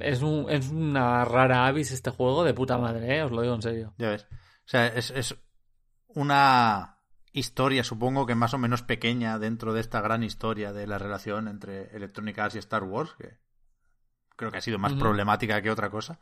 es, 0.00 0.22
un, 0.22 0.46
es 0.50 0.70
una 0.70 1.24
rara 1.24 1.66
avis 1.66 1.92
este 1.92 2.10
juego 2.10 2.42
de 2.42 2.54
puta 2.54 2.78
madre, 2.78 3.18
¿eh? 3.18 3.22
os 3.22 3.30
lo 3.32 3.42
digo 3.42 3.54
en 3.54 3.62
serio. 3.62 3.94
Ya 3.98 4.10
ves. 4.10 4.26
O 4.64 4.68
sea, 4.68 4.86
es, 4.86 5.10
es 5.10 5.36
una 6.08 6.98
historia, 7.32 7.84
supongo 7.84 8.26
que 8.26 8.34
más 8.34 8.54
o 8.54 8.58
menos 8.58 8.82
pequeña 8.82 9.38
dentro 9.38 9.74
de 9.74 9.80
esta 9.80 10.00
gran 10.00 10.22
historia 10.22 10.72
de 10.72 10.86
la 10.86 10.98
relación 10.98 11.48
entre 11.48 11.94
Electronic 11.94 12.38
Arts 12.38 12.54
y 12.54 12.58
Star 12.58 12.84
Wars, 12.84 13.14
que 13.18 13.38
creo 14.36 14.50
que 14.50 14.58
ha 14.58 14.62
sido 14.62 14.78
más 14.78 14.94
problemática 14.94 15.60
que 15.60 15.70
otra 15.70 15.90
cosa. 15.90 16.20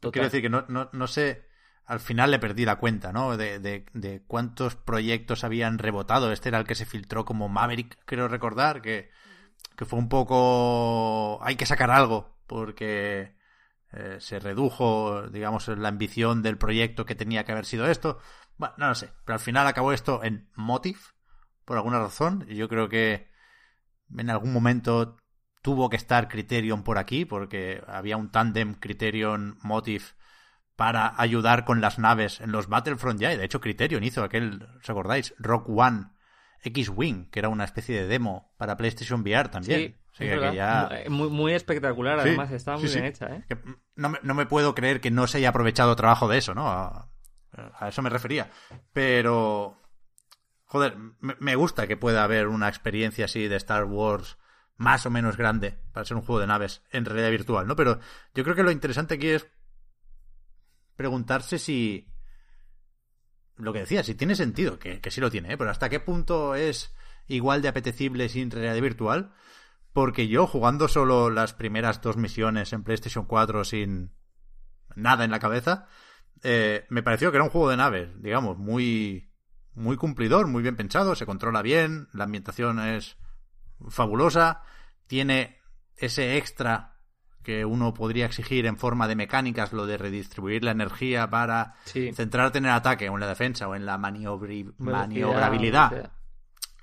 Total. 0.00 0.12
Quiero 0.12 0.26
decir 0.26 0.42
que 0.42 0.48
no, 0.48 0.64
no, 0.68 0.88
no 0.92 1.06
sé, 1.06 1.46
al 1.84 2.00
final 2.00 2.30
le 2.30 2.38
perdí 2.38 2.64
la 2.64 2.76
cuenta, 2.76 3.12
¿no? 3.12 3.36
De, 3.36 3.58
de, 3.58 3.86
de 3.92 4.22
cuántos 4.26 4.74
proyectos 4.76 5.44
habían 5.44 5.78
rebotado. 5.78 6.32
Este 6.32 6.48
era 6.48 6.58
el 6.58 6.66
que 6.66 6.74
se 6.74 6.86
filtró 6.86 7.24
como 7.24 7.48
Maverick, 7.48 7.98
creo 8.04 8.28
recordar, 8.28 8.82
que, 8.82 9.10
que 9.76 9.84
fue 9.84 9.98
un 9.98 10.08
poco... 10.08 11.38
Hay 11.42 11.56
que 11.56 11.66
sacar 11.66 11.90
algo, 11.90 12.38
porque 12.46 13.35
eh, 13.96 14.16
se 14.20 14.38
redujo, 14.38 15.28
digamos, 15.28 15.68
la 15.68 15.88
ambición 15.88 16.42
del 16.42 16.58
proyecto 16.58 17.06
que 17.06 17.14
tenía 17.14 17.44
que 17.44 17.52
haber 17.52 17.64
sido 17.64 17.86
esto. 17.86 18.18
Bueno, 18.58 18.74
no 18.78 18.88
lo 18.88 18.94
sé, 18.94 19.10
pero 19.24 19.34
al 19.34 19.40
final 19.40 19.66
acabó 19.66 19.92
esto 19.92 20.22
en 20.22 20.50
Motive, 20.54 20.98
por 21.64 21.76
alguna 21.76 21.98
razón. 21.98 22.44
Y 22.48 22.56
yo 22.56 22.68
creo 22.68 22.88
que 22.88 23.28
en 24.16 24.30
algún 24.30 24.52
momento 24.52 25.16
tuvo 25.62 25.88
que 25.88 25.96
estar 25.96 26.28
Criterion 26.28 26.82
por 26.84 26.98
aquí, 26.98 27.24
porque 27.24 27.82
había 27.86 28.16
un 28.16 28.30
tándem 28.30 28.74
Criterion-Motive 28.74 30.04
para 30.76 31.14
ayudar 31.20 31.64
con 31.64 31.80
las 31.80 31.98
naves 31.98 32.40
en 32.40 32.52
los 32.52 32.68
Battlefront 32.68 33.18
ya. 33.18 33.32
Y 33.32 33.36
de 33.36 33.44
hecho, 33.44 33.60
Criterion 33.60 34.04
hizo 34.04 34.22
aquel, 34.22 34.68
¿os 34.80 34.90
acordáis? 34.90 35.34
Rock 35.38 35.68
One 35.68 36.10
X-Wing, 36.62 37.30
que 37.30 37.38
era 37.38 37.48
una 37.48 37.64
especie 37.64 38.00
de 38.00 38.06
demo 38.06 38.54
para 38.58 38.76
PlayStation 38.76 39.22
VR 39.22 39.48
también. 39.48 39.80
Sí, 39.80 39.96
Es 40.18 40.38
que 40.40 40.54
ya- 40.56 40.90
muy, 41.08 41.28
muy 41.28 41.52
espectacular, 41.52 42.18
Sí, 42.20 42.28
además, 42.28 42.50
estaba 42.52 42.78
muy 42.78 42.88
sí, 42.88 42.94
bien 42.94 43.04
hecha, 43.04 43.26
¿eh? 43.34 43.44
no, 43.96 44.08
me, 44.08 44.18
no 44.22 44.34
me 44.34 44.46
puedo 44.46 44.74
creer 44.74 45.00
que 45.00 45.10
no 45.10 45.26
se 45.26 45.38
haya 45.38 45.50
aprovechado 45.50 45.94
trabajo 45.96 46.26
de 46.28 46.38
eso, 46.38 46.54
¿no? 46.54 46.68
A, 46.68 47.08
a 47.78 47.88
eso 47.88 48.02
me 48.02 48.10
refería. 48.10 48.50
Pero, 48.92 49.80
joder, 50.64 50.96
me, 51.20 51.36
me 51.38 51.54
gusta 51.56 51.86
que 51.86 51.96
pueda 51.96 52.24
haber 52.24 52.48
una 52.48 52.68
experiencia 52.68 53.26
así 53.26 53.46
de 53.48 53.56
Star 53.56 53.84
Wars 53.84 54.38
más 54.78 55.06
o 55.06 55.10
menos 55.10 55.36
grande 55.36 55.78
para 55.92 56.04
ser 56.04 56.16
un 56.16 56.22
juego 56.22 56.40
de 56.40 56.46
naves 56.46 56.82
en 56.90 57.04
realidad 57.04 57.30
virtual, 57.30 57.66
¿no? 57.66 57.76
Pero 57.76 57.98
yo 58.34 58.44
creo 58.44 58.56
que 58.56 58.62
lo 58.62 58.70
interesante 58.70 59.14
aquí 59.14 59.28
es 59.28 59.46
preguntarse 60.96 61.58
si 61.58 62.08
lo 63.56 63.72
que 63.72 63.80
decía, 63.80 64.02
si 64.02 64.14
tiene 64.14 64.34
sentido, 64.34 64.78
que, 64.78 65.00
que 65.00 65.10
sí 65.10 65.20
lo 65.20 65.30
tiene, 65.30 65.52
¿eh? 65.52 65.56
pero 65.56 65.70
hasta 65.70 65.88
qué 65.88 66.00
punto 66.00 66.54
es 66.54 66.94
igual 67.26 67.62
de 67.62 67.68
apetecible 67.68 68.28
sin 68.28 68.50
realidad 68.50 68.80
virtual. 68.82 69.32
Porque 69.96 70.28
yo, 70.28 70.46
jugando 70.46 70.88
solo 70.88 71.30
las 71.30 71.54
primeras 71.54 72.02
dos 72.02 72.18
misiones 72.18 72.74
en 72.74 72.82
PlayStation 72.84 73.24
4 73.24 73.64
sin 73.64 74.12
nada 74.94 75.24
en 75.24 75.30
la 75.30 75.38
cabeza, 75.38 75.86
eh, 76.42 76.84
me 76.90 77.02
pareció 77.02 77.30
que 77.30 77.38
era 77.38 77.44
un 77.44 77.48
juego 77.50 77.70
de 77.70 77.78
naves, 77.78 78.10
digamos, 78.20 78.58
muy, 78.58 79.30
muy 79.72 79.96
cumplidor, 79.96 80.48
muy 80.48 80.62
bien 80.62 80.76
pensado, 80.76 81.14
se 81.14 81.24
controla 81.24 81.62
bien, 81.62 82.08
la 82.12 82.24
ambientación 82.24 82.78
es 82.78 83.16
fabulosa, 83.88 84.60
tiene 85.06 85.62
ese 85.96 86.36
extra 86.36 86.98
que 87.42 87.64
uno 87.64 87.94
podría 87.94 88.26
exigir 88.26 88.66
en 88.66 88.76
forma 88.76 89.08
de 89.08 89.16
mecánicas, 89.16 89.72
lo 89.72 89.86
de 89.86 89.96
redistribuir 89.96 90.62
la 90.62 90.72
energía 90.72 91.30
para 91.30 91.72
Sí. 91.84 92.12
centrarte 92.12 92.58
en 92.58 92.66
el 92.66 92.72
ataque 92.72 93.08
o 93.08 93.14
en 93.14 93.20
la 93.20 93.28
defensa 93.28 93.66
o 93.66 93.74
en 93.74 93.86
la 93.86 93.96
maniobri- 93.96 94.74
maniobrabilidad 94.76 96.12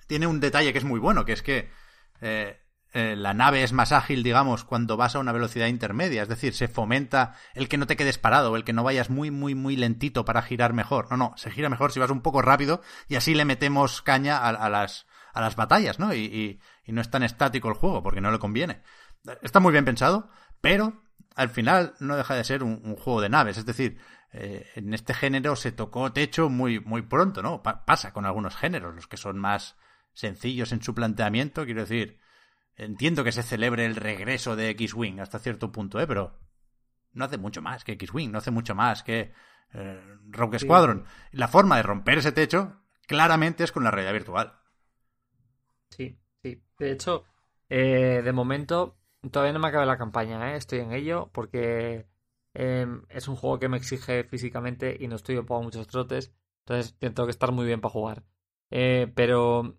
tiene 0.07 0.25
un 0.25 0.39
detalle 0.39 0.71
que 0.73 0.79
es 0.79 0.83
muy 0.83 0.99
bueno, 0.99 1.25
que 1.25 1.33
es 1.33 1.43
que 1.43 1.69
eh, 2.21 2.59
eh, 2.93 3.15
la 3.15 3.33
nave 3.33 3.63
es 3.63 3.73
más 3.73 3.91
ágil, 3.91 4.23
digamos, 4.23 4.63
cuando 4.63 4.97
vas 4.97 5.15
a 5.15 5.19
una 5.19 5.31
velocidad 5.31 5.67
intermedia. 5.67 6.21
Es 6.23 6.29
decir, 6.29 6.53
se 6.53 6.67
fomenta 6.67 7.35
el 7.55 7.67
que 7.67 7.77
no 7.77 7.87
te 7.87 7.95
quedes 7.97 8.17
parado, 8.17 8.55
el 8.55 8.63
que 8.63 8.73
no 8.73 8.83
vayas 8.83 9.09
muy, 9.09 9.31
muy, 9.31 9.55
muy 9.55 9.75
lentito 9.75 10.25
para 10.25 10.41
girar 10.41 10.73
mejor. 10.73 11.07
No, 11.11 11.17
no, 11.17 11.33
se 11.37 11.51
gira 11.51 11.69
mejor 11.69 11.91
si 11.91 11.99
vas 11.99 12.11
un 12.11 12.21
poco 12.21 12.41
rápido 12.41 12.81
y 13.07 13.15
así 13.15 13.33
le 13.33 13.45
metemos 13.45 14.01
caña 14.01 14.37
a, 14.37 14.69
las, 14.69 15.07
a 15.33 15.41
las 15.41 15.55
batallas, 15.55 15.99
¿no? 15.99 16.13
Y, 16.13 16.59
y- 16.85 16.91
no 16.91 17.01
es 17.01 17.09
tan 17.09 17.23
estático 17.23 17.69
el 17.69 17.75
juego 17.75 18.03
porque 18.03 18.21
no 18.21 18.31
le 18.31 18.39
conviene. 18.39 18.83
Está 19.41 19.59
muy 19.59 19.71
bien 19.71 19.85
pensado, 19.85 20.29
pero 20.61 21.03
al 21.35 21.49
final 21.49 21.95
no 21.99 22.15
deja 22.15 22.35
de 22.35 22.43
ser 22.43 22.63
un, 22.63 22.95
juego 22.97 23.21
de 23.21 23.29
naves. 23.29 23.57
Es 23.57 23.65
decir, 23.65 23.97
eh, 24.31 24.67
en 24.75 24.93
este 24.93 25.13
género 25.13 25.55
se 25.55 25.71
tocó 25.71 26.11
techo 26.11 26.49
muy, 26.49 26.79
muy 26.79 27.01
pronto, 27.03 27.41
¿no? 27.41 27.63
Pa- 27.63 27.85
pasa 27.85 28.11
con 28.13 28.25
algunos 28.25 28.55
géneros, 28.55 28.93
los 28.95 29.07
que 29.07 29.17
son 29.17 29.37
más 29.39 29.77
sencillos 30.13 30.71
en 30.71 30.81
su 30.83 30.93
planteamiento. 30.93 31.65
Quiero 31.65 31.81
decir, 31.81 32.19
entiendo 32.77 33.23
que 33.23 33.31
se 33.31 33.43
celebre 33.43 33.85
el 33.85 33.95
regreso 33.95 34.55
de 34.55 34.69
X-Wing 34.71 35.19
hasta 35.19 35.39
cierto 35.39 35.71
punto, 35.71 35.99
¿eh? 35.99 36.07
Pero 36.07 36.39
no 37.13 37.25
hace 37.25 37.37
mucho 37.37 37.61
más 37.61 37.83
que 37.83 37.93
X-Wing, 37.93 38.31
no 38.31 38.39
hace 38.39 38.51
mucho 38.51 38.75
más 38.75 39.03
que 39.03 39.33
eh, 39.73 40.01
Rogue 40.29 40.59
Sí. 40.59 40.59
Squadron. 40.59 41.05
La 41.31 41.47
forma 41.47 41.77
de 41.77 41.83
romper 41.83 42.19
ese 42.19 42.31
techo 42.33 42.81
claramente 43.07 43.63
es 43.63 43.71
con 43.71 43.83
la 43.83 43.91
realidad 43.91 44.13
virtual. 44.13 44.53
Sí, 45.89 46.17
sí. 46.41 46.61
De 46.79 46.91
hecho, 46.91 47.25
eh, 47.69 48.21
de 48.23 48.31
momento 48.33 48.97
todavía 49.31 49.53
no 49.53 49.59
me 49.59 49.67
acaba 49.67 49.85
la 49.85 49.97
campaña, 49.97 50.53
¿eh? 50.53 50.57
Estoy 50.57 50.79
en 50.79 50.91
ello 50.91 51.29
porque 51.33 52.07
eh, 52.53 52.87
es 53.09 53.27
un 53.27 53.35
juego 53.35 53.59
que 53.59 53.69
me 53.69 53.77
exige 53.77 54.23
físicamente 54.23 54.97
y 54.99 55.07
no 55.07 55.15
estoy 55.15 55.37
ocupado 55.37 55.61
muchos 55.63 55.87
trotes, 55.87 56.33
entonces 56.65 56.97
tengo 56.99 57.25
que 57.25 57.31
estar 57.31 57.51
muy 57.51 57.65
bien 57.65 57.81
para 57.81 57.91
jugar. 57.93 58.23
Eh, 58.71 59.11
pero 59.15 59.77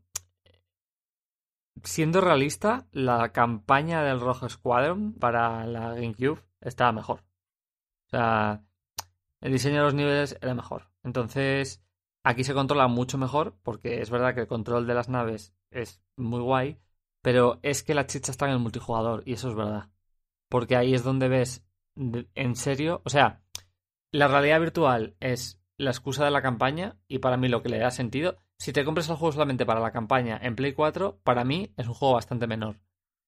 siendo 1.82 2.20
realista, 2.20 2.86
la 2.92 3.32
campaña 3.32 4.02
del 4.02 4.20
Rojo 4.20 4.48
Squadron 4.48 5.14
para 5.14 5.66
la 5.66 5.94
GameCube 5.94 6.42
estaba 6.60 6.92
mejor. 6.92 7.20
O 8.06 8.10
sea, 8.10 8.62
el 9.40 9.52
diseño 9.52 9.76
de 9.76 9.82
los 9.82 9.94
niveles 9.94 10.38
era 10.40 10.54
mejor. 10.54 10.90
Entonces, 11.02 11.82
aquí 12.22 12.44
se 12.44 12.54
controla 12.54 12.88
mucho 12.88 13.18
mejor, 13.18 13.56
porque 13.62 14.00
es 14.00 14.10
verdad 14.10 14.34
que 14.34 14.42
el 14.42 14.46
control 14.46 14.86
de 14.86 14.94
las 14.94 15.08
naves 15.08 15.54
es 15.70 16.02
muy 16.16 16.40
guay, 16.40 16.78
pero 17.22 17.58
es 17.62 17.82
que 17.82 17.94
la 17.94 18.06
chicha 18.06 18.30
está 18.30 18.46
en 18.46 18.52
el 18.52 18.58
multijugador, 18.58 19.22
y 19.26 19.34
eso 19.34 19.48
es 19.48 19.54
verdad. 19.54 19.90
Porque 20.48 20.76
ahí 20.76 20.94
es 20.94 21.02
donde 21.02 21.28
ves 21.28 21.66
en 21.96 22.56
serio, 22.56 23.02
o 23.04 23.10
sea, 23.10 23.42
la 24.12 24.28
realidad 24.28 24.60
virtual 24.60 25.16
es 25.20 25.60
la 25.76 25.90
excusa 25.90 26.24
de 26.24 26.30
la 26.30 26.42
campaña, 26.42 26.96
y 27.08 27.18
para 27.18 27.36
mí 27.36 27.48
lo 27.48 27.62
que 27.62 27.68
le 27.68 27.78
da 27.78 27.90
sentido. 27.90 28.36
Si 28.58 28.72
te 28.72 28.84
compras 28.84 29.08
el 29.08 29.16
juego 29.16 29.32
solamente 29.32 29.66
para 29.66 29.80
la 29.80 29.92
campaña 29.92 30.38
en 30.42 30.56
Play 30.56 30.72
4, 30.72 31.20
para 31.22 31.44
mí 31.44 31.72
es 31.76 31.86
un 31.86 31.94
juego 31.94 32.14
bastante 32.14 32.46
menor. 32.46 32.76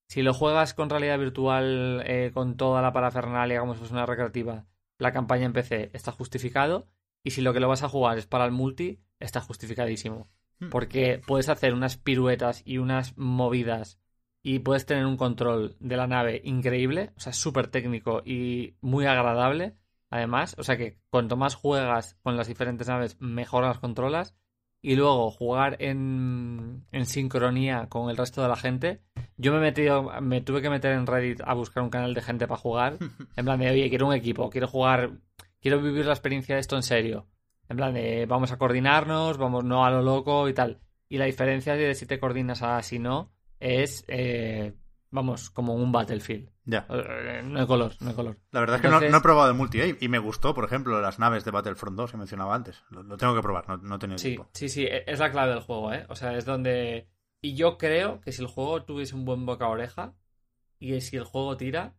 Si 0.08 0.22
lo 0.22 0.32
juegas 0.32 0.72
con 0.72 0.88
realidad 0.88 1.18
virtual, 1.18 2.02
eh, 2.06 2.30
con 2.32 2.56
toda 2.56 2.80
la 2.80 2.92
parafernalia 2.92 3.60
como 3.60 3.74
si 3.74 3.80
fuese 3.80 3.94
una 3.94 4.06
recreativa, 4.06 4.66
la 4.98 5.12
campaña 5.12 5.46
en 5.46 5.52
PC 5.52 5.90
está 5.92 6.12
justificado. 6.12 6.86
Y 7.24 7.32
si 7.32 7.40
lo 7.40 7.52
que 7.52 7.60
lo 7.60 7.68
vas 7.68 7.82
a 7.82 7.88
jugar 7.88 8.18
es 8.18 8.26
para 8.26 8.44
el 8.44 8.52
multi, 8.52 9.00
está 9.18 9.40
justificadísimo. 9.40 10.28
Hmm. 10.60 10.68
Porque 10.70 11.20
puedes 11.26 11.48
hacer 11.48 11.74
unas 11.74 11.96
piruetas 11.96 12.62
y 12.64 12.78
unas 12.78 13.16
movidas 13.18 13.98
y 14.42 14.60
puedes 14.60 14.86
tener 14.86 15.06
un 15.06 15.16
control 15.16 15.76
de 15.80 15.96
la 15.96 16.06
nave 16.06 16.40
increíble, 16.44 17.10
o 17.16 17.20
sea, 17.20 17.32
súper 17.32 17.66
técnico 17.66 18.22
y 18.24 18.76
muy 18.80 19.04
agradable. 19.06 19.74
Además, 20.10 20.54
o 20.58 20.62
sea 20.62 20.76
que 20.76 20.98
cuanto 21.10 21.36
más 21.36 21.54
juegas 21.54 22.16
con 22.22 22.36
las 22.36 22.48
diferentes 22.48 22.88
naves, 22.88 23.20
mejor 23.20 23.64
las 23.64 23.78
controlas. 23.78 24.36
Y 24.82 24.94
luego 24.94 25.30
jugar 25.30 25.76
en, 25.80 26.86
en 26.92 27.06
sincronía 27.06 27.88
con 27.88 28.08
el 28.08 28.16
resto 28.16 28.42
de 28.42 28.48
la 28.48 28.56
gente. 28.56 29.02
Yo 29.36 29.50
me 29.52 29.58
he 29.58 29.62
metido, 29.62 30.10
me 30.20 30.42
tuve 30.42 30.62
que 30.62 30.70
meter 30.70 30.92
en 30.92 31.06
Reddit 31.06 31.40
a 31.44 31.54
buscar 31.54 31.82
un 31.82 31.90
canal 31.90 32.14
de 32.14 32.22
gente 32.22 32.46
para 32.46 32.60
jugar. 32.60 32.98
En 33.36 33.44
plan 33.44 33.58
de, 33.58 33.70
oye, 33.70 33.88
quiero 33.88 34.06
un 34.06 34.14
equipo, 34.14 34.48
quiero 34.48 34.68
jugar, 34.68 35.18
quiero 35.60 35.82
vivir 35.82 36.06
la 36.06 36.12
experiencia 36.12 36.54
de 36.54 36.60
esto 36.60 36.76
en 36.76 36.82
serio. 36.82 37.26
En 37.68 37.76
plan 37.76 37.94
de, 37.94 38.26
vamos 38.26 38.52
a 38.52 38.58
coordinarnos, 38.58 39.38
vamos 39.38 39.64
no 39.64 39.84
a 39.84 39.90
lo 39.90 40.02
loco 40.02 40.48
y 40.48 40.54
tal. 40.54 40.80
Y 41.08 41.18
la 41.18 41.24
diferencia 41.24 41.74
de 41.74 41.94
si 41.94 42.06
te 42.06 42.20
coordinas 42.20 42.62
a 42.62 42.80
si 42.82 42.98
no 42.98 43.32
es, 43.58 44.04
eh, 44.08 44.74
vamos, 45.10 45.50
como 45.50 45.74
un 45.74 45.92
Battlefield. 45.92 46.50
Ya. 46.64 46.86
Eh, 46.90 47.42
no 47.44 47.60
hay 47.60 47.66
color, 47.66 47.92
no 48.00 48.10
hay 48.10 48.14
color. 48.14 48.38
La 48.50 48.60
verdad 48.60 48.76
es 48.76 48.82
que 48.82 48.88
no, 48.88 49.00
no 49.00 49.16
he 49.16 49.20
probado 49.20 49.50
el 49.50 49.56
multi 49.56 49.80
y 50.00 50.08
me 50.08 50.18
gustó, 50.18 50.54
por 50.54 50.64
ejemplo, 50.64 51.00
las 51.00 51.18
naves 51.18 51.44
de 51.44 51.50
Battlefront 51.52 51.96
2 51.96 52.10
que 52.10 52.16
mencionaba 52.16 52.54
antes. 52.54 52.82
Lo, 52.90 53.02
lo 53.02 53.16
tengo 53.16 53.34
que 53.34 53.42
probar, 53.42 53.68
no, 53.68 53.76
no 53.78 53.96
he 53.96 53.98
tenido 53.98 54.18
Sí, 54.18 54.30
tiempo. 54.30 54.48
sí, 54.52 54.68
sí, 54.68 54.84
e- 54.84 55.04
es 55.06 55.18
la 55.18 55.30
clave 55.30 55.52
del 55.52 55.62
juego, 55.62 55.92
¿eh? 55.92 56.06
O 56.08 56.16
sea, 56.16 56.36
es 56.36 56.44
donde... 56.44 57.08
Y 57.40 57.54
yo 57.54 57.78
creo 57.78 58.20
que 58.20 58.32
si 58.32 58.42
el 58.42 58.48
juego 58.48 58.82
tuviese 58.84 59.14
un 59.14 59.24
buen 59.24 59.46
boca 59.46 59.66
a 59.66 59.68
oreja 59.68 60.14
y 60.78 61.00
si 61.00 61.16
el 61.16 61.24
juego 61.24 61.56
tira, 61.56 61.94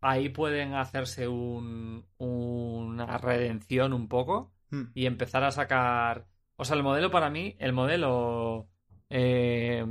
ahí 0.00 0.28
pueden 0.30 0.74
hacerse 0.74 1.28
un, 1.28 2.06
una 2.18 3.18
redención 3.18 3.92
un 3.92 4.08
poco 4.08 4.52
Hmm. 4.70 4.84
y 4.94 5.06
empezar 5.06 5.42
a 5.44 5.50
sacar... 5.50 6.26
O 6.56 6.64
sea, 6.64 6.76
el 6.76 6.82
modelo 6.82 7.10
para 7.10 7.28
mí, 7.30 7.56
el 7.58 7.72
modelo 7.72 8.68
eh, 9.08 9.84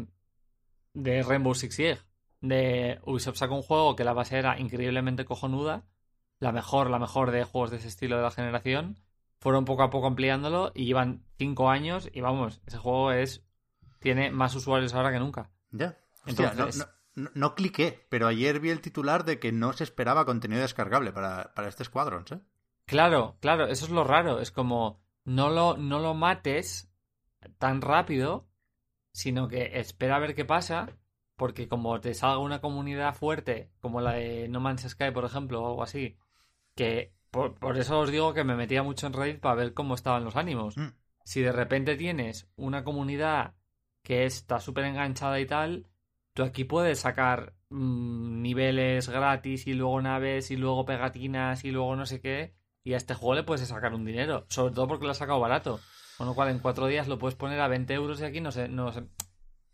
de 0.94 1.24
Rainbow 1.24 1.54
Six 1.56 1.76
Siege, 1.76 2.02
de 2.42 3.00
Ubisoft 3.06 3.38
sacó 3.38 3.56
un 3.56 3.62
juego 3.64 3.96
que 3.96 4.04
la 4.04 4.14
base 4.14 4.38
era 4.38 4.60
increíblemente 4.60 5.26
cojonuda, 5.26 5.84
la 6.40 6.52
mejor, 6.52 6.90
la 6.90 7.00
mejor 7.00 7.32
de 7.32 7.44
juegos 7.44 7.72
de 7.72 7.78
ese 7.78 7.88
estilo 7.90 8.16
de 8.18 8.24
la 8.24 8.32
generación, 8.32 8.98
fueron 9.40 9.66
poco 9.66 9.84
a 9.84 9.90
poco 9.90 10.08
ampliándolo 10.08 10.72
y 10.74 10.86
llevan 10.86 11.24
cinco 11.38 11.70
años 11.70 12.10
y 12.14 12.22
vamos, 12.22 12.62
ese 12.66 12.78
juego 12.78 13.12
es 13.12 13.44
tiene 14.00 14.32
más 14.32 14.56
usuarios 14.56 14.94
ahora 14.94 15.12
que 15.12 15.20
nunca. 15.20 15.50
Ya. 15.72 15.98
Hostia, 16.26 16.52
Entonces- 16.52 16.78
no, 16.78 16.86
no- 16.86 17.00
no, 17.16 17.30
no 17.34 17.56
cliqué, 17.56 18.06
pero 18.10 18.28
ayer 18.28 18.60
vi 18.62 18.70
el 18.70 18.80
titular 18.82 19.26
de 19.26 19.40
que 19.40 19.52
no 19.52 19.74
se 19.74 19.84
esperaba 19.84 20.26
contenido 20.26 20.62
descargable 20.62 21.12
para, 21.12 21.54
para 21.54 21.68
este 21.68 21.84
Squadrons, 21.84 22.32
¿eh? 22.32 22.40
Claro, 22.86 23.36
claro, 23.42 23.68
eso 23.68 23.86
es 23.86 23.92
lo 23.92 24.04
raro. 24.06 24.40
Es 24.40 24.52
como 24.52 25.02
no 25.26 25.50
lo, 25.50 25.76
no 25.76 26.00
lo 26.00 26.14
mates 26.14 26.90
tan 27.58 27.82
rápido, 27.82 28.48
sino 29.12 29.48
que 29.50 29.80
espera 29.80 30.16
a 30.16 30.20
ver 30.20 30.34
qué 30.34 30.46
pasa, 30.46 30.90
porque 31.40 31.68
como 31.68 32.00
te 32.02 32.14
salga 32.14 32.38
una 32.38 32.62
comunidad 32.62 33.16
fuerte, 33.16 33.72
como 33.80 34.02
la 34.02 34.14
de 34.14 34.48
No 34.50 34.60
Man's 34.60 34.88
Sky, 34.88 35.12
por 35.12 35.26
ejemplo, 35.26 35.64
o 35.64 35.68
algo 35.68 35.82
así, 35.82 36.18
que 36.76 37.14
por, 37.32 37.56
por 37.56 37.78
eso 37.78 38.00
os 38.00 38.12
digo 38.12 38.34
que 38.34 38.44
me 38.44 38.56
metía 38.56 38.84
mucho 38.84 39.08
en 39.08 39.14
Reddit 39.14 39.40
para 39.40 39.56
ver 39.56 39.74
cómo 39.74 39.96
estaban 39.96 40.26
los 40.26 40.36
ánimos. 40.36 40.78
Mm. 40.78 40.90
Si 41.24 41.42
de 41.42 41.52
repente 41.52 41.96
tienes 41.96 42.48
una 42.58 42.84
comunidad 42.84 43.56
que 44.04 44.26
está 44.26 44.60
súper 44.60 44.86
enganchada 44.86 45.40
y 45.40 45.46
tal, 45.46 45.88
tú 46.34 46.44
aquí 46.44 46.66
puedes 46.66 47.00
sacar 47.00 47.54
mm, 47.70 48.42
niveles 48.42 49.08
gratis 49.10 49.66
y 49.66 49.74
luego 49.74 50.02
naves 50.02 50.52
y 50.52 50.58
luego 50.58 50.86
pegatinas 50.86 51.64
y 51.64 51.72
luego 51.72 51.96
no 51.96 52.06
sé 52.06 52.20
qué, 52.20 52.54
y 52.84 52.94
a 52.94 52.98
este 52.98 53.14
juego 53.14 53.36
le 53.36 53.44
puedes 53.44 53.68
sacar 53.68 53.94
un 53.94 54.06
dinero, 54.06 54.46
sobre 54.50 54.74
todo 54.74 54.88
porque 54.88 55.06
lo 55.06 55.12
has 55.12 55.18
sacado 55.18 55.40
barato. 55.40 55.80
Con 56.18 56.28
lo 56.28 56.36
cual 56.36 56.50
en 56.50 56.60
cuatro 56.60 56.88
días 56.88 57.08
lo 57.08 57.18
puedes 57.18 57.36
poner 57.36 57.62
a 57.62 57.70
20 57.70 57.94
euros 57.94 58.20
y 58.20 58.26
aquí 58.26 58.42
no 58.42 58.52
sé, 58.52 58.68
no 58.68 58.92
sé, 58.92 59.04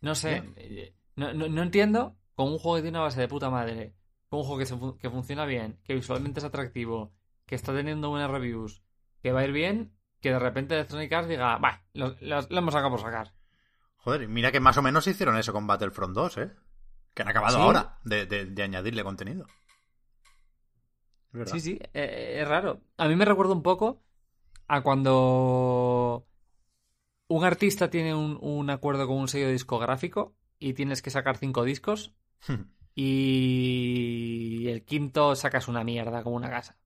no 0.01 0.13
sé, 0.13 0.43
eh, 0.57 0.93
no, 1.15 1.33
no- 1.33 1.47
no 1.49 1.61
entiendo 1.61 2.17
con 2.35 2.47
un 2.49 2.57
juego 2.59 2.75
que 2.77 2.81
tiene 2.83 2.97
una 2.97 3.05
base 3.05 3.19
de 3.21 3.27
puta 3.27 3.49
madre, 3.49 3.95
con 4.29 4.39
un 4.39 4.45
juego 4.45 4.59
que, 4.59 4.65
se 4.65 4.75
fun- 4.77 4.97
que 4.97 5.09
funciona 5.09 5.45
bien, 5.45 5.79
que 5.83 5.93
visualmente 5.95 6.39
es 6.39 6.43
atractivo, 6.45 7.13
que 7.45 7.55
está 7.55 7.73
teniendo 7.73 8.09
buenas 8.09 8.29
reviews, 8.31 8.83
que 9.21 9.31
va 9.31 9.41
a 9.41 9.45
ir 9.45 9.51
bien, 9.51 9.95
que 10.21 10.31
de 10.31 10.39
repente 10.39 10.75
Electronic 10.75 11.11
Arts 11.13 11.29
diga, 11.29 11.57
va, 11.57 11.83
lo, 11.93 12.15
lo- 12.21 12.41
lo 12.41 12.57
hemos 12.57 12.73
sacado 12.73 12.91
por 12.91 13.01
sacar. 13.01 13.33
Joder, 13.97 14.27
mira 14.27 14.51
que 14.51 14.59
más 14.59 14.77
o 14.77 14.81
menos 14.81 15.07
hicieron 15.07 15.37
eso 15.37 15.53
con 15.53 15.65
Battlefront 15.67 16.13
2, 16.15 16.37
¿eh? 16.37 16.51
Que 17.13 17.21
han 17.21 17.29
acabado 17.29 17.55
Sí. 17.57 17.61
ahora 17.61 17.97
de, 18.03 18.25
de- 18.25 18.45
de 18.45 18.63
añadirle 18.63 19.03
contenido. 19.03 19.45
Es. 21.33 21.49
Sí, 21.51 21.59
sí, 21.59 21.79
eh, 21.93 22.37
es 22.41 22.47
raro. 22.47 22.81
A 22.97 23.07
mí 23.07 23.15
me 23.15 23.25
recuerda 23.25 23.53
un 23.53 23.63
poco 23.63 24.01
a 24.67 24.81
cuando 24.81 26.25
un 27.27 27.43
artista 27.43 27.89
tiene 27.89 28.13
un, 28.15 28.37
un 28.41 28.69
acuerdo 28.69 29.07
con 29.07 29.17
un 29.17 29.27
sello 29.27 29.49
discográfico 29.49 30.35
y 30.59 30.73
tienes 30.73 31.01
que 31.01 31.09
sacar 31.09 31.37
cinco 31.37 31.63
discos 31.63 32.15
y 32.95 34.67
el 34.69 34.85
quinto 34.85 35.35
sacas 35.35 35.67
una 35.67 35.83
mierda 35.83 36.23
como 36.23 36.37
una 36.37 36.49
casa. 36.49 36.77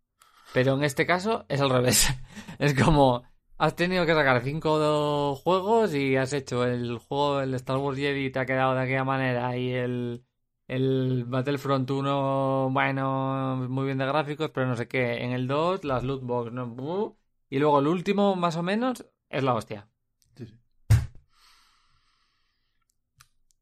Pero 0.54 0.74
en 0.76 0.84
este 0.84 1.06
caso 1.06 1.46
es 1.48 1.62
al 1.62 1.70
revés. 1.70 2.08
Es 2.60 2.74
como 2.74 3.24
has 3.58 3.76
tenido 3.76 4.06
que 4.06 4.14
sacar 4.14 4.42
cinco 4.42 5.36
juegos 5.36 5.94
y 5.94 6.16
has 6.16 6.34
hecho 6.34 6.66
el 6.66 6.98
juego, 6.98 7.42
el 7.42 7.54
Star 7.56 7.78
Wars 7.78 7.98
Jedi 7.98 8.26
y 8.26 8.32
te 8.32 8.40
ha 8.40 8.46
quedado 8.46 8.74
de 8.74 8.82
aquella 8.82 9.04
manera 9.04 9.56
y 9.58 9.72
el, 9.72 10.26
el 10.68 11.26
Battlefront 11.26 11.90
1, 11.90 12.70
bueno, 12.72 13.68
muy 13.70 13.86
bien 13.86 13.98
de 13.98 14.06
gráficos, 14.06 14.52
pero 14.52 14.68
no 14.68 14.76
sé 14.76 14.88
qué. 14.88 15.24
En 15.24 15.32
el 15.32 15.48
2, 15.48 15.84
las 15.84 16.04
loot 16.04 16.24
box, 16.24 16.52
¿no? 16.52 17.18
Y 17.50 17.60
luego 17.60 17.80
el 17.80 17.88
último, 17.88 18.36
más 18.36 18.56
o 18.56 18.64
menos, 18.64 19.06
es 19.30 19.44
la 19.44 19.54
hostia. 19.54 19.90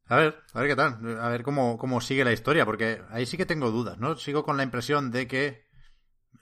A 0.08 0.16
ver, 0.16 0.42
a 0.54 0.60
ver 0.60 0.68
qué 0.70 0.76
tal. 0.76 1.20
A 1.20 1.28
ver 1.28 1.42
cómo, 1.42 1.76
cómo 1.78 2.00
sigue 2.00 2.24
la 2.24 2.32
historia, 2.32 2.64
porque 2.64 3.02
ahí 3.10 3.26
sí 3.26 3.36
que 3.36 3.46
tengo 3.46 3.70
dudas, 3.70 3.98
¿no? 3.98 4.16
Sigo 4.16 4.42
con 4.44 4.56
la 4.56 4.62
impresión 4.62 5.10
de 5.10 5.26
que 5.26 5.66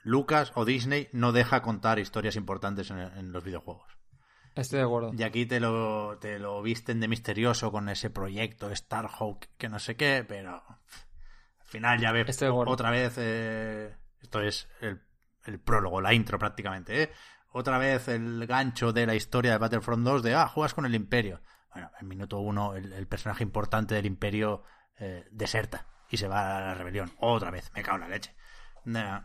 Lucas 0.03 0.51
o 0.55 0.63
Disney 0.63 1.09
no 1.11 1.31
deja 1.33 1.61
contar 1.61 1.99
historias 1.99 2.35
importantes 2.35 2.89
en, 2.91 2.99
en 2.99 3.31
los 3.31 3.43
videojuegos. 3.43 3.97
Estoy 4.55 4.79
de 4.79 4.85
acuerdo. 4.85 5.11
Y 5.15 5.21
aquí 5.23 5.45
te 5.45 5.59
lo, 5.59 6.17
te 6.17 6.39
lo 6.39 6.61
visten 6.63 6.99
de 6.99 7.07
misterioso 7.07 7.71
con 7.71 7.89
ese 7.89 8.09
proyecto 8.09 8.73
Starhawk, 8.73 9.45
que 9.57 9.69
no 9.69 9.77
sé 9.79 9.95
qué, 9.95 10.25
pero 10.27 10.63
al 10.67 11.65
final 11.65 11.99
ya 11.99 12.11
ves 12.11 12.29
Estoy 12.29 12.49
otra 12.49 12.89
vez. 12.89 13.13
eh, 13.17 13.95
esto 14.21 14.41
es 14.41 14.67
el, 14.81 15.01
el 15.45 15.59
prólogo, 15.59 16.01
la 16.01 16.13
intro 16.13 16.39
prácticamente, 16.39 17.03
¿eh? 17.03 17.11
Otra 17.51 17.77
vez 17.77 18.07
el 18.07 18.45
gancho 18.47 18.93
de 18.93 19.05
la 19.05 19.15
historia 19.15 19.51
de 19.51 19.57
Battlefront 19.57 20.03
2 20.03 20.23
de, 20.23 20.35
ah, 20.35 20.47
juegas 20.47 20.73
con 20.73 20.85
el 20.85 20.95
Imperio. 20.95 21.41
Bueno, 21.77 21.91
en 22.01 22.07
minuto 22.07 22.39
uno 22.39 22.73
el, 22.73 22.91
el 22.91 23.05
personaje 23.05 23.43
importante 23.43 23.93
del 23.93 24.07
Imperio 24.07 24.63
eh, 24.97 25.27
deserta 25.29 25.85
y 26.09 26.17
se 26.17 26.27
va 26.27 26.57
a 26.57 26.61
la 26.61 26.73
rebelión. 26.73 27.11
Otra 27.19 27.51
vez, 27.51 27.71
me 27.75 27.83
cago 27.83 27.97
en 27.97 28.01
la 28.01 28.07
leche. 28.07 28.35
Nah. 28.85 29.21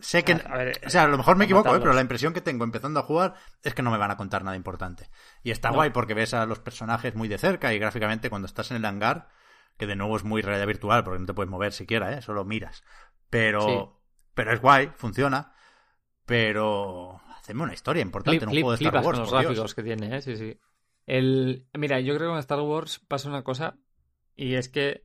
Sé 0.00 0.22
que... 0.22 0.34
A 0.34 0.56
ver, 0.56 0.80
o 0.86 0.90
sea, 0.90 1.02
a 1.02 1.08
lo 1.08 1.18
mejor 1.18 1.34
me 1.34 1.46
equivoco, 1.46 1.74
¿eh? 1.74 1.80
pero 1.80 1.92
la 1.92 2.00
impresión 2.00 2.32
que 2.32 2.40
tengo 2.40 2.62
empezando 2.62 3.00
a 3.00 3.02
jugar 3.02 3.34
es 3.64 3.74
que 3.74 3.82
no 3.82 3.90
me 3.90 3.98
van 3.98 4.12
a 4.12 4.16
contar 4.16 4.44
nada 4.44 4.56
importante. 4.56 5.10
Y 5.42 5.50
está 5.50 5.70
No. 5.70 5.74
guay 5.74 5.90
porque 5.90 6.14
ves 6.14 6.34
a 6.34 6.46
los 6.46 6.60
personajes 6.60 7.16
muy 7.16 7.26
de 7.26 7.38
cerca 7.38 7.74
y 7.74 7.80
gráficamente 7.80 8.30
cuando 8.30 8.46
estás 8.46 8.70
en 8.70 8.76
el 8.76 8.84
hangar, 8.84 9.26
que 9.76 9.88
de 9.88 9.96
nuevo 9.96 10.16
es 10.16 10.22
muy 10.22 10.40
realidad 10.40 10.68
virtual 10.68 11.02
porque 11.02 11.18
no 11.18 11.26
te 11.26 11.34
puedes 11.34 11.50
mover 11.50 11.72
siquiera, 11.72 12.12
¿eh? 12.16 12.22
Solo 12.22 12.44
miras. 12.44 12.84
Pero... 13.28 13.60
Sí. 13.66 13.88
Pero 14.34 14.52
es 14.52 14.60
guay, 14.60 14.92
funciona. 14.94 15.52
Pero... 16.26 17.20
Haceme 17.38 17.64
una 17.64 17.74
historia 17.74 18.02
importante 18.02 18.44
en 18.44 18.50
un 18.50 18.54
juego 18.54 18.70
de 18.70 18.84
Star 18.84 19.04
Wars. 19.04 19.18
los 19.18 19.30
Dios. 19.30 19.42
gráficos 19.42 19.74
que 19.74 19.82
tiene, 19.82 20.16
¿eh? 20.16 20.22
Sí, 20.22 20.36
sí. 20.36 20.56
El... 21.06 21.66
Mira, 21.74 22.00
yo 22.00 22.14
creo 22.16 22.28
que 22.28 22.34
en 22.34 22.38
Star 22.40 22.60
Wars 22.60 23.00
pasa 23.08 23.28
una 23.28 23.42
cosa 23.42 23.76
y 24.36 24.54
es 24.54 24.68
que, 24.68 25.04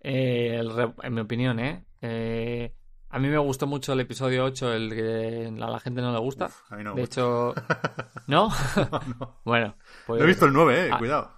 eh, 0.00 0.56
el 0.58 0.72
en 1.02 1.14
mi 1.14 1.20
opinión, 1.20 1.58
¿eh? 1.60 1.84
Eh, 2.02 2.74
A 3.10 3.18
mí 3.18 3.28
me 3.28 3.38
gustó 3.38 3.66
mucho 3.66 3.92
el 3.92 4.00
episodio 4.00 4.44
8, 4.44 4.72
el 4.72 4.90
que 4.94 5.46
a 5.62 5.70
la 5.70 5.80
gente 5.80 6.00
no 6.02 6.12
le 6.12 6.18
gusta. 6.18 6.46
Uf, 6.46 6.72
a 6.72 6.76
mí 6.76 6.84
no 6.84 6.94
de 6.94 7.00
gusta. 7.02 7.20
hecho, 7.20 7.54
¿no? 8.26 8.48
No, 8.76 9.00
no. 9.18 9.40
bueno, 9.44 9.76
pues... 10.06 10.18
No 10.18 10.24
he 10.24 10.28
visto 10.28 10.46
el 10.46 10.52
9, 10.52 10.86
eh, 10.86 10.90
Ah. 10.92 10.98
cuidado. 10.98 11.36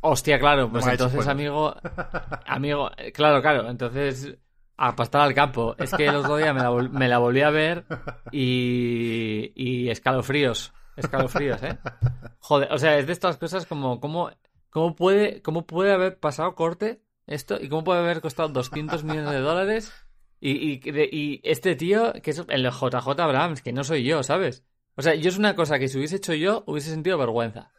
Hostia, 0.00 0.38
claro, 0.38 0.70
pues 0.70 0.84
hecho 0.86 0.92
entonces, 0.92 1.26
amigo, 1.26 1.74
amigo, 2.46 2.90
eh, 2.96 3.10
claro, 3.12 3.42
claro, 3.42 3.68
entonces 3.68 4.36
a 4.76 4.94
pastar 4.94 5.22
al 5.22 5.34
campo. 5.34 5.74
Es 5.76 5.92
que 5.92 6.06
el 6.06 6.14
otro 6.14 6.36
día 6.36 6.54
me 6.54 6.60
la, 6.60 6.70
vol- 6.70 6.90
me 6.90 7.08
la 7.08 7.18
volví 7.18 7.40
a 7.42 7.50
ver 7.50 7.84
y, 8.30 9.52
y 9.56 9.90
escalofríos, 9.90 10.72
escalofríos, 10.98 11.62
¿eh? 11.62 11.78
Joder, 12.40 12.72
o 12.72 12.78
sea, 12.78 12.98
es 12.98 13.06
de 13.06 13.12
estas 13.12 13.36
cosas 13.36 13.66
como, 13.66 14.00
¿cómo, 14.00 14.30
cómo, 14.70 14.94
puede, 14.94 15.42
cómo 15.42 15.66
puede 15.66 15.92
haber 15.92 16.18
pasado 16.18 16.54
corte 16.54 17.02
esto 17.26 17.58
y 17.60 17.68
cómo 17.68 17.84
puede 17.84 18.00
haber 18.00 18.20
costado 18.20 18.48
200 18.48 19.04
millones 19.04 19.30
de 19.30 19.40
dólares 19.40 19.92
y, 20.40 20.50
y, 20.50 20.80
y 21.12 21.40
este 21.44 21.74
tío, 21.76 22.12
que 22.22 22.30
es 22.30 22.44
el 22.48 22.70
JJ 22.70 23.20
Abrams, 23.20 23.62
que 23.62 23.72
no 23.72 23.84
soy 23.84 24.04
yo, 24.04 24.22
¿sabes? 24.22 24.64
O 24.98 25.02
sea, 25.02 25.14
yo 25.14 25.28
es 25.28 25.38
una 25.38 25.54
cosa 25.54 25.78
que 25.78 25.86
si 25.86 25.96
hubiese 25.96 26.16
hecho 26.16 26.34
yo, 26.34 26.64
hubiese 26.66 26.90
sentido 26.90 27.16
vergüenza. 27.18 27.70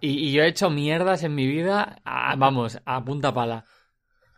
Y, 0.00 0.32
yo 0.32 0.42
he 0.42 0.48
hecho 0.48 0.70
mierdas 0.70 1.22
en 1.22 1.34
mi 1.34 1.46
vida, 1.46 2.00
vamos, 2.36 2.80
a 2.86 3.04
punta 3.04 3.34
pala. 3.34 3.64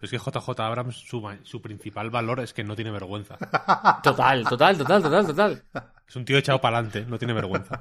Es 0.02 0.10
que 0.10 0.18
JJ 0.18 0.60
Abrams, 0.60 0.96
su, 0.96 1.62
principal 1.62 2.10
valor 2.10 2.40
es 2.40 2.52
que 2.52 2.64
no 2.64 2.74
tiene 2.74 2.90
vergüenza. 2.90 3.38
Total, 4.02 4.42
total, 4.42 4.76
total, 4.76 5.02
total, 5.02 5.26
total. 5.26 5.62
Es 6.08 6.16
un 6.16 6.24
tío 6.24 6.36
echado 6.36 6.60
para 6.60 6.78
adelante, 6.78 7.06
no 7.08 7.18
tiene 7.18 7.32
vergüenza. 7.32 7.80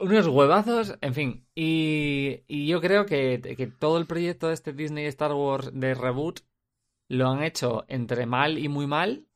Unos 0.00 0.26
huevazos, 0.26 0.98
en 1.00 1.14
fin. 1.14 1.46
Y, 1.54 2.42
y 2.48 2.66
yo 2.66 2.80
creo 2.80 3.06
que, 3.06 3.40
que 3.56 3.66
todo 3.68 3.98
el 3.98 4.06
proyecto 4.06 4.48
de 4.48 4.54
este 4.54 4.72
Disney 4.72 5.06
Star 5.06 5.32
Wars 5.32 5.70
de 5.72 5.94
reboot 5.94 6.40
lo 7.06 7.28
han 7.28 7.44
hecho 7.44 7.84
entre 7.86 8.26
mal 8.26 8.58
y 8.58 8.68
muy 8.68 8.88
mal, 8.88 9.28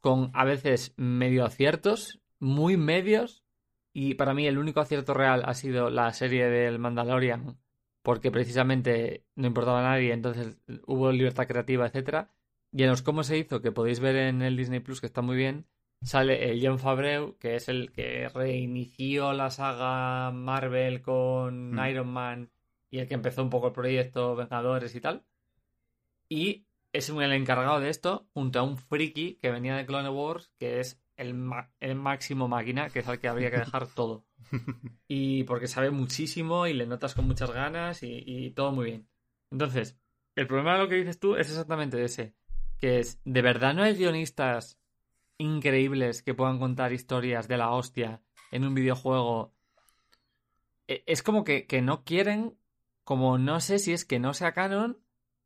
con 0.00 0.32
a 0.34 0.44
veces 0.44 0.92
medio 0.96 1.44
aciertos, 1.44 2.20
muy 2.40 2.76
medios. 2.76 3.44
Y 3.92 4.14
para 4.14 4.34
mí 4.34 4.48
el 4.48 4.58
único 4.58 4.80
acierto 4.80 5.14
real 5.14 5.44
ha 5.46 5.54
sido 5.54 5.88
la 5.88 6.12
serie 6.12 6.46
del 6.46 6.80
Mandalorian, 6.80 7.58
porque 8.04 8.30
precisamente 8.30 9.24
no 9.34 9.46
importaba 9.48 9.80
a 9.80 9.90
nadie, 9.94 10.12
entonces 10.12 10.58
hubo 10.86 11.10
libertad 11.10 11.46
creativa, 11.48 11.86
etcétera. 11.86 12.30
Y 12.70 12.82
en 12.82 12.90
los 12.90 13.00
cómo 13.02 13.24
se 13.24 13.38
hizo, 13.38 13.62
que 13.62 13.72
podéis 13.72 13.98
ver 14.00 14.14
en 14.16 14.42
el 14.42 14.56
Disney 14.56 14.80
Plus, 14.80 15.00
que 15.00 15.06
está 15.06 15.22
muy 15.22 15.36
bien, 15.36 15.64
sale 16.02 16.50
el 16.50 16.60
John 16.64 16.78
Favreau, 16.78 17.38
que 17.38 17.56
es 17.56 17.68
el 17.70 17.92
que 17.92 18.28
reinició 18.28 19.32
la 19.32 19.48
saga 19.50 20.30
Marvel 20.32 21.00
con 21.00 21.72
Mm. 21.72 21.86
Iron 21.88 22.08
Man 22.08 22.50
y 22.90 22.98
el 22.98 23.08
que 23.08 23.14
empezó 23.14 23.42
un 23.42 23.48
poco 23.50 23.68
el 23.68 23.72
proyecto 23.72 24.36
Vengadores 24.36 24.94
y 24.94 25.00
tal. 25.00 25.24
Y 26.28 26.66
es 26.92 27.08
el 27.08 27.32
encargado 27.32 27.80
de 27.80 27.88
esto, 27.90 28.26
junto 28.34 28.58
a 28.58 28.62
un 28.62 28.76
friki 28.76 29.36
que 29.40 29.50
venía 29.50 29.76
de 29.76 29.86
Clone 29.86 30.10
Wars, 30.10 30.50
que 30.58 30.80
es 30.80 31.00
el, 31.16 31.34
ma- 31.34 31.70
el 31.80 31.94
máximo 31.94 32.48
máquina, 32.48 32.88
que 32.90 33.00
es 33.00 33.08
al 33.08 33.18
que 33.18 33.28
habría 33.28 33.50
que 33.50 33.58
dejar 33.58 33.86
todo. 33.94 34.24
Y 35.08 35.44
porque 35.44 35.66
sabe 35.66 35.90
muchísimo 35.90 36.66
y 36.66 36.72
le 36.72 36.86
notas 36.86 37.14
con 37.14 37.26
muchas 37.26 37.50
ganas 37.50 38.02
y, 38.02 38.50
todo 38.52 38.72
muy 38.72 38.86
bien. 38.86 39.08
Entonces, 39.50 39.98
el 40.34 40.46
problema 40.46 40.74
de 40.74 40.78
lo 40.80 40.88
que 40.88 40.96
dices 40.96 41.18
tú 41.18 41.36
es 41.36 41.48
exactamente 41.48 42.02
ese. 42.02 42.34
Que 42.78 43.00
es, 43.00 43.20
¿de 43.24 43.42
verdad 43.42 43.74
no 43.74 43.82
hay 43.82 43.94
guionistas 43.94 44.78
increíbles 45.38 46.22
que 46.22 46.34
puedan 46.34 46.58
contar 46.58 46.92
historias 46.92 47.48
de 47.48 47.58
la 47.58 47.70
hostia 47.70 48.22
en 48.50 48.64
un 48.66 48.74
videojuego? 48.74 49.54
E- 50.88 51.02
Es 51.06 51.22
como 51.22 51.44
que, 51.44 51.66
que 51.66 51.82
no 51.82 52.04
quieren, 52.04 52.56
como 53.04 53.38
no 53.38 53.60
sé 53.60 53.78
si 53.78 53.92
es 53.92 54.04
que 54.04 54.18
no 54.18 54.34
sea 54.34 54.52
canon 54.52 54.98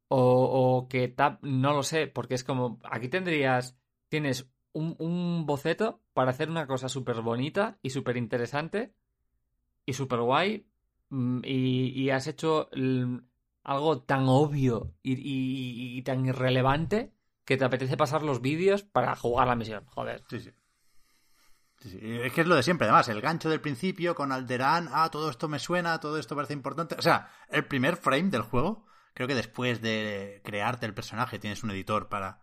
o, 0.09 0.79
o 0.79 0.89
que 0.89 1.09
tap, 1.09 1.43
no 1.43 1.73
lo 1.75 1.83
sé, 1.83 2.07
porque 2.07 2.35
es 2.35 2.45
como, 2.45 2.79
aquí 2.85 3.09
tendrías, 3.09 3.77
tienes 4.09 4.51
un, 4.73 5.47
boceto 5.47 6.01
para 6.13 6.31
hacer 6.31 6.51
una 6.51 6.67
cosa 6.67 6.89
súper 6.89 7.21
bonita 7.21 7.79
y 7.83 7.91
súper 7.91 8.17
interesante 8.17 8.95
y 9.85 9.93
súper 9.95 10.21
guay 10.21 10.67
mm, 11.11 11.41
y, 11.45 12.11
has 12.11 12.27
hecho, 12.27 12.69
algo 13.63 14.03
tan 14.03 14.29
obvio 14.29 14.95
y, 15.03 16.03
tan 16.03 16.27
irrelevante 16.27 17.13
que 17.45 17.57
te 17.57 17.65
apetece 17.65 17.97
pasar 17.97 18.23
los 18.23 18.41
vídeos 18.41 18.83
para 18.83 19.17
jugar 19.17 19.49
la 19.49 19.57
misión. 19.57 19.87
Joder. 19.87 20.23
Sí, 20.29 20.41
sí. 20.41 20.53
Es 21.81 22.33
que 22.33 22.41
es 22.41 22.47
lo 22.47 22.57
de 22.57 22.65
siempre, 22.65 22.87
además, 22.87 23.09
el 23.09 23.21
gancho 23.21 23.49
del 23.49 23.61
principio 23.61 24.17
con 24.17 24.33
Alderaan, 24.33 24.89
ah, 24.93 25.11
todo 25.11 25.31
esto 25.31 25.49
me 25.49 25.61
suena, 25.61 26.01
todo 26.01 26.19
esto 26.19 26.35
parece 26.35 26.53
importante. 26.53 26.97
O 26.99 27.03
sea, 27.03 27.31
el 27.49 27.67
primer 27.67 27.97
frame 27.97 28.31
del 28.31 28.43
juego, 28.43 28.85
creo 29.15 29.29
que 29.29 29.37
después 29.37 29.81
de 29.81 30.41
crearte 30.45 30.87
el 30.87 30.95
personaje 30.95 31.39
tienes 31.39 31.63
un 31.63 31.71
editor 31.71 32.09
para 32.09 32.41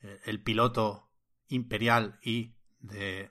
eh, 0.00 0.20
el 0.24 0.42
piloto 0.42 1.09
imperial 1.50 2.18
y 2.22 2.54
de, 2.78 3.30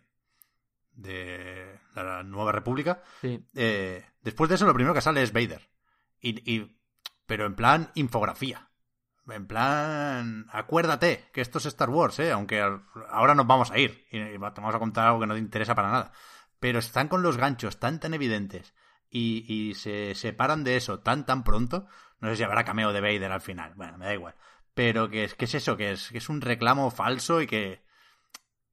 de 0.94 1.80
la 1.96 2.24
Nueva 2.24 2.52
República. 2.52 3.02
Sí. 3.22 3.44
Eh, 3.56 4.06
después 4.22 4.50
de 4.50 4.56
eso, 4.56 4.66
lo 4.66 4.74
primero 4.74 4.94
que 4.94 5.02
sale 5.02 5.24
es 5.24 5.34
Vader. 5.34 5.70
Y, 6.22 6.52
y- 6.52 6.80
pero 7.26 7.46
en 7.46 7.56
plan 7.56 7.92
infografía. 7.96 8.70
En 9.28 9.46
plan, 9.46 10.48
acuérdate 10.52 11.30
que 11.32 11.42
esto 11.42 11.60
es 11.60 11.68
Star 11.68 11.90
Wars, 11.92 12.18
¿eh? 12.18 12.32
aunque 12.32 12.62
ahora 13.10 13.36
nos 13.36 13.46
vamos 13.46 13.70
a 13.70 13.78
ir 13.78 14.06
y 14.12 14.18
te 14.20 14.38
vamos 14.40 14.74
a 14.74 14.80
contar 14.80 15.06
algo 15.08 15.20
que 15.20 15.28
no 15.28 15.36
te 15.36 15.40
interesa 15.40 15.76
para 15.76 15.92
nada. 15.92 16.12
Pero 16.60 16.80
están 16.80 17.08
con 17.08 17.22
los 17.22 17.38
ganchos 17.38 17.80
tan 17.80 18.00
tan 18.00 18.16
evidentes 18.16 18.74
y, 19.08 19.46
y 19.48 19.76
se 19.76 20.16
separan 20.16 20.64
de 20.64 20.78
eso 20.78 21.00
tan 21.02 21.28
tan 21.28 21.44
pronto. 21.44 21.86
No 22.20 22.30
sé 22.30 22.38
si 22.38 22.44
habrá 22.44 22.66
cameo 22.66 22.92
de 22.92 23.02
Vader 23.02 23.32
al 23.32 23.42
final, 23.42 23.74
bueno, 23.76 24.00
me 24.00 24.06
da 24.06 24.14
igual. 24.16 24.36
Pero 24.74 25.10
que 25.10 25.26
es, 25.26 25.36
que 25.36 25.46
es 25.46 25.54
eso, 25.54 25.78
que 25.78 25.92
es, 25.92 26.10
que 26.10 26.18
es 26.18 26.28
un 26.30 26.42
reclamo 26.42 26.90
falso 26.90 27.40
y 27.42 27.46
que, 27.48 27.84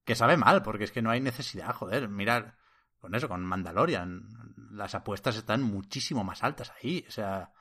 que 0.06 0.14
sabe 0.14 0.38
mal, 0.38 0.62
porque 0.62 0.84
es 0.84 0.92
que 0.92 1.02
no 1.02 1.10
hay 1.10 1.20
necesidad, 1.20 1.74
joder, 1.74 2.08
mirar 2.08 2.56
con 2.98 3.14
eso, 3.14 3.28
con 3.28 3.44
Mandalorian, 3.44 4.26
las 4.70 4.94
apuestas 4.94 5.36
están 5.36 5.62
muchísimo 5.62 6.24
más 6.24 6.42
altas 6.42 6.72
ahí. 6.80 7.04
O 7.06 7.10
sea, 7.10 7.52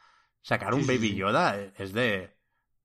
sacar 0.42 0.74
un 0.74 0.84
Sí, 0.84 0.88
Baby 0.88 1.10
sí. 1.10 1.16
Yoda 1.16 1.58
es 1.78 1.92
de, 1.92 2.38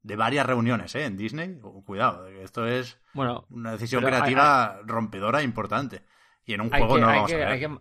de 0.03 0.17
varias 0.17 0.47
reuniones, 0.47 0.95
¿eh? 0.97 1.05
En 1.05 1.17
Disney. 1.17 1.61
Cuidado, 1.85 2.27
esto 2.27 2.67
es 2.67 2.99
Bueno, 3.15 3.47
una 3.51 3.73
decisión 3.73 4.03
hay- 4.05 4.11
creativa 4.11 4.81
rompedora 4.85 5.41
e 5.41 5.45
importante. 5.45 6.03
Y 6.45 6.55
en 6.55 6.63
un 6.63 6.75
hay 6.75 6.81
juego 6.81 6.95
que, 6.97 7.01
no 7.03 7.07
lo 7.07 7.13
hay, 7.13 7.17
vamos 7.19 7.31
que, 7.31 7.37
a 7.37 7.39
ver. 7.39 7.49
hay, 7.49 7.61
que, 7.61 7.79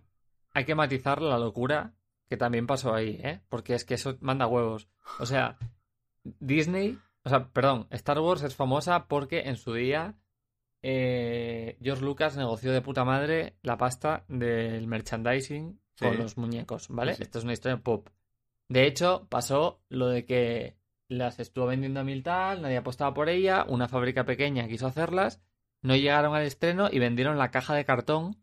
hay 0.53 0.65
que 0.65 0.76
matizar 0.76 1.22
la 1.22 1.39
locura 1.39 1.93
que 2.30 2.38
también 2.38 2.68
pasó 2.68 2.93
ahí, 2.93 3.19
¿eh? 3.23 3.41
Porque 3.49 3.73
es 3.73 3.85
que 3.85 3.95
eso 3.95 4.18
manda 4.22 4.45
huevos. 4.47 4.88
O 5.19 5.26
sea, 5.26 5.57
Disney, 6.23 6.99
o 7.23 7.30
sea, 7.30 7.47
perdón, 7.49 7.88
Star 7.91 8.19
Wars 8.19 8.43
es 8.43 8.56
famosa 8.56 9.07
porque 9.07 9.41
en 9.41 9.56
su 9.57 9.73
día 9.73 10.15
eh, 10.81 11.77
George 11.81 12.03
Lucas 12.03 12.38
negoció 12.38 12.72
de 12.72 12.81
puta 12.81 13.03
madre 13.03 13.56
la 13.64 13.77
pasta 13.77 14.23
del 14.27 14.88
merchandising 14.88 15.80
Sí. 15.95 16.06
con 16.06 16.18
los 16.18 16.38
muñecos, 16.38 16.88
¿vale? 16.89 17.14
Sí. 17.15 17.23
Esto 17.23 17.39
es 17.39 17.43
una 17.43 17.51
historia 17.53 17.77
pop. 17.77 18.07
De 18.69 18.85
hecho, 18.88 19.27
pasó 19.30 19.81
lo 19.89 20.07
de 20.07 20.23
que 20.26 20.77
las 21.10 21.39
estuvo 21.39 21.65
vendiendo 21.65 21.99
a 21.99 22.03
mil 22.06 22.23
tal, 22.23 22.61
nadie 22.61 22.77
apostaba 22.77 23.14
por 23.14 23.27
ella, 23.27 23.65
una 23.68 23.88
fábrica 23.89 24.23
pequeña 24.26 24.68
quiso 24.69 24.88
hacerlas, 24.88 25.41
no 25.81 25.95
llegaron 25.97 26.35
al 26.35 26.43
estreno 26.43 26.88
y 26.91 26.99
vendieron 26.99 27.38
la 27.38 27.51
caja 27.51 27.73
de 27.76 27.84
cartón 27.84 28.38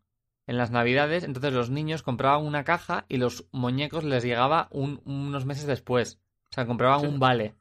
en 0.47 0.59
las 0.59 0.71
navidades, 0.71 1.25
entonces 1.25 1.53
los 1.55 1.71
niños 1.71 2.03
compraban 2.03 2.45
una 2.45 2.65
caja 2.65 3.07
y 3.09 3.17
los 3.17 3.47
muñecos 3.53 4.05
les 4.05 4.23
llegaba 4.25 4.69
un- 4.71 5.01
unos 5.07 5.47
meses 5.47 5.67
después. 5.67 6.21
O 6.51 6.55
sea, 6.55 6.67
compraban 6.67 7.01
Sí. 7.01 7.07
un 7.07 7.19
vale. 7.19 7.55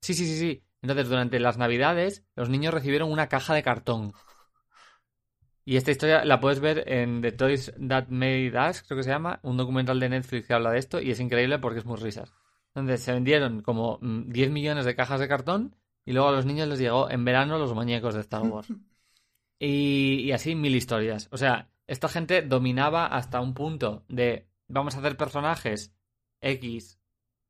Sí, 0.00 0.14
sí, 0.14 0.24
sí, 0.26 0.38
sí. 0.38 0.62
Entonces, 0.82 1.08
durante 1.08 1.40
las 1.40 1.58
navidades, 1.58 2.24
los 2.34 2.48
niños 2.48 2.74
recibieron 2.74 3.10
una 3.10 3.28
caja 3.28 3.54
de 3.54 3.62
cartón. 3.62 4.12
Y 5.64 5.76
esta 5.76 5.90
historia 5.90 6.24
la 6.24 6.40
puedes 6.40 6.60
ver 6.60 6.84
en 6.86 7.22
The 7.22 7.32
Toys 7.32 7.72
That 7.88 8.08
Made 8.08 8.52
Us, 8.68 8.82
creo 8.82 8.98
que 8.98 9.02
se 9.02 9.10
llama, 9.10 9.40
un 9.42 9.56
documental 9.56 9.98
de 9.98 10.08
Netflix 10.08 10.46
que 10.46 10.54
habla 10.54 10.70
de 10.70 10.78
esto 10.78 11.00
y 11.00 11.10
es 11.10 11.18
increíble 11.18 11.58
porque 11.58 11.80
es 11.80 11.84
muy 11.84 11.96
risas. 11.96 12.32
Entonces, 12.74 13.02
se 13.02 13.12
vendieron 13.12 13.62
como 13.62 13.98
mm, 14.00 14.30
10 14.30 14.50
millones 14.50 14.84
de 14.84 14.94
cajas 14.94 15.18
de 15.18 15.28
cartón 15.28 15.74
y 16.04 16.12
luego 16.12 16.28
a 16.28 16.32
los 16.32 16.46
niños 16.46 16.68
les 16.68 16.78
llegó 16.78 17.10
en 17.10 17.24
verano 17.24 17.58
los 17.58 17.74
muñecos 17.74 18.14
de 18.14 18.20
Star 18.20 18.42
Wars. 18.42 18.68
Y, 19.58 20.20
y 20.24 20.32
así 20.32 20.54
mil 20.54 20.76
historias. 20.76 21.30
O 21.32 21.38
sea, 21.38 21.70
esta 21.86 22.10
gente 22.10 22.42
dominaba 22.42 23.06
hasta 23.06 23.40
un 23.40 23.54
punto 23.54 24.04
de 24.06 24.50
vamos 24.68 24.94
a 24.94 24.98
hacer 24.98 25.16
personajes 25.16 25.94
X, 26.40 27.00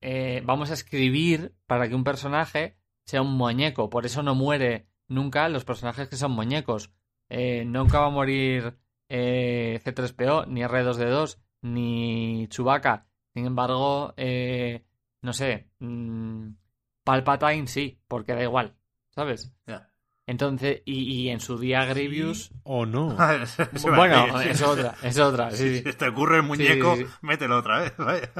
eh, 0.00 0.42
vamos 0.44 0.70
a 0.70 0.74
escribir 0.74 1.54
para 1.66 1.88
que 1.88 1.94
un 1.94 2.04
personaje 2.04 2.76
sea 3.06 3.22
un 3.22 3.32
muñeco. 3.32 3.88
Por 3.88 4.04
eso 4.06 4.22
no 4.22 4.34
muere 4.34 4.88
nunca 5.08 5.48
los 5.48 5.64
personajes 5.64 6.08
que 6.08 6.16
son 6.16 6.32
muñecos. 6.32 6.90
Eh, 7.28 7.64
nunca 7.64 8.00
va 8.00 8.06
a 8.06 8.10
morir 8.10 8.76
eh, 9.08 9.80
C3PO, 9.84 10.46
ni 10.48 10.62
R2D2, 10.62 11.38
ni 11.62 12.46
Chewbacca. 12.48 13.06
Sin 13.34 13.46
embargo, 13.46 14.12
eh, 14.16 14.84
no 15.22 15.32
sé, 15.32 15.68
mm, 15.78 16.48
Palpatine 17.04 17.66
sí, 17.66 18.00
porque 18.08 18.34
da 18.34 18.42
igual, 18.42 18.74
¿sabes? 19.10 19.52
Ya. 19.66 19.90
Entonces, 20.28 20.82
y, 20.84 21.02
y 21.22 21.28
en 21.28 21.38
su 21.38 21.56
día 21.56 21.84
Grievous... 21.84 22.50
O 22.64 22.84
no. 22.84 23.16
Bueno, 23.82 24.40
es 24.40 24.60
otra, 24.62 24.94
es 25.02 25.18
otra, 25.18 25.50
sí, 25.52 25.78
sí. 25.78 25.82
Si 25.92 25.96
te 25.96 26.08
ocurre 26.08 26.38
el 26.38 26.42
muñeco, 26.42 26.96
Sí, 26.96 27.02
sí, 27.02 27.06
sí. 27.08 27.16
mételo 27.22 27.58
otra 27.58 27.80
vez. 27.82 27.96
vaya. 27.96 28.32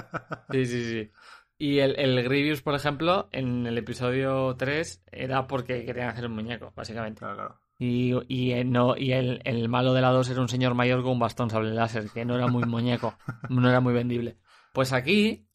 Sí, 0.51 0.67
sí, 0.67 0.85
sí. 0.85 1.11
Y 1.59 1.79
el, 1.79 1.99
el 1.99 2.23
Grievous, 2.23 2.61
por 2.61 2.75
ejemplo, 2.75 3.29
en 3.33 3.67
el 3.67 3.79
episodio 3.79 4.55
3 4.57 5.05
era 5.11 5.47
porque 5.47 5.85
querían 5.85 6.11
hacer 6.11 6.27
un 6.27 6.35
muñeco, 6.35 6.73
básicamente. 6.77 7.21
Claro, 7.21 7.35
claro. 7.35 7.61
Y, 7.79 8.15
y, 8.29 8.53
eh, 8.53 8.65
no, 8.65 8.97
y 8.97 9.13
el, 9.13 9.41
el 9.45 9.69
malo 9.69 9.93
de 9.93 10.01
la 10.01 10.11
2 10.11 10.31
era 10.31 10.41
un 10.41 10.49
señor 10.49 10.75
mayor 10.75 11.03
con 11.03 11.13
un 11.13 11.19
bastón 11.19 11.51
sable 11.51 11.73
láser, 11.75 12.11
que 12.11 12.25
no 12.25 12.35
era 12.35 12.47
muy 12.47 12.65
muñeco, 12.65 13.15
no 13.49 13.69
era 13.69 13.81
muy 13.81 13.95
vendible. 13.95 14.39
Pues 14.73 14.93
aquí 14.93 15.47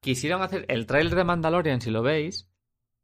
quisieron 0.00 0.42
hacer 0.42 0.64
el 0.68 0.86
tráiler 0.86 1.14
de 1.14 1.24
Mandalorian, 1.24 1.80
si 1.80 1.90
lo 1.90 2.02
veis, 2.02 2.48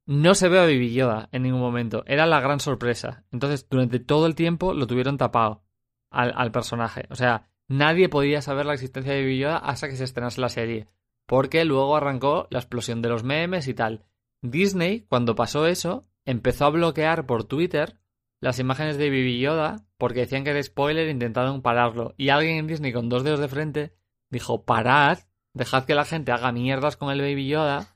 no 0.06 0.34
se 0.34 0.48
ve 0.48 0.58
a 0.58 0.62
Baby 0.62 0.92
Yoda 0.92 1.28
en 1.32 1.42
ningún 1.42 1.60
momento. 1.60 2.02
Era 2.06 2.26
la 2.26 2.40
gran 2.40 2.60
sorpresa. 2.60 3.24
Entonces, 3.30 3.68
durante 3.68 4.00
todo 4.00 4.26
el 4.26 4.34
tiempo 4.34 4.72
lo 4.72 4.86
tuvieron 4.86 5.18
tapado 5.18 5.62
al, 6.10 6.32
al 6.34 6.50
personaje. 6.50 7.06
O 7.10 7.14
sea, 7.14 7.48
nadie 7.68 8.08
podía 8.08 8.40
saber 8.40 8.66
la 8.66 8.74
existencia 8.74 9.12
de 9.12 9.20
Baby 9.22 9.38
Yoda 9.38 9.58
hasta 9.58 9.88
que 9.88 9.96
se 9.96 10.04
estrenase 10.04 10.40
la 10.40 10.48
serie. 10.48 10.88
Porque 11.28 11.66
luego 11.66 11.94
arrancó 11.94 12.46
la 12.48 12.58
explosión 12.58 13.02
de 13.02 13.10
los 13.10 13.22
memes 13.22 13.68
y 13.68 13.74
tal. 13.74 14.06
Disney, 14.40 15.02
cuando 15.10 15.34
pasó 15.34 15.66
eso, 15.66 16.08
empezó 16.24 16.64
a 16.64 16.70
bloquear 16.70 17.26
por 17.26 17.44
Twitter 17.44 18.00
las 18.40 18.58
imágenes 18.58 18.96
de 18.96 19.10
Baby 19.10 19.38
Yoda 19.38 19.84
porque 19.98 20.20
decían 20.20 20.42
que 20.42 20.50
era 20.50 20.62
spoiler 20.62 21.06
e 21.06 21.10
intentaron 21.10 21.60
pararlo. 21.60 22.14
Y 22.16 22.30
alguien 22.30 22.56
en 22.56 22.66
Disney 22.66 22.94
con 22.94 23.10
dos 23.10 23.24
dedos 23.24 23.40
de 23.40 23.48
frente 23.48 23.94
dijo, 24.30 24.64
parad, 24.64 25.18
dejad 25.52 25.84
que 25.84 25.94
la 25.94 26.06
gente 26.06 26.32
haga 26.32 26.50
mierdas 26.50 26.96
con 26.96 27.10
el 27.10 27.20
Baby 27.20 27.46
Yoda, 27.46 27.94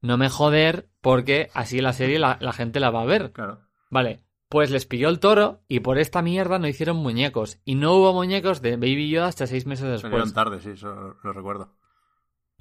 no 0.00 0.18
me 0.18 0.28
joder, 0.28 0.88
porque 1.00 1.50
así 1.54 1.80
la 1.80 1.92
serie 1.92 2.18
la, 2.18 2.36
la 2.40 2.52
gente 2.52 2.80
la 2.80 2.90
va 2.90 3.02
a 3.02 3.06
ver. 3.06 3.30
Claro. 3.30 3.60
Vale, 3.90 4.24
pues 4.48 4.72
les 4.72 4.86
pilló 4.86 5.08
el 5.08 5.20
toro 5.20 5.62
y 5.68 5.78
por 5.80 5.98
esta 5.98 6.20
mierda 6.20 6.58
no 6.58 6.66
hicieron 6.66 6.96
muñecos. 6.96 7.60
Y 7.64 7.76
no 7.76 7.94
hubo 7.94 8.12
muñecos 8.12 8.60
de 8.60 8.74
Baby 8.74 9.08
Yoda 9.08 9.28
hasta 9.28 9.46
seis 9.46 9.66
meses 9.66 9.86
después. 9.86 10.10
Salieron 10.10 10.34
tarde, 10.34 10.60
sí, 10.60 10.70
eso 10.70 11.16
lo 11.22 11.32
recuerdo. 11.32 11.76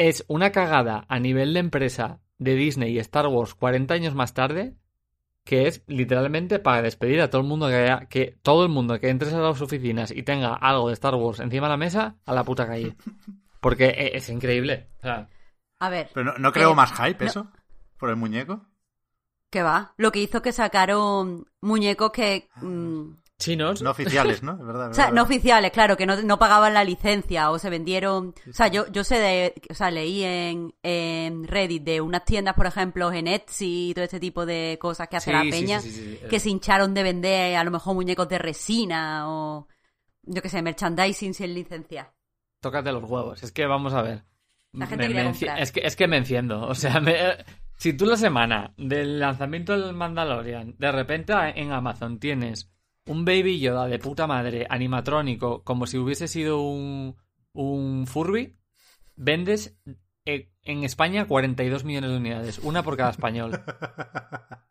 Es 0.10 0.26
una 0.28 0.52
cagada 0.52 1.06
a 1.08 1.20
nivel 1.20 1.54
de 1.54 1.60
empresa 1.60 2.20
de 2.40 2.56
Disney 2.56 2.94
y 2.94 3.00
Star 3.00 3.28
Wars 3.28 3.54
40 3.54 3.94
años 3.94 4.16
más 4.16 4.34
tarde 4.34 4.76
que 5.44 5.68
es 5.68 5.84
literalmente 5.88 6.58
para 6.60 6.82
despedir 6.82 7.22
a 7.22 7.30
todo 7.30 7.42
el 7.42 7.48
mundo 7.48 7.68
que 7.68 7.76
haya, 7.76 8.06
que 8.08 8.38
todo 8.42 8.64
el 8.64 8.70
mundo 8.70 9.00
que 9.00 9.10
entre 9.10 9.30
a 9.30 9.38
las 9.40 9.62
oficinas 9.62 10.12
y 10.12 10.24
tenga 10.24 10.54
algo 10.56 10.88
de 10.88 10.94
Star 10.94 11.16
Wars 11.16 11.40
encima 11.40 11.68
de 11.68 11.72
la 11.72 11.78
mesa 11.78 12.16
a 12.26 12.34
la 12.34 12.44
puta 12.44 12.66
calle. 12.68 12.96
Porque 13.60 13.86
e- 13.90 14.18
es 14.18 14.28
increíble. 14.30 14.90
O 15.00 15.02
sea, 15.02 15.30
A 15.80 15.90
ver, 15.90 16.10
Pero 16.14 16.26
no, 16.34 16.38
no 16.40 16.52
creo 16.52 16.72
Eh, 16.72 16.76
más 16.76 16.92
hype 16.94 17.24
no. 17.24 17.30
eso, 17.30 17.52
por 17.98 18.10
el 18.10 18.16
muñeco. 18.16 18.66
¿qué 19.52 19.62
va? 19.64 19.94
Lo 19.98 20.12
que 20.12 20.20
hizo 20.22 20.42
que 20.42 20.52
sacaron 20.52 21.46
muñecos 21.60 22.12
que... 22.12 22.48
mm, 22.62 23.21
chinos. 23.42 23.82
No 23.82 23.92
oficiales, 23.92 24.42
¿no? 24.42 24.54
Es 24.54 24.66
verdad. 24.66 24.90
O 24.92 24.94
sea, 24.94 25.06
verdad. 25.08 25.16
no 25.18 25.24
oficiales, 25.24 25.72
claro, 25.72 25.98
que 25.98 26.06
no, 26.06 26.22
no 26.22 26.40
pagaban 26.40 26.74
la 26.74 26.84
licencia 26.86 27.52
o 27.52 27.60
se 27.60 27.70
vendieron. 27.70 28.34
O 28.50 28.54
sea, 28.54 28.68
yo, 28.70 28.90
yo 28.92 29.04
sé 29.04 29.20
de. 29.20 29.54
O 29.70 29.74
sea, 29.74 29.92
leí 29.92 30.24
en, 30.24 30.74
en 30.84 31.46
Reddit 31.48 31.84
de 31.84 32.00
unas 32.02 32.24
tiendas, 32.24 32.54
por 32.56 32.66
ejemplo, 32.68 33.12
en 33.12 33.28
Etsy 33.28 33.90
y 33.90 33.94
todo 33.94 34.06
este 34.06 34.20
tipo 34.20 34.46
de 34.46 34.78
cosas 34.80 35.08
que 35.10 35.18
hace 35.18 35.32
Sí, 35.32 35.36
la 35.38 35.44
sí, 35.44 35.50
peña, 35.52 35.80
sí, 35.82 35.92
sí, 35.92 36.18
sí. 36.22 36.28
que 36.30 36.40
se 36.40 36.50
hincharon 36.50 36.94
de 36.94 37.04
vender 37.04 37.56
a 37.58 37.64
lo 37.64 37.72
mejor 37.72 37.96
muñecos 37.96 38.30
de 38.30 38.38
resina 38.38 39.30
o. 39.30 39.68
Yo 40.24 40.42
qué 40.42 40.50
sé, 40.50 40.62
merchandising 40.62 41.34
sin 41.34 41.54
licencia. 41.54 42.14
Tócate 42.62 42.92
los 42.92 43.04
huevos. 43.04 43.42
Es 43.44 43.52
que 43.52 43.66
vamos 43.66 43.94
a 43.94 44.02
ver. 44.04 44.24
La 44.74 44.88
gente 44.88 45.08
comprar. 45.24 45.60
es, 45.60 45.72
que, 45.72 45.82
es 45.84 45.96
que 45.96 46.08
me 46.08 46.18
enciendo. 46.18 46.62
O 46.68 46.76
sea, 46.76 47.00
me- 47.02 47.18
si 47.76 47.94
tú 47.94 48.06
la 48.06 48.16
semana 48.16 48.74
del 48.78 49.20
lanzamiento 49.20 49.78
del 49.78 49.94
Mandalorian, 49.94 50.76
de 50.78 50.92
repente 50.92 51.34
en 51.56 51.72
Amazon 51.72 52.20
tienes 52.20 52.72
un 53.12 53.26
Baby 53.26 53.60
Yoda 53.60 53.88
de 53.88 54.00
puta 54.00 54.26
madre, 54.28 54.66
animatrónico, 54.70 55.64
como 55.64 55.86
si 55.86 55.98
hubiese 55.98 56.28
sido 56.28 56.62
un, 56.62 57.18
un 57.54 58.08
Furby, 58.08 58.58
vendes 59.16 59.78
en 60.64 60.84
España 60.84 61.26
42 61.26 61.84
millones 61.84 62.12
de 62.12 62.18
unidades, 62.18 62.60
una 62.60 62.84
por 62.84 62.96
cada 62.98 63.12
español. 63.12 63.62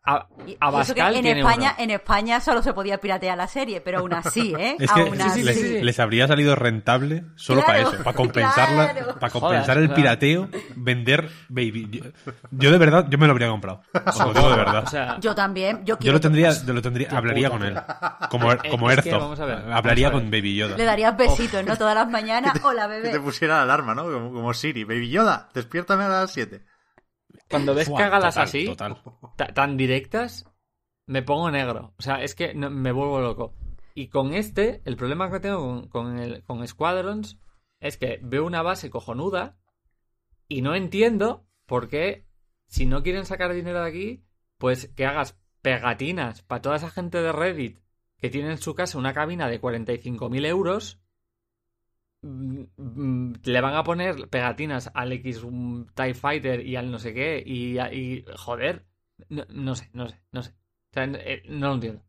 A, 0.03 0.25
Abascal 0.59 1.15
en 1.17 1.21
tiene 1.21 1.41
España, 1.41 1.73
uno. 1.75 1.83
en 1.83 1.91
España 1.91 2.39
solo 2.41 2.63
se 2.63 2.73
podía 2.73 2.97
piratear 2.97 3.37
la 3.37 3.47
serie, 3.47 3.81
pero 3.81 3.99
aún 3.99 4.11
así, 4.13 4.51
¿eh? 4.57 4.75
Es 4.79 4.91
que 4.91 4.99
aún 4.99 5.15
sí, 5.15 5.47
así. 5.47 5.79
les, 5.83 5.99
habría 5.99 6.27
salido 6.27 6.55
rentable 6.55 7.23
solo 7.35 7.61
Claro, 7.63 7.67
para 7.83 7.95
eso, 7.95 8.03
para 8.03 8.17
compensar, 8.17 8.69
claro. 8.73 9.19
para 9.19 9.31
compensar 9.31 9.77
el 9.77 9.91
pirateo, 9.93 10.49
vender 10.75 11.29
Baby. 11.49 11.87
Yo, 11.91 12.01
yo 12.49 12.71
de 12.71 12.77
verdad, 12.79 13.05
yo 13.09 13.19
me 13.19 13.27
lo 13.27 13.33
habría 13.33 13.49
comprado. 13.49 13.83
Os 14.07 14.19
lo 14.19 14.33
digo 14.33 14.49
de 14.49 14.55
verdad. 14.57 14.83
O 14.85 14.89
sea, 14.89 15.19
Yo 15.19 15.35
también, 15.35 15.77
yo 15.85 15.93
Yo 15.93 15.97
quiero 15.99 16.13
lo 16.13 16.19
tendría, 16.19 16.51
yo 16.51 16.73
lo 16.73 16.81
tendría, 16.81 17.09
hablaría 17.11 17.51
puta. 17.51 17.59
con 17.59 17.67
él. 17.67 17.81
Como, 18.31 18.51
Eh, 18.53 18.57
como 18.71 18.89
es 18.89 19.01
que, 19.01 19.09
Herzog. 19.09 19.21
vamos 19.21 19.39
a 19.39 19.45
ver, 19.45 19.55
vamos 19.61 19.75
hablaría 19.75 20.07
a 20.07 20.09
ver. 20.09 20.19
con 20.19 20.31
Baby 20.31 20.55
Yoda. 20.55 20.77
Le 20.77 20.83
darías 20.85 21.15
besitos, 21.15 21.63
¿no? 21.63 21.77
Todas 21.77 21.93
las 21.93 22.09
mañanas. 22.09 22.53
Hola, 22.63 22.87
Que 22.89 22.95
te 22.95 23.01
bebé. 23.11 23.19
pusiera 23.19 23.57
la 23.57 23.61
alarma, 23.63 23.93
¿no? 23.93 24.05
Como, 24.05 24.33
como 24.33 24.53
Siri. 24.55 24.83
Baby 24.83 25.09
Yoda, 25.11 25.47
despiértame 25.81 26.03
a 26.03 26.09
las 26.21 26.31
7. 26.33 26.63
cuando 27.49 27.73
ves 27.75 27.87
total, 27.89 28.23
así, 28.25 28.65
total. 28.65 29.01
tan 29.53 29.77
directas, 29.77 30.45
me 31.05 31.21
pongo 31.23 31.49
negro. 31.51 31.93
O 31.97 32.01
sea, 32.01 32.21
es 32.23 32.35
que 32.35 32.53
no- 32.53 32.69
me 32.69 32.91
vuelvo 32.91 33.19
loco. 33.21 33.53
Y 33.93 34.07
con 34.07 34.33
este, 34.33 34.81
el 34.85 34.95
problema 34.95 35.29
que 35.29 35.39
tengo 35.39 35.59
con, 35.59 35.87
con, 35.89 36.19
el, 36.19 36.43
con 36.43 36.65
Squadrons 36.67 37.39
es 37.79 37.97
que 37.97 38.19
veo 38.21 38.45
una 38.45 38.61
base 38.61 38.89
cojonuda 38.89 39.57
y 40.47 40.61
no 40.61 40.75
entiendo 40.75 41.45
por 41.65 41.87
qué, 41.89 42.25
si 42.67 42.85
no 42.85 43.03
quieren 43.03 43.25
sacar 43.25 43.53
dinero 43.53 43.81
de 43.81 43.89
aquí, 43.89 44.25
pues 44.57 44.87
que 44.95 45.05
hagas 45.05 45.37
pegatinas 45.61 46.41
para 46.43 46.61
toda 46.61 46.75
esa 46.77 46.89
gente 46.89 47.21
de 47.21 47.31
Reddit 47.31 47.79
que 48.17 48.29
tiene 48.29 48.51
en 48.51 48.57
su 48.59 48.75
casa 48.75 48.97
una 48.97 49.13
cabina 49.13 49.47
de 49.49 49.59
45.000 49.59 50.45
euros. 50.45 51.00
Mm, 52.21 53.33
Le 53.43 53.61
van 53.61 53.75
a 53.75 53.83
poner 53.83 54.29
pegatinas 54.29 54.91
al 54.93 55.11
X 55.13 55.43
TIE 55.95 56.13
Fighter 56.13 56.65
y 56.65 56.75
al 56.75 56.91
no 56.91 56.99
sé 56.99 57.13
qué. 57.13 57.43
Y, 57.45 57.79
y 57.79 58.25
joder, 58.37 58.85
no, 59.29 59.45
no 59.49 59.75
sé, 59.75 59.89
no 59.93 60.07
sé, 60.09 60.21
no 60.31 60.43
sé. 60.43 60.51
O 60.51 60.93
sea, 60.93 61.03
eh, 61.05 61.43
no 61.47 61.67
lo 61.69 61.73
entiendo. 61.75 62.03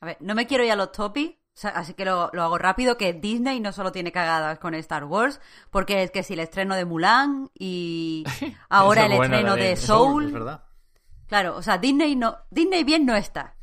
A 0.00 0.06
ver, 0.06 0.16
no 0.20 0.34
me 0.34 0.46
quiero 0.46 0.64
ir 0.64 0.72
a 0.72 0.76
los 0.76 0.92
sea, 1.54 1.70
así 1.70 1.94
que 1.94 2.04
lo, 2.04 2.30
lo 2.32 2.42
hago 2.42 2.58
rápido, 2.58 2.96
que 2.96 3.12
Disney 3.12 3.60
no 3.60 3.72
solo 3.72 3.92
tiene 3.92 4.12
cagadas 4.12 4.58
con 4.58 4.74
Star 4.74 5.04
Wars, 5.04 5.40
porque 5.70 6.02
es 6.02 6.10
que 6.10 6.22
si 6.22 6.34
el 6.34 6.40
estreno 6.40 6.74
de 6.74 6.84
Mulan 6.86 7.50
y 7.58 8.24
ahora 8.68 9.06
el 9.06 9.12
estreno 9.12 9.56
de 9.56 9.76
Es 9.76 9.80
Soul, 9.84 10.32
verdad. 10.32 10.64
claro, 11.26 11.56
o 11.56 11.62
sea, 11.62 11.78
Disney 11.78 12.16
no, 12.16 12.38
Disney 12.50 12.84
bien 12.84 13.06
no 13.06 13.16
está. 13.16 13.56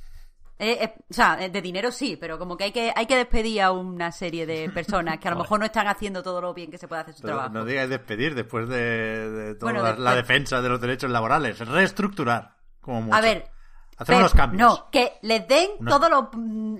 Eh, 0.59 0.77
eh, 0.85 0.95
o 1.09 1.13
sea, 1.13 1.35
de 1.35 1.61
dinero 1.61 1.91
sí, 1.91 2.17
pero 2.19 2.39
como 2.39 2.57
que 2.57 2.63
hay 2.65 2.71
que 2.71 2.91
hay 2.95 3.05
que 3.05 3.15
despedir 3.15 3.61
a 3.61 3.71
una 3.71 4.11
serie 4.11 4.47
de 4.47 4.69
personas 4.71 5.19
que 5.19 5.27
a 5.27 5.31
lo 5.31 5.37
mejor 5.37 5.59
no 5.59 5.65
están 5.67 5.85
haciendo 5.87 6.23
todo 6.23 6.41
lo 6.41 6.53
bien 6.55 6.71
que 6.71 6.79
se 6.79 6.87
puede 6.87 7.01
hacer 7.01 7.13
su 7.13 7.21
Pero 7.21 7.35
trabajo. 7.35 7.53
no 7.53 7.63
digáis 7.65 7.89
despedir 7.89 8.33
después 8.33 8.67
de, 8.67 9.29
de 9.29 9.55
toda 9.55 9.71
Bueno, 9.71 9.83
la, 9.83 9.89
después- 9.91 10.03
la 10.03 10.15
defensa 10.15 10.61
de 10.61 10.69
los 10.69 10.81
derechos 10.81 11.11
laborales. 11.11 11.59
Reestructurar, 11.59 12.55
como 12.81 13.01
mucho. 13.03 13.15
A 13.15 13.21
ver, 13.21 13.51
Hacer 13.99 14.13
Pep, 14.13 14.17
unos 14.19 14.33
cambios. 14.33 14.61
No, 14.61 14.89
que 14.91 15.13
les 15.21 15.47
den 15.47 15.69
Unos- 15.79 15.93
todo 15.99 16.09
lo, 16.09 16.31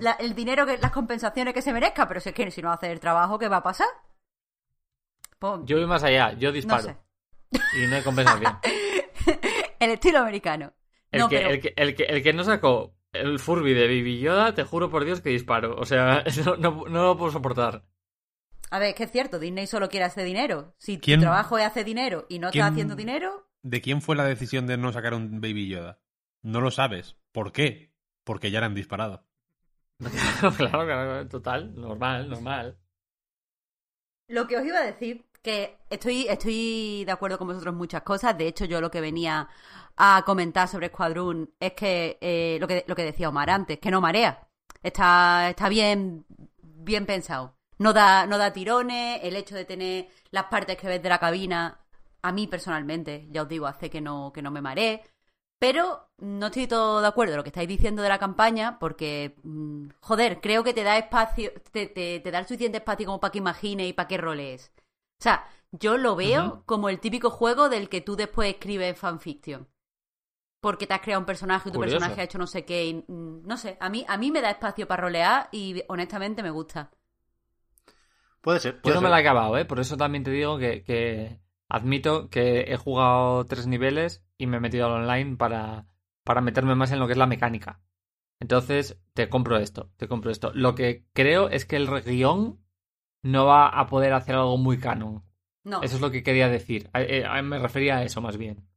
la- 0.01 0.13
el 0.13 0.33
dinero, 0.33 0.65
que 0.65 0.77
las 0.79 0.91
compensaciones 0.91 1.53
que 1.53 1.61
se 1.61 1.71
merezca, 1.73 2.07
pero 2.07 2.19
si 2.19 2.29
es 2.29 2.35
que 2.35 2.49
si 2.49 2.61
no 2.63 2.71
hace 2.71 2.91
el 2.91 2.99
trabajo, 2.99 3.37
¿qué 3.37 3.47
va 3.47 3.57
a 3.57 3.63
pasar? 3.63 3.87
Pues, 5.39 5.61
Yo 5.65 5.77
voy 5.77 5.85
más 5.85 6.03
allá, 6.03 6.33
yo 6.33 6.49
no 6.49 6.53
disparo. 6.53 6.83
sé. 6.83 6.97
Y 7.79 7.87
no 7.87 7.95
hay 7.95 8.01
compensación. 8.03 8.57
El 9.79 9.91
estilo 9.91 10.19
americano. 10.19 10.73
El, 11.11 11.19
no, 11.21 11.29
que, 11.29 11.37
pero 11.37 11.49
el, 11.51 11.61
que, 11.61 11.73
el, 11.77 11.95
que, 11.95 12.03
el 12.03 12.23
que 12.23 12.33
no 12.33 12.43
sacó 12.43 12.96
el 13.13 13.39
Furby 13.39 13.73
de 13.73 13.87
Baby 13.87 14.19
Yoda, 14.19 14.53
te 14.53 14.63
juro 14.63 14.89
por 14.89 15.05
Dios 15.05 15.21
que 15.21 15.29
disparo. 15.29 15.75
O 15.77 15.85
sea, 15.85 16.23
no, 16.45 16.55
no, 16.57 16.85
no 16.87 17.03
lo 17.03 17.17
puedo 17.17 17.31
soportar. 17.31 17.83
a 18.71 18.79
ver, 18.79 18.89
es 18.89 18.95
que 18.95 19.03
es 19.05 19.11
cierto, 19.11 19.39
Disney 19.39 19.67
solo 19.67 19.89
quiere 19.89 20.05
hacer 20.05 20.25
dinero. 20.25 20.73
Si 20.77 20.99
¿Quién- 20.99 21.19
tu 21.19 21.23
trabajo 21.25 21.57
es 21.57 21.65
hacer 21.65 21.85
dinero 21.85 22.25
y 22.29 22.39
no 22.39 22.49
quién- 22.51 22.63
estás 22.63 22.73
haciendo 22.73 22.95
dinero, 22.95 23.43
¿De 23.63 23.81
quién 23.81 24.01
fue 24.01 24.15
la 24.15 24.23
decisión 24.23 24.65
de 24.67 24.77
no 24.77 24.93
sacar 24.93 25.13
un 25.13 25.41
Baby 25.41 25.67
Yoda? 25.67 25.99
No 26.43 26.61
lo 26.61 26.71
sabes. 26.71 27.17
¿Por 27.33 27.51
qué? 27.51 27.91
Porque 28.23 28.49
ya 28.51 28.59
le 28.61 28.67
han 28.67 28.75
disparado. 28.75 29.25
claro, 30.57 30.85
claro, 30.85 31.27
total, 31.27 31.73
normal, 31.75 32.29
normal. 32.29 32.77
Lo 34.29 34.47
que 34.47 34.57
os 34.57 34.65
iba 34.65 34.79
a 34.79 34.85
decir, 34.85 35.25
que 35.41 35.77
estoy, 35.89 36.27
estoy 36.27 37.03
de 37.05 37.11
acuerdo 37.11 37.37
con 37.37 37.47
vosotros 37.47 37.71
en 37.73 37.77
muchas 37.77 38.01
cosas. 38.03 38.37
De 38.37 38.47
hecho, 38.47 38.65
yo 38.65 38.81
lo 38.81 38.91
que 38.91 39.01
venía 39.01 39.47
a 39.97 40.23
comentar 40.25 40.67
sobre 40.67 40.89
Squadron 40.89 41.49
es 41.59 41.73
que, 41.73 42.17
eh, 42.21 42.57
lo 42.59 42.67
que 42.67 42.83
lo 42.87 42.95
que 42.95 43.03
decía 43.03 43.29
Omar 43.29 43.49
antes, 43.49 43.79
que 43.79 43.91
no 43.91 44.01
marea. 44.01 44.47
Está, 44.83 45.49
está 45.49 45.69
bien, 45.69 46.25
bien 46.61 47.05
pensado. 47.05 47.55
No 47.79 47.93
da, 47.93 48.25
no 48.27 48.37
da 48.37 48.53
tirones, 48.53 49.19
el 49.23 49.35
hecho 49.35 49.55
de 49.55 49.65
tener 49.65 50.07
las 50.31 50.45
partes 50.45 50.77
que 50.77 50.87
ves 50.87 51.01
de 51.03 51.09
la 51.09 51.19
cabina, 51.19 51.79
a 52.21 52.31
mí 52.31 52.47
personalmente, 52.47 53.27
ya 53.31 53.43
os 53.43 53.49
digo, 53.49 53.67
hace 53.67 53.89
que 53.89 54.01
no, 54.01 54.31
que 54.33 54.41
no 54.41 54.51
me 54.51 54.61
maree. 54.61 55.03
Pero 55.59 56.09
no 56.19 56.47
estoy 56.47 56.67
todo 56.67 57.01
de 57.01 57.07
acuerdo 57.07 57.31
con 57.33 57.37
lo 57.37 57.43
que 57.43 57.49
estáis 57.49 57.67
diciendo 57.67 58.01
de 58.03 58.09
la 58.09 58.19
campaña, 58.19 58.77
porque, 58.79 59.35
mm, 59.43 59.87
joder, 60.01 60.39
creo 60.41 60.63
que 60.63 60.73
te 60.73 60.83
da 60.83 60.97
espacio, 60.97 61.51
te, 61.71 61.87
te- 61.87 62.19
te 62.19 62.31
da 62.31 62.39
el 62.39 62.45
suficiente 62.47 62.77
espacio 62.77 63.05
como 63.07 63.19
para 63.19 63.31
que 63.31 63.39
imagines 63.39 63.87
y 63.89 63.93
para 63.93 64.07
que 64.07 64.17
rolees. 64.17 64.71
O 65.19 65.23
sea, 65.23 65.47
yo 65.71 65.97
lo 65.97 66.15
veo 66.15 66.63
como 66.65 66.89
el 66.89 66.99
típico 66.99 67.29
juego 67.29 67.69
del 67.69 67.89
que 67.89 68.01
tú 68.01 68.15
después 68.15 68.49
escribes 68.53 68.97
fanfiction. 68.97 69.67
Porque 70.59 70.87
te 70.87 70.93
has 70.93 71.01
creado 71.01 71.21
un 71.21 71.25
personaje 71.25 71.69
y 71.69 71.71
tu 71.71 71.79
Curioso. 71.79 71.97
personaje 71.97 72.21
ha 72.21 72.23
hecho 72.25 72.37
no 72.37 72.47
sé 72.47 72.65
qué. 72.65 72.85
y, 72.87 72.93
mm, 73.07 73.43
no 73.47 73.57
sé, 73.57 73.77
a 73.79 73.89
mí, 73.89 74.05
a 74.07 74.17
mí 74.17 74.31
me 74.31 74.41
da 74.41 74.51
espacio 74.51 74.87
para 74.87 75.03
rolear 75.03 75.49
y 75.51 75.83
honestamente 75.87 76.43
me 76.43 76.49
gusta. 76.51 76.91
Puede 78.41 78.59
ser. 78.59 78.79
Yo 78.83 78.93
no 78.93 79.01
me 79.01 79.09
la 79.09 79.17
he 79.17 79.21
acabado, 79.21 79.57
¿eh? 79.57 79.65
Por 79.65 79.79
eso 79.79 79.97
también 79.97 80.23
te 80.23 80.31
digo 80.31 80.57
que, 80.57 80.83
que 80.83 81.39
admito 81.69 82.29
que 82.29 82.61
he 82.71 82.77
jugado 82.77 83.45
tres 83.45 83.67
niveles 83.67 84.23
y 84.37 84.47
me 84.47 84.57
he 84.57 84.59
metido 84.59 84.85
al 84.85 85.01
online 85.03 85.35
para, 85.35 85.87
para 86.23 86.41
meterme 86.41 86.75
más 86.75 86.91
en 86.91 86.99
lo 86.99 87.07
que 87.07 87.13
es 87.13 87.17
la 87.19 87.27
mecánica. 87.27 87.81
Entonces, 88.39 88.99
te 89.13 89.29
compro 89.29 89.57
esto, 89.57 89.91
te 89.97 90.07
compro 90.07 90.31
esto. 90.31 90.51
Lo 90.53 90.75
que 90.75 91.05
creo 91.13 91.49
es 91.49 91.65
que 91.65 91.75
el 91.75 91.87
guion 92.03 92.59
no 93.23 93.45
va 93.45 93.67
a 93.69 93.87
poder 93.87 94.13
hacer 94.13 94.35
algo 94.35 94.57
muy 94.57 94.79
canon. 94.79 95.23
No, 95.63 95.81
Eso 95.83 95.95
es 95.95 96.01
lo 96.01 96.11
que 96.11 96.23
quería 96.23 96.47
decir. 96.49 96.89
Eh, 96.93 97.25
me 97.43 97.59
refería 97.59 97.97
a 97.97 98.03
eso 98.03 98.21
más 98.21 98.37
bien. 98.37 98.67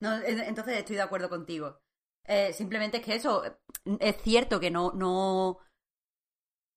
no 0.00 0.16
en- 0.22 0.38
entonces 0.40 0.76
estoy 0.78 0.96
de 0.96 1.02
acuerdo 1.02 1.28
contigo. 1.28 1.80
Eh, 2.24 2.52
simplemente 2.52 2.98
es 2.98 3.04
que 3.04 3.14
eso, 3.16 3.42
es 4.00 4.16
cierto 4.22 4.60
que 4.60 4.70
no, 4.70 4.92
no, 4.92 5.58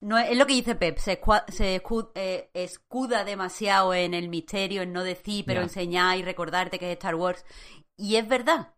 no 0.02 0.18
es, 0.18 0.32
es 0.32 0.38
lo 0.38 0.48
que 0.48 0.54
dice 0.54 0.76
Pep, 0.76 0.98
se, 0.98 1.22
escua- 1.22 1.46
se 1.50 1.84
escu- 1.84 2.12
eh, 2.16 2.50
escuda 2.54 3.24
demasiado 3.24 3.94
en 3.94 4.14
el 4.16 4.30
misterio, 4.30 4.82
en 4.82 4.94
no 4.94 5.04
decir, 5.04 5.46
pero 5.46 5.62
enseñar 5.62 6.18
y 6.18 6.24
recordarte 6.24 6.80
que 6.80 6.88
es 6.92 6.98
Star 6.98 7.16
Wars. 7.16 7.46
Y 7.98 8.16
es 8.16 8.28
verdad. 8.28 8.74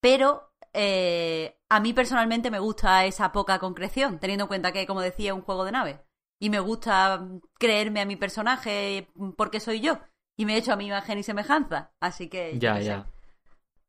Pero 0.00 0.52
eh, 0.74 1.58
a 1.70 1.80
mí 1.80 1.92
personalmente 1.92 2.50
me 2.50 2.58
gusta 2.58 3.04
esa 3.06 3.32
poca 3.32 3.58
concreción, 3.58 4.18
teniendo 4.18 4.44
en 4.44 4.48
cuenta 4.48 4.72
que, 4.72 4.86
como 4.86 5.00
decía, 5.00 5.30
es 5.30 5.36
un 5.36 5.42
juego 5.42 5.64
de 5.64 5.72
nave. 5.72 6.04
Y 6.42 6.50
me 6.50 6.58
gusta 6.58 7.24
creerme 7.58 8.00
a 8.00 8.04
mi 8.04 8.16
personaje 8.16 9.08
porque 9.36 9.60
soy 9.60 9.80
yo. 9.80 10.00
Y 10.36 10.44
me 10.44 10.54
he 10.54 10.58
hecho 10.58 10.72
a 10.72 10.76
mi 10.76 10.86
imagen 10.88 11.18
y 11.18 11.22
semejanza. 11.22 11.92
Así 12.00 12.28
que. 12.28 12.58
Ya, 12.58 12.74
qué 12.74 12.80
sé. 12.80 12.86
ya. 12.88 13.06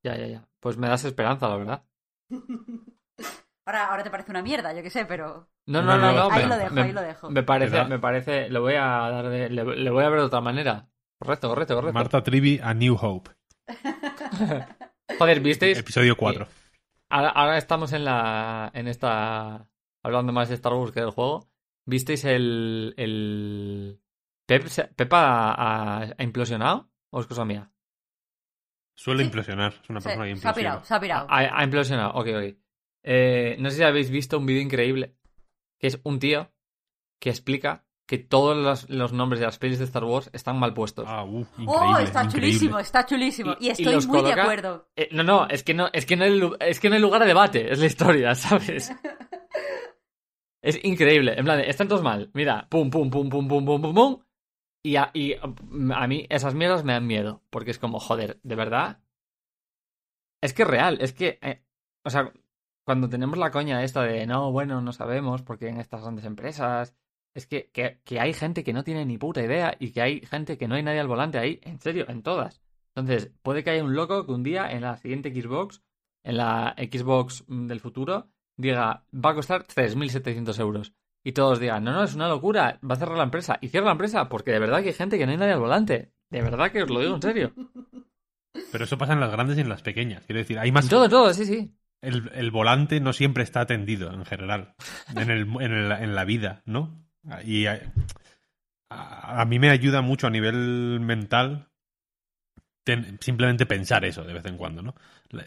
Ya, 0.04 0.16
ya, 0.18 0.28
ya. 0.28 0.48
Pues 0.60 0.78
me 0.78 0.88
das 0.88 1.04
esperanza, 1.04 1.48
la 1.50 1.58
verdad. 1.58 1.84
Ahora, 3.66 3.88
ahora 3.88 4.04
te 4.04 4.10
parece 4.12 4.30
una 4.30 4.42
mierda, 4.42 4.74
yo 4.74 4.84
qué 4.84 4.90
sé, 4.90 5.06
pero. 5.06 5.48
No, 5.68 5.82
no, 5.82 5.98
no, 5.98 6.08
Ahí- 6.10 6.16
no. 6.16 6.30
ahí 6.30 6.44
me- 6.44 6.50
lo 6.50 6.58
dejo, 6.58 6.74
me- 6.76 6.82
ahí 6.82 6.92
lo 6.92 7.02
dejo. 7.02 7.30
Me 7.30 7.44
parece, 7.44 7.72
¿Verdad? 7.72 7.88
me 7.90 7.98
parece, 8.00 8.50
le 8.50 8.60
voy 8.60 8.74
a 8.74 8.84
dar 8.86 9.30
de- 9.30 9.50
le, 9.50 9.64
le 9.78 9.90
voy 9.90 10.04
a 10.04 10.10
ver 10.10 10.20
de 10.20 10.26
otra 10.26 10.42
manera. 10.42 10.90
Correcto, 11.18 11.48
correcto, 11.48 11.76
correcto. 11.76 11.94
Marta 11.94 12.22
Trivi 12.24 12.60
a 12.62 12.74
New 12.74 12.98
Hope. 13.02 13.32
Joder, 15.18 15.40
¿visteis? 15.40 15.78
Episodio 15.80 16.18
4. 16.18 16.46
Ahora, 17.10 17.30
ahora 17.30 17.58
estamos 17.58 17.94
en 17.94 18.04
la. 18.06 18.70
en 18.74 18.88
esta. 18.90 19.66
hablando 20.04 20.34
más 20.34 20.50
de 20.50 20.56
Star 20.56 20.74
Wars 20.74 20.92
que 20.92 21.00
del 21.00 21.12
juego. 21.12 21.48
¿Visteis 21.86 22.24
el. 22.26 22.94
el. 22.98 24.00
Pep, 24.46 24.68
se- 24.68 24.86
Pep 24.88 25.10
ha, 25.14 26.08
implosionado? 26.20 26.90
¿O 27.12 27.20
es 27.22 27.28
cosa 27.28 27.46
mía? 27.46 27.72
Suele 28.96 29.22
Sí. 29.24 29.26
implosionar. 29.28 29.74
Es 29.84 29.90
una 29.90 30.02
Se, 30.02 30.10
persona 30.10 30.26
que 30.28 30.36
se 30.36 30.48
ha 30.48 30.54
pirado, 30.54 30.76
implosiona. 30.78 30.86
se 30.86 30.94
ha 30.94 31.00
pirado. 31.00 31.28
Ha, 31.30 31.60
ha 31.60 31.64
implosionado, 31.64 32.12
ok, 32.14 32.28
ok. 32.28 32.58
Eh, 33.04 33.56
no 33.60 33.70
sé 33.70 33.78
si 33.78 33.84
habéis 33.84 34.10
visto 34.10 34.38
un 34.38 34.46
vídeo 34.46 34.62
increíble. 34.62 35.16
Que 35.80 35.88
es 35.88 36.00
un 36.04 36.20
tío 36.20 36.52
que 37.20 37.30
explica 37.30 37.86
que 38.06 38.18
todos 38.18 38.56
los, 38.58 38.90
los 38.90 39.14
nombres 39.14 39.40
de 39.40 39.46
las 39.46 39.58
pelis 39.58 39.80
de 39.80 39.86
Star 39.86 40.04
Wars 40.04 40.30
están 40.34 40.60
mal 40.60 40.74
puestos. 40.74 41.06
Ah, 41.08 41.24
uh, 41.24 41.46
¡Oh! 41.68 41.98
Está 41.98 42.24
increíble. 42.26 42.32
chulísimo, 42.52 42.80
está 42.80 43.06
chulísimo. 43.06 43.56
Y- 43.60 43.70
estoy 43.70 44.06
muy 44.08 44.22
de 44.22 44.34
acuerdo. 44.34 44.90
Eh, 44.96 45.10
no, 45.12 45.24
no, 45.24 45.48
es 45.48 45.64
que 45.64 45.74
no, 45.74 45.90
es 45.94 46.06
que 46.06 46.16
no 46.18 46.26
hay, 46.26 46.42
es 46.60 46.80
que 46.80 46.90
no 46.90 46.96
hay 46.96 47.02
lugar 47.02 47.24
a 47.24 47.26
debate, 47.26 47.72
es 47.72 47.80
la 47.80 47.86
historia, 47.86 48.36
¿sabes? 48.36 48.92
es 50.64 50.84
increíble. 50.84 51.34
En 51.38 51.44
plan, 51.46 51.60
están 51.60 51.90
todos 51.90 52.02
mal. 52.02 52.32
Mira, 52.34 52.68
pum, 52.70 52.90
pum, 52.90 53.10
pum, 53.10 53.30
pum, 53.30 53.48
pum, 53.48 53.66
pum, 53.66 53.82
pum, 53.82 53.94
pum. 53.94 54.24
Y 54.82 54.96
a, 54.96 55.12
y 55.14 55.34
a 55.34 56.08
mí 56.08 56.26
esas 56.30 56.56
mierdas 56.56 56.84
me 56.86 56.94
dan 56.94 57.06
miedo. 57.06 57.44
Porque 57.50 57.72
es 57.72 57.80
como, 57.80 58.00
joder, 58.00 58.40
de 58.44 58.56
verdad. 58.56 59.02
Es 60.42 60.54
que 60.54 60.64
es 60.64 60.68
real, 60.68 60.98
es 61.02 61.14
que. 61.14 61.38
eh, 61.42 61.64
o 62.06 62.10
sea, 62.10 62.32
cuando 62.86 63.10
tenemos 63.10 63.38
la 63.38 63.52
coña 63.52 63.84
esta 63.84 64.04
de 64.04 64.26
no, 64.26 64.52
bueno, 64.52 64.82
no 64.82 64.94
sabemos, 64.94 65.42
porque 65.42 65.68
en 65.68 65.80
estas 65.80 66.02
grandes 66.02 66.26
empresas. 66.26 66.96
Es 67.36 67.48
que, 67.48 67.70
que, 67.72 68.00
que 68.06 68.20
hay 68.20 68.34
gente 68.34 68.64
que 68.64 68.74
no 68.74 68.84
tiene 68.84 69.06
ni 69.06 69.18
puta 69.18 69.42
idea 69.42 69.76
y 69.80 69.92
que 69.92 70.02
hay 70.02 70.22
gente 70.22 70.58
que 70.58 70.68
no 70.68 70.76
hay 70.76 70.84
nadie 70.84 71.00
al 71.00 71.08
volante 71.08 71.40
ahí, 71.40 71.60
en 71.64 71.80
serio, 71.80 72.06
en 72.08 72.22
todas. 72.22 72.62
Entonces, 72.96 73.32
puede 73.42 73.64
que 73.64 73.72
haya 73.72 73.84
un 73.84 73.96
loco 73.96 74.26
que 74.26 74.32
un 74.32 74.44
día 74.44 74.72
en 74.72 74.82
la 74.82 74.98
siguiente 74.98 75.34
Xbox 75.34 75.82
en 76.24 76.38
la 76.38 76.76
Xbox 76.78 77.44
mm, 77.48 77.68
del 77.68 77.80
futuro 77.80 78.30
diga, 78.58 79.06
va 79.14 79.30
a 79.32 79.36
costar 79.36 79.64
3.700 79.64 80.60
euros. 80.60 80.94
Y 81.26 81.32
todos 81.32 81.60
digan, 81.60 81.84
no, 81.84 81.94
no, 81.94 82.04
es 82.04 82.16
una 82.16 82.28
locura, 82.28 82.80
va 82.88 82.96
a 82.96 82.98
cerrar 82.98 83.18
la 83.18 83.24
empresa. 83.24 83.58
Y 83.62 83.70
cierra 83.70 83.86
la 83.88 83.92
empresa, 83.94 84.28
porque 84.30 84.52
de 84.52 84.60
verdad 84.60 84.82
que 84.82 84.90
hay 84.90 84.94
gente 84.94 85.18
que 85.18 85.26
no 85.26 85.32
hay 85.32 85.38
nadie 85.38 85.54
al 85.54 85.60
volante. 85.60 86.12
De 86.30 86.42
verdad 86.42 86.72
que 86.72 86.84
os 86.84 86.90
lo 86.90 87.00
digo 87.00 87.16
en 87.16 87.22
serio. 87.22 87.54
Pero 88.72 88.84
eso 88.84 88.98
pasa 88.98 89.14
en 89.14 89.20
las 89.20 89.32
grandes 89.32 89.58
y 89.58 89.62
en 89.62 89.70
las 89.70 89.82
pequeñas. 89.82 90.26
Quiero 90.26 90.40
decir, 90.40 90.60
hay 90.60 90.72
más. 90.72 90.88
Todo, 90.90 91.08
todo, 91.10 91.34
sí, 91.34 91.46
sí. 91.46 91.74
El, 92.02 92.30
el 92.34 92.52
volante 92.52 93.00
no 93.00 93.14
siempre 93.14 93.44
está 93.44 93.62
atendido 93.62 94.12
en 94.12 94.26
general. 94.26 94.76
En, 95.16 95.30
el, 95.32 95.42
en, 95.62 95.72
el- 95.72 95.92
en 95.92 96.16
la 96.16 96.26
vida, 96.26 96.62
¿no? 96.66 97.02
Y 97.46 97.68
a, 97.68 97.94
a- 98.90 99.42
a 99.42 99.46
mí 99.46 99.60
me 99.60 99.70
ayuda 99.70 100.02
mucho 100.02 100.28
a 100.28 100.30
nivel 100.30 101.00
mental 101.00 101.70
ten- 102.84 103.18
simplemente 103.22 103.66
pensar 103.66 104.04
eso 104.06 104.24
de 104.24 104.34
vez 104.34 104.46
en 104.46 104.58
cuando, 104.58 104.82
¿no? 104.82 104.96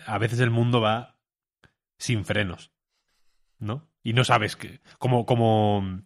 A 0.07 0.19
veces 0.19 0.41
el 0.41 0.51
mundo 0.51 0.81
va 0.81 1.19
sin 1.99 2.25
frenos, 2.25 2.73
¿no? 3.59 3.89
Y 4.03 4.13
no 4.13 4.25
sabes 4.25 4.57
que. 4.57 4.81
Como, 4.99 5.27
como 5.27 6.03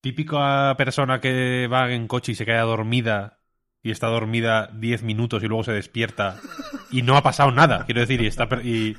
típica 0.00 0.74
persona 0.76 1.20
que 1.20 1.66
va 1.72 1.90
en 1.92 2.06
coche 2.08 2.32
y 2.32 2.34
se 2.34 2.44
queda 2.46 2.62
dormida 2.62 3.38
y 3.82 3.90
está 3.90 4.08
dormida 4.08 4.68
10 4.74 5.02
minutos 5.02 5.42
y 5.42 5.46
luego 5.48 5.64
se 5.64 5.72
despierta 5.72 6.38
y 6.90 7.02
no 7.02 7.16
ha 7.16 7.22
pasado 7.22 7.50
nada, 7.52 7.84
quiero 7.86 8.00
decir, 8.00 8.20
y 8.22 8.26
está 8.26 8.48
y, 8.62 8.96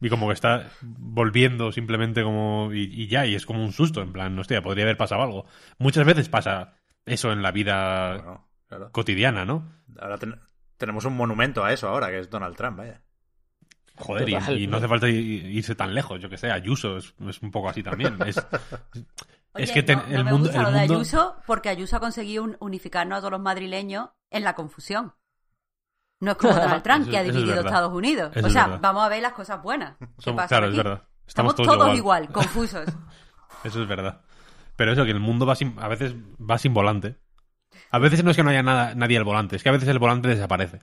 y 0.00 0.08
como 0.08 0.28
que 0.28 0.34
está 0.34 0.68
volviendo 0.82 1.72
simplemente 1.72 2.22
como 2.22 2.70
y, 2.72 2.84
y 2.84 3.08
ya, 3.08 3.26
y 3.26 3.34
es 3.34 3.46
como 3.46 3.64
un 3.64 3.72
susto, 3.72 4.02
en 4.02 4.12
plan, 4.12 4.38
hostia, 4.38 4.62
podría 4.62 4.84
haber 4.84 4.96
pasado 4.96 5.22
algo. 5.22 5.46
Muchas 5.78 6.06
veces 6.06 6.28
pasa 6.28 6.74
eso 7.06 7.32
en 7.32 7.42
la 7.42 7.52
vida 7.52 8.14
Bueno, 8.16 8.48
claro. 8.68 8.92
cotidiana, 8.92 9.44
¿no? 9.44 9.68
Ahora 9.98 10.18
ten- 10.18 10.40
tenemos 10.76 11.04
un 11.04 11.16
monumento 11.16 11.64
a 11.64 11.72
eso 11.72 11.88
ahora, 11.88 12.08
que 12.10 12.20
es 12.20 12.30
Donald 12.30 12.56
Trump, 12.56 12.78
vaya. 12.78 13.02
Joder, 14.00 14.28
y- 14.28 14.62
y, 14.62 14.66
no 14.66 14.76
hace 14.78 14.88
falta 14.88 15.08
irse 15.08 15.74
tan 15.74 15.94
lejos, 15.94 16.20
yo 16.20 16.28
que 16.28 16.36
sé, 16.38 16.50
Ayuso 16.50 16.96
es, 16.98 17.14
es 17.28 17.42
un 17.42 17.50
poco 17.50 17.68
así 17.68 17.82
también. 17.82 18.16
Es, 18.26 18.38
Oye, 19.52 19.64
es 19.64 19.72
que 19.72 19.82
ten- 19.82 19.98
no, 19.98 20.06
no 20.06 20.18
el 20.18 20.24
me 20.24 20.30
mundo... 20.32 20.46
gusta 20.48 20.58
el 20.58 20.64
lo 20.64 20.70
de 20.72 20.78
mundo- 20.80 20.94
Ayuso 20.94 21.36
porque 21.46 21.68
Ayuso 21.68 21.96
ha 21.96 22.00
conseguido 22.00 22.44
un- 22.44 22.56
unificarnos 22.60 23.18
a 23.18 23.20
todos 23.20 23.32
los 23.32 23.40
madrileños 23.40 24.10
en 24.30 24.44
la 24.44 24.54
confusión. 24.54 25.14
No 26.20 26.32
es 26.32 26.36
como 26.36 26.52
Donald 26.54 26.82
Trump, 26.82 27.02
Eso- 27.02 27.10
que 27.10 27.16
ha 27.18 27.20
es 27.22 27.26
dividido 27.28 27.56
verdad. 27.56 27.66
Estados 27.66 27.92
Unidos. 27.92 28.32
Eso 28.36 28.44
o 28.44 28.48
es 28.48 28.52
sea, 28.52 28.66
vamos 28.66 29.04
a 29.04 29.08
ver 29.08 29.22
las 29.22 29.32
cosas 29.32 29.62
buenas. 29.62 29.96
¿Qué 29.98 30.06
Somos- 30.18 30.36
pasa 30.42 30.48
claro, 30.48 30.66
aquí? 30.66 30.72
es 30.78 30.84
verdad. 30.84 31.02
Estamos, 31.26 31.52
Estamos, 31.52 31.78
todos, 31.78 31.96
igual. 31.96 32.24
igual. 32.24 32.28
confusos. 32.32 32.84
Eso 33.64 33.82
es 33.82 33.88
verdad. 33.88 34.20
Pero 34.76 34.92
eso, 34.92 35.04
que 35.04 35.10
el 35.10 35.20
mundo 35.20 35.44
va 35.46 35.54
sin, 35.56 35.74
a 35.78 35.88
veces 35.88 36.14
va 36.38 36.56
sin 36.58 36.72
volante. 36.72 37.16
A 37.90 37.98
veces 37.98 38.22
no 38.22 38.30
es 38.30 38.36
que 38.36 38.42
no 38.44 38.50
haya 38.50 38.62
nada, 38.62 38.94
nadie 38.94 39.18
al 39.18 39.24
volante, 39.24 39.56
es 39.56 39.62
que 39.62 39.68
a 39.68 39.72
veces 39.72 39.88
el 39.88 39.98
volante 39.98 40.28
desaparece. 40.28 40.80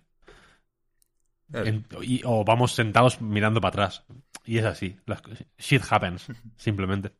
En- 1.54 1.86
y- 2.02 2.22
o 2.26 2.44
vamos 2.44 2.74
sentados 2.74 3.22
mirando 3.22 3.62
para 3.62 3.70
atrás. 3.86 4.04
Y 4.46 4.58
es 4.58 4.66
así. 4.66 4.98
Las, 5.06 5.22
shit 5.58 5.82
happens, 5.90 6.28
simplemente. 6.58 7.14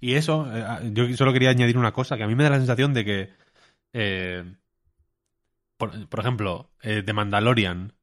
Y 0.00 0.14
eso, 0.14 0.46
eh, 0.54 0.90
yo 0.92 1.16
solo 1.16 1.32
quería 1.32 1.50
añadir 1.50 1.76
una 1.76 1.92
cosa, 1.92 2.16
que 2.16 2.22
a 2.22 2.26
mí 2.28 2.34
me 2.34 2.44
da 2.44 2.50
la 2.50 2.58
sensación 2.58 2.94
de 2.94 3.04
que, 3.04 3.30
eh, 3.92 4.44
por, 5.76 6.08
por 6.08 6.20
ejemplo, 6.20 6.70
eh, 6.82 7.02
de 7.02 7.12
Mandalorian, 7.12 7.94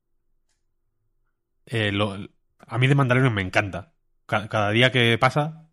eh, 1.66 1.92
lo- 1.92 2.18
a 2.60 2.78
mí 2.78 2.88
de 2.88 2.96
Mandalorian 2.96 3.34
me 3.34 3.42
encanta. 3.42 3.94
Ca- 4.26 4.48
cada 4.50 4.72
día 4.72 4.92
que 4.92 5.18
pasa, 5.18 5.70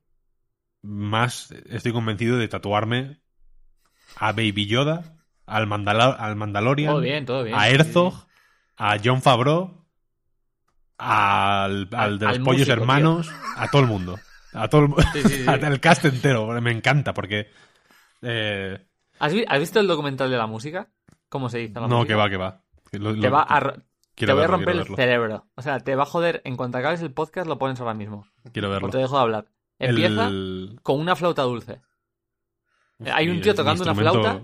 más 0.82 1.50
estoy 1.70 1.92
convencido 1.92 2.36
de 2.38 2.48
tatuarme 2.48 3.20
a 4.16 4.32
Baby 4.32 4.66
Yoda, 4.66 5.16
al, 5.46 5.62
al 5.72 6.36
Mandalorian, 6.36 6.92
Todo 6.92 7.00
bien, 7.00 7.26
todo 7.26 7.44
bien. 7.44 7.56
a 7.56 7.66
Sí, 7.66 7.74
Herzog, 7.74 8.14
sí. 8.14 8.31
A 8.76 8.96
John 9.02 9.22
Favreau, 9.22 9.84
al, 10.98 11.88
al 11.92 12.18
de 12.18 12.26
los 12.26 12.36
al 12.36 12.42
pollos 12.42 12.58
músico, 12.60 12.72
hermanos, 12.72 13.30
a 13.56 13.68
todo 13.70 13.82
el 13.82 13.88
mundo. 13.88 14.18
A 14.52 14.68
todo 14.68 14.82
el, 14.82 14.94
Sí, 15.12 15.22
sí, 15.22 15.44
sí. 15.44 15.46
al 15.48 15.80
cast 15.80 16.04
entero. 16.04 16.46
Me 16.60 16.70
encanta 16.72 17.14
porque. 17.14 17.48
eh, 18.22 18.86
¿Has, 19.18 19.32
vi- 19.32 19.44
has 19.48 19.58
visto 19.58 19.80
el 19.80 19.86
documental 19.86 20.30
de 20.30 20.36
la 20.36 20.46
música? 20.46 20.88
¿Cómo 21.28 21.48
se 21.48 21.58
dice 21.58 21.74
la 21.80 21.88
no, 21.88 21.96
música? 21.98 22.08
que 22.08 22.14
va, 22.14 22.30
que 22.30 22.36
va. 22.36 22.60
Lo- 22.92 23.14
Te 23.14 23.20
lo- 23.20 23.30
va 23.30 23.46
a, 23.48 23.74
te 24.14 24.32
voy 24.32 24.44
a 24.44 24.46
romper 24.46 24.76
el 24.76 24.86
cerebro. 24.94 25.46
O 25.54 25.62
sea, 25.62 25.80
te 25.80 25.96
va 25.96 26.02
a 26.02 26.06
joder. 26.06 26.42
En 26.44 26.56
cuanto 26.56 26.78
acabes 26.78 27.00
el 27.00 27.12
podcast, 27.12 27.46
lo 27.48 27.58
pones 27.58 27.80
ahora 27.80 27.94
mismo. 27.94 28.26
Quiero 28.52 28.68
verlo. 28.70 28.88
O 28.88 28.90
te 28.90 28.98
dejo 28.98 29.16
de 29.16 29.22
hablar. 29.22 29.46
Empieza 29.78 30.26
El- 30.26 30.78
con 30.82 31.00
una 31.00 31.16
flauta 31.16 31.42
dulce. 31.42 31.80
Hay 33.12 33.28
un 33.28 33.40
tío 33.40 33.54
tocando 33.54 33.82
una 33.84 33.94
flauta. 33.94 34.42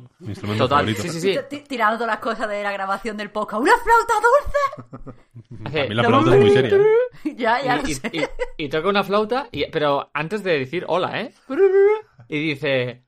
Total, 0.56 0.68
favorito. 0.68 1.02
sí, 1.02 1.08
sí, 1.10 1.20
sí. 1.50 1.60
Tirando 1.68 1.96
todas 1.98 2.12
las 2.14 2.18
cosas 2.20 2.48
de 2.48 2.62
la 2.62 2.72
grabación 2.72 3.16
del 3.16 3.30
podcast. 3.30 3.62
¡Una 3.62 3.72
flauta 3.76 5.14
Hace- 5.64 5.80
A 5.82 5.86
mí 5.88 5.94
la 5.94 6.04
flauta 6.04 6.34
es 6.34 6.40
muy 6.40 6.50
seria. 6.50 6.70
¿eh? 6.76 6.78
dulce! 6.78 7.36
ya, 7.42 7.62
ya 7.62 7.76
lo 7.76 7.88
y, 7.88 7.94
sé. 7.94 8.10
y- 8.12 8.18
y- 8.20 8.64
y 8.64 8.68
toca 8.68 8.88
una 8.88 9.04
flauta, 9.04 9.48
y, 9.52 9.66
pero 9.70 10.10
antes 10.14 10.42
de 10.42 10.58
decir 10.58 10.84
hola, 10.88 11.20
¿eh? 11.20 11.32
Y 12.28 12.38
dice: 12.38 13.04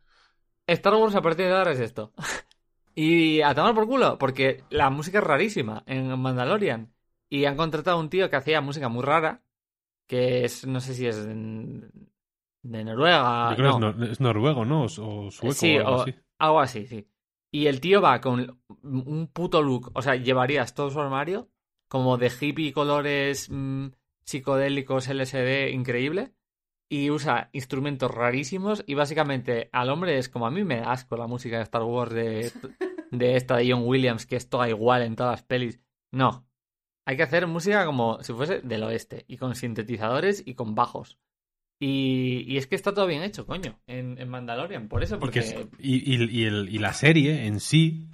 Star 0.66 0.94
Wars 0.94 1.14
a 1.14 1.22
partir 1.22 1.46
de 1.46 1.52
ahora 1.56 1.72
es 1.72 1.80
esto. 1.80 2.12
Y 2.94 3.40
a 3.42 3.54
tomar 3.54 3.74
por 3.74 3.86
culo, 3.86 4.18
porque 4.18 4.64
la 4.70 4.90
música 4.90 5.18
es 5.18 5.24
rarísima 5.24 5.82
en 5.86 6.18
Mandalorian. 6.18 6.92
Y 7.28 7.44
han 7.44 7.56
contratado 7.56 7.96
a 7.96 8.00
un 8.00 8.10
tío 8.10 8.28
que 8.28 8.36
hacía 8.36 8.60
música 8.60 8.88
muy 8.88 9.04
rara, 9.04 9.42
que 10.06 10.44
es, 10.44 10.66
no 10.66 10.80
sé 10.80 10.94
si 10.94 11.06
es 11.06 11.16
de 12.62 12.84
Noruega. 12.84 13.50
Yo 13.50 13.56
creo 13.56 13.78
no. 13.78 13.90
es, 13.90 13.96
nor- 13.96 14.10
es 14.10 14.20
noruego, 14.20 14.64
¿no? 14.64 14.82
O, 14.82 14.84
o 14.84 15.30
sueco 15.30 15.54
Sí, 15.54 15.76
o 15.78 15.80
algo 15.86 15.98
o- 15.98 16.02
así. 16.02 16.14
Algo 16.38 16.60
así, 16.60 16.86
sí. 16.86 17.06
Y 17.52 17.66
el 17.66 17.80
tío 17.80 18.00
va 18.00 18.20
con 18.20 18.60
un 18.82 19.26
puto 19.32 19.60
look. 19.62 19.90
O 19.94 20.02
sea, 20.02 20.14
llevarías 20.16 20.74
todo 20.74 20.90
su 20.90 21.00
armario 21.00 21.48
como 21.88 22.16
de 22.16 22.30
hippie 22.40 22.72
colores 22.72 23.48
mm, 23.50 23.88
psicodélicos 24.24 25.08
LSD 25.08 25.70
increíble. 25.72 26.32
Y 26.88 27.10
usa 27.10 27.50
instrumentos 27.52 28.10
rarísimos. 28.10 28.82
Y 28.86 28.94
básicamente 28.94 29.68
al 29.72 29.90
hombre 29.90 30.18
es 30.18 30.28
como 30.28 30.46
a 30.46 30.50
mí 30.50 30.64
me 30.64 30.80
da 30.80 30.92
asco 30.92 31.16
la 31.16 31.26
música 31.26 31.56
de 31.58 31.62
Star 31.64 31.82
Wars 31.82 32.12
de, 32.12 32.50
de 33.10 33.36
esta 33.36 33.56
de 33.56 33.70
John 33.70 33.82
Williams, 33.86 34.26
que 34.26 34.36
es 34.36 34.48
toda 34.48 34.68
igual 34.68 35.02
en 35.02 35.14
todas 35.16 35.32
las 35.32 35.42
pelis. 35.42 35.80
No. 36.12 36.46
Hay 37.06 37.16
que 37.16 37.22
hacer 37.24 37.46
música 37.46 37.84
como 37.86 38.22
si 38.22 38.32
fuese 38.32 38.60
del 38.60 38.82
oeste. 38.84 39.24
Y 39.28 39.36
con 39.36 39.54
sintetizadores 39.54 40.42
y 40.46 40.54
con 40.54 40.74
bajos. 40.74 41.18
Y, 41.82 42.44
y 42.46 42.58
es 42.58 42.66
que 42.66 42.74
está 42.76 42.92
todo 42.92 43.06
bien 43.06 43.22
hecho, 43.22 43.46
coño, 43.46 43.80
en, 43.86 44.18
en 44.18 44.28
Mandalorian. 44.28 44.88
Por 44.88 45.02
eso, 45.02 45.18
Porque 45.18 45.40
porque... 45.40 45.60
es- 45.62 45.66
y, 45.78 46.14
y- 46.14 46.40
y 46.40 46.44
el- 46.44 46.68
y 46.68 46.78
la 46.78 46.92
serie 46.92 47.46
en 47.46 47.58
sí, 47.58 48.08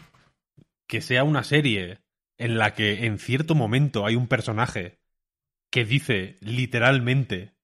que 0.87 1.01
sea 1.01 1.25
una 1.25 1.43
serie 1.43 1.99
en 2.39 2.59
la 2.59 2.75
que 2.75 3.07
en 3.07 3.19
cierto 3.19 3.55
momento 3.57 4.07
hay 4.07 4.15
un 4.15 4.29
personaje 4.29 5.01
que 5.73 5.85
dice 5.85 6.37
literalmente 6.41 7.55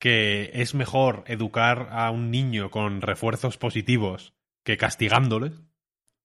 que 0.00 0.50
es 0.54 0.74
mejor 0.74 1.22
educar 1.28 1.88
a 1.92 2.10
un 2.10 2.32
niño 2.32 2.70
con 2.72 3.00
refuerzos 3.00 3.56
positivos 3.56 4.34
que 4.64 4.76
castigándoles, 4.76 5.52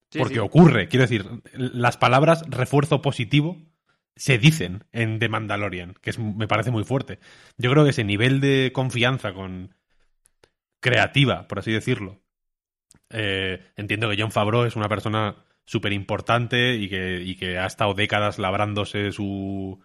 Sí, 0.09 0.19
porque 0.19 0.35
sí. 0.35 0.39
ocurre, 0.39 0.87
quiero 0.87 1.03
decir, 1.03 1.25
las 1.53 1.97
palabras 1.97 2.43
refuerzo 2.49 3.01
positivo 3.03 3.57
se 4.17 4.37
dicen 4.37 4.83
en 4.91 5.19
The 5.19 5.29
Mandalorian, 5.29 5.93
que 6.01 6.09
es, 6.09 6.19
me 6.19 6.47
parece 6.47 6.71
muy 6.71 6.83
fuerte. 6.83 7.19
Yo 7.57 7.71
creo 7.71 7.83
que 7.83 7.91
ese 7.91 8.03
nivel 8.03 8.39
de 8.41 8.71
confianza 8.73 9.33
con 9.33 9.73
creativa, 10.79 11.47
por 11.47 11.59
así 11.59 11.71
decirlo. 11.71 12.19
Eh, 13.09 13.63
entiendo 13.75 14.09
que 14.09 14.17
John 14.19 14.31
Favreau 14.31 14.65
es 14.65 14.75
una 14.75 14.89
persona 14.89 15.35
súper 15.65 15.93
importante 15.93 16.75
y 16.75 16.89
que, 16.89 17.21
y 17.21 17.35
que 17.35 17.57
ha 17.57 17.65
estado 17.65 17.93
décadas 17.93 18.39
labrándose 18.39 19.11
su 19.11 19.79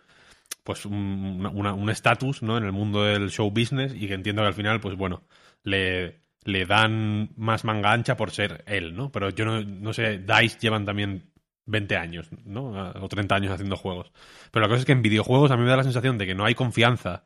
pues 0.65 0.87
un 0.87 1.89
estatus 1.91 2.43
¿no? 2.43 2.57
en 2.57 2.65
el 2.65 2.73
mundo 2.73 3.03
del 3.03 3.31
show 3.31 3.51
business 3.51 3.93
y 3.95 4.07
que 4.07 4.15
entiendo 4.15 4.43
que 4.43 4.49
al 4.49 4.55
final 4.55 4.81
pues 4.81 4.97
bueno 4.97 5.25
le, 5.65 6.21
le 6.45 6.67
dan 6.67 7.31
más 7.37 7.65
manga 7.65 7.93
ancha 7.93 8.17
por 8.17 8.31
ser 8.31 8.63
él 8.67 8.95
¿no? 8.95 9.11
pero 9.11 9.31
yo 9.31 9.45
no, 9.45 9.61
no 9.63 9.93
sé 9.93 10.19
DICE 10.19 10.59
llevan 10.61 10.85
también 10.85 11.32
20 11.66 11.97
años 11.97 12.28
¿no? 12.44 12.93
o 13.01 13.09
30 13.09 13.34
años 13.34 13.52
haciendo 13.52 13.76
juegos 13.76 14.12
pero 14.51 14.64
la 14.64 14.68
cosa 14.68 14.80
es 14.80 14.86
que 14.86 14.93
en 14.93 15.02
videojuegos 15.02 15.51
a 15.51 15.56
mí 15.56 15.62
me 15.62 15.70
da 15.70 15.76
la 15.76 15.84
sensación 15.84 16.18
de 16.18 16.26
que 16.26 16.34
no 16.34 16.44
hay 16.44 16.55
confianza 16.55 17.24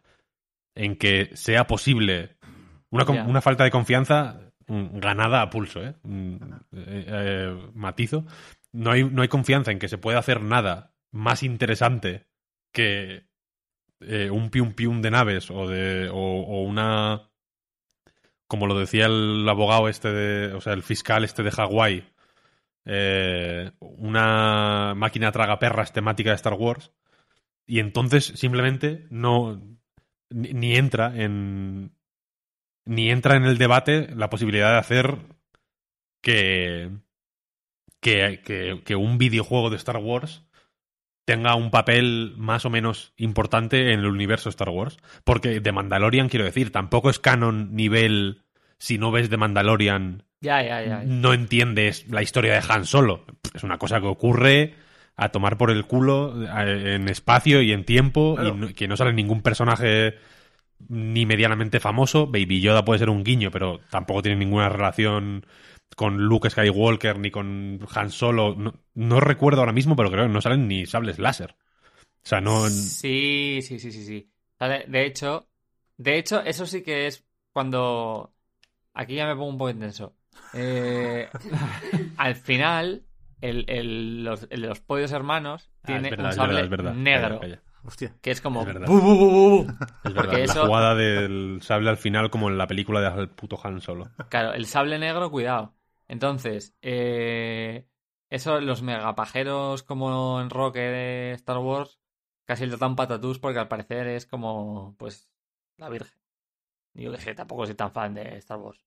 en 0.75 0.97
que 0.97 1.31
sea 1.35 1.67
posible 1.67 2.37
una, 2.91 3.05
una 3.25 3.41
falta 3.41 3.65
de 3.65 3.71
confianza 3.71 4.53
mm, 4.67 4.99
ganada 4.99 5.43
a 5.43 5.51
pulso, 5.51 5.83
¿eh? 5.83 5.95
Mm, 6.03 6.35
eh, 6.73 7.05
eh, 7.09 7.71
matizo. 7.75 8.27
No 8.73 8.93
hay, 8.93 9.05
no 9.05 9.23
hay 9.23 9.29
confianza 9.29 9.73
en 9.73 9.79
que 9.79 9.89
se 9.89 9.99
pueda 9.99 10.19
hacer 10.19 10.43
nada 10.43 10.95
más 11.11 11.43
interesante 11.43 12.27
que 12.73 13.27
eh, 14.01 14.31
un 14.31 14.51
pium 14.51 14.75
pium 14.75 15.01
de 15.01 15.11
naves 15.11 15.51
o 15.51 15.67
de 15.67 16.11
o, 16.11 16.17
o 16.17 16.63
una 16.63 17.31
como 18.47 18.67
lo 18.67 18.79
decía 18.79 19.07
el 19.07 19.49
abogado 19.49 19.89
este 19.89 20.13
de, 20.13 20.55
o 20.55 20.61
sea, 20.61 20.75
el 20.75 20.83
fiscal 20.83 21.25
este 21.25 21.43
de 21.43 21.51
Hawái, 21.51 22.05
eh, 22.87 23.73
una 23.81 24.95
máquina 24.95 25.33
tragaperras 25.33 25.93
temática 25.93 26.31
de 26.31 26.37
Star 26.37 26.55
Wars 26.55 26.93
y 27.67 27.81
entonces 27.81 28.25
simplemente 28.37 29.07
no 29.11 29.61
ni, 30.31 30.77
entra 30.77 31.13
en 31.15 31.93
ni 32.85 33.11
entra 33.11 33.37
en 33.37 33.45
el 33.45 33.59
debate 33.59 34.09
la 34.15 34.31
posibilidad 34.31 34.73
de 34.73 34.79
hacer 34.79 35.19
que 36.23 36.91
que, 38.01 38.41
que, 38.45 38.83
que 38.85 38.97
un 38.97 39.19
videojuego 39.19 39.71
de 39.71 39.77
Star 39.77 39.97
Wars 39.97 40.47
tenga 41.27 41.57
un 41.57 41.71
papel 41.71 42.35
más 42.39 42.65
o 42.65 42.71
menos 42.71 43.13
importante 43.17 43.93
en 43.93 44.01
el 44.01 44.07
universo 44.07 44.49
Star 44.49 44.71
Wars. 44.71 44.97
Porque 45.25 45.61
de 45.61 45.73
Mandalorian, 45.73 46.29
quiero 46.29 46.47
decir, 46.47 46.71
tampoco 46.71 47.11
es 47.11 47.19
canon 47.19 47.75
nivel. 47.75 48.45
Si 48.79 48.97
no 48.97 49.11
ves 49.11 49.29
de 49.29 49.37
Mandalorian, 49.37 50.26
Ya, 50.41 50.63
ya, 50.63 50.83
ya. 50.85 51.03
no 51.05 51.33
entiendes 51.33 52.07
la 52.09 52.23
historia 52.23 52.53
de 52.55 52.63
Han 52.73 52.85
Solo. 52.85 53.25
Es 53.55 53.63
una 53.65 53.79
cosa 53.79 54.01
que 54.01 54.07
ocurre 54.07 54.75
a 55.17 55.31
tomar 55.31 55.57
por 55.57 55.71
el 55.71 55.87
culo 55.87 56.35
en 56.61 57.09
espacio 57.09 57.63
y 57.63 57.73
en 57.73 57.85
tiempo 57.85 58.35
Claro. 58.35 58.51
y 58.51 58.59
no- 58.59 58.75
que 58.75 58.87
no 58.87 58.97
sale 58.97 59.13
ningún 59.15 59.41
personaje 59.43 60.15
ni 60.89 61.25
medianamente 61.25 61.81
famoso. 61.81 62.27
Baby 62.27 62.61
Yoda 62.61 62.85
puede 62.85 62.99
ser 62.99 63.09
un 63.09 63.25
guiño, 63.25 63.51
pero 63.51 63.81
tampoco 63.91 64.23
tiene 64.23 64.37
ninguna 64.39 64.69
relación 64.69 65.47
con 65.97 66.19
Luke 66.19 66.51
Skywalker 66.51 67.19
ni 67.19 67.31
con 67.31 67.81
Han 67.95 68.11
Solo. 68.11 68.55
No, 68.57 68.75
no 68.95 69.21
recuerdo 69.21 69.61
ahora 69.61 69.73
mismo, 69.73 69.97
pero 69.97 70.11
creo 70.11 70.27
que 70.27 70.33
no 70.33 70.43
salen 70.43 70.69
ni 70.69 70.85
sables 70.85 71.19
láser. 71.19 71.57
O 71.99 72.29
sea, 72.29 72.41
no... 72.43 72.69
Sí, 72.69 73.61
sí, 73.63 73.79
sí, 73.79 73.91
sí, 73.91 74.05
sí. 74.05 74.31
De 74.89 75.07
hecho, 75.07 75.49
de 75.97 76.19
hecho, 76.19 76.43
eso 76.43 76.67
sí 76.67 76.83
que 76.83 77.07
es 77.07 77.25
cuando. 77.53 78.35
Aquí 78.93 79.15
ya 79.15 79.27
me 79.27 79.35
pongo 79.35 79.49
un 79.49 79.59
poco 79.59 79.71
intenso. 79.71 80.15
Eh, 80.53 81.29
al 82.17 82.35
final, 82.35 83.03
el, 83.41 83.65
el- 83.69 84.25
los, 84.25 84.47
el 84.51 84.63
de 84.63 84.69
los 84.69 84.81
pollos 84.81 85.13
hermanos 85.13 85.71
Ah, 85.83 85.87
tiene 85.87 86.09
es 86.09 86.11
verdad, 86.11 86.25
un 86.27 86.31
es 86.31 86.37
sable 86.37 86.55
verdad, 86.55 86.65
es 86.65 86.71
verdad. 86.71 86.95
negro, 86.95 87.41
Calla, 87.41 87.57
calla. 87.57 87.63
Hostia. 87.85 88.15
que 88.21 88.31
es 88.33 88.41
como. 88.41 88.61
Es 88.61 88.67
verdad. 88.67 88.87
bu, 88.89 89.01
bu, 89.01 89.15
bu, 89.17 89.31
bu, 89.31 89.65
bu. 89.65 89.71
Es 89.71 90.13
Porque 90.13 90.13
verdad, 90.15 90.39
eso- 90.41 90.61
la 90.63 90.67
jugada 90.67 90.95
del 90.95 91.59
sable 91.63 91.91
al 91.91 91.97
final 91.99 92.31
como 92.31 92.49
en 92.49 92.59
la 92.59 92.67
película 92.67 93.01
de 93.01 93.21
el 93.21 93.29
puto 93.29 93.59
Han 93.63 93.81
Solo. 93.81 94.11
Claro, 94.29 94.53
el 94.55 94.67
sable 94.67 94.99
negro, 94.99 95.31
cuidado. 95.31 95.75
Entonces, 96.09 96.75
eh, 96.83 97.87
eso, 98.31 98.61
los 98.61 98.83
megapajeros 98.83 99.83
como 99.83 100.41
en 100.41 100.51
Roque 100.51 100.81
de 100.81 101.33
Star 101.33 101.59
Wars, 101.59 101.99
casi 102.45 102.67
le 102.67 102.77
dan 102.77 102.97
patatús 102.97 103.39
porque 103.39 103.59
al 103.59 103.69
parecer 103.69 104.07
es 104.09 104.27
como, 104.27 104.95
pues, 104.99 105.29
la 105.77 105.89
Virgen. 105.89 106.19
Yo 106.95 107.13
que 107.13 107.19
sé, 107.21 107.35
tampoco 107.35 107.67
soy 107.67 107.75
tan 107.75 107.93
fan 107.93 108.15
de 108.15 108.37
Star 108.39 108.59
Wars. 108.59 108.81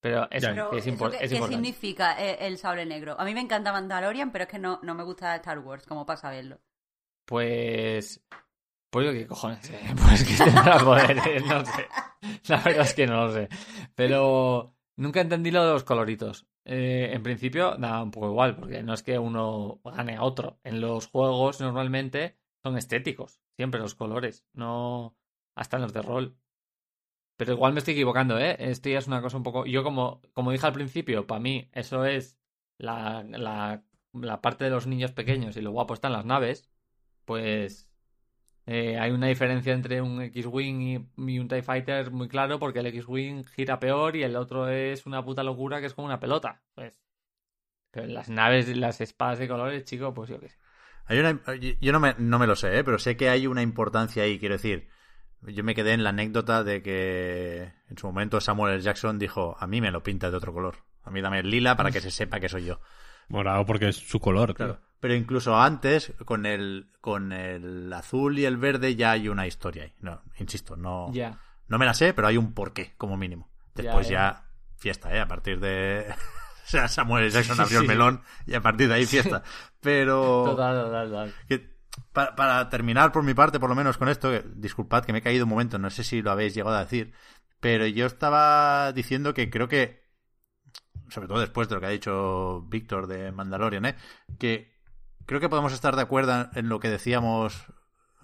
Pero 0.00 0.28
eso, 0.30 0.48
es, 0.50 0.86
¿eso 0.86 0.90
impor- 0.96 1.10
qué, 1.10 1.24
importante. 1.26 1.48
significa 1.54 2.18
eh, 2.24 2.38
el 2.46 2.56
sable 2.58 2.86
negro? 2.86 3.16
A 3.20 3.24
mí 3.24 3.34
me 3.34 3.40
encanta 3.40 3.72
Mandalorian, 3.72 4.32
pero 4.32 4.44
es 4.44 4.50
que 4.50 4.58
no, 4.58 4.80
no 4.82 4.94
me 4.94 5.04
gusta 5.04 5.36
Star 5.36 5.58
Wars, 5.58 5.84
como 5.86 6.06
para 6.06 6.16
saberlo. 6.18 6.58
Pues. 7.26 8.22
Pues 8.90 9.06
yo 9.06 9.12
qué 9.12 9.26
cojones 9.26 9.64
sé. 9.66 9.78
Pues 9.96 10.24
que 10.24 10.42
tendrá 10.44 10.78
poderes, 10.84 11.44
no 11.46 11.64
sé. 11.64 11.86
La 12.48 12.56
verdad 12.62 12.82
es 12.86 12.94
que 12.94 13.06
no 13.06 13.26
lo 13.26 13.32
sé. 13.32 13.48
Pero 13.94 14.74
nunca 14.96 15.20
entendí 15.20 15.50
lo 15.50 15.64
de 15.64 15.72
los 15.72 15.84
coloritos. 15.84 16.46
Eh, 16.64 17.10
en 17.12 17.22
principio, 17.22 17.76
da 17.76 18.02
un 18.02 18.10
poco 18.10 18.28
igual, 18.28 18.56
porque 18.56 18.82
no 18.82 18.94
es 18.94 19.02
que 19.02 19.18
uno 19.18 19.80
gane 19.84 20.16
a 20.16 20.22
otro. 20.22 20.58
En 20.64 20.80
los 20.80 21.06
juegos 21.06 21.60
normalmente 21.60 22.38
son 22.62 22.76
estéticos. 22.76 23.40
Siempre 23.56 23.80
los 23.80 23.94
colores. 23.94 24.44
No. 24.54 25.16
Hasta 25.56 25.76
en 25.76 25.82
los 25.82 25.92
de 25.92 26.02
rol. 26.02 26.36
Pero 27.40 27.54
igual 27.54 27.72
me 27.72 27.78
estoy 27.78 27.94
equivocando, 27.94 28.38
¿eh? 28.38 28.54
Esto 28.58 28.90
ya 28.90 28.98
es 28.98 29.06
una 29.06 29.22
cosa 29.22 29.38
un 29.38 29.42
poco. 29.42 29.64
Yo, 29.64 29.82
como, 29.82 30.20
como 30.34 30.52
dije 30.52 30.66
al 30.66 30.74
principio, 30.74 31.26
para 31.26 31.40
mí 31.40 31.70
eso 31.72 32.04
es 32.04 32.38
la, 32.76 33.24
la, 33.24 33.82
la 34.12 34.40
parte 34.42 34.64
de 34.64 34.70
los 34.70 34.86
niños 34.86 35.12
pequeños 35.12 35.56
y 35.56 35.62
lo 35.62 35.70
guapo 35.70 35.94
están 35.94 36.12
las 36.12 36.26
naves 36.26 36.70
pues 37.30 37.88
eh, 38.66 38.98
hay 38.98 39.12
una 39.12 39.28
diferencia 39.28 39.72
entre 39.72 40.02
un 40.02 40.20
X-Wing 40.20 41.08
y, 41.16 41.38
un 41.38 41.46
TIE 41.46 41.62
Fighter 41.62 42.10
muy 42.10 42.26
claro 42.26 42.58
porque 42.58 42.80
el 42.80 42.86
X-Wing 42.86 43.44
gira 43.44 43.78
peor 43.78 44.16
y 44.16 44.24
el 44.24 44.34
otro 44.34 44.68
es 44.68 45.06
una 45.06 45.24
puta 45.24 45.44
locura 45.44 45.78
que 45.78 45.86
es 45.86 45.94
como 45.94 46.06
una 46.06 46.18
pelota. 46.18 46.60
Pues. 46.74 46.98
Pero 47.92 48.08
las 48.08 48.28
naves, 48.30 48.76
las 48.76 49.00
espadas 49.00 49.38
de 49.38 49.46
colores, 49.46 49.84
chico, 49.84 50.12
pues 50.12 50.28
yo 50.28 50.40
qué 50.40 50.48
sé. 50.48 50.56
Hay 51.06 51.20
una, 51.20 51.40
yo 51.80 51.92
no 51.92 52.00
me, 52.00 52.16
no 52.18 52.40
me 52.40 52.48
lo 52.48 52.56
sé, 52.56 52.78
¿eh? 52.78 52.82
pero 52.82 52.98
sé 52.98 53.16
que 53.16 53.28
hay 53.28 53.46
una 53.46 53.62
importancia 53.62 54.24
ahí. 54.24 54.40
Quiero 54.40 54.56
decir, 54.56 54.88
yo 55.46 55.64
me 55.64 55.74
quedé 55.74 55.92
en 55.92 56.04
la 56.04 56.10
anécdota 56.10 56.64
de 56.64 56.82
que 56.82 57.72
en 57.88 57.98
su 57.98 58.06
momento 58.06 58.40
Samuel 58.40 58.74
L. 58.74 58.82
Jackson 58.82 59.18
dijo: 59.18 59.56
A 59.58 59.66
mí 59.66 59.80
me 59.80 59.90
lo 59.90 60.02
pinta 60.02 60.30
de 60.30 60.36
otro 60.36 60.52
color. 60.52 60.76
A 61.04 61.10
mí 61.10 61.20
dame 61.20 61.38
el 61.40 61.50
lila 61.50 61.76
para 61.76 61.90
que 61.90 62.00
se 62.00 62.10
sepa 62.10 62.40
que 62.40 62.48
soy 62.48 62.64
yo. 62.66 62.80
Morado 63.28 63.64
porque 63.64 63.88
es 63.88 63.96
su 63.96 64.20
color, 64.20 64.54
Claro. 64.54 64.80
Pero 65.00 65.14
incluso 65.14 65.58
antes, 65.58 66.12
con 66.26 66.44
el, 66.44 66.90
con 67.00 67.32
el 67.32 67.90
azul 67.92 68.38
y 68.38 68.44
el 68.44 68.58
verde, 68.58 68.96
ya 68.96 69.12
hay 69.12 69.28
una 69.30 69.46
historia 69.46 69.84
ahí. 69.84 69.94
No, 70.00 70.20
insisto, 70.38 70.76
no, 70.76 71.10
Ya. 71.14 71.38
no 71.68 71.78
me 71.78 71.86
la 71.86 71.94
sé, 71.94 72.12
pero 72.12 72.28
hay 72.28 72.36
un 72.36 72.52
porqué, 72.52 72.92
como 72.98 73.16
mínimo. 73.16 73.48
Después 73.74 74.08
Ya, 74.08 74.14
ya, 74.14 74.44
fiesta, 74.76 75.14
¿eh? 75.16 75.20
A 75.20 75.26
partir 75.26 75.58
de. 75.58 76.04
o 76.66 76.68
sea, 76.68 76.86
Samuel 76.86 77.24
L. 77.24 77.30
Jackson 77.32 77.58
abrió 77.58 77.78
Sí. 77.78 77.84
el 77.86 77.88
melón 77.88 78.20
y 78.46 78.52
a 78.54 78.60
partir 78.60 78.88
de 78.88 78.94
ahí 78.94 79.06
fiesta. 79.06 79.42
Pero. 79.80 80.44
Total, 80.44 80.84
total, 80.84 81.08
total. 81.08 81.34
Que, 81.48 81.69
para, 82.12 82.36
para 82.36 82.68
terminar 82.68 83.12
por 83.12 83.22
mi 83.22 83.34
parte, 83.34 83.60
por 83.60 83.68
lo 83.70 83.76
menos 83.76 83.98
con 83.98 84.08
esto, 84.08 84.30
que- 84.30 84.44
disculpad 84.54 85.04
que 85.04 85.12
me 85.12 85.18
he 85.20 85.22
caído 85.22 85.44
un 85.44 85.50
momento, 85.50 85.78
no 85.78 85.90
sé 85.90 86.04
si 86.04 86.22
lo 86.22 86.30
habéis 86.30 86.54
llegado 86.54 86.76
a 86.76 86.80
decir, 86.84 87.12
pero 87.60 87.86
yo 87.86 88.06
estaba 88.06 88.92
diciendo 88.92 89.34
que 89.34 89.50
creo 89.50 89.68
que, 89.68 90.08
sobre 91.08 91.28
todo 91.28 91.40
después 91.40 91.68
de 91.68 91.74
lo 91.74 91.80
que 91.80 91.86
ha 91.86 91.90
dicho 91.90 92.62
Víctor 92.68 93.06
de 93.06 93.32
Mandalorian, 93.32 93.84
¿eh? 93.86 93.96
que 94.38 94.72
creo 95.26 95.40
que 95.40 95.48
podemos 95.48 95.72
estar 95.72 95.96
de 95.96 96.02
acuerdo 96.02 96.48
en 96.54 96.68
lo 96.68 96.80
que 96.80 96.88
decíamos 96.90 97.66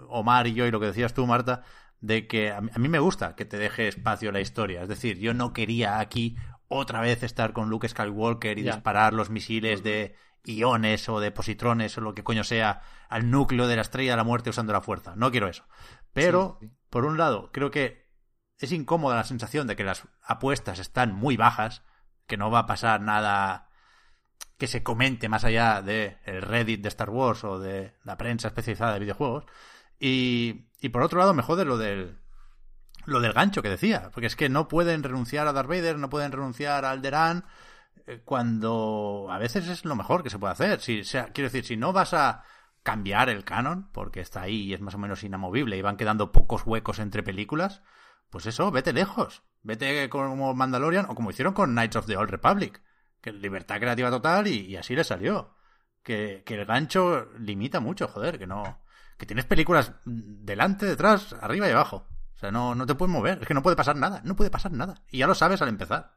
Omar 0.08 0.46
y 0.46 0.54
yo 0.54 0.66
y 0.66 0.70
lo 0.70 0.80
que 0.80 0.86
decías 0.86 1.14
tú, 1.14 1.26
Marta, 1.26 1.62
de 2.00 2.26
que 2.26 2.52
a 2.52 2.60
mí, 2.60 2.70
a 2.74 2.78
mí 2.78 2.88
me 2.88 2.98
gusta 2.98 3.34
que 3.34 3.44
te 3.44 3.58
deje 3.58 3.88
espacio 3.88 4.30
la 4.32 4.40
historia. 4.40 4.82
Es 4.82 4.88
decir, 4.88 5.18
yo 5.18 5.34
no 5.34 5.52
quería 5.52 5.98
aquí 5.98 6.36
otra 6.68 7.00
vez 7.00 7.22
estar 7.22 7.52
con 7.52 7.70
Luke 7.70 7.88
Skywalker 7.88 8.58
y 8.58 8.64
Ya. 8.64 8.74
disparar 8.74 9.14
los 9.14 9.30
misiles 9.30 9.82
de 9.82 10.14
iones 10.46 11.08
o 11.08 11.20
de 11.20 11.30
positrones 11.30 11.96
o 11.98 12.00
lo 12.00 12.14
que 12.14 12.24
coño 12.24 12.44
sea 12.44 12.82
al 13.08 13.30
núcleo 13.30 13.66
de 13.66 13.76
la 13.76 13.82
estrella 13.82 14.12
de 14.12 14.16
la 14.16 14.24
muerte 14.24 14.50
usando 14.50 14.72
la 14.72 14.80
fuerza. 14.80 15.14
No 15.16 15.30
quiero 15.30 15.48
eso. 15.48 15.64
Pero, 16.12 16.58
Sí, 16.60 16.66
sí. 16.68 16.72
por 16.90 17.04
un 17.04 17.18
lado, 17.18 17.50
creo 17.52 17.70
que 17.70 18.06
es 18.58 18.72
incómoda 18.72 19.16
la 19.16 19.24
sensación 19.24 19.66
de 19.66 19.76
que 19.76 19.84
las 19.84 20.04
apuestas 20.22 20.78
están 20.78 21.14
muy 21.14 21.36
bajas, 21.36 21.82
que 22.26 22.36
no 22.36 22.50
va 22.50 22.60
a 22.60 22.66
pasar 22.66 23.00
nada 23.00 23.68
que 24.58 24.66
se 24.66 24.82
comente 24.82 25.28
más 25.28 25.44
allá 25.44 25.82
de 25.82 26.18
el 26.24 26.40
Reddit 26.42 26.80
de 26.80 26.88
Star 26.88 27.10
Wars 27.10 27.44
o 27.44 27.58
de 27.58 27.94
la 28.04 28.16
prensa 28.16 28.48
especializada 28.48 28.94
de 28.94 29.00
videojuegos. 29.00 29.44
Y, 29.98 30.70
y 30.80 30.88
por 30.88 31.02
otro 31.02 31.18
lado, 31.18 31.34
me 31.34 31.42
jode 31.42 31.64
lo 31.64 31.76
del 31.76 32.18
lo 33.04 33.20
del 33.20 33.32
gancho 33.32 33.62
que 33.62 33.68
decía, 33.68 34.10
porque 34.12 34.26
es 34.26 34.34
que 34.36 34.48
no 34.48 34.66
pueden 34.68 35.02
renunciar 35.02 35.46
a 35.46 35.52
Darth 35.52 35.68
Vader, 35.68 35.96
no 35.98 36.10
pueden 36.10 36.32
renunciar 36.32 36.84
a 36.84 36.90
Alderaan, 36.90 37.38
eh, 37.38 37.50
cuando 38.24 39.28
a 39.30 39.38
veces 39.38 39.68
es 39.68 39.84
lo 39.84 39.96
mejor 39.96 40.22
que 40.22 40.30
se 40.30 40.38
puede 40.38 40.52
hacer. 40.52 40.80
Si, 40.80 41.02
quiero 41.02 41.50
decir, 41.50 41.64
si 41.64 41.76
no 41.76 41.92
vas 41.92 42.14
a 42.14 42.44
cambiar 42.82 43.28
el 43.28 43.44
canon, 43.44 43.90
porque 43.92 44.20
está 44.20 44.42
ahí 44.42 44.62
y 44.62 44.74
es 44.74 44.80
más 44.80 44.94
o 44.94 44.98
menos 44.98 45.24
inamovible 45.24 45.76
y 45.76 45.82
van 45.82 45.96
quedando 45.96 46.30
pocos 46.30 46.64
huecos 46.64 47.00
entre 47.00 47.22
películas, 47.22 47.82
pues 48.30 48.46
eso, 48.46 48.70
vete 48.70 48.92
lejos. 48.92 49.42
Vete 49.62 50.08
como 50.08 50.54
Mandalorian 50.54 51.06
o 51.08 51.14
como 51.14 51.30
hicieron 51.30 51.52
con 51.52 51.70
Knights 51.70 51.96
of 51.96 52.06
the 52.06 52.16
Old 52.16 52.30
Republic. 52.30 52.80
Que 53.20 53.32
libertad 53.32 53.80
creativa 53.80 54.10
total 54.10 54.46
y, 54.46 54.66
y 54.66 54.76
así 54.76 54.94
le 54.94 55.02
salió. 55.02 55.56
Que, 56.04 56.44
que 56.46 56.54
el 56.54 56.64
gancho 56.64 57.30
limita 57.38 57.80
mucho, 57.80 58.06
joder, 58.06 58.38
que 58.38 58.46
no. 58.46 58.82
Que 59.18 59.26
tienes 59.26 59.46
películas 59.46 59.92
delante, 60.04 60.86
detrás, 60.86 61.32
arriba 61.40 61.68
y 61.68 61.72
abajo. 61.72 62.06
O 62.36 62.38
sea, 62.38 62.52
no, 62.52 62.76
no 62.76 62.86
te 62.86 62.94
puedes 62.94 63.12
mover. 63.12 63.38
Es 63.40 63.48
que 63.48 63.54
no 63.54 63.62
puede 63.62 63.76
pasar 63.76 63.96
nada. 63.96 64.20
No 64.22 64.36
puede 64.36 64.50
pasar 64.50 64.70
nada. 64.70 65.02
Y 65.10 65.18
ya 65.18 65.26
lo 65.26 65.34
sabes 65.34 65.62
al 65.62 65.68
empezar. 65.68 66.14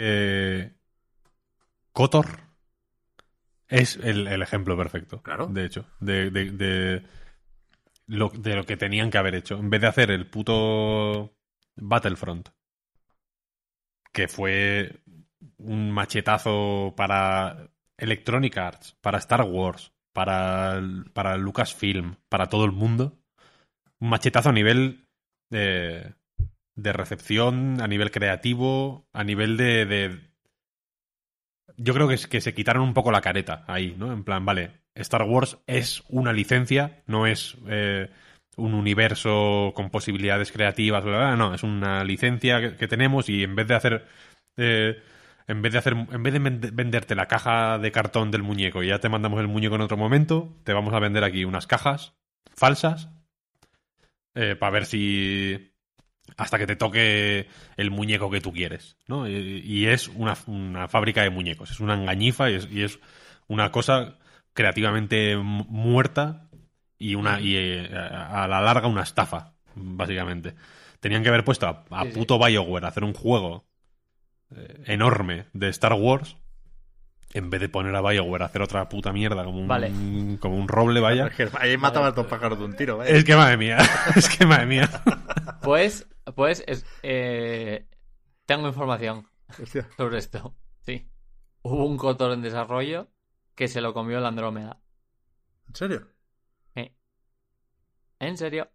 Que 0.00 0.72
Kotor 1.92 2.26
es 3.68 3.96
el, 3.96 4.26
el 4.26 4.40
ejemplo 4.40 4.76
perfecto. 4.76 5.22
Claro. 5.22 5.46
De 5.46 5.66
hecho, 5.66 5.86
de, 6.00 6.30
de, 6.30 6.50
de 6.52 7.02
lo, 8.06 8.30
de 8.30 8.56
lo 8.56 8.64
que 8.64 8.78
tenían 8.78 9.10
que 9.10 9.18
haber 9.18 9.34
hecho. 9.34 9.58
En 9.58 9.68
vez 9.68 9.82
de 9.82 9.88
hacer 9.88 10.10
el 10.10 10.26
puto 10.26 11.36
Battlefront, 11.76 12.48
que 14.12 14.26
fue 14.26 15.02
un 15.58 15.90
machetazo 15.90 16.94
para 16.96 17.68
Electronic 17.98 18.56
Arts, 18.56 18.96
para 19.02 19.18
Star 19.18 19.42
Wars, 19.42 19.92
para, 20.14 20.80
para 21.12 21.36
Lucasfilm, 21.36 22.16
para 22.30 22.48
todo 22.48 22.64
el 22.64 22.72
mundo. 22.72 23.18
Un 23.98 24.08
machetazo 24.08 24.48
a 24.48 24.52
nivel 24.52 25.06
de, 25.50 26.14
de 26.82 26.92
recepción, 26.92 27.80
a 27.80 27.86
nivel 27.88 28.10
creativo, 28.10 29.06
a 29.12 29.24
nivel 29.24 29.56
de... 29.56 29.86
de- 29.86 30.30
Yo 31.76 31.94
creo 31.94 32.08
que, 32.08 32.14
es, 32.14 32.26
que 32.26 32.40
se 32.40 32.54
quitaron 32.54 32.82
un 32.82 32.94
poco 32.94 33.10
la 33.12 33.20
careta 33.20 33.64
ahí, 33.66 33.94
¿no? 33.96 34.12
En 34.12 34.24
plan, 34.24 34.44
vale, 34.44 34.82
Star 34.94 35.22
Wars 35.22 35.58
es 35.66 36.02
una 36.08 36.32
licencia, 36.32 37.02
no 37.06 37.26
es 37.26 37.56
eh, 37.68 38.10
un 38.56 38.74
universo 38.74 39.72
con 39.74 39.90
posibilidades 39.90 40.52
creativas, 40.52 41.04
no, 41.04 41.54
es 41.54 41.62
una 41.62 42.04
licencia 42.04 42.76
que, 42.76 42.88
tenemos 42.88 43.28
y 43.28 43.42
en 43.44 43.54
vez 43.56 43.66
de 43.68 43.74
hacer... 43.74 44.06
eh, 44.56 45.02
en 45.46 45.62
vez 45.62 45.72
de 45.72 45.78
hacer, 45.78 45.94
en 45.94 46.22
vez 46.22 46.32
de 46.32 46.40
vend- 46.40 46.70
venderte 46.74 47.14
la 47.16 47.26
caja 47.26 47.78
de 47.78 47.90
cartón 47.90 48.30
del 48.30 48.42
muñeco 48.44 48.82
y 48.84 48.88
ya 48.88 49.00
te 49.00 49.08
mandamos 49.08 49.40
el 49.40 49.48
muñeco 49.48 49.74
en 49.74 49.80
otro 49.80 49.96
momento, 49.96 50.54
te 50.64 50.72
vamos 50.72 50.94
a 50.94 51.00
vender 51.00 51.24
aquí 51.24 51.44
unas 51.44 51.66
cajas 51.66 52.14
falsas 52.54 53.08
para 54.58 54.70
ver 54.70 54.86
si 54.86 55.72
hasta 56.36 56.58
que 56.58 56.66
te 56.66 56.76
toque 56.76 57.48
el 57.76 57.90
muñeco 57.90 58.30
que 58.30 58.40
tú 58.40 58.52
quieres, 58.52 58.96
¿no? 59.08 59.28
Y, 59.28 59.62
y 59.64 59.86
es 59.86 60.08
una, 60.08 60.36
una 60.46 60.88
fábrica 60.88 61.22
de 61.22 61.30
muñecos, 61.30 61.70
es 61.70 61.80
una 61.80 61.94
engañifa 61.94 62.50
y 62.50 62.54
es, 62.54 62.68
y 62.70 62.82
es 62.82 62.98
una 63.48 63.70
cosa 63.70 64.16
creativamente 64.52 65.36
mu- 65.36 65.64
muerta 65.68 66.48
y 66.98 67.14
una 67.14 67.40
y 67.40 67.56
eh, 67.56 67.90
a 67.94 68.46
la 68.48 68.60
larga 68.60 68.88
una 68.88 69.02
estafa, 69.02 69.52
básicamente. 69.74 70.54
Tenían 71.00 71.22
que 71.22 71.28
haber 71.30 71.44
puesto 71.44 71.66
a, 71.66 71.84
a 71.90 72.02
Sí, 72.04 72.12
sí. 72.12 72.18
puto 72.18 72.38
BioWare 72.38 72.84
a 72.84 72.88
hacer 72.88 73.04
un 73.04 73.14
juego 73.14 73.64
eh, 74.54 74.82
enorme 74.86 75.46
de 75.52 75.68
Star 75.70 75.94
Wars 75.94 76.36
en 77.32 77.48
vez 77.48 77.60
de 77.60 77.68
poner 77.68 77.94
a 77.94 78.00
BioWare 78.00 78.42
a 78.42 78.46
hacer 78.46 78.60
otra 78.60 78.88
puta 78.88 79.12
mierda 79.12 79.44
como 79.44 79.60
un, 79.60 79.68
Vale. 79.68 79.92
como 80.40 80.56
un 80.56 80.66
roble, 80.66 80.98
vaya. 81.00 81.28
Es 81.28 81.34
que 81.36 81.48
ahí 81.60 81.76
matabas 81.76 82.12
dos 82.14 82.26
pájaros 82.26 82.58
de 82.58 82.64
un 82.64 82.74
tiro, 82.74 82.96
¿vale? 82.98 83.16
Es 83.16 83.24
que 83.24 83.36
madre 83.36 83.56
mía, 83.56 83.78
es 84.16 84.28
que 84.28 84.44
madre 84.44 84.66
mía. 84.66 84.90
Pues, 85.62 86.06
pues, 86.34 86.64
es, 86.66 86.84
eh, 87.02 87.88
tengo 88.46 88.68
información 88.68 89.28
Hostia. 89.60 89.88
sobre 89.96 90.18
esto. 90.18 90.54
Sí. 90.80 91.10
Hubo 91.62 91.86
un 91.86 91.96
cotor 91.96 92.32
en 92.32 92.42
desarrollo 92.42 93.08
que 93.54 93.68
se 93.68 93.80
lo 93.80 93.92
comió 93.92 94.20
la 94.20 94.28
Andrómeda. 94.28 94.80
¿En 95.68 95.74
serio? 95.74 96.06
En 98.20 98.36
serio. 98.36 98.70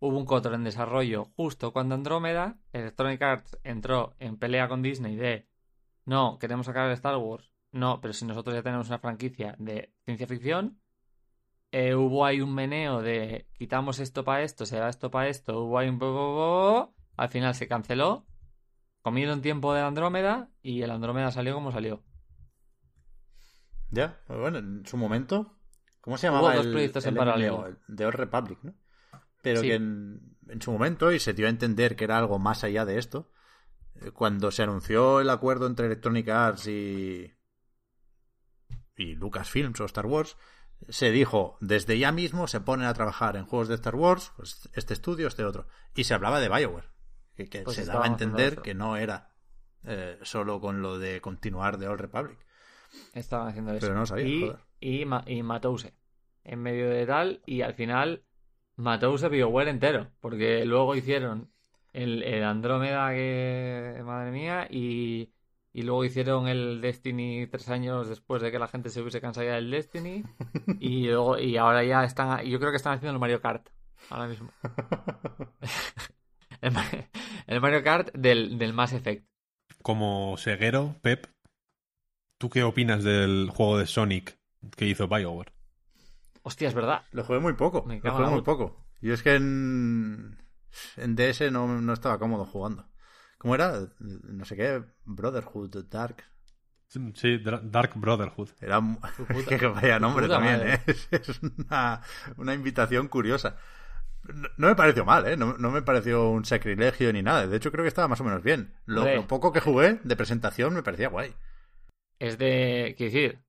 Hubo 0.00 0.18
un 0.18 0.26
cotor 0.26 0.54
en 0.54 0.64
desarrollo 0.64 1.26
justo 1.36 1.72
cuando 1.72 1.94
Andrómeda, 1.94 2.58
Electronic 2.72 3.22
Arts 3.22 3.58
entró 3.62 4.14
en 4.18 4.36
pelea 4.36 4.68
con 4.68 4.82
Disney 4.82 5.16
de 5.16 5.48
no, 6.04 6.38
queremos 6.38 6.66
sacar 6.66 6.90
Star 6.90 7.16
Wars. 7.16 7.52
No, 7.70 8.00
pero 8.00 8.14
si 8.14 8.24
nosotros 8.24 8.54
ya 8.54 8.62
tenemos 8.62 8.88
una 8.88 8.98
franquicia 8.98 9.54
de 9.58 9.92
ciencia 10.04 10.26
ficción, 10.26 10.80
eh, 11.70 11.94
hubo 11.94 12.24
ahí 12.24 12.40
un 12.40 12.54
meneo 12.54 13.02
de 13.02 13.46
quitamos 13.54 13.98
esto 13.98 14.24
para 14.24 14.42
esto, 14.42 14.66
se 14.66 14.76
da 14.78 14.88
esto 14.88 15.10
para 15.10 15.28
esto, 15.28 15.60
hubo 15.64 15.78
ahí 15.78 15.88
un. 15.88 16.94
Al 17.16 17.28
final 17.28 17.54
se 17.54 17.66
canceló, 17.68 18.26
comieron 19.02 19.42
tiempo 19.42 19.74
de 19.74 19.80
Andrómeda 19.80 20.50
y 20.62 20.82
el 20.82 20.90
Andrómeda 20.90 21.30
salió 21.30 21.54
como 21.54 21.72
salió. 21.72 22.02
Ya, 23.90 24.20
pues 24.26 24.38
bueno, 24.38 24.58
en 24.58 24.86
su 24.86 24.96
momento. 24.96 25.54
¿Cómo 26.00 26.16
se 26.16 26.28
Hubo 26.28 26.36
llamaba 26.36 26.54
dos 26.56 26.66
el, 26.66 26.72
proyectos 26.72 27.04
en 27.04 27.10
el 27.10 27.16
paralelo. 27.16 27.66
El 27.66 27.78
The 27.94 28.06
Old 28.06 28.14
Republic, 28.14 28.58
¿no? 28.62 28.74
Pero 29.42 29.60
Sí. 29.60 29.68
que 29.68 29.74
en, 29.74 30.36
en 30.48 30.62
su 30.62 30.72
momento, 30.72 31.12
y 31.12 31.18
se 31.18 31.34
dio 31.34 31.46
a 31.46 31.50
entender 31.50 31.96
que 31.96 32.04
era 32.04 32.18
algo 32.18 32.38
más 32.38 32.64
allá 32.64 32.84
de 32.84 32.98
esto, 32.98 33.30
eh, 33.96 34.10
cuando 34.10 34.50
se 34.50 34.62
anunció 34.62 35.20
el 35.20 35.30
acuerdo 35.30 35.66
entre 35.66 35.86
Electronic 35.86 36.28
Arts 36.28 36.66
y. 36.68 37.34
y 38.96 39.14
Lucasfilms 39.16 39.80
o 39.80 39.84
Star 39.84 40.06
Wars, 40.06 40.36
se 40.88 41.10
dijo, 41.10 41.56
desde 41.60 41.98
ya 41.98 42.12
mismo 42.12 42.46
se 42.46 42.60
ponen 42.60 42.86
a 42.86 42.94
trabajar 42.94 43.36
en 43.36 43.44
juegos 43.44 43.68
de 43.68 43.74
Star 43.74 43.94
Wars, 43.96 44.32
pues 44.36 44.68
este 44.74 44.94
estudio, 44.94 45.28
este 45.28 45.44
otro. 45.44 45.66
Y 45.94 46.04
se 46.04 46.14
hablaba 46.14 46.40
de 46.40 46.48
Bioware. 46.48 46.88
Que, 47.34 47.48
que 47.48 47.62
Pues 47.62 47.76
se 47.76 47.84
daba 47.84 48.04
a 48.04 48.08
entender 48.08 48.62
que 48.62 48.74
no 48.74 48.96
era 48.96 49.30
eh, 49.84 50.18
solo 50.22 50.60
con 50.60 50.82
lo 50.82 50.98
de 50.98 51.20
continuar 51.20 51.78
The 51.78 51.86
Old 51.88 52.00
Republic. 52.00 52.38
Estaban 53.12 53.48
haciendo 53.48 53.72
eso. 53.72 53.80
Pero 53.86 53.94
no 53.94 54.06
sabía, 54.06 54.26
y, 54.26 54.40
joder. 54.40 54.58
y, 54.80 55.04
ma- 55.04 55.24
y 55.26 55.42
matóuse. 55.42 55.94
En 56.44 56.60
medio 56.60 56.88
de 56.90 57.06
tal, 57.06 57.42
y 57.46 57.60
al 57.62 57.74
final 57.74 58.24
matóuse 58.76 59.28
BioWare 59.28 59.68
entero. 59.70 60.10
Porque 60.20 60.64
luego 60.64 60.96
hicieron 60.96 61.52
el, 61.92 62.22
el 62.22 62.42
Andrómeda, 62.44 63.10
que. 63.10 64.00
Madre 64.04 64.30
mía, 64.32 64.66
y. 64.70 65.32
Y 65.78 65.82
luego 65.82 66.04
hicieron 66.04 66.48
el 66.48 66.80
Destiny 66.80 67.46
tres 67.46 67.68
años 67.68 68.08
después 68.08 68.42
de 68.42 68.50
que 68.50 68.58
la 68.58 68.66
gente 68.66 68.90
se 68.90 69.00
hubiese 69.00 69.20
cansado 69.20 69.46
ya 69.46 69.54
del 69.54 69.70
Destiny. 69.70 70.24
Y 70.80 71.06
luego, 71.06 71.38
y 71.38 71.56
ahora 71.56 71.84
ya 71.84 72.02
están. 72.02 72.44
Yo 72.44 72.58
creo 72.58 72.72
que 72.72 72.78
están 72.78 72.94
haciendo 72.94 73.12
el 73.12 73.20
Mario 73.20 73.40
Kart. 73.40 73.68
Ahora 74.10 74.26
mismo. 74.26 74.50
el, 76.60 76.72
Ma- 76.72 76.84
el 77.46 77.60
Mario 77.60 77.84
Kart 77.84 78.12
del, 78.12 78.58
del 78.58 78.72
Mass 78.72 78.92
Effect. 78.92 79.24
Como 79.82 80.34
ceguero, 80.36 80.96
Pep, 81.00 81.26
¿tú 82.38 82.50
qué 82.50 82.64
opinas 82.64 83.04
del 83.04 83.48
juego 83.48 83.78
de 83.78 83.86
Sonic 83.86 84.36
que 84.76 84.86
hizo 84.86 85.06
BioWare? 85.06 85.52
Hostia, 86.42 86.66
es 86.66 86.74
verdad. 86.74 87.04
Lo 87.12 87.22
jugué 87.22 87.38
muy 87.38 87.52
poco. 87.52 87.84
Me 87.84 88.00
Lo 88.00 88.10
jugué 88.12 88.26
muy 88.26 88.42
poco. 88.42 88.84
Y 89.00 89.12
es 89.12 89.22
que 89.22 89.36
en, 89.36 90.38
en 90.96 91.14
DS 91.14 91.52
no, 91.52 91.80
no 91.80 91.92
estaba 91.92 92.18
cómodo 92.18 92.44
jugando. 92.46 92.88
¿Cómo 93.38 93.54
era? 93.54 93.88
No 93.98 94.44
sé 94.44 94.56
qué. 94.56 94.82
Brotherhood, 95.04 95.84
Dark. 95.88 96.24
Sí, 96.88 97.38
Dark 97.38 97.92
Brotherhood. 97.94 98.50
Era 98.60 98.80
que 99.48 99.66
vaya 99.66 100.00
nombre 100.00 100.26
puta 100.26 100.36
también, 100.36 100.58
madre. 100.58 100.74
¿eh? 100.86 100.94
Es, 101.10 101.40
una, 101.42 102.02
una 102.36 102.54
invitación 102.54 103.08
curiosa. 103.08 103.56
No, 104.24 104.48
no 104.56 104.66
me 104.68 104.74
pareció 104.74 105.04
mal, 105.04 105.26
¿eh? 105.26 105.36
No, 105.36 105.56
no 105.56 105.70
me 105.70 105.82
pareció 105.82 106.30
un 106.30 106.44
sacrilegio 106.44 107.12
ni 107.12 107.22
nada. 107.22 107.46
De 107.46 107.56
hecho, 107.56 107.70
creo 107.70 107.84
que 107.84 107.88
estaba 107.88 108.08
más 108.08 108.20
o 108.20 108.24
menos 108.24 108.42
bien. 108.42 108.74
Lo, 108.86 109.04
lo 109.04 109.26
poco 109.26 109.52
que 109.52 109.60
jugué 109.60 110.00
de 110.02 110.16
presentación 110.16 110.74
me 110.74 110.82
parecía 110.82 111.08
guay. 111.08 111.34
Es 112.18 112.38
de. 112.38 112.94
Quiero 112.96 113.12
decir, 113.12 113.44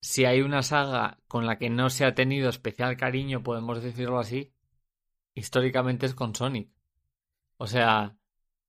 si 0.00 0.24
hay 0.24 0.42
una 0.42 0.62
saga 0.62 1.18
con 1.26 1.46
la 1.46 1.58
que 1.58 1.70
no 1.70 1.90
se 1.90 2.04
ha 2.04 2.14
tenido 2.14 2.48
especial 2.48 2.96
cariño, 2.96 3.42
podemos 3.42 3.82
decirlo 3.82 4.18
así, 4.18 4.54
históricamente 5.34 6.06
es 6.06 6.14
con 6.14 6.34
Sonic. 6.34 6.70
O 7.56 7.66
sea, 7.66 8.16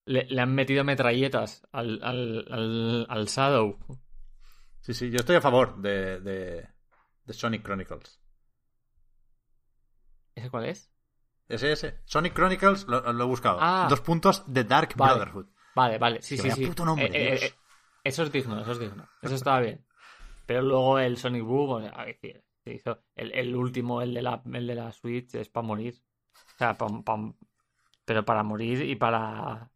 le, 0.07 0.25
le 0.25 0.41
han 0.41 0.53
metido 0.55 0.83
metralletas 0.83 1.67
al, 1.71 1.99
al, 2.03 2.45
al, 2.49 3.05
al 3.09 3.25
Shadow. 3.25 3.77
Sí, 4.81 4.93
sí, 4.93 5.09
yo 5.11 5.17
estoy 5.17 5.35
a 5.35 5.41
favor 5.41 5.77
de, 5.81 6.19
de, 6.21 6.67
de 7.25 7.33
Sonic 7.33 7.63
Chronicles. 7.63 8.19
¿Ese 10.35 10.49
cuál 10.49 10.65
es? 10.65 10.91
Ese, 11.47 11.71
ese. 11.71 12.01
Sonic 12.05 12.33
Chronicles 12.33 12.87
lo, 12.87 13.13
lo 13.13 13.23
he 13.23 13.27
buscado. 13.27 13.57
Ah. 13.59 13.87
Dos 13.89 14.01
puntos 14.01 14.43
de 14.47 14.63
Dark 14.63 14.93
Vale. 14.95 15.13
Brotherhood. 15.15 15.47
Vale, 15.75 15.97
vale, 15.97 16.21
sí, 16.21 16.37
sí, 16.37 16.49
sí. 16.49 16.65
puto 16.65 16.83
nombre, 16.85 17.05
Eh, 17.05 17.33
eh, 17.35 17.39
eh, 17.45 17.53
eso 18.03 18.23
es 18.23 18.31
digno, 18.31 18.59
eso 18.61 18.71
es 18.71 18.79
digno. 18.79 19.07
Eso 19.21 19.35
estaba 19.35 19.59
bien. 19.59 19.85
Pero 20.45 20.61
luego 20.63 20.97
el 20.99 21.17
Sonic 21.17 21.43
Boom, 21.43 21.69
o 21.69 21.81
sea, 21.81 22.05
se 22.63 22.73
hizo 22.73 23.03
el, 23.15 23.31
el 23.33 23.55
último, 23.55 24.01
el 24.01 24.13
de 24.13 24.21
la, 24.23 24.41
el 24.53 24.65
de 24.67 24.75
la 24.75 24.91
Switch, 24.91 25.35
es 25.35 25.49
para 25.49 25.67
morir. 25.67 26.01
O 26.55 26.57
sea, 26.57 26.73
pa- 26.75 27.01
pa- 27.03 27.33
pero 28.05 28.25
para 28.25 28.41
morir 28.43 28.81
y 28.83 28.95
para 28.95 29.69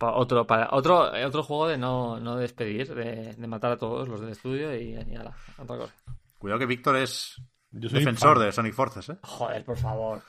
otro, 0.00 0.46
para 0.46 0.68
otro, 0.72 1.10
otro 1.26 1.42
juego 1.42 1.68
de 1.68 1.78
no, 1.78 2.18
no 2.20 2.36
despedir, 2.36 2.94
de, 2.94 3.34
de 3.34 3.46
matar 3.46 3.72
a 3.72 3.76
todos 3.78 4.08
los 4.08 4.20
del 4.20 4.30
estudio 4.30 4.74
y, 4.76 4.94
y 4.94 5.16
ala, 5.16 5.34
otra 5.58 5.76
cosa. 5.78 5.94
Cuidado 6.38 6.58
que 6.58 6.66
Víctor 6.66 6.96
es 6.96 7.40
Yo 7.70 7.88
soy 7.88 8.00
defensor 8.00 8.36
fan. 8.36 8.46
de 8.46 8.52
Sonic 8.52 8.74
Forces, 8.74 9.08
¿eh? 9.08 9.18
Joder, 9.22 9.64
por 9.64 9.78
favor. 9.78 10.22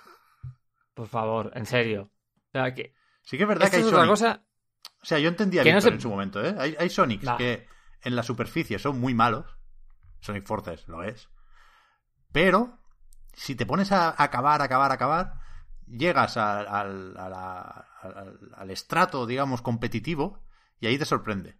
Por 0.93 1.07
favor, 1.07 1.51
en 1.55 1.65
serio. 1.65 2.09
O 2.47 2.51
sea, 2.51 2.73
que 2.73 2.93
Sí 3.23 3.37
que 3.37 3.43
es 3.43 3.49
verdad 3.49 3.65
esto 3.65 3.71
que 3.71 3.77
hay 3.77 3.81
es 3.81 3.87
otra 3.87 3.99
Sonic. 4.05 4.11
cosa. 4.11 4.45
O 5.01 5.05
sea, 5.05 5.19
yo 5.19 5.27
entendía 5.29 5.61
a 5.61 5.63
que 5.63 5.71
no 5.71 5.75
Víctor 5.77 5.91
se- 5.91 5.95
en 5.95 6.01
su 6.01 6.09
momento, 6.09 6.43
¿eh? 6.45 6.55
Hay, 6.57 6.75
hay 6.79 6.89
Sonics 6.89 7.29
que 7.37 7.67
en 8.01 8.15
la 8.15 8.23
superficie 8.23 8.79
son 8.79 8.99
muy 8.99 9.13
malos. 9.13 9.45
Sonic 10.21 10.45
Forces 10.45 10.87
lo 10.87 11.03
es. 11.03 11.29
Pero, 12.31 12.79
si 13.33 13.55
te 13.55 13.65
pones 13.65 13.91
a 13.91 14.15
acabar, 14.21 14.61
acabar, 14.61 14.91
acabar, 14.91 15.33
llegas 15.87 16.37
al, 16.37 16.67
a 17.17 17.29
la- 17.29 17.85
al- 18.01 18.39
al 18.55 18.71
estrato, 18.71 19.25
digamos, 19.25 19.61
competitivo 19.61 20.39
y 20.79 20.87
ahí 20.87 20.97
te 20.97 21.05
sorprende. 21.05 21.57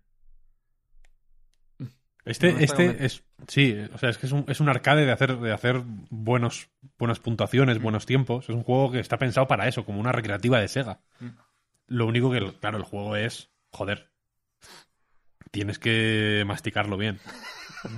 Este, 2.25 2.53
No 2.53 2.59
este 2.59 3.05
es. 3.05 3.23
Sí, 3.47 3.77
o 3.93 3.97
sea, 3.99 4.09
es 4.09 4.17
que 4.17 4.25
es 4.25 4.31
un, 4.31 4.45
es 4.47 4.59
un 4.59 4.67
arcade 4.69 5.05
de 5.05 5.11
hacer, 5.11 5.37
de 5.37 5.53
hacer 5.53 5.83
buenos, 6.09 6.69
buenas 6.97 7.19
puntuaciones, 7.19 7.79
buenos 7.79 8.07
tiempos. 8.07 8.45
Es 8.49 8.55
un 8.55 8.63
juego 8.63 8.91
que 8.91 8.99
está 8.99 9.17
pensado 9.19 9.47
para 9.47 9.67
eso, 9.67 9.85
como 9.85 9.99
una 9.99 10.11
recreativa 10.11 10.59
de 10.59 10.67
Sega. 10.67 11.01
Lo 11.87 12.07
único 12.07 12.31
que, 12.31 12.51
claro, 12.59 12.77
el 12.79 12.83
juego 12.83 13.15
es. 13.15 13.51
Joder. 13.69 14.09
Tienes 15.51 15.77
que 15.77 16.43
masticarlo 16.47 16.97
bien. 16.97 17.19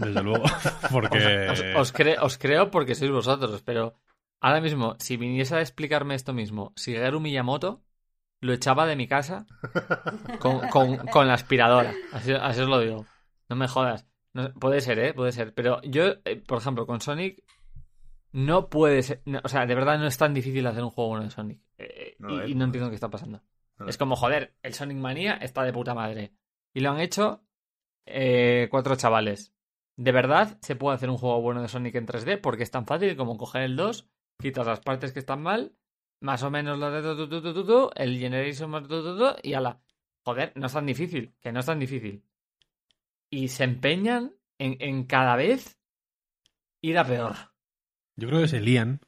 Desde 0.02 0.22
luego. 0.22 0.44
Porque. 0.92 1.48
Os, 1.50 1.62
os 1.78 1.94
cre- 1.94 2.18
os 2.20 2.38
creo 2.38 2.70
porque 2.70 2.96
sois 2.96 3.12
vosotros, 3.12 3.62
pero 3.64 3.96
ahora 4.40 4.62
mismo, 4.62 4.96
si 5.00 5.18
viniese 5.18 5.56
a 5.56 5.62
explicarme 5.62 6.16
esto 6.16 6.34
mismo, 6.34 6.74
Shigeru 6.76 7.20
Miyamoto 7.20 7.84
lo 8.42 8.54
echaba 8.54 8.86
de 8.86 8.96
mi 8.96 9.08
casa 9.08 9.46
con, 10.40 10.68
con- 10.70 10.98
con 11.08 11.28
la 11.28 11.34
aspiradora. 11.34 11.94
Así, 12.14 12.34
así 12.34 12.62
os 12.62 12.70
lo 12.70 12.80
digo. 12.80 13.06
No 13.50 13.56
me 13.56 13.68
jodas. 13.68 14.08
No- 14.34 14.54
puede 14.54 14.82
ser, 14.82 15.00
¿eh? 15.00 15.14
Puede 15.14 15.32
ser. 15.32 15.54
Pero 15.54 15.82
yo, 15.84 16.04
eh, 16.26 16.36
por 16.46 16.60
ejemplo, 16.60 16.86
con 16.86 17.02
Sonic, 17.02 17.44
no 18.32 18.70
puede 18.70 19.04
ser. 19.04 19.22
no, 19.26 19.40
o 19.44 19.48
sea, 19.50 19.66
de 19.66 19.76
verdad 19.76 19.98
no 20.00 20.08
es 20.08 20.18
tan 20.18 20.34
difícil 20.34 20.66
hacer 20.68 20.84
un 20.84 20.92
juego 20.92 21.10
bueno 21.12 21.24
de 21.26 21.32
Sonic. 21.32 21.62
Eh, 21.78 22.16
No 22.20 22.30
lo 22.30 22.36
y, 22.36 22.46
es, 22.46 22.50
y 22.52 22.54
no 22.54 22.60
no 22.60 22.66
entiendo 22.66 22.90
qué 22.90 22.96
está 22.96 23.10
pasando. 23.10 23.42
No 23.80 23.86
Es 23.86 23.92
es. 23.92 23.98
como, 23.98 24.16
joder, 24.16 24.56
el 24.62 24.74
Sonic 24.74 24.98
Manía 24.98 25.36
está 25.36 25.64
de 25.64 25.74
puta 25.74 25.94
madre. 25.94 26.34
Y 26.74 26.82
lo 26.82 26.92
han 26.92 27.00
hecho 27.00 27.44
eh, 28.06 28.68
cuatro 28.72 28.96
chavales. 28.96 29.54
De 29.96 30.12
verdad, 30.12 30.58
se 30.62 30.76
puede 30.76 30.96
hacer 30.96 31.10
un 31.10 31.18
juego 31.18 31.42
bueno 31.42 31.62
de 31.62 31.68
Sonic 31.68 31.96
en 31.96 32.06
3D 32.06 32.38
porque 32.38 32.64
es 32.64 32.72
tan 32.72 32.86
fácil 32.86 33.16
como 33.16 33.38
coger 33.38 33.64
el 33.64 33.76
2, 33.76 34.08
quitas 34.40 34.66
las 34.68 34.80
partes 34.80 35.12
que 35.12 35.20
están 35.20 35.42
mal, 35.42 35.74
más 36.22 36.44
o 36.44 36.52
menos 36.52 36.78
lo 36.80 36.92
de 36.92 37.02
tu, 37.02 37.16
tu, 37.16 37.30
tu, 37.30 37.42
tu, 37.42 37.54
tu, 37.54 37.66
tu, 37.66 37.90
el 37.96 38.18
Generation 38.20 38.70
más 38.70 38.84
tu, 38.84 39.02
tu, 39.04 39.18
tu, 39.18 39.26
y 39.44 39.54
ala. 39.54 39.80
Joder, 40.24 40.52
no 40.56 40.68
es 40.68 40.74
tan 40.74 40.86
difícil, 40.86 41.34
que 41.42 41.52
no 41.52 41.60
es 41.60 41.66
tan 41.66 41.80
difícil. 41.80 42.24
Y 43.30 43.48
se 43.50 43.64
empeñan 43.64 44.34
en, 44.58 44.78
en 44.80 45.04
cada 45.06 45.36
vez 45.36 45.80
ir 46.82 46.98
a 46.98 47.06
peor. 47.06 47.36
Yo 48.16 48.28
creo 48.28 48.42
que 48.42 48.48
se 48.48 48.60
lían. 48.60 49.00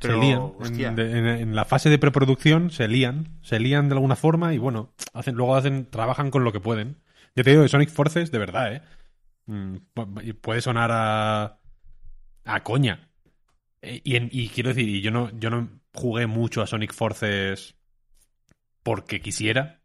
Pero, 0.00 0.56
se 0.60 0.70
lían. 0.70 0.90
En, 0.90 0.96
de- 0.96 1.18
en- 1.18 1.26
en 1.26 1.56
la 1.56 1.64
fase 1.64 1.88
de 1.88 1.98
preproducción 1.98 2.70
se 2.70 2.88
lían. 2.88 3.38
Se 3.42 3.58
lían 3.58 3.88
de 3.88 3.94
alguna 3.94 4.16
forma 4.16 4.54
y 4.54 4.58
bueno, 4.58 4.92
hacen, 5.12 5.34
luego 5.34 5.56
hacen, 5.56 5.86
trabajan 5.90 6.30
con 6.30 6.44
lo 6.44 6.52
que 6.52 6.60
pueden. 6.60 7.00
Yo 7.34 7.42
te 7.42 7.50
digo 7.50 7.62
de 7.62 7.68
Sonic 7.68 7.90
Forces, 7.90 8.30
de 8.30 8.38
verdad, 8.38 8.74
¿eh? 8.74 8.82
Mm, 9.46 9.76
puede 10.40 10.60
sonar 10.60 10.90
a, 10.92 11.58
a 12.44 12.62
coña. 12.62 13.08
Eh, 13.84 14.00
Y, 14.04 14.16
en- 14.16 14.28
y 14.32 14.48
quiero 14.48 14.70
decir, 14.70 14.88
y 14.88 15.00
yo 15.00 15.10
no, 15.10 15.30
yo 15.38 15.50
no 15.50 15.68
jugué 15.92 16.26
mucho 16.26 16.62
a 16.62 16.66
Sonic 16.66 16.92
Forces 16.92 17.76
porque 18.82 19.20
quisiera, 19.20 19.80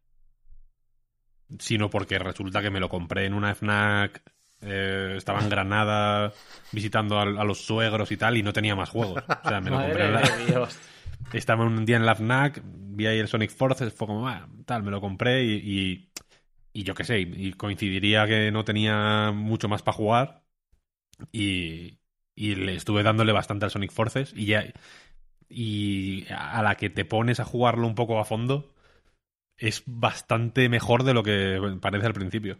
sino 1.59 1.89
porque 1.89 2.19
resulta 2.19 2.61
que 2.61 2.69
me 2.69 2.79
lo 2.79 2.89
compré 2.89 3.25
en 3.25 3.33
una 3.33 3.51
FNAC, 3.51 4.21
eh, 4.61 5.13
estaba 5.17 5.39
en 5.41 5.49
Granada 5.49 6.33
visitando 6.71 7.19
a, 7.19 7.25
los 7.25 7.59
suegros 7.65 8.11
y 8.11 8.17
tal, 8.17 8.37
y 8.37 8.43
no 8.43 8.53
tenía 8.53 8.75
más 8.75 8.89
juegos. 8.89 9.23
O 9.43 9.47
sea, 9.47 9.59
me 9.61 9.71
lo 9.71 9.79
compré 9.79 10.05
en 10.05 10.13
la- 10.13 10.37
Dios. 10.47 10.77
estaba 11.33 11.65
un 11.65 11.85
día 11.85 11.97
en 11.97 12.05
la 12.05 12.13
FNAC, 12.15 12.61
vi 12.63 13.07
ahí 13.07 13.19
el 13.19 13.27
Sonic 13.27 13.51
Forces, 13.51 13.93
fue 13.93 14.07
como, 14.07 14.27
ah, 14.27 14.47
tal, 14.65 14.83
me 14.83 14.91
lo 14.91 15.01
compré 15.01 15.43
y, 15.43 15.53
y, 15.53 16.09
y 16.73 16.83
yo 16.83 16.93
qué 16.93 17.03
sé, 17.03 17.19
y 17.19 17.53
coincidiría 17.53 18.27
que 18.27 18.51
no 18.51 18.63
tenía 18.63 19.31
mucho 19.31 19.67
más 19.69 19.81
para 19.81 19.95
jugar 19.97 20.43
y, 21.31 21.98
y 22.39 22.55
le 22.55 22.73
estuve 22.75 23.03
dándole 23.03 23.33
bastante 23.33 23.65
al 23.65 23.71
Sonic 23.71 23.91
Forces 23.91 24.33
y 24.33 24.45
ya 24.45 24.63
y 25.49 26.25
a 26.31 26.63
la 26.63 26.75
que 26.75 26.89
te 26.89 27.05
pones 27.05 27.39
a 27.41 27.45
jugarlo 27.45 27.85
un 27.85 27.95
poco 27.95 28.19
a 28.19 28.25
fondo 28.25 28.73
es 29.57 29.83
bastante 29.85 30.69
mejor 30.69 31.03
de 31.03 31.13
lo 31.13 31.23
que 31.23 31.59
parece 31.81 32.07
al 32.07 32.13
principio. 32.13 32.59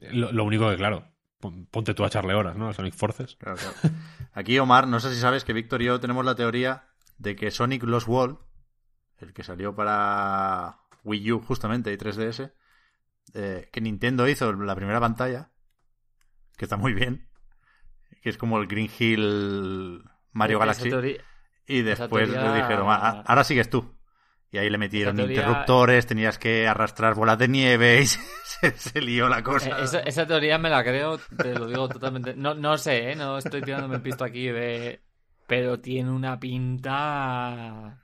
Lo, 0.00 0.32
lo 0.32 0.44
único 0.44 0.68
que, 0.70 0.76
claro, 0.76 1.08
pon- 1.40 1.66
ponte 1.66 1.94
tú 1.94 2.04
a 2.04 2.08
echarle 2.08 2.34
horas, 2.34 2.56
¿no? 2.56 2.68
Al 2.68 2.74
Sonic 2.74 2.94
Forces. 2.94 3.38
Claro, 3.38 3.56
claro. 3.58 3.76
Aquí, 4.32 4.58
Omar, 4.58 4.86
no 4.86 5.00
sé 5.00 5.14
si 5.14 5.20
sabes 5.20 5.44
que 5.44 5.52
Víctor 5.52 5.82
y 5.82 5.86
yo 5.86 6.00
tenemos 6.00 6.24
la 6.24 6.34
teoría 6.34 6.88
de 7.18 7.36
que 7.36 7.50
Sonic 7.50 7.82
Lost 7.84 8.08
World, 8.08 8.38
el 9.18 9.32
que 9.32 9.42
salió 9.44 9.74
para 9.74 10.80
Wii 11.04 11.32
U 11.32 11.40
justamente 11.40 11.92
y 11.92 11.96
3DS, 11.96 12.52
eh, 13.34 13.68
que 13.72 13.80
Nintendo 13.80 14.28
hizo 14.28 14.52
la 14.52 14.76
primera 14.76 15.00
pantalla, 15.00 15.50
que 16.56 16.64
está 16.64 16.76
muy 16.76 16.92
bien, 16.92 17.27
que 18.28 18.32
es 18.32 18.38
como 18.38 18.58
el 18.58 18.66
Green 18.66 18.90
Hill 18.98 20.04
Mario 20.32 20.58
Galaxy, 20.58 20.90
y 21.66 21.82
después 21.82 22.28
teoría- 22.30 22.52
le 22.52 22.56
dijeron, 22.62 22.86
"Ah, 22.88 23.22
ahora 23.26 23.42
sigues 23.44 23.70
tú. 23.70 23.94
Y 24.50 24.56
ahí 24.58 24.70
le 24.70 24.78
metieron 24.78 25.16
teoría- 25.16 25.36
interruptores, 25.40 26.06
tenías 26.06 26.38
que 26.38 26.66
arrastrar 26.66 27.14
bolas 27.14 27.38
de 27.38 27.48
nieve 27.48 28.00
y 28.02 28.06
se, 28.06 28.70
se 28.78 29.00
lió 29.02 29.28
la 29.28 29.42
cosa. 29.42 29.68
Eh, 29.80 29.84
Esa, 29.84 30.00
esa 30.00 30.26
teoría 30.26 30.56
me 30.58 30.70
la 30.70 30.82
creo, 30.82 31.18
te 31.18 31.54
lo 31.54 31.66
digo 31.66 31.88
totalmente. 31.88 32.34
No, 32.34 32.54
no 32.54 32.78
sé, 32.78 33.12
¿eh? 33.12 33.16
no 33.16 33.36
estoy 33.38 33.60
tirándome 33.62 33.96
el 33.96 34.02
pisto 34.02 34.24
aquí 34.24 34.46
de. 34.48 35.02
Pero 35.46 35.80
tiene 35.80 36.10
una 36.10 36.38
pinta. 36.40 38.02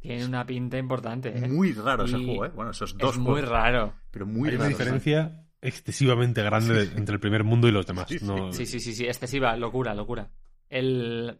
Tiene 0.00 0.24
una 0.24 0.46
pinta 0.46 0.78
importante. 0.78 1.28
¿eh? 1.36 1.48
Muy 1.48 1.72
raro 1.74 2.04
ese 2.04 2.18
Y 2.18 2.24
juego, 2.26 2.44
¿eh? 2.46 2.50
Bueno, 2.54 2.70
esos 2.70 2.96
dos 2.96 3.12
es 3.14 3.18
muy 3.18 3.32
juegos, 3.32 3.50
raro. 3.50 3.94
pero 4.10 4.26
muy 4.26 4.48
Hay 4.48 4.54
una 4.56 4.64
raros, 4.64 4.80
¿eh? 4.80 4.82
diferencia 4.84 5.44
excesivamente 5.62 6.42
grande 6.42 6.74
de- 6.86 6.96
entre 6.98 7.14
el 7.14 7.20
primer 7.20 7.44
mundo 7.44 7.68
y 7.68 7.72
los 7.72 7.86
demás. 7.86 8.08
Sí, 8.08 8.18
sí. 8.18 8.24
No- 8.24 8.52
Sí, 8.52 8.66
sí, 8.66 8.80
sí, 8.80 8.94
sí, 8.94 9.04
excesiva, 9.06 9.56
locura, 9.56 9.94
locura. 9.94 10.30
El... 10.68 11.38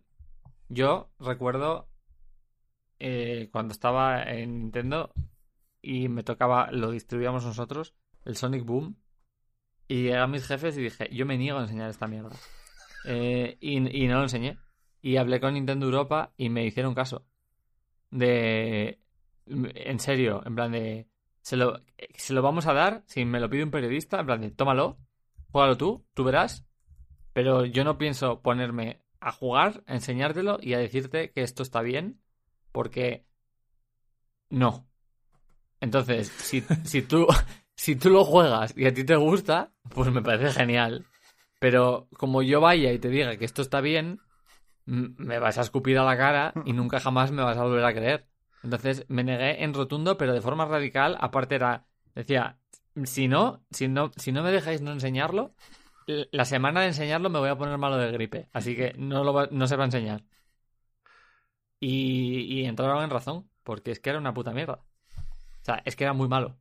Yo 0.68 1.10
recuerdo 1.18 1.88
eh, 2.98 3.48
cuando 3.52 3.72
estaba 3.72 4.22
en 4.22 4.58
Nintendo 4.58 5.12
y 5.82 6.08
me 6.08 6.22
tocaba, 6.22 6.70
lo 6.70 6.90
distribuíamos 6.90 7.44
nosotros, 7.44 7.94
el 8.24 8.36
Sonic 8.36 8.64
Boom, 8.64 8.96
y 9.88 10.02
llegué 10.02 10.16
a 10.18 10.26
mis 10.26 10.46
jefes 10.46 10.76
y 10.76 10.82
dije, 10.82 11.08
yo 11.12 11.26
me 11.26 11.38
niego 11.38 11.58
a 11.58 11.62
enseñar 11.62 11.90
esta 11.90 12.06
mierda. 12.06 12.36
Eh, 13.06 13.56
y, 13.60 14.04
y 14.04 14.06
no 14.06 14.16
lo 14.18 14.22
enseñé. 14.24 14.58
Y 15.02 15.16
hablé 15.16 15.40
con 15.40 15.54
Nintendo 15.54 15.86
Europa 15.86 16.32
y 16.36 16.50
me 16.50 16.64
hicieron 16.66 16.94
caso. 16.94 17.24
De... 18.10 19.00
En 19.46 19.98
serio, 19.98 20.42
en 20.44 20.54
plan 20.54 20.70
de... 20.72 21.08
Se 21.50 21.56
lo, 21.56 21.80
se 22.14 22.32
lo 22.32 22.42
vamos 22.42 22.68
a 22.68 22.72
dar, 22.74 23.02
si 23.06 23.24
me 23.24 23.40
lo 23.40 23.50
pide 23.50 23.64
un 23.64 23.72
periodista, 23.72 24.20
en 24.20 24.26
plan 24.26 24.40
de, 24.40 24.52
tómalo, 24.52 25.00
juégalo 25.50 25.76
tú, 25.76 26.06
tú 26.14 26.22
verás, 26.22 26.64
pero 27.32 27.64
yo 27.64 27.82
no 27.82 27.98
pienso 27.98 28.40
ponerme 28.40 29.02
a 29.18 29.32
jugar, 29.32 29.82
a 29.88 29.94
enseñártelo 29.94 30.58
y 30.62 30.74
a 30.74 30.78
decirte 30.78 31.32
que 31.32 31.42
esto 31.42 31.64
está 31.64 31.82
bien, 31.82 32.20
porque 32.70 33.26
no. 34.48 34.86
Entonces, 35.80 36.28
si, 36.28 36.60
si, 36.84 37.02
tú, 37.02 37.26
si 37.74 37.96
tú 37.96 38.10
lo 38.10 38.24
juegas 38.24 38.72
y 38.76 38.86
a 38.86 38.94
ti 38.94 39.02
te 39.02 39.16
gusta, 39.16 39.72
pues 39.92 40.12
me 40.12 40.22
parece 40.22 40.52
genial. 40.52 41.04
Pero 41.58 42.06
como 42.16 42.42
yo 42.42 42.60
vaya 42.60 42.92
y 42.92 43.00
te 43.00 43.08
diga 43.08 43.36
que 43.38 43.44
esto 43.44 43.62
está 43.62 43.80
bien, 43.80 44.20
me 44.84 45.40
vas 45.40 45.58
a 45.58 45.62
escupir 45.62 45.98
a 45.98 46.04
la 46.04 46.16
cara 46.16 46.52
y 46.64 46.74
nunca 46.74 47.00
jamás 47.00 47.32
me 47.32 47.42
vas 47.42 47.58
a 47.58 47.64
volver 47.64 47.84
a 47.84 47.92
creer. 47.92 48.29
Entonces 48.62 49.04
me 49.08 49.24
negué 49.24 49.62
en 49.64 49.74
rotundo, 49.74 50.16
pero 50.18 50.32
de 50.34 50.40
forma 50.40 50.64
radical. 50.66 51.16
Aparte 51.20 51.54
era, 51.56 51.86
decía, 52.14 52.58
si 53.04 53.28
no, 53.28 53.64
si 53.70 53.88
no, 53.88 54.10
si 54.16 54.32
no 54.32 54.42
me 54.42 54.52
dejáis 54.52 54.80
no 54.82 54.92
enseñarlo, 54.92 55.54
la 56.06 56.44
semana 56.44 56.80
de 56.82 56.88
enseñarlo 56.88 57.30
me 57.30 57.38
voy 57.38 57.48
a 57.50 57.56
poner 57.58 57.78
malo 57.78 57.96
de 57.96 58.10
gripe. 58.12 58.48
Así 58.52 58.76
que 58.76 58.94
no, 58.98 59.24
lo 59.24 59.32
va- 59.32 59.48
no 59.50 59.66
se 59.66 59.76
va 59.76 59.84
a 59.84 59.86
enseñar. 59.86 60.24
Y, 61.78 62.40
y 62.60 62.64
entraron 62.66 63.02
en 63.02 63.10
razón, 63.10 63.48
porque 63.62 63.90
es 63.92 64.00
que 64.00 64.10
era 64.10 64.18
una 64.18 64.34
puta 64.34 64.52
mierda. 64.52 64.80
O 65.62 65.64
sea, 65.64 65.82
es 65.84 65.96
que 65.96 66.04
era 66.04 66.12
muy 66.12 66.28
malo. 66.28 66.58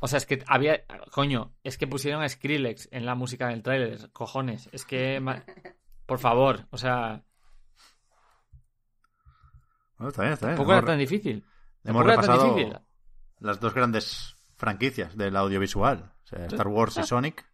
O 0.00 0.06
sea, 0.06 0.18
es 0.18 0.26
que 0.26 0.42
había. 0.46 0.84
Coño, 1.10 1.54
es 1.64 1.76
que 1.76 1.86
pusieron 1.88 2.22
a 2.22 2.28
Skrillex 2.28 2.88
en 2.92 3.04
la 3.04 3.14
música 3.16 3.48
del 3.48 3.62
tráiler. 3.62 4.10
Cojones. 4.12 4.68
Es 4.72 4.84
que. 4.84 5.20
Por 6.06 6.18
favor, 6.18 6.66
o 6.70 6.78
sea. 6.78 7.24
Bueno, 9.98 10.08
está 10.10 10.22
bien, 10.22 10.32
está 10.34 10.46
bien. 10.46 10.56
Tampoco 10.56 10.72
era 10.72 10.78
Hemos- 10.80 10.90
tan 10.90 10.98
difícil. 10.98 11.44
Hemos 11.84 12.04
era 12.04 12.14
tan 12.14 12.22
repasado 12.24 12.54
difícil. 12.54 12.78
las 13.40 13.60
dos 13.60 13.74
grandes 13.74 14.36
franquicias 14.56 15.16
del 15.16 15.36
audiovisual, 15.36 16.12
o 16.24 16.26
sea, 16.26 16.46
Star 16.46 16.68
Wars 16.68 16.96
y 16.98 17.02
Sonic. 17.04 17.44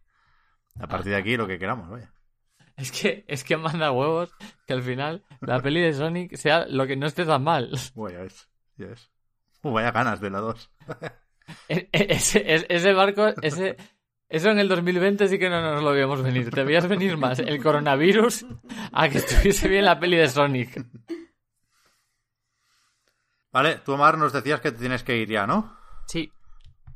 A 0.79 0.87
partir 0.87 1.11
de 1.13 1.17
aquí 1.17 1.37
lo 1.37 1.47
que 1.47 1.57
queramos, 1.59 1.89
vaya. 1.89 2.11
Es 2.75 2.91
que, 2.91 3.23
es 3.27 3.43
que 3.45 3.55
manda 3.55 3.91
huevos 3.91 4.29
que 4.67 4.73
al 4.73 4.83
final 4.83 5.23
la 5.39 5.61
peli 5.61 5.79
de 5.81 5.93
Sonic 5.93 6.35
sea 6.35 6.65
lo 6.67 6.85
que 6.85 6.97
no 6.97 7.05
esté 7.07 7.23
tan 7.25 7.41
mal. 7.43 7.71
Bueno, 7.93 8.17
ya 8.17 8.23
ves, 8.23 8.49
ya 8.75 8.87
ves. 8.87 9.09
Uh, 9.61 9.71
vaya 9.71 9.91
ganas 9.91 10.19
de 10.19 10.29
la 10.29 10.39
2. 10.39 10.71
E- 11.69 11.89
e- 11.93 12.07
Ese, 12.09 12.53
es- 12.55 12.65
ese 12.69 12.91
barco, 12.93 13.27
ese, 13.43 13.77
eso 14.27 14.49
en 14.49 14.57
el 14.59 14.67
2020 14.67 15.27
sí 15.27 15.37
que 15.39 15.47
no 15.49 15.61
nos 15.61 15.83
lo 15.83 15.91
veíamos 15.91 16.21
venir. 16.23 16.49
Te 16.49 16.63
veías 16.63 16.87
venir 16.87 17.17
más 17.17 17.37
el 17.39 17.61
coronavirus 17.61 18.45
a 18.91 19.07
que 19.09 19.19
estuviese 19.19 19.67
bien 19.69 19.85
la 19.85 19.99
peli 19.99 20.17
de 20.17 20.27
Sonic. 20.27 20.83
Vale, 23.55 23.77
tú 23.85 23.93
Omar 23.93 24.17
nos 24.17 24.33
decías 24.33 24.59
que 24.59 24.73
te 24.73 24.79
tienes 24.79 25.01
que 25.03 25.15
ir 25.15 25.29
ya, 25.29 25.47
¿no? 25.47 25.77
Sí, 26.07 26.29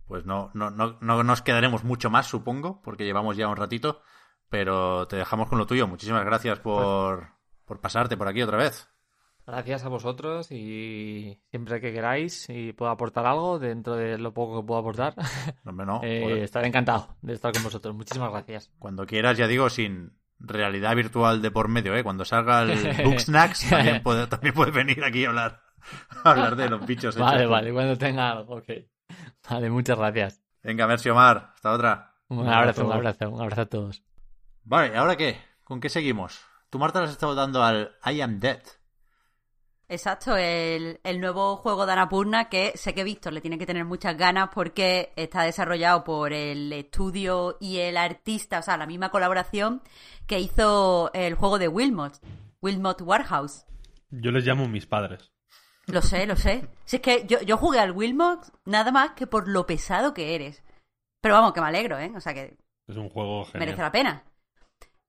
Pues 0.05 0.25
no, 0.25 0.51
no, 0.53 0.69
no, 0.69 0.97
no 0.99 1.23
nos 1.23 1.41
quedaremos 1.41 1.85
mucho 1.85 2.09
más, 2.09 2.27
supongo, 2.27 2.81
porque 2.81 3.05
llevamos 3.05 3.37
ya 3.37 3.47
un 3.47 3.55
ratito, 3.55 4.01
pero 4.49 5.07
te 5.07 5.15
dejamos 5.15 5.47
con 5.47 5.57
lo 5.57 5.65
tuyo. 5.65 5.87
Muchísimas 5.87 6.25
gracias 6.25 6.59
por, 6.59 7.29
por 7.63 7.79
pasarte 7.79 8.17
por 8.17 8.27
aquí 8.27 8.41
otra 8.41 8.57
vez. 8.57 8.89
gracias 9.47 9.85
a 9.85 9.87
vosotros 9.87 10.51
y 10.51 11.39
siempre 11.49 11.79
que 11.79 11.93
queráis 11.93 12.49
y 12.49 12.73
puedo 12.73 12.91
aportar 12.91 13.25
algo 13.25 13.57
dentro 13.57 13.95
de 13.95 14.17
lo 14.17 14.33
poco 14.33 14.59
que 14.59 14.67
puedo 14.67 14.81
aportar, 14.81 15.13
No, 15.63 15.71
no, 15.71 16.01
eh, 16.03 16.43
estaré 16.43 16.67
encantado 16.67 17.15
de 17.21 17.35
estar 17.35 17.53
con 17.53 17.63
vosotros. 17.63 17.95
Muchísimas 17.95 18.31
gracias. 18.31 18.69
Cuando 18.79 19.05
quieras, 19.05 19.37
ya 19.37 19.47
digo, 19.47 19.69
sin 19.69 20.11
realidad 20.39 20.93
virtual 20.93 21.41
de 21.41 21.51
por 21.51 21.69
medio, 21.69 21.95
¿eh? 21.95 22.03
Cuando 22.03 22.25
salga 22.25 22.63
el 22.63 23.03
Book 23.05 23.21
Snacks, 23.21 23.69
también 23.69 24.03
puede, 24.03 24.27
también 24.27 24.53
puede 24.53 24.71
venir 24.71 25.05
aquí 25.05 25.23
a 25.23 25.29
hablar, 25.29 25.61
hablar 26.23 26.55
de 26.55 26.69
los 26.69 26.85
bichos. 26.85 27.17
Vale, 27.17 27.39
hechos. 27.39 27.51
vale, 27.51 27.73
cuando 27.73 27.97
tenga 27.97 28.31
algo, 28.31 28.57
ok. 28.57 28.69
Vale, 29.49 29.69
muchas 29.69 29.97
gracias. 29.97 30.41
Venga, 30.63 30.87
merci 30.87 31.09
Omar. 31.09 31.51
Hasta 31.55 31.71
otra. 31.71 32.15
Un 32.27 32.47
abrazo, 32.47 32.85
un 32.85 32.91
abrazo, 32.91 33.29
un 33.29 33.41
abrazo 33.41 33.61
a 33.61 33.65
todos. 33.65 34.03
Vale, 34.63 34.95
¿ahora 34.95 35.15
qué? 35.15 35.37
¿Con 35.63 35.79
qué 35.79 35.89
seguimos? 35.89 36.41
Tú, 36.69 36.77
Marta, 36.77 36.99
le 36.99 37.05
has 37.05 37.11
estado 37.11 37.33
dando 37.33 37.63
al 37.63 37.95
I 38.05 38.21
Am 38.21 38.39
Dead. 38.39 38.61
Exacto, 39.91 40.37
el, 40.37 40.99
el 41.03 41.19
nuevo 41.19 41.55
juego 41.57 41.87
de 41.87 41.93
Annapurna 41.93 42.47
que 42.47 42.73
sé 42.75 42.93
que 42.93 43.03
Víctor 43.03 43.33
le 43.33 43.41
tiene 43.41 43.57
que 43.57 43.65
tener 43.65 43.85
muchas 43.85 44.15
ganas 44.15 44.49
porque 44.53 45.11
está 45.15 45.41
desarrollado 45.41 46.03
por 46.03 46.31
el 46.31 46.71
estudio 46.71 47.57
y 47.59 47.77
el 47.77 47.97
artista, 47.97 48.59
o 48.59 48.61
sea, 48.61 48.77
la 48.77 48.85
misma 48.85 49.09
colaboración 49.09 49.81
que 50.27 50.39
hizo 50.39 51.11
el 51.13 51.33
juego 51.33 51.57
de 51.57 51.67
Wilmot, 51.67 52.19
Wilmot 52.61 53.01
Warehouse. 53.01 53.65
Yo 54.11 54.29
les 54.29 54.45
llamo 54.45 54.67
mis 54.67 54.85
padres. 54.85 55.31
Lo 55.91 56.01
sé, 56.01 56.25
lo 56.25 56.35
sé. 56.35 56.67
Si 56.85 56.97
es 56.97 57.01
que 57.01 57.25
yo, 57.25 57.41
yo 57.41 57.57
jugué 57.57 57.79
al 57.79 57.91
Wilmot 57.91 58.41
nada 58.65 58.91
más 58.91 59.11
que 59.11 59.27
por 59.27 59.47
lo 59.47 59.65
pesado 59.65 60.13
que 60.13 60.35
eres. 60.35 60.63
Pero 61.21 61.35
vamos, 61.35 61.53
que 61.53 61.61
me 61.61 61.67
alegro, 61.67 61.97
¿eh? 61.97 62.11
O 62.15 62.21
sea, 62.21 62.33
que 62.33 62.57
Es 62.87 62.95
un 62.95 63.09
juego 63.09 63.45
genial. 63.45 63.59
merece 63.59 63.81
la 63.81 63.91
pena. 63.91 64.23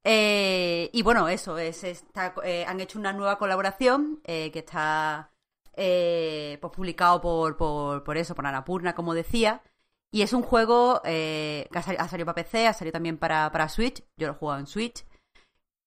Eh, 0.02 0.89
y 0.93 1.02
bueno, 1.02 1.28
eso, 1.28 1.59
es 1.59 1.85
está, 1.85 2.35
eh, 2.43 2.65
han 2.66 2.81
hecho 2.81 2.98
una 2.98 3.12
nueva 3.12 3.36
colaboración 3.39 4.20
eh, 4.24 4.51
que 4.51 4.61
está 4.61 5.31
eh, 5.74 6.57
pues 6.61 6.73
publicado 6.73 7.20
por, 7.20 7.57
por, 7.57 8.02
por 8.02 8.16
eso, 8.16 8.35
por 8.35 8.47
Annapurna, 8.47 8.94
como 8.94 9.12
decía. 9.15 9.62
Y 10.12 10.23
es 10.23 10.32
un 10.32 10.43
juego 10.43 11.02
eh, 11.05 11.69
que 11.70 11.78
ha 11.78 11.82
sali- 11.82 11.98
ha 12.01 12.09
salido 12.09 12.27
para 12.27 12.35
PC, 12.43 12.66
ha 12.66 12.73
salido 12.73 12.93
también 12.94 13.19
para, 13.19 13.52
para 13.52 13.69
Switch. 13.69 14.02
Yo 14.16 14.27
lo 14.28 14.32
he 14.32 14.36
jugado 14.36 14.61
en 14.61 14.66
Switch. 14.66 15.05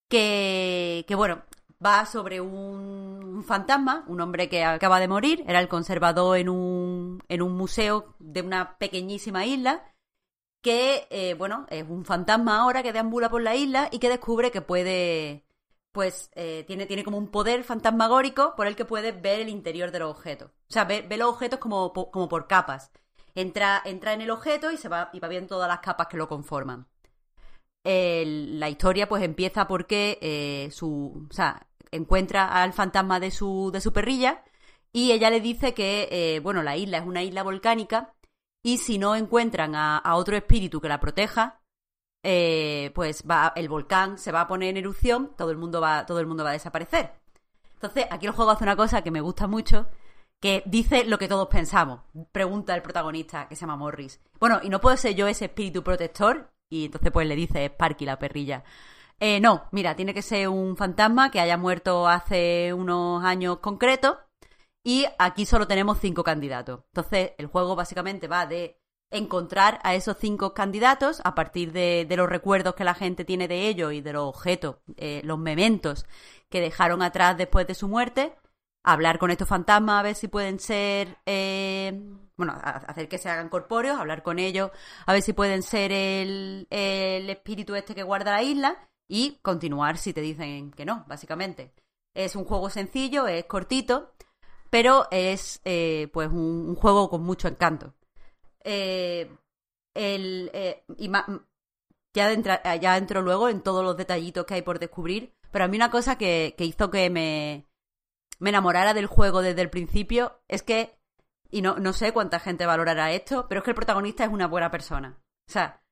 Que, 0.08 1.04
que 1.08 1.14
bueno, 1.14 1.42
va 1.84 2.06
sobre 2.06 2.40
un, 2.40 3.44
fantasma, 3.46 4.04
un 4.08 4.20
hombre 4.20 4.48
que 4.48 4.64
acaba 4.64 5.00
de 5.00 5.08
morir. 5.08 5.44
Era 5.46 5.60
el 5.60 5.68
conservador 5.68 6.38
en 6.38 6.48
un, 6.48 7.22
en 7.28 7.42
un 7.42 7.56
museo 7.56 8.14
de 8.18 8.42
una 8.42 8.78
pequeñísima 8.78 9.46
isla. 9.46 9.84
que, 10.62 11.06
eh, 11.10 11.34
bueno, 11.34 11.66
es 11.70 11.84
un 11.88 12.04
fantasma 12.04 12.58
ahora 12.60 12.82
que 12.82 12.92
deambula 12.92 13.28
por 13.30 13.42
la 13.42 13.54
isla 13.54 13.88
y 13.92 13.98
que 13.98 14.08
descubre 14.08 14.50
que 14.50 14.62
puede, 14.62 15.44
pues, 15.92 16.30
eh, 16.34 16.64
tiene, 16.66 16.86
tiene 16.86 17.04
como 17.04 17.18
un 17.18 17.28
poder 17.30 17.64
fantasmagórico 17.64 18.54
por 18.56 18.66
el 18.66 18.76
que 18.76 18.86
puede 18.86 19.12
ver 19.12 19.40
el 19.40 19.48
interior 19.50 19.90
de 19.90 20.00
los 20.00 20.10
objetos. 20.10 20.50
O 20.52 20.72
sea, 20.72 20.84
ve, 20.84 21.06
los 21.18 21.28
objetos 21.28 21.58
como, 21.60 21.92
como 21.92 22.28
por 22.28 22.46
capas. 22.48 22.90
Entra, 23.34 23.82
entra 23.84 24.12
en 24.14 24.22
el 24.22 24.30
objeto 24.30 24.70
y 24.72 24.76
se 24.78 24.88
va, 24.88 25.10
y 25.12 25.20
va 25.20 25.28
viendo 25.28 25.48
todas 25.56 25.68
las 25.68 25.80
capas 25.80 26.06
que 26.08 26.16
lo 26.16 26.28
conforman. 26.28 26.86
La 27.84 28.68
historia 28.70 29.08
pues 29.08 29.22
empieza 29.22 29.66
porque 29.66 30.18
eh, 30.22 30.70
su, 30.72 31.26
o 31.30 31.34
sea, 31.34 31.66
encuentra 31.96 32.62
al 32.62 32.72
fantasma 32.72 33.20
de 33.20 33.30
su, 33.30 33.70
de 33.72 33.80
su 33.80 33.92
perrilla 33.92 34.42
y 34.92 35.12
ella 35.12 35.30
le 35.30 35.40
dice 35.40 35.74
que, 35.74 36.08
eh, 36.10 36.40
bueno, 36.40 36.62
la 36.62 36.76
isla 36.76 36.98
es 36.98 37.06
una 37.06 37.22
isla 37.22 37.42
volcánica 37.42 38.14
y 38.62 38.78
si 38.78 38.98
no 38.98 39.16
encuentran 39.16 39.74
a, 39.74 40.02
otro 40.14 40.36
espíritu 40.36 40.80
que 40.80 40.88
la 40.88 41.00
proteja, 41.00 41.60
eh, 42.22 42.92
pues 42.94 43.24
va, 43.28 43.52
el 43.56 43.68
volcán 43.68 44.18
se 44.18 44.32
va 44.32 44.42
a 44.42 44.48
poner 44.48 44.70
en 44.70 44.76
erupción, 44.78 45.32
todo 45.36 45.50
el 45.50 45.58
mundo 45.58 45.80
va, 45.80 46.06
todo 46.06 46.20
el 46.20 46.26
mundo 46.26 46.44
va 46.44 46.50
a 46.50 46.54
desaparecer. 46.54 47.12
Entonces, 47.74 48.06
aquí 48.10 48.26
el 48.26 48.32
juego 48.32 48.52
hace 48.52 48.64
una 48.64 48.76
cosa 48.76 49.02
que 49.02 49.10
me 49.10 49.20
gusta 49.20 49.46
mucho, 49.46 49.86
que 50.40 50.62
dice 50.64 51.04
lo 51.04 51.18
que 51.18 51.28
todos 51.28 51.48
pensamos. 51.48 52.00
Pregunta 52.32 52.74
el 52.74 52.82
protagonista, 52.82 53.48
que 53.48 53.56
se 53.56 53.62
llama 53.62 53.76
Morris. 53.76 54.20
Bueno, 54.38 54.60
¿y 54.62 54.68
no 54.68 54.80
puedo 54.80 54.96
ser 54.96 55.14
yo 55.14 55.26
ese 55.26 55.46
espíritu 55.46 55.82
protector? 55.82 56.50
Y 56.70 56.86
entonces 56.86 57.10
pues 57.12 57.26
le 57.26 57.36
dice 57.36 57.66
Sparky, 57.66 58.04
la 58.04 58.18
perrilla. 58.18 58.64
Eh, 59.20 59.40
no, 59.40 59.68
mira, 59.72 59.96
tiene 59.96 60.14
que 60.14 60.22
ser 60.22 60.48
un 60.48 60.76
fantasma 60.76 61.30
que 61.30 61.40
haya 61.40 61.56
muerto 61.56 62.08
hace 62.08 62.72
unos 62.74 63.24
años 63.24 63.58
concretos 63.60 64.16
y 64.82 65.06
aquí 65.18 65.46
solo 65.46 65.66
tenemos 65.66 65.98
cinco 66.00 66.22
candidatos. 66.24 66.80
Entonces, 66.88 67.32
el 67.38 67.46
juego 67.46 67.74
básicamente 67.76 68.28
va 68.28 68.46
de 68.46 68.80
encontrar 69.10 69.80
a 69.82 69.94
esos 69.94 70.16
cinco 70.18 70.54
candidatos 70.54 71.20
a 71.24 71.34
partir 71.34 71.72
de, 71.72 72.04
de 72.08 72.16
los 72.16 72.28
recuerdos 72.28 72.74
que 72.74 72.84
la 72.84 72.94
gente 72.94 73.24
tiene 73.24 73.48
de 73.48 73.68
ellos 73.68 73.92
y 73.92 74.00
de 74.00 74.12
los 74.12 74.24
objetos, 74.24 74.76
eh, 74.96 75.20
los 75.24 75.38
mementos 75.38 76.04
que 76.50 76.60
dejaron 76.60 77.00
atrás 77.02 77.36
después 77.36 77.66
de 77.66 77.74
su 77.74 77.88
muerte, 77.88 78.36
hablar 78.82 79.18
con 79.18 79.30
estos 79.30 79.48
fantasmas 79.48 80.00
a 80.00 80.02
ver 80.02 80.14
si 80.16 80.28
pueden 80.28 80.58
ser, 80.58 81.16
eh, 81.26 81.92
bueno, 82.36 82.54
hacer 82.62 83.08
que 83.08 83.18
se 83.18 83.28
hagan 83.30 83.48
corpóreos, 83.48 83.98
hablar 83.98 84.22
con 84.22 84.38
ellos 84.38 84.70
a 85.06 85.12
ver 85.12 85.22
si 85.22 85.32
pueden 85.32 85.62
ser 85.62 85.92
el, 85.92 86.66
el 86.70 87.30
espíritu 87.30 87.74
este 87.76 87.94
que 87.94 88.02
guarda 88.02 88.32
la 88.32 88.42
isla 88.42 88.76
y 89.08 89.38
continuar 89.42 89.98
si 89.98 90.12
te 90.12 90.20
dicen 90.20 90.70
que 90.72 90.84
no, 90.84 91.04
básicamente. 91.06 91.72
Es 92.14 92.36
un 92.36 92.44
juego 92.44 92.70
sencillo, 92.70 93.26
es 93.26 93.44
cortito, 93.44 94.14
pero 94.70 95.08
es 95.10 95.60
eh, 95.64 96.08
pues 96.12 96.28
un, 96.30 96.74
juego 96.76 97.10
con 97.10 97.22
mucho 97.22 97.48
encanto. 97.48 97.94
Eh, 98.62 99.30
el, 99.94 100.50
eh, 100.52 100.84
y 100.96 101.10
ya, 102.12 102.76
ya 102.76 102.96
entro 102.96 103.22
luego 103.22 103.48
en 103.48 103.62
todos 103.62 103.84
los 103.84 103.96
detallitos 103.96 104.46
que 104.46 104.54
hay 104.54 104.62
por 104.62 104.78
descubrir, 104.78 105.34
pero 105.50 105.64
a 105.64 105.68
mí 105.68 105.76
una 105.76 105.90
cosa 105.90 106.16
que, 106.16 106.54
que 106.56 106.64
hizo 106.64 106.90
que 106.90 107.10
me, 107.10 107.66
me 108.38 108.50
enamorara 108.50 108.94
del 108.94 109.06
juego 109.06 109.42
desde 109.42 109.62
el 109.62 109.70
principio 109.70 110.40
es 110.48 110.62
que, 110.62 110.98
y 111.50 111.62
no, 111.62 111.76
no 111.76 111.92
sé 111.92 112.12
cuánta 112.12 112.40
gente 112.40 112.66
valorará 112.66 113.12
esto, 113.12 113.46
pero 113.48 113.60
es 113.60 113.64
que 113.64 113.70
el 113.70 113.76
protagonista 113.76 114.24
es 114.24 114.30
una 114.30 114.46
buena 114.46 114.70
persona. 114.70 115.18
O 115.48 115.52
sea, 115.52 115.82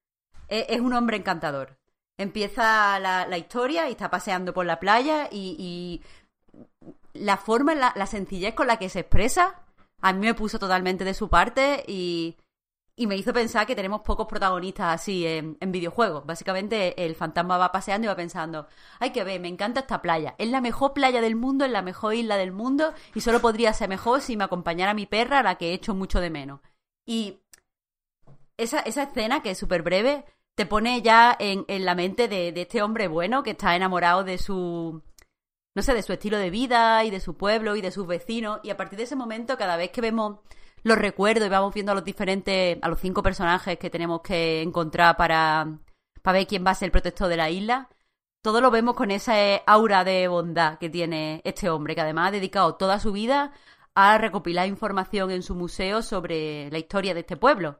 es, 0.48 0.66
es 0.68 0.80
un 0.80 0.92
hombre 0.92 1.16
encantador. 1.16 1.78
Empieza 2.22 2.98
la, 2.98 3.38
historia 3.38 3.88
y 3.88 3.92
está 3.92 4.10
paseando 4.10 4.54
por 4.54 4.64
la 4.64 4.78
playa 4.78 5.28
y, 5.30 6.02
la 7.14 7.36
forma, 7.36 7.74
la, 7.74 8.06
sencillez 8.06 8.54
con 8.54 8.66
la 8.66 8.78
que 8.78 8.88
se 8.88 9.00
expresa, 9.00 9.62
a 10.00 10.12
mí 10.12 10.20
me 10.20 10.34
puso 10.34 10.58
totalmente 10.58 11.04
de 11.04 11.14
su 11.14 11.28
parte 11.28 11.84
y, 11.86 12.36
y 12.96 13.06
me 13.06 13.16
hizo 13.16 13.32
pensar 13.32 13.66
que 13.66 13.74
tenemos 13.74 14.02
pocos 14.02 14.26
protagonistas 14.26 14.94
así 14.94 15.26
en, 15.26 15.56
en 15.60 15.72
videojuegos. 15.72 16.24
Básicamente 16.24 17.04
el 17.04 17.14
fantasma 17.14 17.58
va 17.58 17.72
paseando 17.72 18.06
y 18.06 18.08
va 18.08 18.16
pensando, 18.16 18.66
hay 19.00 19.10
que 19.10 19.24
ver, 19.24 19.40
me 19.40 19.48
encanta 19.48 19.80
esta 19.80 20.00
playa. 20.00 20.34
Es 20.38 20.48
la 20.48 20.60
mejor 20.60 20.92
playa 20.92 21.20
del 21.20 21.36
mundo, 21.36 21.64
es 21.64 21.70
la 21.70 21.82
mejor 21.82 22.14
isla 22.14 22.36
del 22.36 22.52
mundo 22.52 22.94
y 23.14 23.20
solo 23.20 23.40
podría 23.40 23.72
ser 23.72 23.88
mejor 23.88 24.20
si 24.20 24.36
me 24.36 24.44
acompañara 24.44 24.94
mi 24.94 25.06
perra, 25.06 25.40
a 25.40 25.42
la 25.42 25.56
que 25.56 25.70
he 25.70 25.74
hecho 25.74 25.94
mucho 25.94 26.20
de 26.20 26.30
menos. 26.30 26.60
Y 27.04 27.40
esa, 28.56 28.80
esa 28.80 29.04
escena, 29.04 29.42
que 29.42 29.50
es 29.50 29.58
súper 29.58 29.82
breve, 29.82 30.24
te 30.54 30.66
pone 30.66 31.02
ya 31.02 31.36
en, 31.38 31.64
en 31.68 31.84
la 31.84 31.94
mente 31.94 32.28
de, 32.28 32.52
de 32.52 32.62
este 32.62 32.82
hombre 32.82 33.08
bueno 33.08 33.42
que 33.42 33.50
está 33.52 33.74
enamorado 33.76 34.24
de 34.24 34.38
su, 34.38 35.02
no 35.74 35.82
sé, 35.82 35.94
de 35.94 36.02
su 36.02 36.12
estilo 36.12 36.38
de 36.38 36.50
vida 36.50 37.04
y 37.04 37.10
de 37.10 37.20
su 37.20 37.36
pueblo 37.36 37.76
y 37.76 37.80
de 37.80 37.90
sus 37.90 38.06
vecinos. 38.06 38.60
Y 38.62 38.70
a 38.70 38.76
partir 38.76 38.98
de 38.98 39.04
ese 39.04 39.16
momento, 39.16 39.56
cada 39.56 39.76
vez 39.76 39.90
que 39.90 40.00
vemos 40.00 40.40
los 40.82 40.98
recuerdos 40.98 41.46
y 41.46 41.50
vamos 41.50 41.74
viendo 41.74 41.92
a 41.92 41.94
los 41.94 42.04
diferentes, 42.04 42.78
a 42.82 42.88
los 42.88 43.00
cinco 43.00 43.22
personajes 43.22 43.78
que 43.78 43.90
tenemos 43.90 44.20
que 44.22 44.62
encontrar 44.62 45.16
para, 45.16 45.78
para 46.22 46.38
ver 46.38 46.46
quién 46.46 46.66
va 46.66 46.70
a 46.72 46.74
ser 46.74 46.86
el 46.86 46.92
protector 46.92 47.28
de 47.28 47.36
la 47.36 47.50
isla, 47.50 47.88
todo 48.42 48.60
lo 48.60 48.70
vemos 48.70 48.96
con 48.96 49.10
esa 49.10 49.56
aura 49.66 50.04
de 50.04 50.26
bondad 50.28 50.78
que 50.78 50.90
tiene 50.90 51.40
este 51.44 51.70
hombre, 51.70 51.94
que 51.94 52.00
además 52.00 52.28
ha 52.28 52.32
dedicado 52.32 52.74
toda 52.74 52.98
su 52.98 53.12
vida 53.12 53.52
a 53.94 54.18
recopilar 54.18 54.66
información 54.66 55.30
en 55.30 55.42
su 55.42 55.54
museo 55.54 56.02
sobre 56.02 56.70
la 56.70 56.78
historia 56.78 57.14
de 57.14 57.20
este 57.20 57.36
pueblo. 57.36 57.78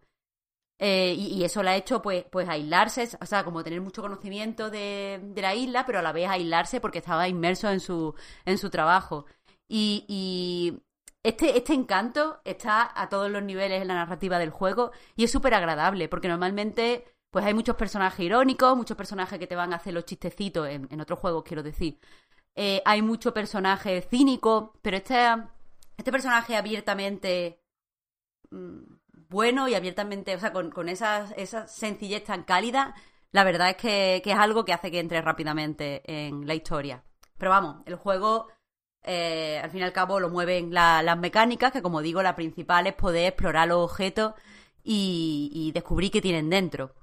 Eh, 0.85 1.15
y, 1.17 1.45
eso 1.45 1.63
le 1.63 1.71
ha 1.71 1.77
hecho 1.77 2.03
pues, 2.03 2.25
pues 2.25 2.49
aislarse, 2.49 3.09
o 3.21 3.27
sea, 3.27 3.45
como 3.45 3.63
tener 3.63 3.81
mucho 3.81 4.03
conocimiento 4.03 4.69
de, 4.69 5.21
la 5.37 5.55
isla, 5.55 5.87
pero 5.87 6.01
a 6.01 6.03
la 6.03 6.11
vez 6.11 6.29
aislarse 6.29 6.81
porque 6.81 6.99
estaba 6.99 7.29
inmerso 7.29 7.71
en 7.71 7.79
su, 7.79 8.17
en 8.45 8.59
su 8.59 8.69
trabajo. 8.69 9.27
Y, 9.69 10.83
este, 11.23 11.57
este 11.57 11.73
encanto 11.73 12.41
está 12.45 12.91
a 13.01 13.09
todos 13.09 13.31
los 13.31 13.45
niveles 13.45 13.81
en 13.81 13.89
la 13.89 13.95
narrativa 13.95 14.41
del 14.41 14.51
juego 14.51 14.91
y 15.15 15.23
es 15.23 15.31
súper 15.31 15.55
agradable, 15.55 16.09
porque 16.09 16.27
normalmente 16.27 17.05
pues 17.31 17.45
hay 17.45 17.55
muchos 17.55 17.77
personajes 17.77 18.19
irónicos, 18.27 18.77
muchos 18.77 18.97
personajes 18.97 19.39
que 19.39 19.47
te 19.47 19.55
van 19.55 19.73
a 19.73 19.77
hacer 19.77 19.95
los 19.95 20.05
chistecitos, 20.05 20.69
en, 20.69 20.89
en 20.91 21.01
otros 21.01 21.21
juegos 21.21 21.45
quiero 21.45 21.63
decir. 21.63 22.01
Eh, 22.57 22.83
hay 22.85 23.03
mucho 23.03 23.33
personaje 23.33 24.03
cínico, 24.03 24.75
pero 24.83 24.97
este, 24.97 25.17
este 25.97 26.11
personaje 26.11 26.57
abiertamente 26.57 27.63
mm, 28.51 29.02
bueno 29.33 29.69
y 29.69 29.75
abiertamente, 29.75 30.35
o 30.37 30.41
sea, 30.41 30.53
con, 30.53 30.71
con 30.71 30.89
esa, 30.89 31.27
esa 31.37 31.67
sencillez 31.67 32.25
tan 32.25 32.45
cálida, 32.45 32.95
la 33.33 33.45
verdad 33.45 33.71
es 33.71 33.77
que, 33.77 34.21
que 34.25 34.33
es 34.33 34.39
algo 34.39 34.65
que 34.65 34.73
hace 34.75 34.91
que 34.93 35.01
entre 35.01 35.21
rápidamente 35.23 36.03
en 36.07 36.47
la 36.47 36.55
historia. 36.55 37.03
Pero 37.39 37.51
vamos, 37.51 37.83
el 37.87 37.97
juego, 37.97 38.49
eh, 39.03 39.61
al 39.63 39.71
fin 39.71 39.81
y 39.81 39.85
al 39.85 39.93
cabo, 39.93 40.21
lo 40.21 40.31
mueven 40.31 40.73
la- 40.75 41.03
las 41.03 41.19
mecánicas, 41.19 41.73
que 41.73 41.83
como 41.83 42.03
digo, 42.03 42.23
la 42.23 42.37
principal 42.37 42.87
es 42.87 42.95
poder 42.95 43.27
explorar 43.29 43.69
los 43.69 43.79
objetos 43.91 44.35
y, 44.85 45.71
descubrir 45.75 46.11
qué 46.11 46.21
tienen 46.23 46.51
dentro. 46.51 46.95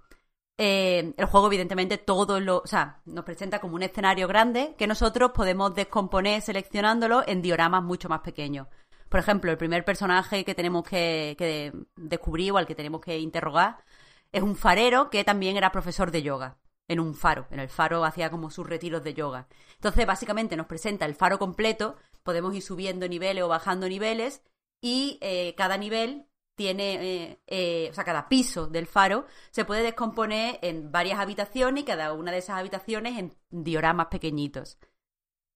Eh, 0.58 1.14
el 1.18 1.26
juego, 1.26 1.48
evidentemente, 1.48 1.98
todo 1.98 2.40
lo. 2.40 2.58
O 2.60 2.68
sea, 2.68 3.02
nos 3.06 3.24
presenta 3.26 3.60
como 3.60 3.76
un 3.76 3.84
escenario 3.84 4.28
grande 4.28 4.76
que 4.78 4.88
nosotros 4.88 5.32
podemos 5.34 5.74
descomponer 5.76 6.42
seleccionándolo 6.42 7.24
en 7.28 7.42
dioramas 7.42 7.84
mucho 7.84 8.10
más 8.10 8.22
pequeños. 8.22 8.68
Por 9.10 9.20
ejemplo, 9.20 9.52
el 9.52 9.58
primer 9.58 9.84
personaje 9.86 10.46
que 10.46 10.56
tenemos 10.56 10.84
que, 10.84 11.36
que 11.38 11.74
descubrir 11.96 12.52
o 12.52 12.58
al 12.58 12.68
que 12.68 12.76
tenemos 12.76 13.02
que 13.02 13.20
interrogar 13.20 13.84
es 14.32 14.44
un 14.44 14.56
farero 14.56 15.10
que 15.10 15.24
también 15.24 15.58
era 15.58 15.72
profesor 15.72 16.12
de 16.12 16.22
yoga 16.22 16.58
en 16.90 17.00
un 17.00 17.16
faro. 17.16 17.48
En 17.52 17.60
el 17.60 17.70
faro 17.70 18.04
hacía 18.04 18.30
como 18.30 18.50
sus 18.50 18.68
retiros 18.68 19.04
de 19.04 19.14
yoga. 19.14 19.48
Entonces, 19.76 20.06
básicamente 20.06 20.58
nos 20.58 20.68
presenta 20.68 21.06
el 21.06 21.16
faro 21.16 21.40
completo, 21.40 21.96
podemos 22.24 22.54
ir 22.56 22.62
subiendo 22.62 23.08
niveles 23.08 23.44
o 23.44 23.48
bajando 23.48 23.88
niveles 23.88 24.42
y 24.82 25.18
eh, 25.22 25.56
cada 25.56 25.78
nivel 25.78 26.26
tiene, 26.56 26.96
eh, 26.96 27.40
eh, 27.48 27.88
o 27.90 27.94
sea, 27.94 28.04
cada 28.04 28.28
piso 28.28 28.68
del 28.68 28.86
faro 28.86 29.26
se 29.52 29.64
puede 29.64 29.84
descomponer 29.84 30.60
en 30.62 30.92
varias 30.92 31.20
habitaciones 31.20 31.84
y 31.84 31.86
cada 31.86 32.12
una 32.12 32.32
de 32.32 32.40
esas 32.40 32.58
habitaciones 32.58 33.18
en 33.18 33.34
dioramas 33.50 34.08
pequeñitos. 34.08 34.78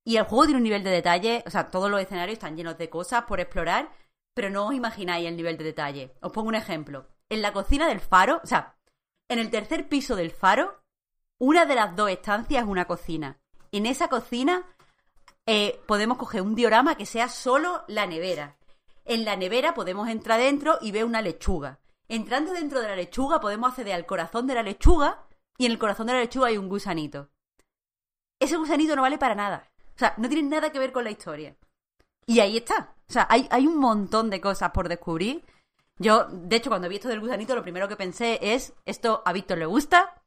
Y 0.03 0.17
el 0.17 0.23
juego 0.23 0.45
tiene 0.45 0.57
un 0.57 0.63
nivel 0.63 0.83
de 0.83 0.89
detalle, 0.89 1.43
o 1.45 1.49
sea, 1.49 1.69
todos 1.69 1.89
los 1.89 2.01
escenarios 2.01 2.33
están 2.33 2.57
llenos 2.57 2.77
de 2.77 2.89
cosas 2.89 3.23
por 3.23 3.39
explorar, 3.39 3.89
pero 4.33 4.49
no 4.49 4.67
os 4.67 4.73
imagináis 4.73 5.27
el 5.27 5.37
nivel 5.37 5.57
de 5.57 5.63
detalle. 5.63 6.13
Os 6.21 6.31
pongo 6.31 6.49
un 6.49 6.55
ejemplo. 6.55 7.07
En 7.29 7.41
la 7.41 7.53
cocina 7.53 7.87
del 7.87 7.99
faro, 7.99 8.41
o 8.43 8.47
sea, 8.47 8.75
en 9.29 9.39
el 9.39 9.49
tercer 9.49 9.87
piso 9.87 10.15
del 10.15 10.31
faro, 10.31 10.83
una 11.39 11.65
de 11.65 11.75
las 11.75 11.95
dos 11.95 12.09
estancias 12.09 12.63
es 12.63 12.69
una 12.69 12.85
cocina. 12.85 13.39
En 13.71 13.85
esa 13.85 14.07
cocina 14.07 14.63
eh, 15.45 15.81
podemos 15.87 16.17
coger 16.17 16.41
un 16.41 16.55
diorama 16.55 16.95
que 16.95 17.05
sea 17.05 17.29
solo 17.29 17.83
la 17.87 18.05
nevera. 18.05 18.57
En 19.05 19.25
la 19.25 19.35
nevera 19.35 19.73
podemos 19.73 20.07
entrar 20.07 20.39
dentro 20.39 20.77
y 20.81 20.91
ver 20.91 21.05
una 21.05 21.21
lechuga. 21.21 21.79
Entrando 22.07 22.53
dentro 22.53 22.81
de 22.81 22.87
la 22.87 22.95
lechuga 22.95 23.39
podemos 23.39 23.69
acceder 23.69 23.93
al 23.93 24.05
corazón 24.05 24.47
de 24.47 24.55
la 24.55 24.63
lechuga 24.63 25.25
y 25.57 25.65
en 25.65 25.71
el 25.71 25.79
corazón 25.79 26.07
de 26.07 26.13
la 26.13 26.19
lechuga 26.19 26.47
hay 26.47 26.57
un 26.57 26.69
gusanito. 26.69 27.29
Ese 28.39 28.57
gusanito 28.57 28.95
no 28.95 29.01
vale 29.01 29.17
para 29.17 29.35
nada. 29.35 29.72
O 30.03 30.05
sea, 30.05 30.15
no 30.17 30.27
tiene 30.27 30.49
nada 30.49 30.69
que 30.69 30.79
ver 30.79 30.91
con 30.91 31.05
la 31.05 31.11
historia. 31.11 31.55
Y 32.25 32.41
ahí 32.41 32.57
está. 32.57 32.93
O 33.07 33.13
sea, 33.13 33.25
hay, 33.29 33.47
hay 33.49 33.65
un 33.65 33.77
montón 33.77 34.29
de 34.29 34.41
cosas 34.41 34.71
por 34.71 34.89
descubrir. 34.89 35.45
Yo, 35.97 36.27
de 36.29 36.57
hecho, 36.57 36.69
cuando 36.69 36.89
vi 36.89 36.95
esto 36.95 37.07
del 37.07 37.21
gusanito, 37.21 37.55
lo 37.55 37.63
primero 37.63 37.87
que 37.87 37.95
pensé 37.95 38.37
es, 38.41 38.73
esto 38.83 39.23
a 39.25 39.31
Víctor 39.31 39.59
le 39.59 39.65
gusta. 39.65 40.21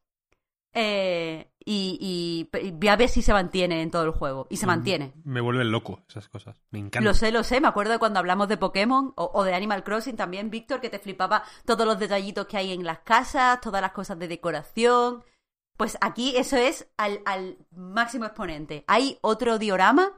Eh, 0.72 1.50
y, 1.62 2.48
y, 2.50 2.58
y 2.58 2.70
voy 2.70 2.88
a 2.88 2.96
ver 2.96 3.10
si 3.10 3.20
se 3.20 3.34
mantiene 3.34 3.82
en 3.82 3.90
todo 3.90 4.04
el 4.04 4.12
juego. 4.12 4.46
Y 4.48 4.56
se 4.56 4.66
mantiene. 4.66 5.12
Me 5.24 5.42
vuelven 5.42 5.70
loco 5.70 6.00
esas 6.08 6.26
cosas. 6.30 6.56
Me 6.70 6.78
encanta. 6.78 7.06
Lo 7.06 7.12
sé, 7.12 7.30
lo 7.30 7.44
sé. 7.44 7.60
Me 7.60 7.68
acuerdo 7.68 7.92
de 7.92 7.98
cuando 7.98 8.18
hablamos 8.18 8.48
de 8.48 8.56
Pokémon 8.56 9.12
o, 9.14 9.30
o 9.34 9.44
de 9.44 9.52
Animal 9.52 9.84
Crossing 9.84 10.16
también, 10.16 10.48
Víctor, 10.48 10.80
que 10.80 10.88
te 10.88 10.98
flipaba 10.98 11.44
todos 11.66 11.86
los 11.86 11.98
detallitos 11.98 12.46
que 12.46 12.56
hay 12.56 12.72
en 12.72 12.82
las 12.82 13.00
casas, 13.00 13.60
todas 13.60 13.82
las 13.82 13.92
cosas 13.92 14.18
de 14.18 14.26
decoración. 14.26 15.22
Pues 15.76 15.98
aquí 16.00 16.36
eso 16.36 16.56
es 16.56 16.88
al, 16.96 17.58
máximo 17.70 18.24
exponente. 18.24 18.84
Hay 18.86 19.18
otro 19.20 19.58
diorama 19.58 20.12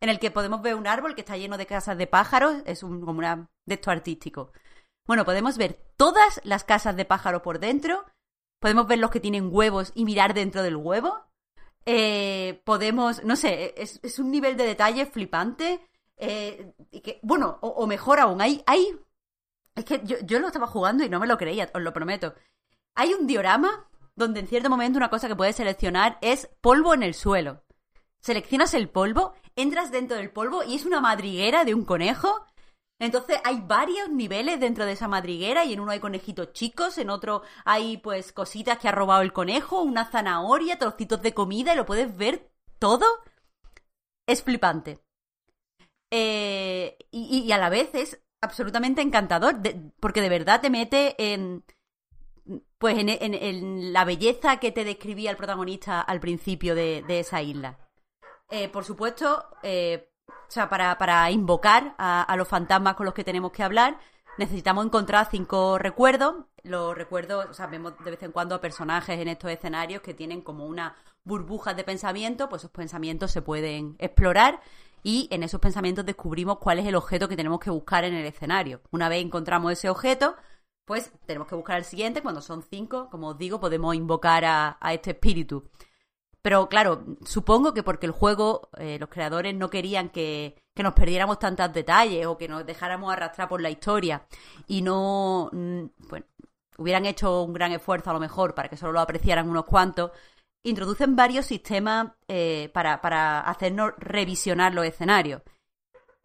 en 0.00 0.08
el 0.08 0.18
que 0.18 0.30
podemos 0.30 0.60
ver 0.60 0.74
un 0.74 0.86
árbol 0.86 1.14
que 1.14 1.20
está 1.20 1.36
lleno 1.36 1.56
de 1.56 1.66
casas 1.66 1.96
de 1.96 2.06
pájaros. 2.06 2.62
Es 2.66 2.82
un, 2.82 3.00
como 3.00 3.18
una 3.18 3.48
de 3.64 3.74
esto 3.74 3.90
artístico. 3.90 4.52
Bueno, 5.06 5.24
podemos 5.24 5.56
ver 5.56 5.78
todas 5.96 6.40
las 6.44 6.64
casas 6.64 6.96
de 6.96 7.04
pájaros 7.04 7.42
por 7.42 7.60
dentro. 7.60 8.04
Podemos 8.60 8.86
ver 8.86 8.98
los 8.98 9.10
que 9.10 9.20
tienen 9.20 9.50
huevos 9.52 9.92
y 9.94 10.04
mirar 10.04 10.34
dentro 10.34 10.62
del 10.62 10.76
huevo. 10.76 11.26
Eh, 11.86 12.62
podemos, 12.64 13.22
no 13.24 13.36
sé, 13.36 13.74
es, 13.76 14.00
es, 14.02 14.18
un 14.18 14.30
nivel 14.30 14.56
de 14.56 14.66
detalle 14.66 15.06
flipante. 15.06 15.86
Eh, 16.16 16.72
que, 17.02 17.20
bueno, 17.22 17.58
o, 17.60 17.68
o, 17.68 17.86
mejor 17.86 18.20
aún, 18.20 18.40
hay, 18.40 18.62
hay. 18.66 18.98
Es 19.76 19.84
que 19.84 20.00
yo, 20.04 20.16
yo 20.22 20.40
lo 20.40 20.46
estaba 20.46 20.66
jugando 20.66 21.04
y 21.04 21.08
no 21.08 21.20
me 21.20 21.26
lo 21.26 21.36
creía, 21.36 21.70
os 21.74 21.82
lo 21.82 21.92
prometo. 21.92 22.34
Hay 22.94 23.12
un 23.12 23.26
diorama 23.26 23.86
donde 24.16 24.40
en 24.40 24.46
cierto 24.46 24.70
momento 24.70 24.98
una 24.98 25.10
cosa 25.10 25.28
que 25.28 25.36
puedes 25.36 25.56
seleccionar 25.56 26.18
es 26.20 26.48
polvo 26.60 26.94
en 26.94 27.02
el 27.02 27.14
suelo. 27.14 27.64
Seleccionas 28.20 28.74
el 28.74 28.88
polvo, 28.88 29.34
entras 29.56 29.90
dentro 29.90 30.16
del 30.16 30.30
polvo 30.30 30.62
y 30.62 30.74
es 30.76 30.86
una 30.86 31.00
madriguera 31.00 31.64
de 31.64 31.74
un 31.74 31.84
conejo 31.84 32.46
entonces 32.98 33.38
hay 33.44 33.60
varios 33.60 34.08
niveles 34.08 34.60
dentro 34.60 34.86
de 34.86 34.92
esa 34.92 35.08
madriguera 35.08 35.64
y 35.64 35.72
en 35.72 35.80
uno 35.80 35.90
hay 35.92 36.00
conejitos 36.00 36.52
chicos, 36.52 36.96
en 36.98 37.10
otro 37.10 37.42
hay 37.64 37.98
pues 37.98 38.32
cositas 38.32 38.78
que 38.78 38.88
ha 38.88 38.92
robado 38.92 39.22
el 39.22 39.32
conejo, 39.32 39.82
una 39.82 40.10
zanahoria, 40.10 40.78
trocitos 40.78 41.20
de 41.22 41.34
comida 41.34 41.72
y 41.72 41.76
lo 41.76 41.86
puedes 41.86 42.16
ver 42.16 42.50
todo. 42.78 43.04
Es 44.26 44.42
flipante. 44.42 45.00
Eh, 46.10 46.96
y, 47.10 47.50
a 47.50 47.58
la 47.58 47.68
vez 47.68 47.94
es 47.94 48.22
absolutamente 48.40 49.02
encantador 49.02 49.56
porque 50.00 50.20
de 50.20 50.28
verdad 50.28 50.60
te 50.60 50.70
mete 50.70 51.32
en 51.32 51.64
pues 52.84 52.98
en, 52.98 53.08
en, 53.08 53.32
en, 53.32 53.94
la 53.94 54.04
belleza 54.04 54.58
que 54.58 54.70
te 54.70 54.84
describía 54.84 55.30
el 55.30 55.38
protagonista 55.38 56.02
al 56.02 56.20
principio 56.20 56.74
de, 56.74 57.02
esa 57.08 57.40
isla. 57.40 57.78
Eh, 58.50 58.68
por 58.68 58.84
supuesto, 58.84 59.46
eh, 59.62 60.10
o 60.28 60.50
sea, 60.50 60.68
para, 60.68 60.98
para 60.98 61.30
invocar 61.30 61.94
a, 61.96 62.22
a, 62.24 62.36
los 62.36 62.46
fantasmas 62.46 62.94
con 62.94 63.06
los 63.06 63.14
que 63.14 63.24
tenemos 63.24 63.52
que 63.52 63.62
hablar, 63.62 63.96
necesitamos 64.36 64.84
encontrar 64.84 65.28
cinco 65.30 65.78
recuerdos. 65.78 66.44
Los 66.62 66.94
recuerdos, 66.94 67.46
o 67.48 67.54
sea, 67.54 67.68
vemos 67.68 67.94
de 68.04 68.10
vez 68.10 68.22
en 68.22 68.32
cuando 68.32 68.54
a 68.54 68.60
personajes 68.60 69.18
en 69.18 69.28
estos 69.28 69.50
escenarios 69.50 70.02
que 70.02 70.12
tienen 70.12 70.42
como 70.42 70.66
una 70.66 70.94
burbujas 71.24 71.74
de 71.74 71.84
pensamiento, 71.84 72.50
pues 72.50 72.60
esos 72.60 72.70
pensamientos 72.70 73.30
se 73.30 73.40
pueden 73.40 73.96
explorar 73.98 74.60
y 75.02 75.26
en 75.30 75.42
esos 75.42 75.58
pensamientos 75.58 76.04
descubrimos 76.04 76.58
cuál 76.58 76.80
es 76.80 76.86
el 76.86 76.96
objeto 76.96 77.30
que 77.30 77.36
tenemos 77.36 77.60
que 77.60 77.70
buscar 77.70 78.04
en 78.04 78.12
el 78.12 78.26
escenario. 78.26 78.82
Una 78.90 79.08
vez 79.08 79.24
encontramos 79.24 79.72
ese 79.72 79.88
objeto, 79.88 80.36
pues 80.84 81.12
tenemos 81.26 81.48
que 81.48 81.54
buscar 81.54 81.78
el 81.78 81.84
siguiente. 81.84 82.22
Cuando 82.22 82.40
son 82.40 82.62
cinco, 82.62 83.08
como 83.10 83.28
os 83.28 83.38
digo, 83.38 83.60
podemos 83.60 83.94
invocar 83.94 84.44
a, 84.44 84.78
este 84.92 85.12
espíritu. 85.12 85.68
Pero 86.42 86.68
claro, 86.68 87.04
supongo 87.24 87.72
que 87.72 87.82
porque 87.82 88.06
el 88.06 88.12
juego, 88.12 88.68
eh, 88.76 88.98
los 89.00 89.08
creadores 89.08 89.54
no 89.54 89.70
querían 89.70 90.10
que, 90.10 90.62
que, 90.74 90.82
nos 90.82 90.92
perdiéramos 90.92 91.38
tantos 91.38 91.72
detalles 91.72 92.26
o 92.26 92.36
que 92.36 92.48
nos 92.48 92.66
dejáramos 92.66 93.10
arrastrar 93.10 93.48
por 93.48 93.62
la 93.62 93.70
historia 93.70 94.26
y 94.66 94.82
no, 94.82 95.48
bueno, 95.52 96.26
hubieran 96.76 97.06
hecho 97.06 97.42
un 97.42 97.54
gran 97.54 97.72
esfuerzo 97.72 98.10
a 98.10 98.12
lo 98.12 98.20
mejor 98.20 98.54
para 98.54 98.68
que 98.68 98.76
solo 98.76 98.92
lo 98.92 99.00
apreciaran 99.00 99.48
unos 99.48 99.64
cuantos, 99.64 100.10
introducen 100.64 101.16
varios 101.16 101.46
sistemas 101.46 102.08
eh, 102.28 102.70
para, 102.74 103.00
para 103.00 103.40
hacernos 103.40 103.92
revisionar 103.98 104.74
los 104.74 104.84
escenarios. 104.84 105.42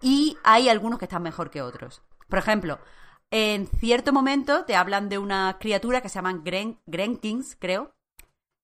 Y 0.02 0.38
hay 0.44 0.70
algunos 0.70 0.98
que 0.98 1.06
están 1.06 1.24
mejor 1.24 1.50
que 1.50 1.62
otros. 1.62 2.02
Por 2.28 2.40
ejemplo, 2.40 2.80
en 3.32 3.68
cierto 3.68 4.12
momento 4.14 4.66
te 4.66 4.76
hablan 4.76 5.10
de 5.10 5.18
una 5.18 5.58
criatura 5.60 6.02
que 6.02 6.10
se 6.10 6.16
llaman 6.16 6.44
Gren 6.44 6.80
creo, 7.60 7.94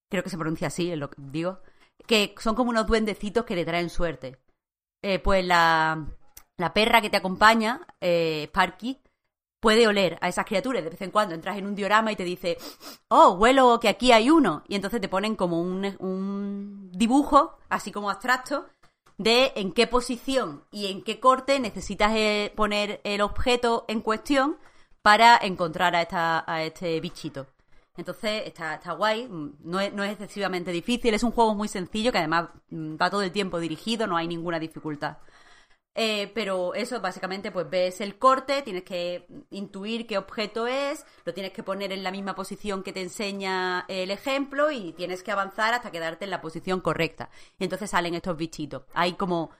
creo 0.08 0.22
que 0.22 0.30
se 0.30 0.38
pronuncia 0.38 0.68
así, 0.68 0.94
lo 0.96 1.10
que 1.10 1.16
digo, 1.18 1.60
que 2.06 2.34
son 2.38 2.54
como 2.54 2.70
unos 2.70 2.86
duendecitos 2.86 3.44
que 3.44 3.56
le 3.56 3.64
traen 3.64 3.90
suerte. 3.90 4.38
Eh, 5.02 5.18
pues 5.18 5.44
la, 5.44 6.06
la, 6.56 6.72
perra 6.72 7.00
que 7.00 7.10
te 7.10 7.16
acompaña, 7.16 7.86
eh, 8.00 8.44
Sparky, 8.48 9.00
puede 9.60 9.86
oler 9.86 10.18
a 10.20 10.28
esas 10.28 10.46
criaturas. 10.46 10.82
De 10.82 10.90
vez 10.90 11.00
en 11.02 11.10
cuando 11.10 11.34
entras 11.34 11.58
en 11.58 11.66
un 11.66 11.74
diorama 11.74 12.12
y 12.12 12.16
te 12.16 12.24
dice, 12.24 12.56
oh, 13.08 13.32
huelo 13.32 13.78
que 13.80 13.88
aquí 13.88 14.12
hay 14.12 14.30
uno. 14.30 14.64
Y 14.68 14.74
entonces 14.74 15.00
te 15.00 15.08
ponen 15.08 15.36
como 15.36 15.60
un, 15.60 15.96
un 15.98 16.90
dibujo, 16.92 17.58
así 17.68 17.92
como 17.92 18.10
abstracto, 18.10 18.66
de 19.18 19.52
en 19.56 19.72
qué 19.72 19.86
posición 19.86 20.64
y 20.70 20.86
en 20.86 21.02
qué 21.02 21.20
corte 21.20 21.58
necesitas 21.60 22.12
eh, 22.14 22.52
poner 22.54 23.00
el 23.04 23.20
objeto 23.20 23.84
en 23.88 24.00
cuestión 24.00 24.56
para 25.02 25.38
encontrar 25.40 25.94
a, 25.94 26.02
esta, 26.02 26.44
a 26.46 26.62
este 26.64 27.00
bichito. 27.00 27.46
Entonces 27.96 28.42
está, 28.46 28.74
está 28.74 28.92
guay, 28.92 29.28
no 29.30 29.80
es, 29.80 29.92
no 29.92 30.04
es, 30.04 30.12
excesivamente 30.12 30.70
difícil, 30.70 31.14
es 31.14 31.22
un 31.22 31.30
juego 31.30 31.54
muy 31.54 31.68
sencillo 31.68 32.12
que 32.12 32.18
además 32.18 32.48
mm, 32.68 32.96
va 33.00 33.08
todo 33.08 33.22
el 33.22 33.32
tiempo 33.32 33.58
dirigido, 33.58 34.06
no 34.06 34.16
hay 34.16 34.28
ninguna 34.28 34.58
dificultad. 34.58 35.16
Eh, 35.98 36.30
pero 36.34 36.74
eso 36.74 37.00
básicamente 37.00 37.50
pues 37.50 37.70
ves 37.70 38.02
el 38.02 38.18
corte, 38.18 38.60
tienes 38.60 38.82
que 38.84 39.26
intuir 39.48 40.06
qué 40.06 40.18
objeto 40.18 40.66
es, 40.66 41.06
lo 41.24 41.32
tienes 41.32 41.52
que 41.52 41.62
poner 41.62 41.90
en 41.90 42.02
la 42.02 42.10
misma 42.10 42.34
posición 42.34 42.82
que 42.82 42.92
te 42.92 43.00
enseña 43.00 43.86
el 43.88 44.10
ejemplo 44.10 44.70
y 44.70 44.92
tienes 44.92 45.22
que 45.22 45.32
avanzar 45.32 45.72
hasta 45.72 45.90
quedarte 45.90 46.26
en 46.26 46.30
la 46.30 46.42
posición 46.42 46.82
correcta. 46.82 47.30
Y 47.58 47.64
entonces 47.64 47.88
salen 47.88 48.14
estos 48.14 48.36
bichitos. 48.36 48.84
Hay 48.92 49.14
como 49.14 49.52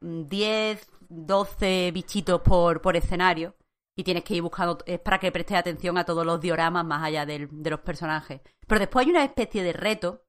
10, 0.00 0.90
mm, 1.08 1.26
12 1.26 1.90
bichitos 1.92 2.40
por, 2.40 2.80
por 2.82 2.96
escenario 2.96 3.54
y 3.96 4.02
tienes 4.02 4.24
que 4.24 4.34
ir 4.34 4.42
buscando, 4.42 4.78
es 4.86 4.98
para 4.98 5.20
que 5.20 5.30
prestes 5.30 5.56
atención 5.56 5.98
a 5.98 6.04
todos 6.04 6.26
los 6.26 6.40
dioramas 6.40 6.84
más 6.84 7.04
allá 7.04 7.24
de, 7.26 7.48
de 7.48 7.70
los 7.70 7.80
personajes. 7.80 8.40
Pero 8.66 8.80
después 8.80 9.06
hay 9.06 9.10
una 9.10 9.24
especie 9.24 9.62
de 9.62 9.72
reto 9.72 10.25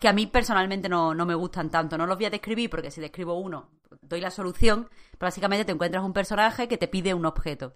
que 0.00 0.08
a 0.08 0.12
mí 0.12 0.26
personalmente 0.26 0.88
no, 0.88 1.14
no, 1.14 1.26
me 1.26 1.34
gustan 1.34 1.70
tanto. 1.70 1.96
No 1.96 2.06
los 2.06 2.16
voy 2.16 2.26
a 2.26 2.30
describir 2.30 2.70
porque 2.70 2.90
si 2.90 3.00
describo 3.00 3.34
uno, 3.34 3.68
doy 4.02 4.20
la 4.20 4.30
solución. 4.30 4.88
Básicamente 5.18 5.64
te 5.64 5.72
encuentras 5.72 6.02
un 6.02 6.14
personaje 6.14 6.68
que 6.68 6.78
te 6.78 6.88
pide 6.88 7.14
un 7.14 7.26
objeto. 7.26 7.74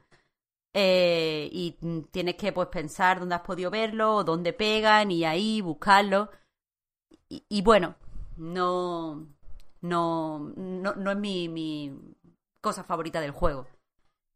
Eh, 0.73 1.49
y 1.53 1.77
tienes 2.11 2.35
que 2.37 2.53
pues 2.53 2.69
pensar 2.69 3.21
dónde 3.21 3.37
has 3.37 3.43
podido 3.43 3.71
verlo, 3.71 4.17
o 4.17 4.25
dónde 4.25 4.53
pegan, 4.53 5.11
y 5.11 5.25
ahí 5.25 5.61
buscarlo. 5.61 6.31
Y, 7.29 7.45
y 7.49 7.63
bueno, 7.63 7.97
no, 8.37 9.29
no, 9.83 10.39
no, 10.57 10.95
no 10.95 11.11
es 11.11 11.17
mi, 11.19 11.49
mi 11.49 11.93
cosa 12.61 12.85
favorita 12.85 13.21
del 13.21 13.33
juego. 13.33 13.67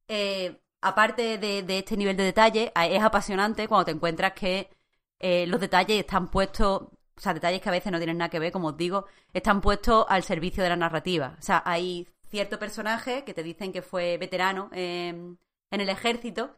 Eh, 0.08 0.60
aparte 0.82 1.38
de, 1.38 1.62
de, 1.62 1.78
este 1.78 1.96
nivel 1.96 2.16
de 2.16 2.24
detalle, 2.24 2.72
es 2.74 3.02
apasionante 3.02 3.66
cuando 3.66 3.86
te 3.86 3.90
encuentras 3.92 4.32
que 4.34 4.70
eh, 5.18 5.46
los 5.46 5.60
detalles 5.60 6.00
están 6.00 6.30
puestos, 6.30 6.82
o 7.18 7.20
sea, 7.20 7.34
detalles 7.34 7.60
que 7.60 7.68
a 7.68 7.72
veces 7.72 7.92
no 7.92 7.98
tienen 7.98 8.16
nada 8.16 8.30
que 8.30 8.38
ver, 8.38 8.52
como 8.52 8.68
os 8.68 8.76
digo, 8.76 9.04
están 9.34 9.60
puestos 9.60 10.06
al 10.08 10.22
servicio 10.22 10.62
de 10.62 10.70
la 10.70 10.76
narrativa. 10.76 11.36
O 11.38 11.42
sea, 11.42 11.62
hay 11.66 12.08
cierto 12.28 12.58
personaje 12.58 13.24
que 13.24 13.34
te 13.34 13.42
dicen 13.42 13.72
que 13.72 13.82
fue 13.82 14.16
veterano 14.16 14.70
en 14.72 15.38
el 15.70 15.88
ejército, 15.88 16.56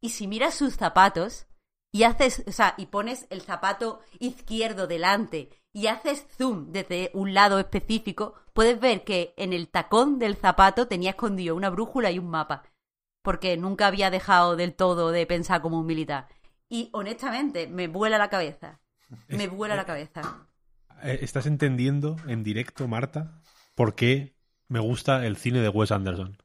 y 0.00 0.10
si 0.10 0.26
miras 0.26 0.54
sus 0.54 0.76
zapatos 0.76 1.46
y 1.92 2.04
haces, 2.04 2.42
o 2.46 2.52
sea, 2.52 2.74
y 2.78 2.86
pones 2.86 3.26
el 3.30 3.42
zapato 3.42 4.00
izquierdo 4.18 4.86
delante 4.86 5.50
y 5.72 5.88
haces 5.88 6.26
zoom 6.36 6.72
desde 6.72 7.10
un 7.14 7.34
lado 7.34 7.58
específico, 7.58 8.34
puedes 8.52 8.80
ver 8.80 9.04
que 9.04 9.34
en 9.36 9.52
el 9.52 9.68
tacón 9.68 10.18
del 10.18 10.36
zapato 10.36 10.88
tenía 10.88 11.10
escondido 11.10 11.54
una 11.54 11.70
brújula 11.70 12.10
y 12.10 12.18
un 12.18 12.30
mapa 12.30 12.64
porque 13.22 13.56
nunca 13.56 13.86
había 13.86 14.10
dejado 14.10 14.56
del 14.56 14.74
todo 14.74 15.10
de 15.10 15.26
pensar 15.26 15.60
como 15.60 15.78
un 15.78 15.86
militar. 15.86 16.28
Y 16.68 16.88
honestamente, 16.92 17.66
me 17.66 17.88
vuela 17.88 18.18
la 18.18 18.30
cabeza. 18.30 18.80
Me 19.28 19.48
vuela 19.48 19.76
la 19.76 19.84
cabeza. 19.84 20.46
Eh, 21.02 21.18
¿Estás 21.22 21.46
entendiendo 21.46 22.16
en 22.26 22.42
directo, 22.42 22.86
Marta, 22.88 23.40
por 23.74 23.94
qué 23.94 24.36
me 24.68 24.80
gusta 24.80 25.26
el 25.26 25.36
cine 25.36 25.60
de 25.60 25.68
Wes 25.68 25.92
Anderson? 25.92 26.36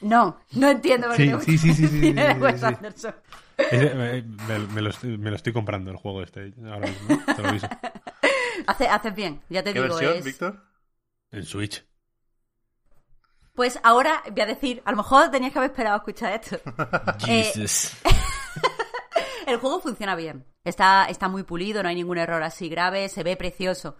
No, 0.00 0.38
no 0.52 0.68
entiendo 0.68 1.08
por 1.08 1.16
qué 1.16 1.22
sí, 1.22 1.28
te 1.28 1.34
gusta 1.34 1.52
sí, 1.52 1.58
sí, 1.58 1.74
sí, 1.74 1.84
el 1.84 1.88
sí, 1.90 2.00
cine 2.00 2.22
sí, 2.22 2.28
de 2.28 2.34
sí, 2.34 2.40
Wes 2.40 2.60
sí. 2.60 2.66
Anderson. 2.66 3.14
Ese, 3.56 3.94
me, 3.94 4.22
me, 4.22 4.58
me 4.66 4.82
lo 4.82 4.90
estoy, 4.90 5.18
me, 5.18 5.30
lo 5.30 5.36
estoy, 5.36 5.52
comprando 5.52 5.90
el 5.90 5.96
juego 5.96 6.22
este 6.22 6.52
ahora 6.64 6.88
mismo, 6.88 7.18
te 7.34 7.42
lo 7.42 7.48
aviso. 7.48 7.68
Haces, 8.66 9.14
bien, 9.14 9.40
ya 9.48 9.62
te 9.62 9.72
¿Qué 9.72 9.80
digo. 9.80 9.94
versión, 9.94 10.18
es... 10.18 10.24
Víctor? 10.24 10.62
En 11.30 11.44
Switch. 11.44 11.84
Pues 13.54 13.80
ahora 13.82 14.22
voy 14.30 14.40
a 14.42 14.46
decir, 14.46 14.82
a 14.84 14.90
lo 14.90 14.98
mejor 14.98 15.30
tenías 15.30 15.52
que 15.52 15.58
haber 15.58 15.70
esperado 15.70 15.94
a 15.94 15.98
escuchar 15.98 16.32
esto. 16.34 16.60
Eh, 17.28 17.50
Jesus. 17.54 17.96
El 19.46 19.56
juego 19.58 19.80
funciona 19.80 20.14
bien. 20.16 20.44
Está, 20.64 21.06
está 21.06 21.28
muy 21.28 21.42
pulido, 21.44 21.82
no 21.82 21.88
hay 21.88 21.94
ningún 21.94 22.18
error 22.18 22.42
así 22.42 22.68
grave, 22.68 23.08
se 23.08 23.22
ve 23.22 23.36
precioso. 23.36 23.96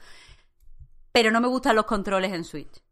Pero 1.13 1.31
no 1.31 1.41
me 1.41 1.49
gustan 1.49 1.77
los 1.77 1.87
controles 1.87 2.33
en 2.33 2.45
Switch. 2.45 2.83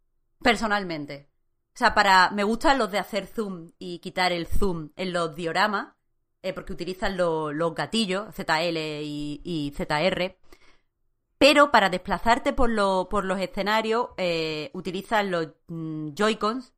Personalmente. 0.42 1.28
O 1.74 1.78
sea, 1.78 1.94
para. 1.94 2.30
Me 2.30 2.44
gustan 2.44 2.78
los 2.78 2.90
de 2.90 2.98
hacer 2.98 3.26
zoom 3.26 3.70
y 3.78 3.98
quitar 3.98 4.32
el 4.32 4.46
zoom 4.46 4.90
en 4.96 5.12
los 5.12 5.34
dioramas. 5.34 5.94
Eh, 6.42 6.52
porque 6.52 6.72
utilizan 6.74 7.16
lo- 7.16 7.52
los 7.52 7.74
gatillos, 7.74 8.34
ZL 8.34 8.76
y, 9.02 9.72
ZR. 9.74 10.36
Pero 11.38 11.70
para 11.70 11.88
desplazarte 11.90 12.52
por, 12.52 12.70
lo- 12.70 13.08
por 13.10 13.24
los 13.24 13.40
escenarios, 13.40 14.08
eh, 14.18 14.70
utilizas 14.74 15.24
los 15.26 15.48
mm, 15.68 16.10
Joy-Cons, 16.14 16.72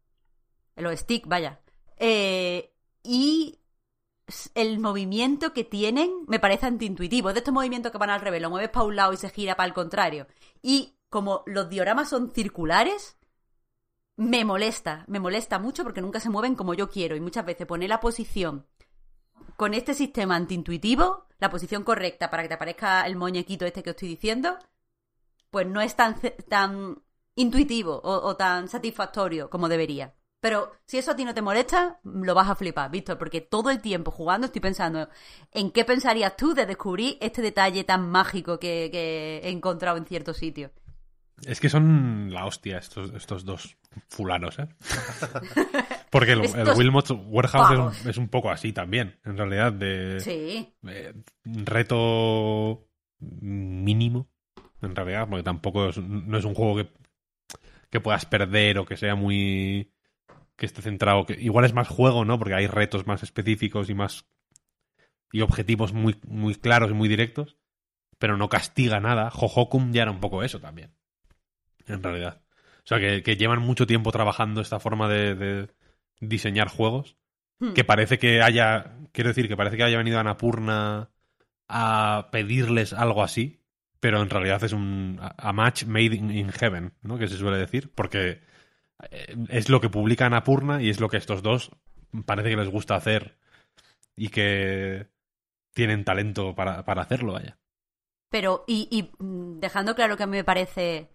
los 0.76 0.98
stick, 1.00 1.26
vaya. 1.26 1.60
Eh, 1.98 2.72
y 3.02 3.58
el 4.54 4.80
movimiento 4.80 5.52
que 5.52 5.64
tienen 5.64 6.24
me 6.26 6.40
parece 6.40 6.66
antiintuitivo. 6.66 7.32
De 7.32 7.38
estos 7.38 7.54
movimientos 7.54 7.92
que 7.92 7.98
van 7.98 8.10
al 8.10 8.20
revés, 8.20 8.42
lo 8.42 8.50
mueves 8.50 8.70
para 8.70 8.86
un 8.86 8.96
lado 8.96 9.12
y 9.12 9.16
se 9.16 9.30
gira 9.30 9.56
para 9.56 9.68
el 9.68 9.74
contrario. 9.74 10.26
Y 10.62 10.96
como 11.08 11.42
los 11.46 11.68
dioramas 11.68 12.08
son 12.08 12.32
circulares, 12.32 13.16
me 14.16 14.44
molesta, 14.44 15.04
me 15.06 15.20
molesta 15.20 15.58
mucho 15.58 15.84
porque 15.84 16.00
nunca 16.00 16.20
se 16.20 16.30
mueven 16.30 16.56
como 16.56 16.74
yo 16.74 16.90
quiero. 16.90 17.16
Y 17.16 17.20
muchas 17.20 17.46
veces 17.46 17.66
poner 17.66 17.88
la 17.88 18.00
posición 18.00 18.66
con 19.56 19.74
este 19.74 19.94
sistema 19.94 20.36
antiintuitivo, 20.36 21.26
la 21.38 21.50
posición 21.50 21.84
correcta 21.84 22.30
para 22.30 22.42
que 22.42 22.48
te 22.48 22.54
aparezca 22.54 23.06
el 23.06 23.16
muñequito 23.16 23.64
este 23.64 23.82
que 23.82 23.90
estoy 23.90 24.08
diciendo, 24.08 24.58
pues 25.50 25.66
no 25.66 25.80
es 25.80 25.94
tan, 25.94 26.16
tan 26.48 27.02
intuitivo 27.36 28.00
o 28.02 28.36
tan 28.36 28.68
satisfactorio 28.68 29.48
como 29.50 29.68
debería. 29.68 30.15
Pero 30.40 30.70
si 30.86 30.98
eso 30.98 31.12
a 31.12 31.16
ti 31.16 31.24
no 31.24 31.34
te 31.34 31.42
molesta, 31.42 31.98
lo 32.04 32.34
vas 32.34 32.48
a 32.48 32.54
flipar, 32.54 32.90
Víctor, 32.90 33.18
porque 33.18 33.40
todo 33.40 33.70
el 33.70 33.80
tiempo 33.80 34.10
jugando 34.10 34.46
estoy 34.46 34.60
pensando 34.60 35.08
en 35.52 35.70
qué 35.70 35.84
pensarías 35.84 36.36
tú 36.36 36.54
de 36.54 36.66
descubrir 36.66 37.16
este 37.20 37.42
detalle 37.42 37.84
tan 37.84 38.08
mágico 38.10 38.58
que, 38.58 38.88
que 38.92 39.40
he 39.42 39.50
encontrado 39.50 39.96
en 39.96 40.04
cierto 40.06 40.34
sitio. 40.34 40.70
Es 41.44 41.60
que 41.60 41.68
son 41.68 42.32
la 42.32 42.46
hostia 42.46 42.78
estos, 42.78 43.12
estos 43.14 43.44
dos 43.44 43.76
fulanos, 44.08 44.58
¿eh? 44.58 44.68
Porque 46.10 46.32
el, 46.32 46.44
el 46.44 46.68
Wilmot 46.76 47.10
Warehouse 47.26 47.70
es 47.72 47.76
pavos. 47.76 48.04
un, 48.04 48.10
es 48.10 48.16
un 48.16 48.28
poco 48.28 48.50
así 48.50 48.72
también, 48.72 49.18
en 49.24 49.36
realidad, 49.36 49.72
de 49.72 50.20
Sí. 50.20 50.74
eh, 50.86 51.12
reto 51.44 52.86
mínimo, 53.20 54.28
en 54.80 54.94
realidad, 54.96 55.26
porque 55.28 55.42
tampoco 55.42 55.88
es, 55.88 55.98
no 55.98 56.38
es 56.38 56.44
un 56.44 56.54
juego 56.54 56.76
que, 56.76 56.88
que 57.90 58.00
puedas 58.00 58.24
perder 58.26 58.78
o 58.78 58.86
que 58.86 58.96
sea 58.96 59.14
muy... 59.14 59.92
que 60.56 60.66
esté 60.66 60.82
centrado, 60.82 61.26
que 61.26 61.34
igual 61.34 61.64
es 61.64 61.74
más 61.74 61.88
juego, 61.88 62.24
¿no? 62.24 62.38
Porque 62.38 62.54
hay 62.54 62.66
retos 62.66 63.06
más 63.06 63.22
específicos 63.22 63.90
y 63.90 63.94
más... 63.94 64.26
y 65.32 65.40
objetivos 65.42 65.92
muy, 65.92 66.18
muy 66.26 66.54
claros 66.54 66.90
y 66.90 66.94
muy 66.94 67.08
directos, 67.08 67.58
pero 68.18 68.36
no 68.36 68.48
castiga 68.48 69.00
nada. 69.00 69.30
Jojokum 69.30 69.92
ya 69.92 70.02
era 70.02 70.10
un 70.10 70.20
poco 70.20 70.42
eso 70.42 70.60
también, 70.60 70.94
en 71.86 72.02
realidad. 72.02 72.42
O 72.78 72.88
sea, 72.88 73.00
que, 73.00 73.22
que 73.22 73.36
llevan 73.36 73.60
mucho 73.60 73.86
tiempo 73.86 74.12
trabajando 74.12 74.60
esta 74.60 74.80
forma 74.80 75.08
de, 75.08 75.34
de 75.34 75.68
diseñar 76.20 76.68
juegos 76.68 77.16
Hmm. 77.58 77.72
que 77.72 77.84
parece 77.84 78.18
que 78.18 78.42
haya, 78.42 78.92
quiero 79.12 79.28
decir, 79.28 79.48
que 79.48 79.56
parece 79.56 79.76
que 79.76 79.84
haya 79.84 79.96
venido 79.98 80.18
Anapurna 80.18 81.10
a 81.68 82.28
pedirles 82.30 82.92
algo 82.92 83.22
así, 83.22 83.62
pero 83.98 84.22
en 84.22 84.30
realidad 84.30 84.62
es 84.62 84.72
un 84.72 85.18
a 85.20 85.52
match 85.52 85.84
made 85.84 86.14
in, 86.16 86.30
in 86.30 86.52
heaven, 86.52 86.92
¿no? 87.02 87.18
Que 87.18 87.28
se 87.28 87.38
suele 87.38 87.56
decir, 87.56 87.90
porque 87.94 88.40
es 89.48 89.68
lo 89.68 89.80
que 89.80 89.90
publica 89.90 90.26
Anapurna 90.26 90.82
y 90.82 90.90
es 90.90 91.00
lo 91.00 91.08
que 91.08 91.16
estos 91.16 91.42
dos 91.42 91.70
parece 92.24 92.50
que 92.50 92.56
les 92.56 92.70
gusta 92.70 92.96
hacer 92.96 93.36
y 94.14 94.28
que 94.30 95.08
tienen 95.74 96.04
talento 96.04 96.54
para, 96.54 96.84
para 96.84 97.02
hacerlo, 97.02 97.34
vaya. 97.34 97.58
Pero, 98.30 98.64
y, 98.66 99.10
mm, 99.18 99.60
dejando 99.60 99.94
claro 99.94 100.16
que 100.16 100.22
a 100.22 100.26
mí 100.26 100.36
me 100.36 100.44
parece 100.44 101.10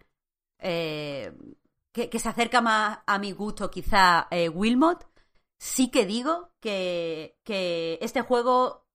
eh, 0.58 1.32
que, 1.92 2.18
se 2.18 2.28
acerca 2.28 2.60
más 2.60 3.00
a 3.06 3.18
mi 3.18 3.32
gusto 3.32 3.70
quizá 3.70 4.28
eh, 4.30 4.48
Wilmot, 4.48 5.06
sí 5.58 5.90
que 5.90 6.06
digo 6.06 6.50
que, 6.60 7.38
que 7.44 7.98
este 8.00 8.22
juego 8.22 8.86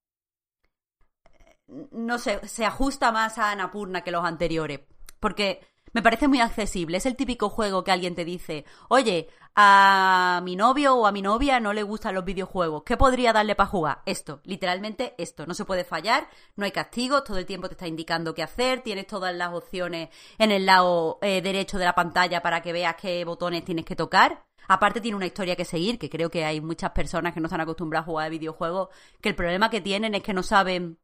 eh, 1.26 1.58
no 1.92 2.18
se 2.18 2.66
ajusta 2.66 3.12
más 3.12 3.38
a 3.38 3.52
Annapurna 3.52 4.04
que 4.04 4.12
los 4.12 4.26
anteriores. 4.26 4.82
Porque 5.20 5.62
me 5.94 6.02
parece 6.02 6.28
muy 6.28 6.40
accesible. 6.40 6.98
Es 6.98 7.06
el 7.06 7.16
típico 7.16 7.50
juego 7.50 7.84
que 7.84 7.92
alguien 7.92 8.16
te 8.16 8.26
dice, 8.26 8.66
oye, 8.90 9.30
a 9.56 10.40
mi 10.44 10.56
novio 10.56 10.96
o 10.96 11.08
a 11.08 11.12
mi 11.12 11.22
novia 11.22 11.60
no 11.60 11.74
le 11.74 11.84
gustan 11.84 12.14
los 12.14 12.26
videojuegos. 12.26 12.84
¿Qué 12.84 12.96
podría 12.96 13.34
darle 13.34 13.56
para 13.56 13.70
jugar? 13.70 14.02
Esto, 14.06 14.40
literalmente 14.44 15.16
esto. 15.18 15.48
No 15.48 15.54
se 15.54 15.66
puede 15.66 15.84
fallar, 15.84 16.30
no 16.56 16.66
hay 16.66 16.72
castigos, 16.72 17.24
todo 17.24 17.38
el 17.38 17.46
tiempo 17.46 17.68
te 17.68 17.74
está 17.74 17.88
indicando 17.88 18.36
qué 18.36 18.44
hacer, 18.44 18.82
tienes 18.82 19.08
todas 19.08 19.36
las 19.36 19.54
opciones 19.54 20.10
en 20.38 20.52
el 20.52 20.66
lado 20.66 21.18
eh, 21.22 21.42
derecho 21.42 21.80
de 21.80 21.86
la 21.86 21.96
pantalla 21.96 22.42
para 22.42 22.62
que 22.62 22.74
veas 22.74 22.96
qué 22.96 23.26
botones 23.26 23.66
tienes 23.66 23.86
que 23.86 23.96
tocar. 23.96 24.46
Aparte 24.68 25.02
tiene 25.02 25.16
una 25.16 25.26
historia 25.26 25.56
que 25.56 25.66
seguir, 25.66 25.98
que 25.98 26.10
creo 26.10 26.30
que 26.30 26.46
hay 26.46 26.62
muchas 26.62 26.92
personas 26.92 27.34
que 27.34 27.40
no 27.40 27.48
están 27.48 27.62
acostumbradas 27.62 28.04
a 28.04 28.12
jugar 28.12 28.26
a 28.28 28.30
videojuegos, 28.30 28.90
que 29.22 29.30
el 29.30 29.36
problema 29.36 29.70
que 29.70 29.82
tienen 29.82 30.14
es 30.14 30.22
que 30.24 30.34
no 30.34 30.44
saben 30.44 31.00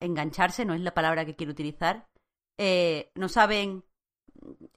engancharse, 0.00 0.64
no 0.64 0.74
es 0.74 0.80
la 0.80 0.94
palabra 0.94 1.24
que 1.24 1.34
quiero 1.34 1.52
utilizar, 1.52 2.06
eh, 2.62 3.10
no 3.14 3.30
saben 3.30 3.84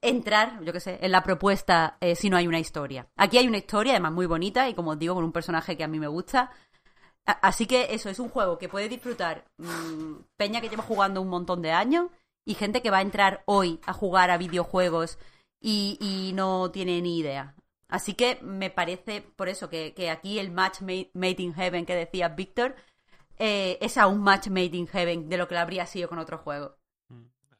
entrar, 0.00 0.64
yo 0.64 0.72
qué 0.72 0.80
sé, 0.80 0.98
en 1.02 1.12
la 1.12 1.22
propuesta 1.22 1.98
eh, 2.00 2.14
si 2.16 2.30
no 2.30 2.38
hay 2.38 2.46
una 2.46 2.58
historia. 2.58 3.08
Aquí 3.16 3.36
hay 3.36 3.46
una 3.46 3.58
historia, 3.58 3.92
además 3.92 4.12
muy 4.12 4.24
bonita, 4.24 4.68
y 4.70 4.74
como 4.74 4.92
os 4.92 4.98
digo, 4.98 5.14
con 5.14 5.24
un 5.24 5.32
personaje 5.32 5.76
que 5.76 5.84
a 5.84 5.88
mí 5.88 6.00
me 6.00 6.06
gusta. 6.08 6.50
A- 7.26 7.32
Así 7.48 7.66
que 7.66 7.88
eso, 7.90 8.08
es 8.08 8.18
un 8.18 8.30
juego 8.30 8.56
que 8.58 8.70
puede 8.70 8.88
disfrutar 8.88 9.44
mm, 9.58 10.14
Peña 10.38 10.62
que 10.62 10.70
lleva 10.70 10.82
jugando 10.82 11.20
un 11.20 11.28
montón 11.28 11.60
de 11.60 11.72
años 11.72 12.08
y 12.46 12.54
gente 12.54 12.80
que 12.80 12.90
va 12.90 12.98
a 12.98 13.02
entrar 13.02 13.42
hoy 13.44 13.80
a 13.84 13.92
jugar 13.92 14.30
a 14.30 14.38
videojuegos 14.38 15.18
y, 15.60 16.32
no 16.34 16.70
tiene 16.70 17.02
ni 17.02 17.18
idea. 17.18 17.54
Así 17.88 18.14
que 18.14 18.38
me 18.42 18.70
parece, 18.70 19.20
por 19.20 19.50
eso, 19.50 19.68
que, 19.68 19.94
aquí 20.10 20.38
el 20.38 20.50
match 20.52 20.80
made, 20.80 21.42
in 21.42 21.54
heaven 21.54 21.84
que 21.86 21.94
decía 21.94 22.28
Víctor 22.28 22.76
eh, 23.38 23.76
es 23.82 23.98
aún 23.98 24.22
match 24.22 24.48
made 24.48 24.76
in 24.76 24.86
heaven 24.86 25.28
de 25.28 25.36
lo 25.36 25.48
que 25.48 25.56
habría 25.58 25.86
sido 25.86 26.08
con 26.08 26.18
otro 26.18 26.38
juego. 26.38 26.76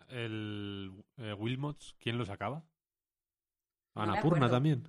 El 0.09 1.05
eh, 1.17 1.33
Wilmots, 1.33 1.97
¿quién 1.99 2.19
lo 2.19 2.25
sacaba? 2.25 2.65
Anapurna 3.95 4.51
también. 4.51 4.89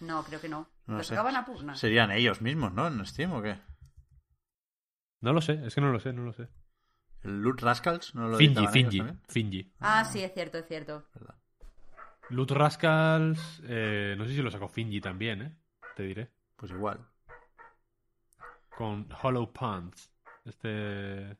No, 0.00 0.22
creo 0.24 0.40
que 0.40 0.48
no. 0.48 0.68
No 0.86 0.98
¿Lo 0.98 1.02
sé. 1.02 1.10
sacaban 1.10 1.36
a 1.36 1.44
Purna? 1.44 1.74
Serían 1.74 2.10
ellos 2.10 2.40
mismos, 2.40 2.72
¿no? 2.72 2.86
¿En 2.86 3.04
Steam 3.06 3.32
o 3.32 3.42
qué? 3.42 3.58
No 5.20 5.32
lo 5.32 5.40
sé, 5.40 5.60
es 5.66 5.74
que 5.74 5.80
no 5.80 5.90
lo 5.90 5.98
sé, 5.98 6.12
no 6.12 6.22
lo 6.22 6.32
sé. 6.32 6.48
¿El 7.22 7.42
Loot 7.42 7.60
Rascals? 7.60 8.14
¿No 8.14 8.28
lo 8.28 8.36
Finji, 8.36 8.66
Finji? 8.68 9.02
Finji. 9.28 9.72
Ah, 9.80 10.04
sí, 10.04 10.22
es 10.22 10.32
cierto, 10.32 10.58
es 10.58 10.66
cierto. 10.66 11.08
Verdad. 11.14 11.34
Loot 12.28 12.50
Rascals, 12.50 13.62
eh, 13.64 14.14
no 14.16 14.24
sé 14.24 14.34
si 14.34 14.42
lo 14.42 14.50
sacó 14.50 14.68
Finji 14.68 15.00
también, 15.00 15.42
¿eh? 15.42 15.56
Te 15.96 16.02
diré. 16.04 16.30
Pues 16.56 16.70
igual. 16.72 17.04
Con 18.76 19.08
Hollow 19.22 19.52
Ponds. 19.52 20.12
Este. 20.44 21.36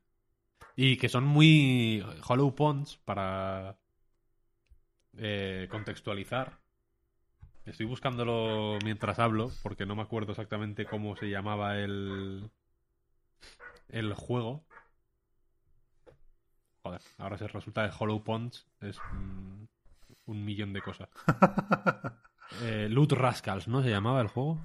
Y 0.77 0.97
que 0.99 1.09
son 1.09 1.25
muy. 1.25 2.05
Hollow 2.29 2.55
Ponds, 2.55 2.99
para. 2.99 3.77
eh, 5.19 5.69
contextualizar. 5.71 6.59
Estoy 7.65 7.87
buscándolo 7.87 8.79
mientras 8.85 9.19
hablo, 9.19 9.51
porque 9.63 9.87
no 9.87 9.97
me 9.97 10.03
acuerdo 10.03 10.33
exactamente 10.33 10.87
cómo 10.87 11.17
se 11.17 11.29
llamaba 11.31 11.79
el. 11.79 12.51
El 13.89 14.15
juego. 14.15 14.65
Joder, 16.83 17.01
ahora 17.19 17.37
se 17.39 17.49
resulta 17.49 17.89
que 17.89 17.97
Hollow 17.99 18.23
Ponds 18.23 18.67
es 18.81 18.99
mm, 19.13 19.65
un 20.27 20.45
millón 20.45 20.73
de 20.73 20.83
cosas. 20.83 21.09
Eh, 22.61 22.87
Loot 22.89 23.11
Rascals, 23.11 23.67
¿no? 23.67 23.83
Se 23.83 23.91
llamaba 23.91 24.21
el 24.21 24.29
juego. 24.29 24.61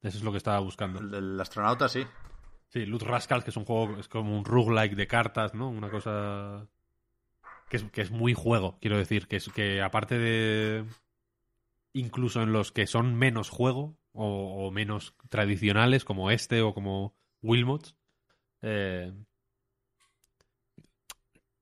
Eso 0.00 0.16
es 0.16 0.24
lo 0.24 0.30
que 0.32 0.38
estaba 0.38 0.60
buscando. 0.60 0.98
El 1.00 1.10
del 1.10 1.38
astronauta 1.40 1.86
sí. 1.86 2.06
Sí, 2.68 2.84
Loot 2.86 3.02
Rascals, 3.02 3.44
que 3.44 3.50
es 3.50 3.56
un 3.56 3.64
juego, 3.64 3.98
es 3.98 4.08
como 4.08 4.36
un 4.38 4.44
roguelike 4.44 4.94
de 4.94 5.06
cartas, 5.06 5.54
¿no? 5.54 5.68
Una 5.68 5.90
cosa 5.90 6.68
que 7.68 7.76
es, 7.78 7.84
que 7.84 8.00
es 8.02 8.10
muy 8.10 8.34
juego, 8.34 8.78
quiero 8.80 8.96
decir, 8.98 9.26
que 9.26 9.36
es 9.36 9.48
que 9.48 9.82
aparte 9.82 10.18
de 10.18 10.84
incluso 11.92 12.42
en 12.42 12.52
los 12.52 12.72
que 12.72 12.86
son 12.86 13.14
menos 13.14 13.50
juego 13.50 13.96
o, 14.12 14.70
menos 14.72 15.14
tradicionales, 15.28 16.04
como 16.04 16.30
este 16.30 16.62
o 16.62 16.74
como 16.74 17.14
Wilmots, 17.42 17.94
eh, 18.62 19.12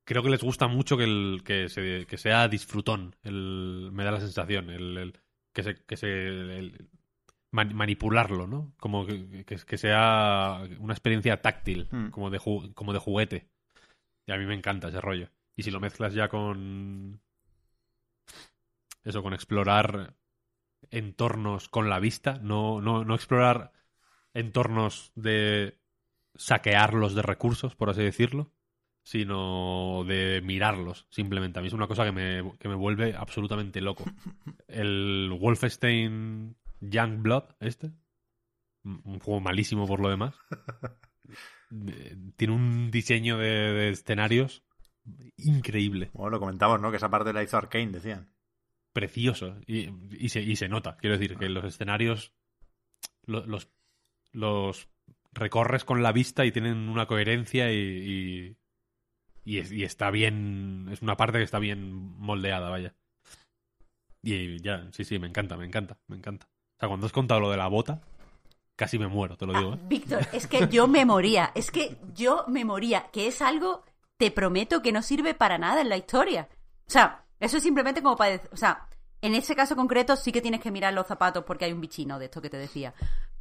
creo 0.04 0.22
que 0.22 0.30
les 0.30 0.42
gusta 0.42 0.68
mucho 0.68 0.96
que, 0.96 1.04
el, 1.04 1.42
que, 1.44 1.68
se- 1.68 2.06
que 2.06 2.16
sea 2.18 2.48
disfrutón, 2.48 3.16
el, 3.22 3.90
me 3.92 4.04
da 4.04 4.12
la 4.12 4.20
sensación, 4.20 4.70
el, 4.70 5.18
que 5.52 5.62
se, 5.62 5.74
que 5.84 5.96
se 5.96 6.08
man- 7.56 7.74
manipularlo, 7.74 8.46
¿no? 8.46 8.72
Como 8.78 9.06
que, 9.06 9.44
que- 9.44 9.56
que 9.56 9.78
sea 9.78 10.60
una 10.78 10.94
experiencia 10.94 11.40
táctil, 11.42 11.88
Hmm. 11.90 12.10
como, 12.10 12.30
de 12.30 12.38
ju- 12.38 12.72
como 12.74 12.92
de 12.92 12.98
juguete. 13.00 13.48
Y 14.26 14.32
a 14.32 14.36
mí 14.38 14.44
me 14.46 14.54
encanta 14.54 14.88
ese 14.88 15.00
rollo. 15.00 15.28
Y 15.56 15.62
si 15.62 15.70
lo 15.70 15.80
mezclas 15.80 16.12
ya 16.14 16.28
con... 16.28 17.20
Eso, 19.04 19.22
con 19.22 19.34
explorar 19.34 20.14
entornos 20.90 21.68
con 21.68 21.88
la 21.88 22.00
vista, 22.00 22.38
no, 22.42 22.80
no, 22.80 23.04
no 23.04 23.14
explorar 23.14 23.72
entornos 24.34 25.12
de 25.14 25.78
saquearlos 26.34 27.14
de 27.14 27.22
recursos, 27.22 27.74
por 27.76 27.88
así 27.88 28.02
decirlo, 28.02 28.50
sino 29.02 30.04
de 30.06 30.42
mirarlos, 30.44 31.06
simplemente. 31.08 31.58
A 31.58 31.62
mí 31.62 31.68
es 31.68 31.74
una 31.74 31.86
cosa 31.86 32.04
que 32.04 32.12
me, 32.12 32.52
que 32.58 32.68
me 32.68 32.74
vuelve 32.74 33.14
absolutamente 33.14 33.80
loco. 33.80 34.04
El 34.68 35.32
Wolfenstein 35.40 36.56
Young 36.80 37.22
Blood, 37.22 37.44
este, 37.60 37.92
un 38.84 39.00
un 39.04 39.20
juego 39.20 39.40
malísimo 39.40 39.86
por 39.86 40.00
lo 40.00 40.08
demás, 40.10 40.34
eh, 41.88 42.16
tiene 42.36 42.54
un 42.54 42.90
diseño 42.90 43.38
de, 43.38 43.48
de 43.48 43.88
escenarios 43.90 44.62
increíble, 45.36 46.10
Bueno, 46.14 46.30
lo 46.30 46.40
comentamos, 46.40 46.80
¿no? 46.80 46.90
Que 46.90 46.96
esa 46.96 47.10
parte 47.10 47.32
la 47.32 47.42
hizo 47.42 47.56
Arkane, 47.56 47.92
decían. 47.92 48.28
precioso. 48.92 49.56
Y, 49.66 49.88
y 50.24 50.28
se, 50.30 50.40
y 50.42 50.56
se 50.56 50.68
nota. 50.68 50.96
Quiero 50.96 51.16
decir 51.18 51.36
que 51.38 51.48
los 51.48 51.64
escenarios 51.64 52.32
lo- 53.24 53.46
los, 53.46 53.68
los 54.32 54.88
recorres 55.32 55.84
con 55.84 56.02
la 56.02 56.12
vista 56.12 56.44
y 56.44 56.50
tienen 56.52 56.88
una 56.88 57.06
coherencia 57.06 57.70
y 57.72 58.56
está 59.84 60.10
bien. 60.10 60.88
Es 60.90 61.02
una 61.02 61.16
parte 61.16 61.38
que 61.38 61.44
está 61.44 61.58
bien 61.60 61.92
moldeada, 61.92 62.68
vaya. 62.68 62.94
Y 64.22 64.58
ya, 64.60 64.90
sí, 64.92 65.04
sí, 65.04 65.18
me 65.20 65.28
encanta, 65.28 65.56
me 65.56 65.66
encanta, 65.66 66.00
me 66.08 66.16
encanta. 66.16 66.48
O 66.76 66.80
sea, 66.80 66.88
cuando 66.88 67.06
has 67.06 67.12
contado 67.12 67.40
lo 67.40 67.50
de 67.50 67.56
la 67.56 67.68
bota, 67.68 68.00
casi 68.76 68.98
me 68.98 69.08
muero, 69.08 69.36
te 69.36 69.46
lo 69.46 69.54
digo, 69.58 69.72
Ah, 69.72 69.76
¿eh? 69.76 69.86
Víctor, 69.88 70.26
es 70.32 70.46
que 70.46 70.68
yo 70.68 70.86
me 70.88 71.04
moría, 71.04 71.52
es 71.54 71.70
que 71.70 71.96
yo 72.14 72.44
me 72.48 72.64
moría, 72.64 73.06
que 73.12 73.26
es 73.28 73.40
algo, 73.40 73.82
te 74.18 74.30
prometo, 74.30 74.82
que 74.82 74.92
no 74.92 75.02
sirve 75.02 75.34
para 75.34 75.56
nada 75.58 75.80
en 75.80 75.88
la 75.88 75.96
historia. 75.96 76.48
O 76.86 76.90
sea, 76.90 77.24
eso 77.40 77.56
es 77.56 77.62
simplemente 77.62 78.02
como 78.02 78.16
para 78.16 78.32
decir, 78.32 78.50
o 78.52 78.56
sea, 78.56 78.86
en 79.22 79.34
ese 79.34 79.56
caso 79.56 79.74
concreto 79.74 80.14
sí 80.16 80.30
que 80.32 80.42
tienes 80.42 80.60
que 80.60 80.70
mirar 80.70 80.92
los 80.92 81.06
zapatos 81.06 81.44
porque 81.44 81.64
hay 81.64 81.72
un 81.72 81.80
bichino 81.80 82.18
de 82.18 82.26
esto 82.26 82.42
que 82.42 82.50
te 82.50 82.58
decía. 82.58 82.92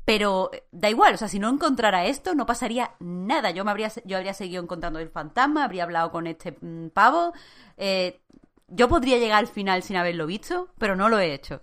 Pero 0.06 0.49
eh, 0.53 0.64
da 0.72 0.90
igual, 0.90 1.16
o 1.16 1.18
sea, 1.18 1.28
si 1.28 1.38
no 1.40 1.49
encontrara 1.49 2.06
esto, 2.06 2.34
no 2.36 2.45
pasaría 2.45 2.91
nada. 2.99 3.52
Yo 3.52 3.66
me 3.66 3.72
habría, 3.72 3.91
yo 4.06 4.18
habría 4.18 4.34
seguido 4.34 4.64
encontrando 4.64 4.99
el 4.99 5.10
fantasma, 5.10 5.64
habría 5.66 5.84
hablado 5.84 6.12
con 6.12 6.28
este 6.28 6.57
mm, 6.62 6.90
pavo. 6.90 7.34
eh, 7.78 8.22
yo 8.68 8.88
podría 8.90 9.18
llegar 9.20 9.40
al 9.40 9.48
final 9.48 9.84
sin 9.84 9.95
haberlo 9.95 10.26
visto, 10.26 10.70
pero 10.80 10.95
no 10.95 11.07
lo 11.10 11.20
he 11.20 11.34
hecho. 11.34 11.62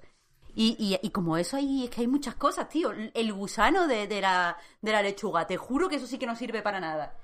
Y, 0.54 0.76
y, 0.78 0.98
y 1.06 1.10
como 1.10 1.36
eso 1.38 1.56
hay, 1.56 1.84
es 1.84 1.90
que 1.90 2.02
hay 2.02 2.06
muchas 2.08 2.34
cosas, 2.34 2.68
tío. 2.68 2.92
El 2.92 3.32
gusano 3.32 3.86
de, 3.88 4.06
de 4.06 4.20
la, 4.20 4.56
de 4.80 4.92
la 4.92 5.02
lechuga, 5.02 5.46
te 5.46 5.56
juro 5.56 5.88
que 5.88 5.96
eso 5.96 6.06
sí 6.06 6.18
que 6.18 6.26
no 6.26 6.36
sirve 6.36 6.62
para 6.62 6.78
nada. 6.80 7.14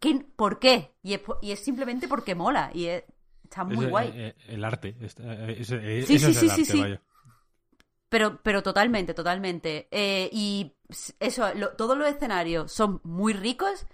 ¿Qué- 0.00 0.24
¿Por 0.36 0.58
qué? 0.58 0.92
Y 1.02 1.14
es, 1.14 1.20
po- 1.20 1.38
y 1.40 1.52
es 1.52 1.60
simplemente 1.60 2.08
porque 2.08 2.34
mola. 2.34 2.70
Y 2.74 2.86
es- 2.86 3.04
está 3.44 3.62
muy 3.64 3.84
Es, 3.84 3.90
guay. 3.90 4.08
eh, 4.08 4.12
eh, 4.28 4.34
el 4.48 4.64
arte. 4.64 4.96
es- 5.00 5.14
eh, 5.20 5.56
es- 5.60 5.66
Sí, 5.68 5.74
eso 5.76 6.06
sí, 6.06 6.14
es 6.14 6.22
sí, 6.22 6.28
el 6.28 6.34
sí, 6.34 6.48
arte, 6.50 6.64
sí. 6.64 6.80
vaya. 6.80 7.00
Pero, 8.08 8.40
pero 8.42 8.62
totalmente, 8.62 9.14
totalmente. 9.14 9.88
Eh, 9.90 10.28
y 10.32 10.72
eso, 11.20 11.54
lo- 11.54 11.70
todos 11.76 11.96
los 11.96 12.08
escenarios 12.08 12.70
son 12.72 13.00
muy 13.04 13.32
ricos. 13.32 13.86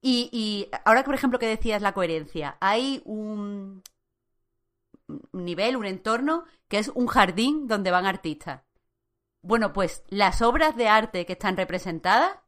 Y, 0.00 0.30
y 0.32 0.68
ahora, 0.84 1.02
por 1.04 1.14
ejemplo, 1.14 1.38
que 1.40 1.46
decías 1.48 1.82
la 1.82 1.92
coherencia, 1.92 2.56
hay 2.60 3.02
un 3.04 3.82
nivel, 5.32 5.76
un 5.76 5.86
entorno, 5.86 6.44
que 6.68 6.78
es 6.78 6.88
un 6.88 7.06
jardín 7.06 7.66
donde 7.66 7.90
van 7.90 8.06
artistas. 8.06 8.62
Bueno, 9.40 9.72
pues 9.72 10.04
las 10.08 10.42
obras 10.42 10.76
de 10.76 10.88
arte 10.88 11.24
que 11.26 11.34
están 11.34 11.56
representadas 11.56 12.38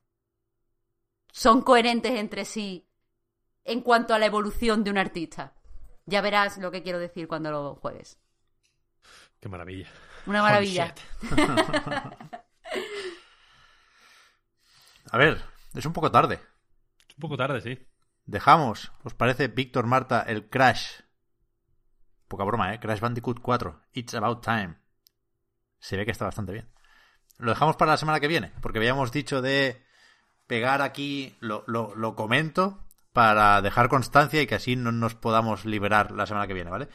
son 1.33 1.63
coherentes 1.63 2.19
entre 2.19 2.45
sí 2.45 2.89
en 3.65 3.81
cuanto 3.83 4.15
a 4.15 4.19
la 4.19 4.27
evolución 4.27 4.85
de 4.85 4.91
un 4.91 4.99
artista. 4.99 5.55
Ya 6.07 6.21
verás 6.21 6.59
lo 6.59 6.71
que 6.71 6.83
quiero 6.83 6.99
decir 6.99 7.29
cuando 7.29 7.51
lo 7.51 7.77
juegues. 7.77 8.19
Qué 9.39 9.49
maravilla. 9.49 9.89
Una 10.27 10.43
maravilla. 10.43 10.95
A 15.13 15.19
ver, 15.19 15.43
es 15.75 15.87
un 15.87 15.93
poco 15.93 16.11
tarde. 16.11 16.41
Es 17.09 17.15
un 17.17 17.21
poco 17.21 17.37
tarde, 17.37 17.61
sí. 17.61 17.79
Dejamos, 18.27 18.93
¿os 19.03 19.15
parece, 19.15 19.49
Víctor 19.49 19.87
Marta, 19.87 20.23
el 20.23 20.49
Crash? 20.49 21.01
Poca 22.31 22.45
broma, 22.45 22.73
¿eh? 22.73 22.79
Crash 22.79 23.01
Bandicoot 23.01 23.41
4. 23.41 23.83
It's 23.93 24.15
About 24.15 24.45
Time. 24.45 24.77
Se 25.81 25.97
ve 25.97 26.05
que 26.05 26.13
está 26.13 26.27
bastante 26.27 26.53
bien. 26.53 26.71
Lo 27.39 27.51
dejamos 27.51 27.75
para 27.75 27.91
la 27.91 27.97
semana 27.97 28.21
que 28.21 28.29
viene, 28.29 28.53
porque 28.63 28.79
habíamos 28.79 29.11
dicho 29.11 29.43
de 29.43 29.83
pegar 30.47 30.81
aquí, 30.81 31.37
lo, 31.41 31.65
lo, 31.67 31.93
lo 31.97 32.15
comento, 32.15 32.87
para 33.13 33.61
dejar 33.63 33.89
constancia 33.89 34.41
y 34.41 34.47
que 34.47 34.55
así 34.55 34.77
no 34.77 34.93
nos 34.93 35.17
podamos 35.17 35.65
liberar 35.65 36.13
la 36.13 36.25
semana 36.25 36.47
que 36.47 36.55
viene, 36.55 36.71
¿vale? 36.71 36.89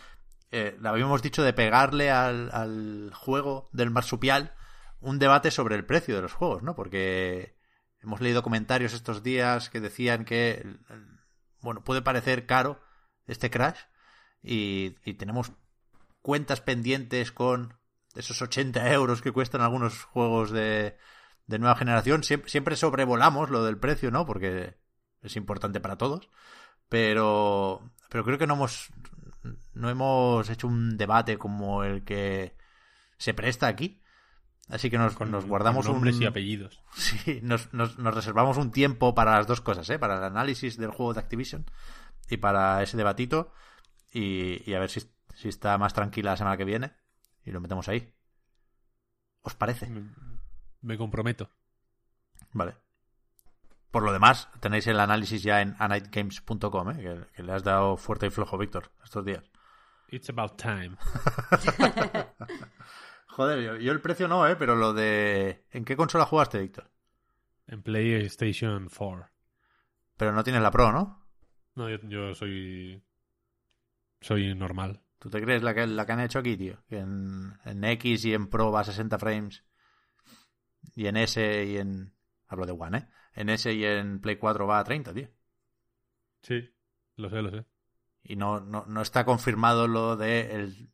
Eh, 0.52 0.80
habíamos 0.86 1.22
dicho 1.22 1.44
de 1.44 1.52
pegarle 1.52 2.12
al, 2.12 2.50
al 2.54 3.12
juego 3.14 3.70
del 3.74 3.92
marsupial 3.92 4.56
un 5.02 5.20
debate 5.20 5.52
sobre 5.52 5.76
el 5.76 5.86
precio 5.86 6.16
de 6.16 6.22
los 6.22 6.32
juegos, 6.32 6.64
¿no? 6.64 6.76
Porque 6.78 7.58
hemos 8.00 8.22
leído 8.22 8.42
comentarios 8.42 8.94
estos 8.94 9.22
días 9.22 9.70
que 9.70 9.82
decían 9.82 10.24
que, 10.24 10.78
bueno, 11.60 11.84
puede 11.84 12.02
parecer 12.02 12.46
caro 12.46 12.80
este 13.28 13.50
Crash 13.50 13.80
y, 14.46 14.96
y 15.04 15.16
tenemos 15.16 15.52
cuentas 16.22 16.62
pendientes 16.62 17.32
con 17.32 17.74
esos 18.16 18.42
80 18.42 18.92
euros 18.94 19.22
que 19.22 19.32
cuestan 19.32 19.62
algunos 19.62 20.04
juegos 20.04 20.52
de, 20.52 20.98
de 21.48 21.60
nueva 21.60 21.76
generación. 21.76 22.24
Siempre, 22.24 22.50
siempre 22.50 22.76
sobrevolamos 22.76 23.50
lo 23.50 23.64
del 23.64 23.78
precio, 23.78 24.12
¿no? 24.12 24.26
Porque 24.26 24.76
es 25.22 25.36
importante 25.36 25.80
para 25.80 25.98
todos. 25.98 26.30
Pero, 26.90 27.92
pero 28.10 28.24
creo 28.24 28.38
que 28.38 28.48
no 28.48 28.54
hemos, 28.54 28.90
no 29.74 29.90
hemos 29.90 30.50
hecho 30.50 30.68
un 30.68 30.98
debate 30.98 31.38
como 31.38 31.84
el 31.84 32.04
que 32.04 32.56
se 33.18 33.34
presta 33.34 33.68
aquí. 33.68 34.02
Así 34.68 34.90
que 34.90 34.98
nos, 34.98 35.14
Con, 35.14 35.30
nos 35.30 35.46
guardamos 35.46 35.86
con 35.86 35.96
nombres 35.96 36.16
un... 36.16 36.24
y 36.24 36.26
apellidos. 36.26 36.82
Sí, 36.96 37.40
nos, 37.44 37.72
nos, 37.74 38.00
nos 38.00 38.16
reservamos 38.16 38.58
un 38.58 38.72
tiempo 38.72 39.14
para 39.14 39.36
las 39.36 39.46
dos 39.46 39.62
cosas, 39.62 39.88
¿eh? 39.90 40.00
Para 40.00 40.18
el 40.18 40.24
análisis 40.24 40.78
del 40.78 40.90
juego 40.90 41.14
de 41.14 41.20
Activision 41.20 41.66
y 42.30 42.38
para 42.38 42.82
ese 42.82 42.98
debatito. 42.98 43.52
Y, 44.16 44.64
y 44.66 44.74
a 44.74 44.80
ver 44.80 44.90
si, 44.90 45.02
si 45.34 45.50
está 45.50 45.78
más 45.78 45.94
tranquila 45.94 46.32
la 46.32 46.38
semana 46.38 46.56
que 46.56 46.64
viene. 46.64 46.94
Y 47.44 47.52
lo 47.52 47.60
metemos 47.60 47.90
ahí. 47.90 48.16
¿Os 49.42 49.56
parece? 49.56 49.90
Me, 49.90 50.10
me 50.82 50.98
comprometo. 50.98 51.52
Vale. 52.54 52.78
Por 53.92 54.04
lo 54.04 54.14
demás, 54.14 54.50
tenéis 54.62 54.88
el 54.88 55.02
análisis 55.02 55.44
ya 55.44 55.62
en 55.62 55.76
anightgames.com, 55.80 56.92
¿eh? 56.92 56.98
que, 56.98 57.28
que 57.36 57.44
le 57.44 57.52
has 57.52 57.64
dado 57.64 57.98
fuerte 57.98 58.28
y 58.28 58.30
flojo, 58.30 58.58
Víctor, 58.58 58.92
estos 59.04 59.26
días. 59.26 59.44
It's 60.08 60.30
about 60.30 60.56
time. 60.56 60.96
Joder, 63.28 63.62
yo, 63.62 63.76
yo 63.76 63.92
el 63.92 64.00
precio 64.00 64.30
no, 64.30 64.48
¿eh? 64.48 64.56
Pero 64.56 64.76
lo 64.76 64.94
de... 64.94 65.66
¿En 65.72 65.84
qué 65.84 65.98
consola 65.98 66.26
jugaste, 66.26 66.62
Víctor? 66.62 66.90
En 67.68 67.84
PlayStation 67.84 68.88
4. 68.88 69.30
Pero 70.16 70.32
no 70.32 70.44
tienes 70.44 70.62
la 70.62 70.72
Pro, 70.72 70.94
¿no? 70.94 71.22
No, 71.76 71.90
yo, 71.90 71.98
yo 72.04 72.34
soy. 72.34 73.05
Soy 74.26 74.56
normal. 74.56 75.04
¿Tú 75.20 75.30
te 75.30 75.40
crees 75.40 75.62
la 75.62 75.76
que, 75.76 75.86
la 75.86 76.04
que 76.04 76.12
han 76.12 76.20
hecho 76.20 76.40
aquí, 76.40 76.58
tío? 76.58 76.84
Que 76.90 76.98
en, 76.98 77.54
en 77.64 77.84
X 77.84 78.26
y 78.26 78.34
en 78.34 78.48
Pro 78.48 78.72
va 78.72 78.80
a 78.80 78.84
60 78.84 79.20
frames. 79.20 79.64
Y 80.96 81.06
en 81.06 81.18
S 81.18 81.66
y 81.66 81.78
en... 81.78 82.12
Hablo 82.48 82.66
de 82.66 82.72
One, 82.72 82.98
¿eh? 82.98 83.08
En 83.36 83.50
S 83.50 83.72
y 83.72 83.86
en 83.86 84.20
Play 84.22 84.38
4 84.38 84.66
va 84.66 84.80
a 84.80 84.84
30, 84.84 85.14
tío. 85.14 85.30
Sí, 86.42 86.74
lo 87.18 87.30
sé, 87.30 87.44
lo 87.44 87.52
sé. 87.52 87.66
Y 88.24 88.36
no, 88.36 88.62
no, 88.62 88.86
no 88.88 89.02
está 89.04 89.26
confirmado 89.26 89.88
lo 89.88 90.18
de 90.18 90.56
el 90.56 90.90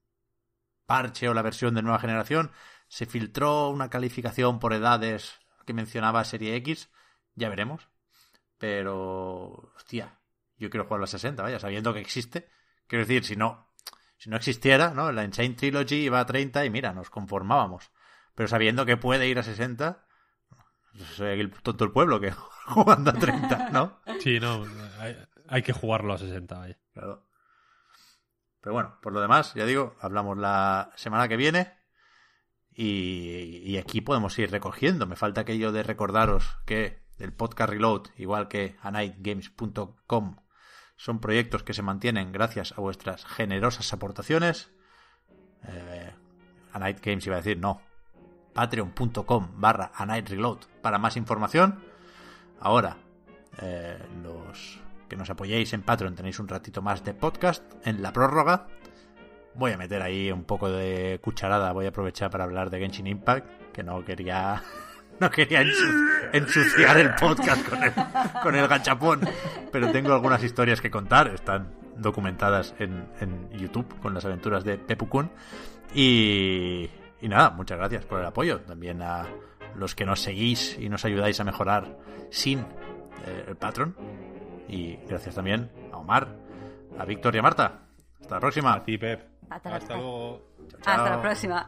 parche 0.85 1.29
o 1.29 1.33
la 1.33 1.41
versión 1.41 1.73
de 1.73 1.83
nueva 1.83 1.99
generación. 1.99 2.51
Se 2.89 3.05
filtró 3.05 3.69
una 3.69 3.89
calificación 3.89 4.59
por 4.59 4.73
edades 4.73 5.39
que 5.65 5.73
mencionaba 5.73 6.25
Serie 6.25 6.57
X. 6.57 6.91
Ya 7.35 7.47
veremos. 7.47 7.87
Pero, 8.57 9.71
hostia, 9.77 10.19
yo 10.57 10.69
quiero 10.69 10.83
jugarlo 10.83 11.05
a 11.05 11.07
60, 11.07 11.41
vaya, 11.41 11.59
sabiendo 11.59 11.93
que 11.93 12.01
existe. 12.01 12.49
Quiero 12.91 13.05
decir, 13.05 13.23
si 13.23 13.37
no, 13.37 13.69
si 14.17 14.29
no 14.29 14.35
existiera, 14.35 14.93
¿no? 14.93 15.13
La 15.13 15.23
Insane 15.23 15.51
Trilogy 15.53 15.95
iba 15.95 16.19
a 16.19 16.25
30 16.25 16.65
y 16.65 16.69
mira, 16.69 16.91
nos 16.91 17.09
conformábamos. 17.09 17.89
Pero 18.35 18.49
sabiendo 18.49 18.85
que 18.85 18.97
puede 18.97 19.29
ir 19.29 19.39
a 19.39 19.43
60, 19.43 20.05
soy 21.15 21.39
el 21.39 21.51
tonto 21.51 21.85
del 21.85 21.93
pueblo 21.93 22.19
que 22.19 22.31
jugando 22.65 23.11
a 23.11 23.13
30, 23.13 23.69
¿no? 23.69 24.01
Sí, 24.19 24.41
no, 24.41 24.65
hay, 24.99 25.15
hay 25.47 25.61
que 25.61 25.71
jugarlo 25.71 26.11
a 26.11 26.17
60, 26.17 26.53
vaya. 26.53 26.77
Claro. 26.93 27.25
Pero 28.59 28.73
bueno, 28.73 28.99
por 29.01 29.13
lo 29.13 29.21
demás, 29.21 29.53
ya 29.53 29.65
digo, 29.65 29.95
hablamos 30.01 30.37
la 30.37 30.91
semana 30.97 31.29
que 31.29 31.37
viene 31.37 31.71
y, 32.73 33.61
y 33.63 33.77
aquí 33.77 34.01
podemos 34.01 34.37
ir 34.37 34.51
recogiendo. 34.51 35.07
Me 35.07 35.15
falta 35.15 35.39
aquello 35.39 35.71
de 35.71 35.83
recordaros 35.83 36.57
que 36.65 37.05
el 37.19 37.31
podcast 37.31 37.69
Reload, 37.69 38.07
igual 38.17 38.49
que 38.49 38.75
anightgames.com, 38.81 40.40
son 41.01 41.19
proyectos 41.19 41.63
que 41.63 41.73
se 41.73 41.81
mantienen 41.81 42.31
gracias 42.31 42.75
a 42.77 42.81
vuestras 42.81 43.25
generosas 43.25 43.91
aportaciones. 43.91 44.71
Eh, 45.67 46.11
a 46.73 46.77
Night 46.77 47.03
Games 47.03 47.25
iba 47.25 47.37
a 47.37 47.39
decir, 47.41 47.57
no. 47.57 47.81
Patreon.com 48.53 49.49
barra 49.55 49.91
a 49.95 50.05
Night 50.05 50.29
Reload 50.29 50.59
para 50.83 50.99
más 50.99 51.17
información. 51.17 51.83
Ahora, 52.59 52.97
eh, 53.63 53.97
los 54.21 54.79
que 55.09 55.17
nos 55.17 55.31
apoyéis 55.31 55.73
en 55.73 55.81
Patreon 55.81 56.13
tenéis 56.13 56.39
un 56.39 56.47
ratito 56.47 56.83
más 56.83 57.03
de 57.03 57.15
podcast 57.15 57.63
en 57.83 58.03
la 58.03 58.13
prórroga. 58.13 58.67
Voy 59.55 59.71
a 59.71 59.77
meter 59.77 60.03
ahí 60.03 60.31
un 60.31 60.43
poco 60.43 60.69
de 60.69 61.19
cucharada, 61.19 61.71
voy 61.71 61.87
a 61.87 61.89
aprovechar 61.89 62.29
para 62.29 62.43
hablar 62.43 62.69
de 62.69 62.77
Genshin 62.77 63.07
Impact, 63.07 63.71
que 63.73 63.81
no 63.81 64.05
quería 64.05 64.61
no 65.21 65.29
quería 65.29 65.61
ensu- 65.61 66.29
ensuciar 66.33 66.97
el 66.97 67.13
podcast 67.15 67.67
con 67.69 67.81
el, 67.83 67.93
con 68.43 68.55
el 68.55 68.67
gachapón, 68.67 69.21
pero 69.71 69.91
tengo 69.91 70.13
algunas 70.13 70.43
historias 70.43 70.81
que 70.81 70.91
contar, 70.91 71.27
están 71.27 71.73
documentadas 71.95 72.73
en, 72.79 73.07
en 73.21 73.49
YouTube 73.51 73.99
con 74.01 74.13
las 74.13 74.25
aventuras 74.25 74.63
de 74.63 74.77
Pepu-kun. 74.79 75.29
Y, 75.93 76.89
y 77.21 77.27
nada, 77.29 77.51
muchas 77.51 77.77
gracias 77.77 78.03
por 78.05 78.19
el 78.19 78.25
apoyo, 78.25 78.59
también 78.61 79.01
a 79.01 79.27
los 79.75 79.93
que 79.95 80.05
nos 80.05 80.19
seguís 80.19 80.77
y 80.79 80.89
nos 80.89 81.05
ayudáis 81.05 81.39
a 81.39 81.43
mejorar 81.43 81.97
sin 82.29 82.59
eh, 82.59 83.45
el 83.47 83.55
patrón. 83.55 83.95
Y 84.67 84.95
gracias 85.07 85.35
también 85.35 85.69
a 85.91 85.97
Omar, 85.97 86.27
a 86.97 87.05
Víctor 87.05 87.35
y 87.35 87.39
a 87.39 87.41
Marta. 87.41 87.81
Hasta 88.19 88.35
la 88.35 88.41
próxima. 88.41 88.73
A 88.73 88.83
ti, 88.83 88.97
Pep. 88.97 89.21
Hasta 89.49 89.75
Hasta 89.75 89.95
luego. 89.95 90.47
Hasta 90.79 90.95
Chao. 90.95 91.05
la 91.09 91.21
próxima. 91.21 91.67